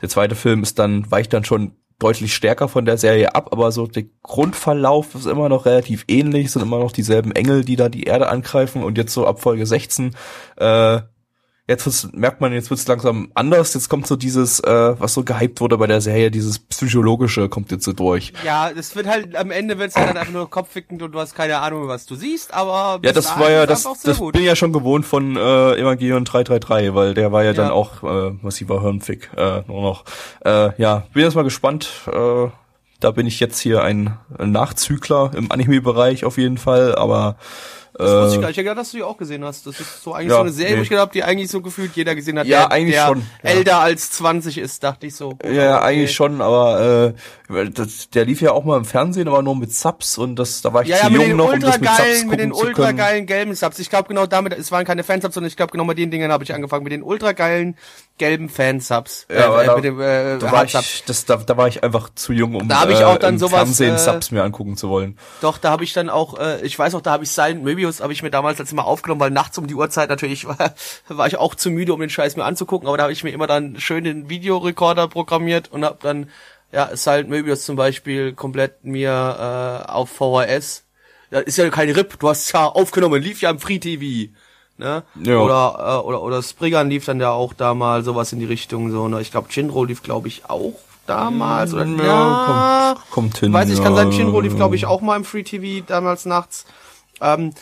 der 0.00 0.08
zweite 0.08 0.34
Film 0.34 0.62
ist 0.62 0.78
dann 0.78 1.10
weicht 1.10 1.32
dann 1.32 1.44
schon 1.44 1.72
deutlich 1.98 2.34
stärker 2.34 2.68
von 2.68 2.84
der 2.84 2.96
Serie 2.96 3.34
ab, 3.34 3.48
aber 3.50 3.72
so 3.72 3.86
der 3.86 4.04
Grundverlauf 4.22 5.16
ist 5.16 5.26
immer 5.26 5.48
noch 5.48 5.66
relativ 5.66 6.04
ähnlich, 6.06 6.52
sind 6.52 6.62
immer 6.62 6.78
noch 6.78 6.92
dieselben 6.92 7.32
Engel, 7.32 7.64
die 7.64 7.74
da 7.74 7.88
die 7.88 8.04
Erde 8.04 8.28
angreifen 8.28 8.84
und 8.84 8.96
jetzt 8.96 9.12
so 9.12 9.26
ab 9.26 9.40
Folge 9.40 9.66
16 9.66 10.14
äh, 10.58 11.00
Jetzt 11.68 11.84
wird's, 11.84 12.08
merkt 12.14 12.40
man, 12.40 12.54
jetzt 12.54 12.70
wird's 12.70 12.86
langsam 12.88 13.30
anders. 13.34 13.74
Jetzt 13.74 13.90
kommt 13.90 14.06
so 14.06 14.16
dieses, 14.16 14.58
äh, 14.60 14.94
was 14.98 15.12
so 15.12 15.22
gehypt 15.22 15.60
wurde 15.60 15.76
bei 15.76 15.86
der 15.86 16.00
Serie, 16.00 16.30
dieses 16.30 16.58
psychologische 16.58 17.50
kommt 17.50 17.70
jetzt 17.70 17.84
so 17.84 17.92
durch. 17.92 18.32
Ja, 18.42 18.70
es 18.70 18.96
wird 18.96 19.06
halt, 19.06 19.36
am 19.36 19.50
Ende 19.50 19.78
wird's 19.78 19.94
halt 19.94 20.16
einfach 20.16 20.32
nur 20.32 20.48
kopfwickend 20.48 21.02
und 21.02 21.12
du 21.12 21.20
hast 21.20 21.34
keine 21.34 21.58
Ahnung, 21.58 21.86
was 21.86 22.06
du 22.06 22.14
siehst, 22.14 22.54
aber. 22.54 23.00
Ja, 23.04 23.12
das 23.12 23.38
war 23.38 23.50
ja, 23.50 23.66
das, 23.66 23.86
das 24.02 24.18
gut. 24.18 24.32
bin 24.32 24.40
ich 24.42 24.48
ja 24.48 24.56
schon 24.56 24.72
gewohnt 24.72 25.04
von 25.04 25.36
äh, 25.36 25.74
Evangelion 25.76 26.24
333, 26.24 26.94
weil 26.94 27.12
der 27.12 27.32
war 27.32 27.44
ja, 27.44 27.52
dann 27.52 27.66
Ja. 27.66 27.72
auch 27.72 28.02
äh, 28.02 28.30
massiver 28.40 28.80
Hirnfick 28.80 29.28
äh, 29.36 29.60
nur 29.66 29.82
noch. 29.82 30.04
Äh, 30.46 30.70
ja, 30.80 31.04
bin 31.12 31.22
jetzt 31.22 31.34
mal 31.34 31.44
gespannt. 31.44 31.90
Äh, 32.10 32.46
da 33.00 33.10
bin 33.12 33.26
ich 33.26 33.38
jetzt 33.40 33.60
hier 33.60 33.82
ein, 33.82 34.16
ein 34.38 34.50
Nachzügler 34.52 35.32
im 35.36 35.52
Anime-Bereich 35.52 36.24
auf 36.24 36.38
jeden 36.38 36.58
Fall, 36.58 36.94
aber 36.96 37.36
Das 37.98 38.10
wusste 38.10 38.28
ich 38.30 38.38
äh, 38.38 38.40
gar 38.40 38.48
nicht. 38.48 38.58
Ich 38.58 38.64
gedacht, 38.64 38.78
dass 38.78 38.90
du 38.92 38.96
die 38.98 39.02
auch 39.02 39.16
gesehen 39.18 39.44
hast. 39.44 39.66
Das 39.66 39.80
ist 39.80 40.02
so 40.02 40.14
eigentlich 40.14 40.28
Ja, 40.30 40.36
so 40.36 40.40
eine 40.42 40.50
Serie, 40.52 40.74
nee. 40.74 40.78
wo 40.80 40.82
ich 40.82 40.92
hab, 40.92 41.12
die 41.12 41.24
eigentlich 41.24 41.50
so 41.50 41.60
gefühlt 41.60 41.96
jeder 41.96 42.14
gesehen 42.14 42.38
hat, 42.38 42.46
Ja, 42.46 42.60
der, 42.60 42.70
eigentlich 42.72 42.94
der 42.94 43.06
schon, 43.06 43.22
ja. 43.42 43.50
älter 43.50 43.78
als 43.80 44.10
20 44.12 44.58
ist, 44.58 44.82
dachte 44.84 45.06
ich 45.06 45.14
so. 45.16 45.36
Ja, 45.44 45.50
ja, 45.50 45.76
Okay. 45.78 45.86
eigentlich 45.86 46.14
schon, 46.14 46.40
aber 46.40 47.14
äh, 47.50 47.70
das, 47.70 48.10
der 48.10 48.24
lief 48.24 48.40
ja 48.40 48.52
auch 48.52 48.64
mal 48.64 48.76
im 48.76 48.84
Fernsehen, 48.84 49.26
aber 49.28 49.42
nur 49.42 49.56
mit 49.56 49.72
Subs 49.72 50.18
und 50.18 50.36
das, 50.36 50.62
da 50.62 50.72
war 50.72 50.82
ich 50.82 50.88
Ja, 50.88 50.96
zu 50.98 51.10
ja, 51.12 51.22
jung 51.22 51.36
noch, 51.36 51.52
um 51.52 51.60
das 51.60 51.80
mit 51.80 51.88
Subs 51.88 51.98
ultrageilen, 51.98 52.14
gucken 52.22 52.30
mit 52.30 52.40
den 52.40 52.52
ultrageilen 52.52 53.26
gelben 53.26 53.54
Subs. 53.54 53.78
Ich 53.78 53.90
glaube 53.90 54.08
genau 54.08 54.26
damit, 54.26 54.52
es 54.56 54.70
waren 54.70 54.84
keine 54.84 55.02
Fansubs, 55.02 55.34
sondern 55.34 55.48
ich 55.48 55.56
glaube 55.56 55.72
genau 55.72 55.84
mit 55.84 55.98
den 55.98 56.10
Dingen 56.10 56.30
habe 56.30 56.44
ich 56.44 56.54
angefangen, 56.54 56.84
mit 56.84 56.92
den 56.92 57.02
ultrageilen 57.02 57.76
gelben 58.18 58.48
Fansubs. 58.48 59.26
Ja, 59.30 59.46
aber 59.46 59.64
da- 59.64 59.74
mit 59.76 59.84
dem, 59.84 60.00
äh, 60.00 60.38
Da 60.38 60.52
war, 60.52 60.64
ich, 60.64 60.72
das, 61.06 61.24
da, 61.24 61.36
da 61.36 61.56
war 61.56 61.68
ich 61.68 61.82
einfach 61.82 62.10
zu 62.14 62.32
jung, 62.32 62.54
um 62.54 62.68
Da 62.68 62.80
hab 62.80 62.90
ich 62.90 63.02
auch 63.04 63.16
dann 63.18 63.34
im 63.34 63.38
sowas, 63.38 63.52
Fernsehen 63.60 63.94
äh, 63.94 63.98
Subs 63.98 64.30
mir 64.30 64.42
angucken 64.42 64.76
zu 64.76 64.88
wollen. 64.88 65.18
Doch, 65.40 65.58
da 65.58 65.70
habe 65.70 65.84
ich 65.84 65.92
dann 65.92 66.10
auch, 66.10 66.38
äh, 66.38 66.60
ich 66.62 66.78
weiß 66.78 66.94
auch, 66.94 67.00
da 67.00 67.12
habe 67.12 67.24
ich 67.24 67.30
Silent 67.30 67.62
Möbius, 67.64 68.00
habe 68.00 68.12
ich 68.12 68.22
mir 68.22 68.30
damals 68.30 68.60
als 68.60 68.72
immer 68.72 68.84
aufgenommen, 68.86 69.20
weil 69.20 69.30
nachts 69.30 69.56
um 69.58 69.66
die 69.66 69.74
Uhrzeit 69.74 70.08
natürlich 70.08 70.44
war, 70.48 70.74
war 71.08 71.26
ich 71.26 71.36
auch 71.36 71.54
zu 71.54 71.70
müde, 71.70 71.94
um 71.94 72.00
den 72.00 72.10
Scheiß 72.10 72.36
mir 72.36 72.44
anzugucken, 72.44 72.88
aber 72.88 72.96
da 72.96 73.04
habe 73.04 73.12
ich 73.12 73.24
mir 73.24 73.30
immer 73.30 73.46
dann 73.46 73.78
schön 73.80 74.04
den 74.04 74.28
Videorekorder 74.28 75.08
programmiert 75.08 75.70
und 75.72 75.84
habe 75.84 75.98
dann, 76.02 76.28
ja, 76.72 76.90
Silent 76.96 77.30
Möbius 77.30 77.64
zum 77.64 77.76
Beispiel 77.76 78.32
komplett 78.34 78.84
mir 78.84 79.84
äh, 79.86 79.90
auf 79.90 80.10
VHS, 80.10 80.84
da 81.30 81.40
ist 81.40 81.58
ja 81.58 81.68
kein 81.70 81.90
RIP, 81.90 82.18
du 82.18 82.28
hast 82.28 82.50
ja 82.52 82.66
aufgenommen, 82.66 83.22
lief 83.22 83.40
ja 83.42 83.50
im 83.50 83.58
Free 83.58 83.78
TV. 83.78 84.32
Ne? 84.78 85.02
Ja. 85.22 85.38
Oder, 85.40 86.00
äh, 86.02 86.06
oder, 86.06 86.22
oder 86.22 86.42
Spriggan 86.42 86.88
lief 86.88 87.04
dann 87.04 87.20
ja 87.20 87.32
auch 87.32 87.52
da 87.52 87.74
mal 87.74 88.04
sowas 88.04 88.32
in 88.32 88.38
die 88.38 88.46
Richtung, 88.46 88.92
so, 88.92 89.08
ne? 89.08 89.20
Ich 89.20 89.32
glaube, 89.32 89.50
Shinro 89.50 89.84
lief, 89.84 90.04
glaube 90.04 90.28
ich, 90.28 90.48
auch 90.48 90.74
damals, 91.06 91.74
oder? 91.74 91.84
Ja, 91.84 92.94
kommt, 92.96 93.10
kommt 93.10 93.38
hin. 93.38 93.52
Weiß 93.52 93.68
ich, 93.70 93.82
kann 93.82 93.96
sein, 93.96 94.12
ja. 94.12 94.16
Shinro 94.16 94.40
lief, 94.40 94.54
glaube 94.54 94.76
ich, 94.76 94.86
auch 94.86 95.00
mal 95.00 95.16
im 95.16 95.24
Free 95.24 95.42
TV 95.42 95.84
damals 95.84 96.26
nachts. 96.26 96.64
Ähm, 97.20 97.54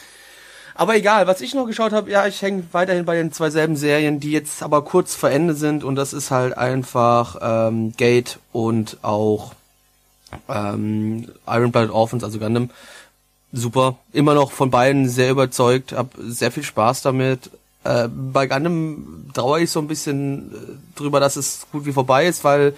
aber 0.75 0.95
egal, 0.95 1.27
was 1.27 1.41
ich 1.41 1.55
noch 1.55 1.65
geschaut 1.65 1.93
habe, 1.93 2.11
ja, 2.11 2.27
ich 2.27 2.43
hänge 2.43 2.65
weiterhin 2.73 3.07
bei 3.07 3.17
den 3.17 3.33
zwei 3.33 3.49
selben 3.49 3.77
Serien, 3.77 4.21
die 4.21 4.33
jetzt 4.33 4.63
aber 4.63 4.83
kurz 4.83 5.15
vor 5.15 5.31
Ende 5.31 5.55
sind 5.55 5.85
und 5.85 5.97
das 5.97 6.13
ist 6.13 6.31
halt 6.31 6.59
einfach 6.59 7.39
ähm, 7.41 7.95
Gate 7.97 8.39
und 8.53 8.99
auch 9.01 9.55
ähm, 10.51 11.29
Iron 11.47 11.73
Blooded 11.73 11.91
Orphans, 11.91 12.25
also 12.25 12.39
Gundam. 12.39 12.69
Super. 13.57 13.97
Immer 14.13 14.35
noch 14.35 14.53
von 14.53 14.71
beiden 14.71 15.09
sehr 15.09 15.31
überzeugt, 15.31 15.93
hab 15.93 16.11
sehr 16.19 16.53
viel 16.53 16.63
Spaß 16.63 17.01
damit. 17.01 17.51
Äh, 17.85 18.07
bei 18.09 18.47
Gundam 18.47 19.31
trauere 19.33 19.61
ich 19.61 19.71
so 19.71 19.81
ein 19.81 19.89
bisschen 19.89 20.53
äh, 20.53 20.99
drüber, 20.99 21.21
dass 21.21 21.37
es 21.37 21.67
gut 21.73 21.87
wie 21.87 21.93
vorbei 21.93 22.27
ist, 22.27 22.45
weil 22.45 22.75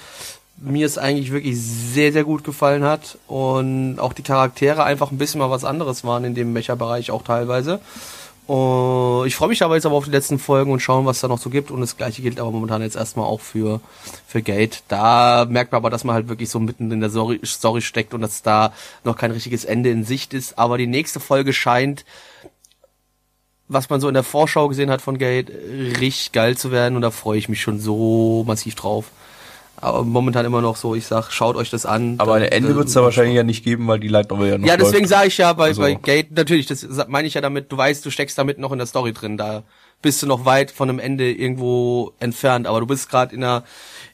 mir 0.57 0.87
es 0.87 0.97
eigentlich 0.97 1.33
wirklich 1.33 1.61
sehr, 1.61 2.13
sehr 2.13 2.23
gut 2.23 2.45
gefallen 2.45 2.85
hat 2.85 3.19
und 3.27 3.99
auch 3.99 4.13
die 4.13 4.23
Charaktere 4.23 4.85
einfach 4.85 5.11
ein 5.11 5.19
bisschen 5.19 5.41
mal 5.41 5.51
was 5.51 5.65
anderes 5.65 6.05
waren 6.05 6.23
in 6.23 6.37
dem 6.37 6.53
Mecha-Bereich 6.53 7.11
auch 7.11 7.23
teilweise. 7.23 7.81
Und 8.49 9.27
ich 9.27 9.37
freue 9.37 9.51
mich 9.51 9.63
aber 9.63 9.75
jetzt 9.75 9.85
aber 9.85 9.95
auf 9.95 10.07
die 10.07 10.11
letzten 10.11 10.39
Folgen 10.39 10.73
und 10.73 10.81
schauen, 10.81 11.05
was 11.05 11.21
da 11.21 11.29
noch 11.29 11.39
so 11.39 11.51
gibt. 11.51 11.71
Und 11.71 11.83
das 11.83 11.99
gleiche 11.99 12.23
gilt 12.23 12.41
aber 12.41 12.51
momentan 12.51 12.81
jetzt 12.81 12.97
erstmal 12.97 13.27
auch 13.27 13.43
für, 13.43 13.83
für 14.27 14.41
Gate. 14.41 14.83
Da 14.89 15.47
merkt 15.47 15.71
man 15.71 15.81
aber, 15.81 15.91
dass 15.91 16.03
man 16.03 16.15
halt 16.15 16.29
wirklich 16.29 16.49
so 16.49 16.59
mitten 16.59 16.91
in 16.91 17.01
der 17.01 17.11
Story, 17.11 17.41
Story 17.45 17.83
steckt 17.83 18.15
und 18.15 18.23
dass 18.23 18.41
da 18.41 18.73
noch 19.05 19.19
kein 19.19 19.33
richtiges 19.33 19.67
Ende 19.67 19.91
in 19.91 20.03
Sicht 20.03 20.33
ist. 20.33 20.59
Aber 20.59 20.79
die 20.79 20.87
nächste 20.87 21.21
Folge 21.21 21.53
scheint, 21.53 22.07
was 23.69 23.91
man 23.91 24.01
so 24.01 24.09
in 24.09 24.15
der 24.15 24.23
Vorschau 24.23 24.69
gesehen 24.69 24.89
hat 24.91 25.03
von 25.03 25.19
Gate, 25.19 25.51
richtig 26.01 26.33
geil 26.33 26.57
zu 26.57 26.71
werden. 26.73 26.97
Und 26.97 27.03
da 27.03 27.11
freue 27.11 27.37
ich 27.37 27.51
mich 27.51 27.61
schon 27.61 27.79
so 27.79 28.45
massiv 28.47 28.77
drauf. 28.77 29.11
Aber 29.81 30.03
momentan 30.03 30.45
immer 30.45 30.61
noch 30.61 30.77
so, 30.77 30.95
ich 30.95 31.07
sag, 31.07 31.31
schaut 31.31 31.55
euch 31.57 31.71
das 31.71 31.87
an. 31.87 32.17
Aber 32.19 32.35
ein 32.35 32.43
Ende 32.43 32.75
wird 32.75 32.89
es 32.89 32.95
da 32.95 33.03
wahrscheinlich 33.03 33.37
ja 33.37 33.45
nicht 33.45 33.63
geben, 33.65 33.87
weil 33.87 34.01
die 34.01 34.09
Light 34.09 34.31
Novel 34.31 34.49
ja 34.51 34.59
noch 34.59 34.67
Ja, 34.67 34.77
deswegen 34.77 35.07
sage 35.07 35.29
ich 35.29 35.39
ja 35.39 35.53
bei, 35.53 35.69
Also- 35.69 35.83
bei 35.83 35.95
Gate, 35.95 36.33
natürlich, 36.33 36.67
das 36.67 36.87
meine 37.09 37.29
ich 37.29 37.35
ja 37.35 37.41
damit, 37.41 37.71
du 37.71 37.77
weißt, 37.77 38.05
du 38.05 38.11
steckst 38.11 38.37
damit 38.39 38.59
noch 38.59 38.73
in 38.73 38.79
der 38.79 38.87
Story 38.89 39.13
drin, 39.13 39.37
da 39.37 39.63
bist 40.03 40.23
du 40.23 40.27
noch 40.27 40.45
weit 40.45 40.71
von 40.73 40.89
einem 40.89 40.99
Ende 40.99 41.31
irgendwo 41.33 42.13
entfernt, 42.19 42.67
aber 42.67 42.81
du 42.81 42.87
bist 42.87 43.09
gerade 43.09 43.35
in 43.35 43.43
einer, 43.45 43.65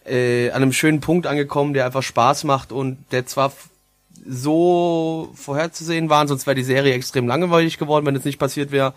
äh, 0.07 0.51
an 0.51 0.63
einem 0.63 0.73
schönen 0.73 1.01
Punkt 1.01 1.27
angekommen, 1.27 1.73
der 1.75 1.87
einfach 1.87 2.03
Spaß 2.03 2.45
macht 2.45 2.71
und 2.73 2.99
der 3.13 3.25
zwar 3.27 3.53
so 4.27 5.31
vorherzusehen 5.35 6.09
war, 6.11 6.27
sonst 6.27 6.47
wäre 6.47 6.55
die 6.55 6.63
Serie 6.65 6.95
extrem 6.95 7.27
langweilig 7.27 7.79
geworden, 7.79 8.07
wenn 8.07 8.17
es 8.17 8.25
nicht 8.25 8.39
passiert 8.39 8.71
wäre. 8.71 8.95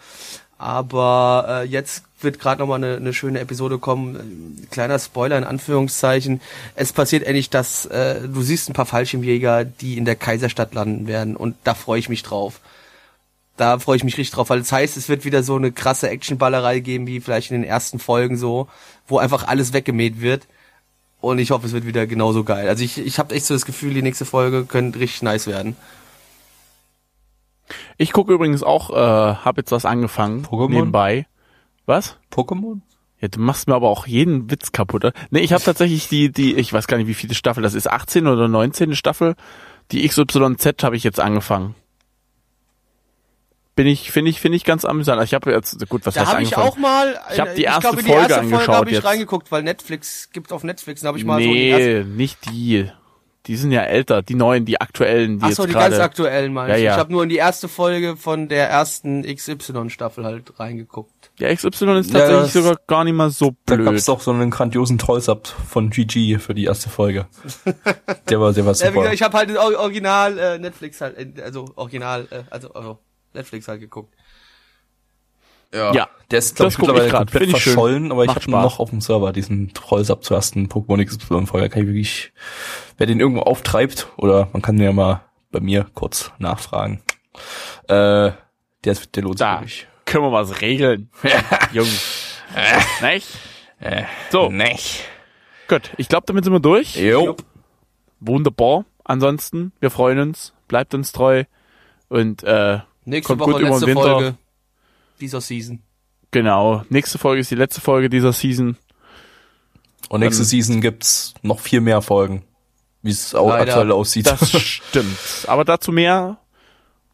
Aber 0.57 1.45
äh, 1.49 1.63
jetzt 1.68 2.03
wird 2.20 2.39
gerade 2.39 2.61
noch 2.61 2.68
mal 2.68 2.76
eine, 2.76 2.95
eine 2.95 3.13
schöne 3.13 3.39
Episode 3.39 3.78
kommen. 3.78 4.59
Äh, 4.63 4.65
Kleiner 4.68 4.99
Spoiler 4.99 5.38
in 5.38 5.43
Anführungszeichen. 5.43 6.41
Es 6.76 6.93
passiert 6.93 7.24
endlich, 7.24 7.49
dass 7.49 7.86
äh, 7.86 8.28
du 8.28 8.41
siehst 8.41 8.70
ein 8.70 8.74
paar 8.74 8.86
Fallschirmjäger, 8.86 9.65
die 9.65 9.97
in 9.97 10.05
der 10.05 10.15
Kaiserstadt 10.15 10.74
landen 10.74 11.07
werden. 11.07 11.36
Und 11.36 11.55
da 11.63 11.74
freue 11.74 11.99
ich 11.99 12.09
mich 12.09 12.24
drauf. 12.24 12.59
Da 13.55 13.80
freue 13.80 13.97
ich 13.97 14.03
mich 14.03 14.18
richtig 14.18 14.36
drauf, 14.36 14.49
weil 14.51 14.59
das 14.59 14.72
heißt, 14.72 14.97
es 14.97 15.09
wird 15.09 15.26
wieder 15.26 15.41
so 15.41 15.55
eine 15.55 15.72
krasse 15.72 16.09
Actionballerei 16.09 16.80
geben, 16.80 17.07
wie 17.07 17.20
vielleicht 17.20 17.49
in 17.49 17.61
den 17.61 17.70
ersten 17.70 17.97
Folgen 17.97 18.38
so, 18.38 18.68
wo 19.07 19.18
einfach 19.18 19.47
alles 19.47 19.74
weggemäht 19.74 20.22
wird. 20.22 20.45
Und 21.22 21.39
ich 21.39 21.49
hoffe, 21.49 21.65
es 21.65 21.74
wird 21.74 21.88
wieder 21.88 22.05
genauso 22.05 22.43
geil. 22.43 22.70
Also 22.70 22.84
ich, 22.84 22.99
ich 22.99 23.18
habe 23.18 23.34
echt 23.34 23.47
so 23.47 23.55
das 23.55 23.65
Gefühl, 23.65 23.95
die 23.95 24.03
nächste 24.03 24.26
Folge 24.26 24.65
könnte 24.65 24.99
richtig 24.99 25.24
nice 25.24 25.47
werden. 25.47 25.76
Ich 27.97 28.13
gucke 28.13 28.32
übrigens 28.32 28.61
auch, 28.61 28.91
äh, 28.91 28.93
hab 28.95 29.57
jetzt 29.57 29.72
was 29.72 29.86
angefangen. 29.86 30.45
Pokémon? 30.45 30.70
Nebenbei. 30.70 31.26
Was? 31.88 32.18
Pokémon? 32.32 32.82
Ja, 33.20 33.30
du 33.30 33.40
machst 33.40 33.68
mir 33.68 33.74
aber 33.74 33.90
auch 33.90 34.06
jeden 34.06 34.52
Witz 34.52 34.72
kaputt. 34.72 35.04
Oder? 35.06 35.14
Nee, 35.32 35.40
ich 35.40 35.52
habe 35.54 35.64
tatsächlich 35.64 36.08
die, 36.08 36.32
die, 36.32 36.54
ich 36.54 36.72
weiß 36.72 36.86
gar 36.86 36.98
nicht, 36.98 37.08
wie 37.08 37.16
viele 37.16 37.34
Staffel 37.34 37.64
das 37.64 37.74
ist, 37.74 37.90
18 37.90 38.28
oder 38.28 38.48
19. 38.48 38.96
Staffel. 38.96 39.36
Die 39.92 40.08
XYZ 40.08 40.84
habe 40.84 40.96
ich 40.96 41.04
jetzt 41.04 41.20
angefangen. 41.20 41.74
Bin 43.76 43.88
ich, 43.88 44.12
finde 44.12 44.30
ich, 44.32 44.40
finde 44.42 44.56
ich 44.58 44.66
ganz 44.66 44.86
amüsant. 44.86 45.24
Ich 45.24 45.34
habe 45.34 45.52
jetzt, 45.52 45.88
gut, 45.88 46.06
was 46.06 46.16
Da 46.16 46.22
heißt 46.22 46.34
habe 46.34 46.44
ich 46.44 46.56
angefangen? 46.58 46.68
auch 46.70 46.78
mal. 46.78 47.20
Ich 47.32 47.40
hab 47.40 47.56
die 47.56 47.62
äh, 47.64 47.66
erste 47.66 47.82
glaube, 47.82 48.00
in 48.00 48.06
die 48.06 48.12
Folge 48.12 48.22
erste 48.22 48.36
Folge 48.36 48.56
angeschaut 48.56 48.76
habe 48.76 48.90
ich 48.90 48.96
jetzt. 48.96 49.06
reingeguckt, 49.06 49.52
weil 49.52 49.64
Netflix 49.64 50.30
gibt 50.32 50.52
auf 50.52 50.64
Netflix. 50.64 51.02
Da 51.02 51.08
habe 51.10 51.18
ich 51.18 51.26
mal 51.26 51.42
so 51.42 51.52
die 51.52 51.68
erste. 51.68 52.06
nee, 52.06 52.16
nicht 52.16 52.40
die. 52.52 52.92
Die 53.48 53.56
sind 53.56 53.72
ja 53.72 53.82
älter, 53.84 54.22
die 54.22 54.36
neuen, 54.36 54.66
die 54.66 54.80
aktuellen, 54.82 55.39
die 55.39 55.45
Achso, 55.45 55.64
jetzt 55.64 55.70
die 55.72 55.74
ganz 55.80 55.98
aktuellen 56.00 56.54
meine 56.54 56.72
Ja, 56.74 56.78
ich. 56.78 56.84
ja. 56.84 56.91
Ich 56.93 56.98
habe 57.00 57.12
nur 57.12 57.24
in 57.24 57.30
die 57.30 57.38
erste 57.38 57.68
Folge 57.68 58.18
von 58.18 58.48
der 58.50 58.70
ersten 58.70 59.24
XY-Staffel 59.24 60.26
halt 60.26 60.60
reingeguckt. 60.60 61.32
Ja, 61.39 61.54
XY 61.54 61.68
ist 61.70 61.84
Ja, 61.84 62.20
tatsächlich 62.20 62.41
das- 62.41 62.54
sogar 62.54 62.76
gar 62.88 63.04
nicht 63.04 63.14
mal 63.14 63.30
so 63.30 63.56
Da 63.66 63.76
blöd. 63.76 63.86
gab's 63.86 64.06
doch 64.06 64.20
so 64.22 64.32
einen 64.32 64.50
grandiosen 64.52 64.98
Trollsub 64.98 65.48
von 65.48 65.89
GG 65.89 66.39
für 66.39 66.54
die 66.54 66.66
erste 66.66 66.89
Folge. 66.89 67.28
der 68.30 68.39
war, 68.41 68.54
der 68.54 68.66
war 68.66 68.74
Ja, 68.76 68.80
wie 68.82 68.88
super. 68.88 68.91
gesagt, 68.93 69.14
ich 69.16 69.22
habe 69.22 69.38
halt 69.38 69.50
das 69.50 69.58
Original 69.58 70.38
äh, 70.38 70.60
Netflix 70.60 71.00
halt, 71.02 71.18
äh, 71.18 71.41
also 71.41 71.70
Original, 71.76 72.28
äh, 72.32 72.43
also, 72.50 72.74
also 72.74 73.00
Netflix 73.34 73.68
halt 73.68 73.80
geguckt. 73.82 74.14
Ja, 75.74 76.07
Der 76.32 76.39
ist, 76.39 76.55
glaube 76.55 76.70
ich, 76.70 76.76
ich 76.76 76.80
mittlerweile 76.80 77.09
komplett 77.11 77.43
Find 77.43 77.55
ich 77.55 77.63
schön. 77.63 77.74
verschollen, 77.74 78.11
aber 78.11 78.24
ich 78.24 78.28
Macht 78.28 78.36
habe 78.38 78.51
Spaß. 78.51 78.63
noch 78.63 78.80
auf 78.80 78.89
dem 78.89 79.01
Server 79.01 79.34
diesen 79.34 79.74
Trollsub 79.74 80.24
zur 80.24 80.38
ersten 80.38 80.68
Pokémon 80.68 81.03
XY-Folge. 81.05 81.70
Kann 81.70 81.82
ich 81.84 81.88
wirklich, 81.88 82.34
wer 82.97 83.07
den 83.07 83.20
irgendwo 83.20 83.41
auftreibt, 83.41 84.07
oder 84.18 84.47
man 84.53 84.61
kann 84.61 84.78
den 84.78 84.86
ja 84.86 84.91
mal 84.93 85.22
bei 85.51 85.59
mir 85.59 85.86
kurz 85.93 86.32
nachfragen. 86.39 87.01
Äh, 87.88 88.32
der, 88.34 88.36
der 88.84 89.24
lohnt 89.24 89.38
sich 89.38 89.45
Da 89.45 89.55
wirklich. 89.55 89.88
können 90.05 90.24
wir 90.26 90.32
was 90.32 90.61
regeln. 90.61 91.09
Jungs. 91.74 92.41
Nicht? 93.01 93.28
So, 94.32 94.49
Nicht. 94.49 95.03
gut. 95.68 95.91
Ich 95.97 96.07
glaube, 96.09 96.26
damit 96.26 96.43
sind 96.45 96.53
wir 96.53 96.59
durch. 96.59 96.95
Jo. 96.95 97.36
Wunderbar. 98.19 98.85
Ansonsten, 99.03 99.72
wir 99.80 99.91
freuen 99.91 100.19
uns. 100.19 100.53
Bleibt 100.68 100.94
uns 100.94 101.11
treu. 101.11 101.44
Und 102.10 102.44
äh, 102.44 102.80
Nächste 103.06 103.35
Kommt 103.38 103.41
Woche 103.41 103.52
gut 103.52 103.61
über 103.61 103.80
den 103.80 103.88
Winter. 103.88 104.02
Folge 104.02 104.35
dieser 105.19 105.41
Season. 105.41 105.81
genau, 106.31 106.84
nächste 106.89 107.18
Folge 107.18 107.41
ist 107.41 107.52
die 107.52 107.56
letzte 107.56 107.81
Folge 107.81 108.10
dieser 108.10 108.34
Season. 108.34 108.77
Und 110.10 110.19
nächste 110.22 110.44
Season 110.45 110.80
gibt's 110.80 111.34
noch 111.41 111.60
viel 111.60 111.81
mehr 111.81 112.02
Folgen, 112.02 112.44
wie 113.02 113.11
es 113.11 113.35
auch 113.35 113.49
Leider. 113.49 113.72
aktuell 113.73 113.91
aussieht. 113.91 114.27
Das 114.27 114.49
stimmt. 114.61 115.18
Aber 115.48 115.65
dazu 115.65 115.91
mehr 115.91 116.38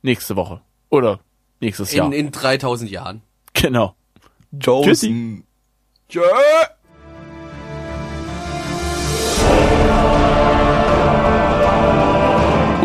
nächste 0.03 0.35
Woche. 0.35 0.61
Oder 0.89 1.19
nächstes 1.59 1.91
Jahr. 1.93 2.05
In, 2.07 2.13
in 2.13 2.31
3000 2.31 2.91
Jahren. 2.91 3.21
genau. 3.53 3.95
Josen. 4.51 5.45
Tschö. 6.09 6.21